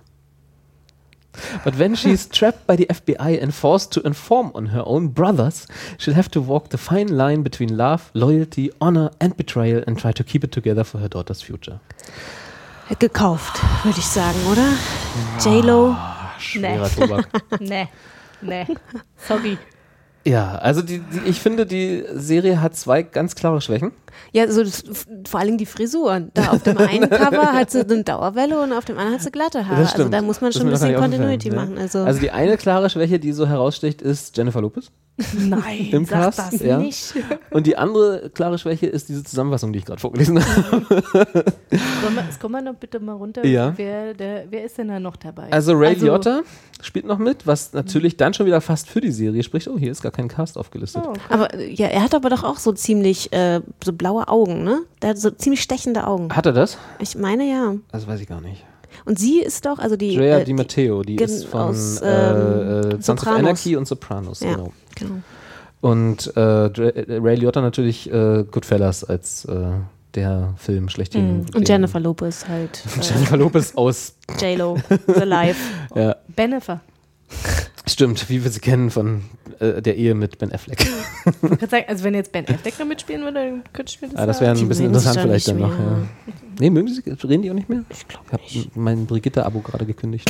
[1.64, 5.66] But when she's trapped by the FBI and forced to inform on her own brothers,
[5.98, 10.12] she'll have to walk the fine line between love, loyalty, honor, and betrayal and try
[10.12, 11.80] to keep it together for her daughter's future.
[12.98, 14.66] Gekauft, würde ich sagen, oder?
[15.44, 15.94] J-Lo.
[16.38, 17.28] Schwerer Tobak.
[17.60, 17.88] Nee,
[18.40, 18.66] nee.
[19.16, 19.58] Sorry.
[20.24, 23.92] Ja, also die, die, ich finde, die Serie hat zwei ganz klare Schwächen.
[24.32, 24.84] Ja, so das,
[25.28, 26.30] vor allen Dingen die Frisuren.
[26.34, 29.30] Da auf dem einen Cover hat sie eine Dauerwelle und auf dem anderen hat sie
[29.30, 29.80] glatte Haare.
[29.88, 31.78] Also da muss man schon ein bisschen Continuity machen.
[31.78, 34.90] Also, Also die eine klare Schwäche, die so heraussticht, ist Jennifer Lopez.
[35.36, 36.78] Nein, Im sag Cast, das ja.
[36.78, 37.14] nicht.
[37.50, 40.86] Und die andere klare Schwäche ist diese Zusammenfassung, die ich gerade vorgelesen habe.
[41.70, 41.80] Wir,
[42.40, 43.44] kommen wir noch bitte mal runter.
[43.44, 43.72] Ja.
[43.76, 45.52] Wer, der, wer ist denn da noch dabei?
[45.52, 46.42] Also Ray Liotta
[46.80, 49.68] spielt noch mit, was natürlich dann schon wieder fast für die Serie spricht.
[49.68, 51.02] Oh, hier ist gar kein Cast aufgelistet.
[51.04, 54.62] Oh, aber äh, ja, er hat aber doch auch so ziemlich äh, so blaue Augen,
[54.62, 54.82] ne?
[55.02, 56.34] Der hat so ziemlich stechende Augen.
[56.34, 56.78] Hat er das?
[57.00, 57.74] Ich meine ja.
[57.90, 58.64] Das weiß ich gar nicht.
[59.08, 60.16] Und sie ist doch, also die.
[60.16, 63.26] Drea äh, Di Matteo, die ist von aus, äh, äh, ähm, Sons of.
[63.28, 64.52] Anarchy und Sopranos, Ja.
[64.54, 64.72] genau.
[64.96, 65.14] Genau.
[65.80, 69.54] Und äh, Dre- äh, Ray Liotta natürlich äh, Goodfellas als äh,
[70.14, 71.38] der Film schlechthin.
[71.38, 71.46] Mhm.
[71.54, 72.82] Und Jennifer Lopez halt.
[73.00, 74.76] Jennifer Lopez aus, Äh, J-Lo,
[75.06, 75.60] The Life.
[75.94, 76.80] ja, Bennifer.
[77.86, 79.22] stimmt, wie wir sie kennen von
[79.60, 80.86] äh, der Ehe mit Ben Affleck.
[81.60, 84.16] Ich sagen, also wenn jetzt Ben Affleck noch mitspielen würde, dann könnte ich mir das
[84.16, 85.70] Ah, das wäre ein bisschen interessant vielleicht dann noch.
[85.70, 85.98] Ja.
[86.60, 87.84] Nee, mögen sie, reden die auch nicht mehr?
[87.90, 90.28] Ich glaube Ich habe mein Brigitte-Abo gerade gekündigt.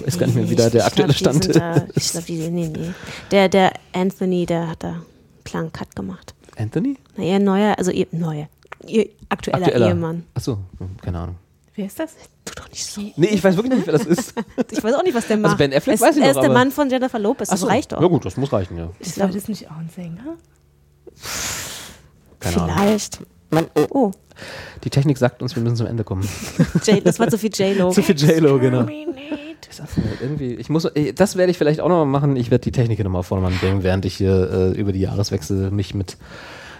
[0.00, 2.48] Ich weiß gar nicht mehr, wie da der aktuelle Stand sind Da, ich glaube, die,
[2.48, 2.90] nee, nee.
[3.30, 5.02] Der, der Anthony, der hat da einen
[5.44, 6.34] klaren Cut gemacht.
[6.56, 6.96] Anthony?
[7.16, 8.48] Na, ihr neuer, also ihr neuer,
[8.86, 9.88] ihr aktueller, Aktueller.
[9.88, 10.24] Ehemann.
[10.34, 10.58] Achso,
[11.02, 11.36] keine Ahnung.
[11.78, 12.10] Wer ist das?
[12.44, 13.00] Tu doch nicht so.
[13.16, 14.34] Nee, ich weiß wirklich nicht, wer das ist.
[14.72, 15.58] Ich weiß auch nicht, was der macht.
[15.58, 17.60] Ben Affleck es, weiß ich Er noch, ist der aber- Mann von Jennifer Lopez, das
[17.60, 17.66] Ach so.
[17.68, 18.00] reicht doch.
[18.02, 18.90] Ja gut, das muss reichen, ja.
[18.98, 20.36] Ich War glaub, das nicht auch ein Sänger?
[22.40, 22.76] Keine Ahnung.
[22.76, 23.20] vielleicht.
[23.50, 24.10] Man, oh,
[24.82, 26.28] Die Technik sagt uns, wir müssen zum Ende kommen.
[26.84, 27.90] J, das war zu viel J-Lo.
[27.92, 28.84] Zu viel J-Lo, genau.
[29.70, 32.34] Sag's mir, irgendwie, ich muss, eh, das werde ich vielleicht auch nochmal machen.
[32.36, 35.70] Ich werde die Technik nochmal auf Vordermann bringen, während ich hier äh, über die Jahreswechsel
[35.70, 36.16] mich mit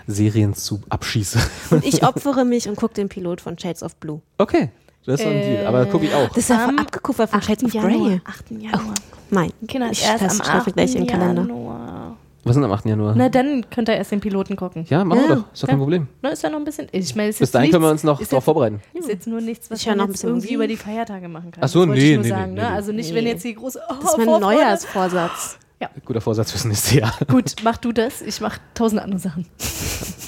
[0.09, 1.39] Serien zu abschieße.
[1.71, 4.21] Und ich opfere mich und gucke den Pilot von Shades of Blue.
[4.39, 4.71] Okay,
[5.09, 5.67] das ist so ein Deal.
[5.67, 6.29] Aber gucke ich auch.
[6.29, 8.09] Das ist ja Am abgekupfert von Shades of Januar.
[8.09, 8.21] Grey.
[8.25, 8.51] 8.
[8.51, 8.95] Januar.
[9.31, 10.73] Mein, Kinder, ich erst am das schreibe 8.
[10.75, 11.43] gleich in den Kalender.
[11.43, 12.17] Januar.
[12.45, 12.87] Was sind am 8.
[12.87, 13.15] Januar?
[13.17, 14.87] Na, dann könnt ihr erst den Piloten gucken.
[14.89, 15.35] ja, machen wir Ja.
[15.35, 15.53] doch.
[15.53, 15.81] Ist doch kein Ja.
[15.83, 16.07] Problem.
[16.23, 16.87] Na, ist ja noch ein bisschen.
[16.93, 18.81] Ich meine, Bis dahin können wir nichts- uns noch darauf vorbereiten.
[18.95, 21.63] Ist jetzt nur nichts, was Ich man jetzt irgendwie über die Feiertage machen kann.
[21.65, 22.55] Ach so, nee, ich nur nee, sagen.
[22.55, 22.69] nee, ne?
[22.69, 22.75] nee.
[22.75, 23.81] Also nicht, wenn jetzt die große.
[23.91, 25.59] Oh, Das ist mein Vorfreude- Neujahrsvorsatz.
[26.05, 27.15] Guter Vorsatz fürs nächste Jahr.
[27.29, 28.21] Gut, mach du das.
[28.23, 29.47] Ich mach tausend andere Sachen.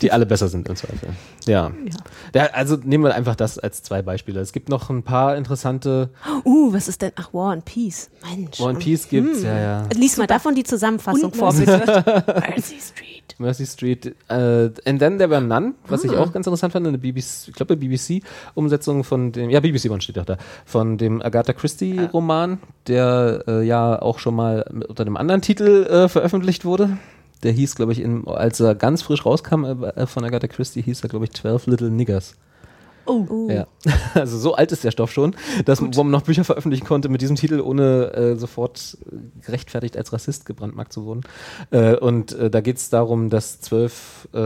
[0.03, 1.11] Die alle besser sind im Zweifel.
[1.47, 1.71] Ja.
[2.35, 2.47] ja.
[2.53, 4.41] Also nehmen wir einfach das als zwei Beispiele.
[4.41, 6.11] Es gibt noch ein paar interessante
[6.45, 7.13] Uh, was ist denn?
[7.17, 8.11] Ach, War and Peace.
[8.37, 8.61] Mensch.
[8.61, 9.89] One Piece gibt's, ja, ja.
[9.95, 12.25] Lies mal davon die Zusammenfassung vor, Mercy bitte.
[12.49, 13.35] Mercy Street.
[13.39, 14.07] Mercy Street.
[14.29, 16.07] Äh, and then there were none, was Ah.
[16.07, 20.01] ich auch ganz interessant fand, eine BBC, ich glaube BBC-Umsetzung von dem, ja, BBC One
[20.01, 25.17] steht auch da, von dem Agatha Christie-Roman, der äh, ja auch schon mal unter einem
[25.17, 26.97] anderen Titel äh, veröffentlicht wurde.
[27.43, 31.03] Der hieß, glaube ich, in, als er ganz frisch rauskam äh, von Agatha Christie, hieß
[31.03, 32.35] er, glaube ich, 12 Little Niggers.
[33.07, 33.49] Oh.
[33.51, 33.67] Ja.
[34.15, 35.35] Also so alt ist der Stoff schon,
[35.65, 38.99] dass wo man noch Bücher veröffentlichen konnte mit diesem Titel, ohne äh, sofort
[39.45, 41.23] gerechtfertigt als Rassist gebrandmarkt zu wurden.
[41.71, 44.39] Äh, und äh, da geht es darum, dass zwölf äh,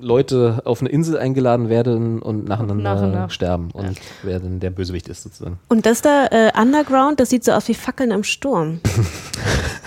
[0.00, 3.30] Leute auf eine Insel eingeladen werden und nacheinander Nach und nach.
[3.30, 5.58] sterben und wer denn der Bösewicht ist sozusagen.
[5.68, 8.80] Und das da, äh, Underground, das sieht so aus wie Fackeln im Sturm.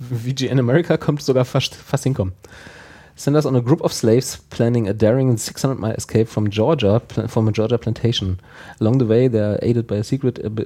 [0.00, 2.32] VGN America kommt sogar fast, fast hinkommen.
[3.18, 7.00] Send us on a group of slaves planning a daring 600 mile escape from Georgia,
[7.00, 8.38] pl- from a Georgia plantation.
[8.78, 10.60] Along the way, they are aided by a secret ab-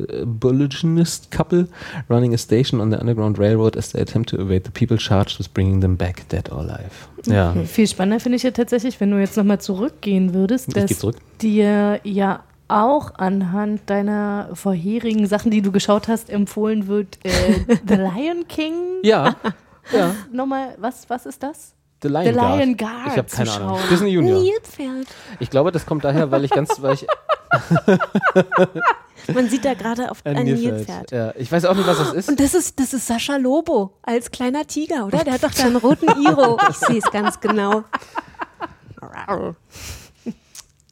[0.55, 1.67] abolitionist couple
[2.09, 5.39] running a station on the Underground Railroad as they attempt to evade the people charged
[5.39, 6.91] with bringing them back, dead or alive.
[7.27, 11.17] Ja, Viel spannender finde ich ja tatsächlich, wenn du jetzt nochmal zurückgehen würdest, dass zurück.
[11.41, 17.95] dir ja auch anhand deiner vorherigen Sachen, die du geschaut hast, empfohlen wird, äh, The
[17.95, 18.75] Lion King.
[19.03, 19.37] ja,
[19.93, 20.15] ja.
[20.33, 21.75] Nochmal, was, was ist das?
[22.03, 22.59] The Lion, The Guard.
[22.59, 23.79] Lion Guard Ich habe keine Ahnung.
[23.79, 23.89] schauen.
[23.91, 24.41] Disney Junior.
[24.41, 25.07] Nilpferd.
[25.39, 27.07] Ich glaube, das kommt daher, weil ich ganz, weil ich
[29.35, 30.75] Man sieht da gerade auf ein ein Nilpferd.
[30.77, 31.11] Nilpferd.
[31.11, 32.29] Ja, ich weiß auch nicht, was das ist.
[32.29, 35.25] Und das ist, das ist Sascha Lobo als kleiner Tiger, oder?
[35.25, 36.59] Der hat doch da einen roten Iro.
[36.71, 37.85] Ich sehe es ganz genau.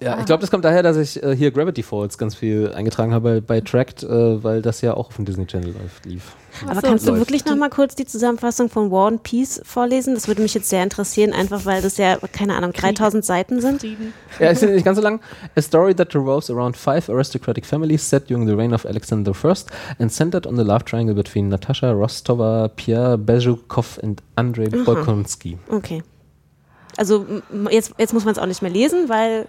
[0.00, 3.12] Ja, ich glaube, das kommt daher, dass ich äh, hier Gravity Falls ganz viel eingetragen
[3.12, 6.36] habe bei, bei Tracked, äh, weil das ja auch auf dem Disney Channel läuft, lief.
[6.66, 7.22] Aber so, kannst du läuft.
[7.22, 10.14] wirklich noch mal kurz die Zusammenfassung von War and Peace vorlesen?
[10.14, 13.84] Das würde mich jetzt sehr interessieren, einfach weil das ja, keine Ahnung, 3000 Seiten sind.
[14.38, 15.20] Ja, ist ja nicht ganz so lang.
[15.56, 19.54] A story that revolves around five aristocratic families set during the reign of Alexander I
[19.98, 25.58] and centered on the love triangle between Natasha Rostova, Pierre Bezhukov and Andrei Bolkonsky.
[25.68, 26.04] Okay.
[26.96, 27.26] Also
[27.70, 29.46] jetzt, jetzt muss man es auch nicht mehr lesen, weil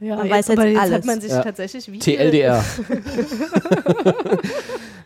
[0.00, 0.94] Ja, Man jetzt, weiß jetzt aber jetzt alles.
[0.94, 1.42] hat man sich Ja.
[1.42, 2.64] tatsächlich wie TLDR.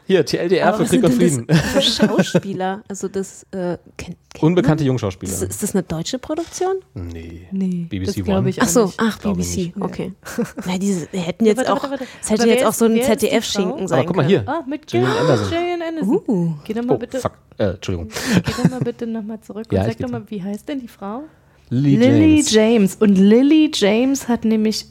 [0.07, 1.47] Hier, TLDR Aber für Krieg und Frieden.
[1.47, 2.83] das für Schauspieler?
[2.89, 4.89] Also das äh, kennt, kennt Unbekannte man?
[4.89, 5.33] Jungschauspieler.
[5.33, 6.77] Ist, ist das eine deutsche Produktion?
[6.95, 7.47] Nee.
[7.53, 8.49] Nee, BBC das One.
[8.51, 9.77] ich Ach so, ach BBC, nicht.
[9.81, 10.13] okay.
[10.67, 11.87] Na, diese die hätten jetzt warte, auch,
[12.21, 14.43] es hätte jetzt auch so ein ZDF-Schinken sein Aber guck mal können.
[14.45, 14.49] hier.
[14.49, 15.49] Ah, mit Gillian Anderson.
[15.51, 16.21] Gillian Anderson.
[16.27, 16.55] Uh.
[16.65, 17.33] Geh doch mal Oh, bitte, fuck.
[17.59, 18.09] Äh, Entschuldigung.
[18.45, 21.23] geh doch mal bitte nochmal zurück und sag doch mal, wie heißt denn die Frau?
[21.71, 22.51] Lily, Lily James.
[22.53, 22.97] James.
[22.97, 24.87] Und Lily James hat nämlich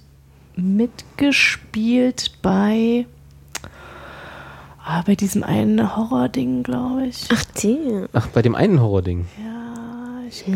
[0.55, 3.05] mitgespielt bei,
[4.83, 7.25] ah, bei diesem einen Horror-Ding, glaube ich.
[7.33, 8.05] Ach, die.
[8.13, 9.25] Ach, bei dem einen Horror-Ding.
[9.43, 10.53] Ja, ich Hm.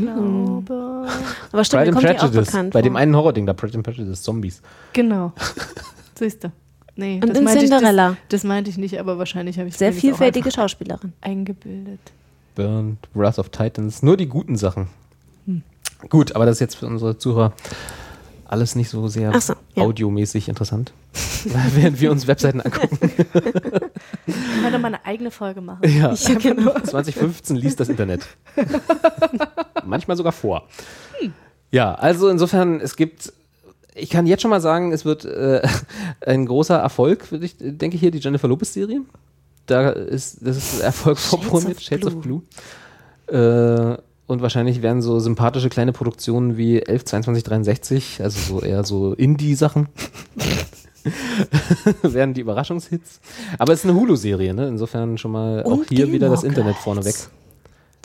[0.65, 1.07] glaube.
[1.51, 2.45] Aber stimmt, Pride kommt die auch Prejudice.
[2.47, 2.83] bekannt Bei vor.
[2.83, 4.61] dem einen Horror-Ding, da Pride and Prejudice, Zombies.
[4.93, 5.33] Genau.
[6.15, 6.51] Siehst du.
[6.95, 8.09] Nee, Und das in meinte ich, Cinderella.
[8.09, 11.13] das, das meinte ich nicht, aber wahrscheinlich habe ich Sehr vielfältige Schauspielerin.
[11.21, 11.99] eingebildet.
[12.55, 14.87] Burned, Wrath of Titans, nur die guten Sachen.
[16.09, 17.53] Gut, aber das ist jetzt für unsere Zuhörer
[18.53, 19.83] alles nicht so sehr so, ja.
[19.83, 20.93] audiomäßig interessant,
[21.73, 22.99] während wir uns Webseiten angucken.
[24.27, 25.79] Ich kann doch mal eine eigene Folge machen.
[25.89, 26.79] Ja, Ja, genau.
[26.79, 28.27] 2015 liest das Internet.
[29.85, 30.67] Manchmal sogar vor.
[31.71, 33.33] Ja, also insofern, es gibt,
[33.95, 35.67] ich kann jetzt schon mal sagen, es wird äh,
[36.25, 39.01] ein großer Erfolg, ich, denke ich hier, die Jennifer Lopez-Serie.
[39.65, 42.41] Da ist, das ist Erfolg vorprogrammiert, of Shades of Blue.
[43.27, 43.97] Äh,
[44.33, 49.13] und wahrscheinlich werden so sympathische kleine Produktionen wie 11, 22, 63, also so eher so
[49.13, 49.87] Indie-Sachen,
[52.01, 53.19] werden die Überraschungshits.
[53.57, 54.67] Aber es ist eine Hulu-Serie, ne?
[54.67, 57.15] Insofern schon mal auch Und hier wieder das Internet vorneweg.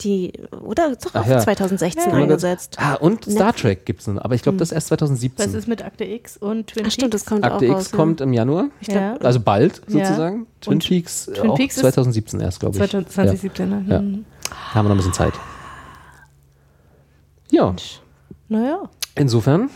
[0.01, 0.31] Die,
[0.63, 0.95] oder?
[0.95, 1.39] Doch Ach auch ja.
[1.39, 2.17] 2016 Ja.
[2.17, 2.77] eingesetzt.
[2.79, 3.61] Ah, und Star Netflix.
[3.61, 5.45] Trek gibt es noch, aber ich glaube, das ist erst 2017.
[5.45, 7.29] Was ist mit Akte X und Twin Ach stimmt, das Peaks?
[7.29, 7.91] kommt Akte auch X raus.
[7.91, 9.17] kommt im Januar, ja.
[9.17, 10.05] also bald Ja.
[10.05, 10.47] sozusagen.
[10.61, 12.89] Twin Peaks, Twin auch Peaks ist 2017 erst, glaube ich.
[12.89, 13.69] 2017.
[13.69, 13.85] Ne?
[13.89, 13.99] Ja.
[13.99, 14.25] Hm.
[14.49, 14.55] Ja.
[14.73, 15.33] Haben wir noch ein bisschen Zeit.
[17.59, 17.75] Ja,
[18.47, 18.89] Naja.
[19.15, 19.67] insofern, Ja.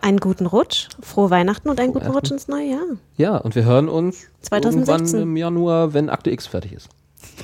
[0.00, 2.06] Einen guten Rutsch, frohe Weihnachten und einen guten.
[2.06, 2.84] Rutsch ins neue Jahr.
[3.16, 5.06] ja, und wir hören uns 2016.
[5.06, 6.88] irgendwann im Januar, wenn Akte X fertig ist.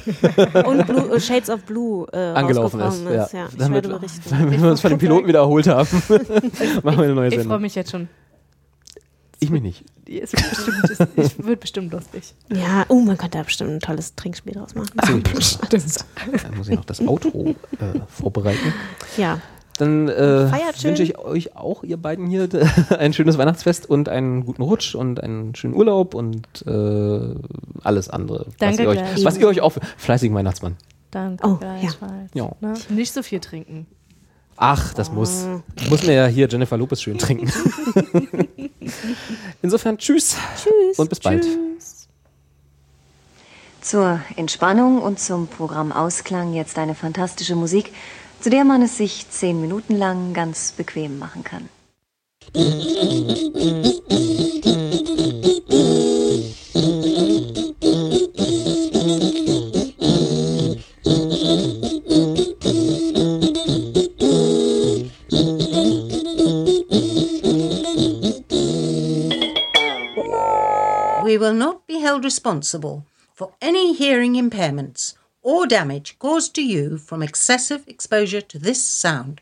[0.64, 3.02] Und Blue, äh, Shades of Blue äh, Angelaufen ist.
[3.04, 3.24] Ja.
[3.24, 3.32] ist.
[3.32, 3.46] Ja.
[3.50, 4.22] Ich Damit, werde berichten.
[4.50, 5.88] wenn wir uns von dem Piloten wieder erholt haben,
[6.82, 7.60] machen wir eine neue Ich freue Sendung.
[7.60, 8.08] mich jetzt schon.
[9.40, 9.84] Ich mich nicht.
[10.06, 12.34] Es wird bestimmt, es wird bestimmt lustig.
[12.50, 14.90] Ja, oh, man könnte da bestimmt ein tolles Trinkspiel draus machen.
[15.34, 15.58] Muss,
[16.40, 17.48] dann muss ich noch das Outro
[17.80, 18.72] äh, vorbereiten.
[19.16, 19.40] Ja,
[19.78, 20.52] Dann äh,
[20.82, 22.48] wünsche ich euch auch, ihr beiden hier,
[22.98, 27.34] ein schönes Weihnachtsfest und einen guten Rutsch und einen schönen Urlaub und äh,
[27.82, 28.46] alles andere.
[28.46, 30.76] was Danke ihr euch, was ihr euch auch fleißigen Weihnachtsmann.
[31.10, 32.30] Danke, Oh, gleichfalls.
[32.34, 32.52] Ja.
[32.60, 32.74] Ne?
[32.88, 33.86] Nicht so viel trinken.
[34.56, 35.46] Ach, das muss.
[35.88, 37.52] Muss mir ja hier Jennifer Lopez schön trinken.
[39.62, 40.36] Insofern tschüss.
[40.56, 40.98] Tschüss.
[40.98, 41.46] Und bis bald.
[43.80, 47.92] Zur Entspannung und zum Programmausklang jetzt eine fantastische Musik,
[48.44, 51.70] zu der man es sich zehn Minuten lang ganz bequem machen kann.
[71.24, 75.14] We will not be held responsible for any hearing impairments
[75.44, 79.40] or damage caused to you from excessive exposure to this sound.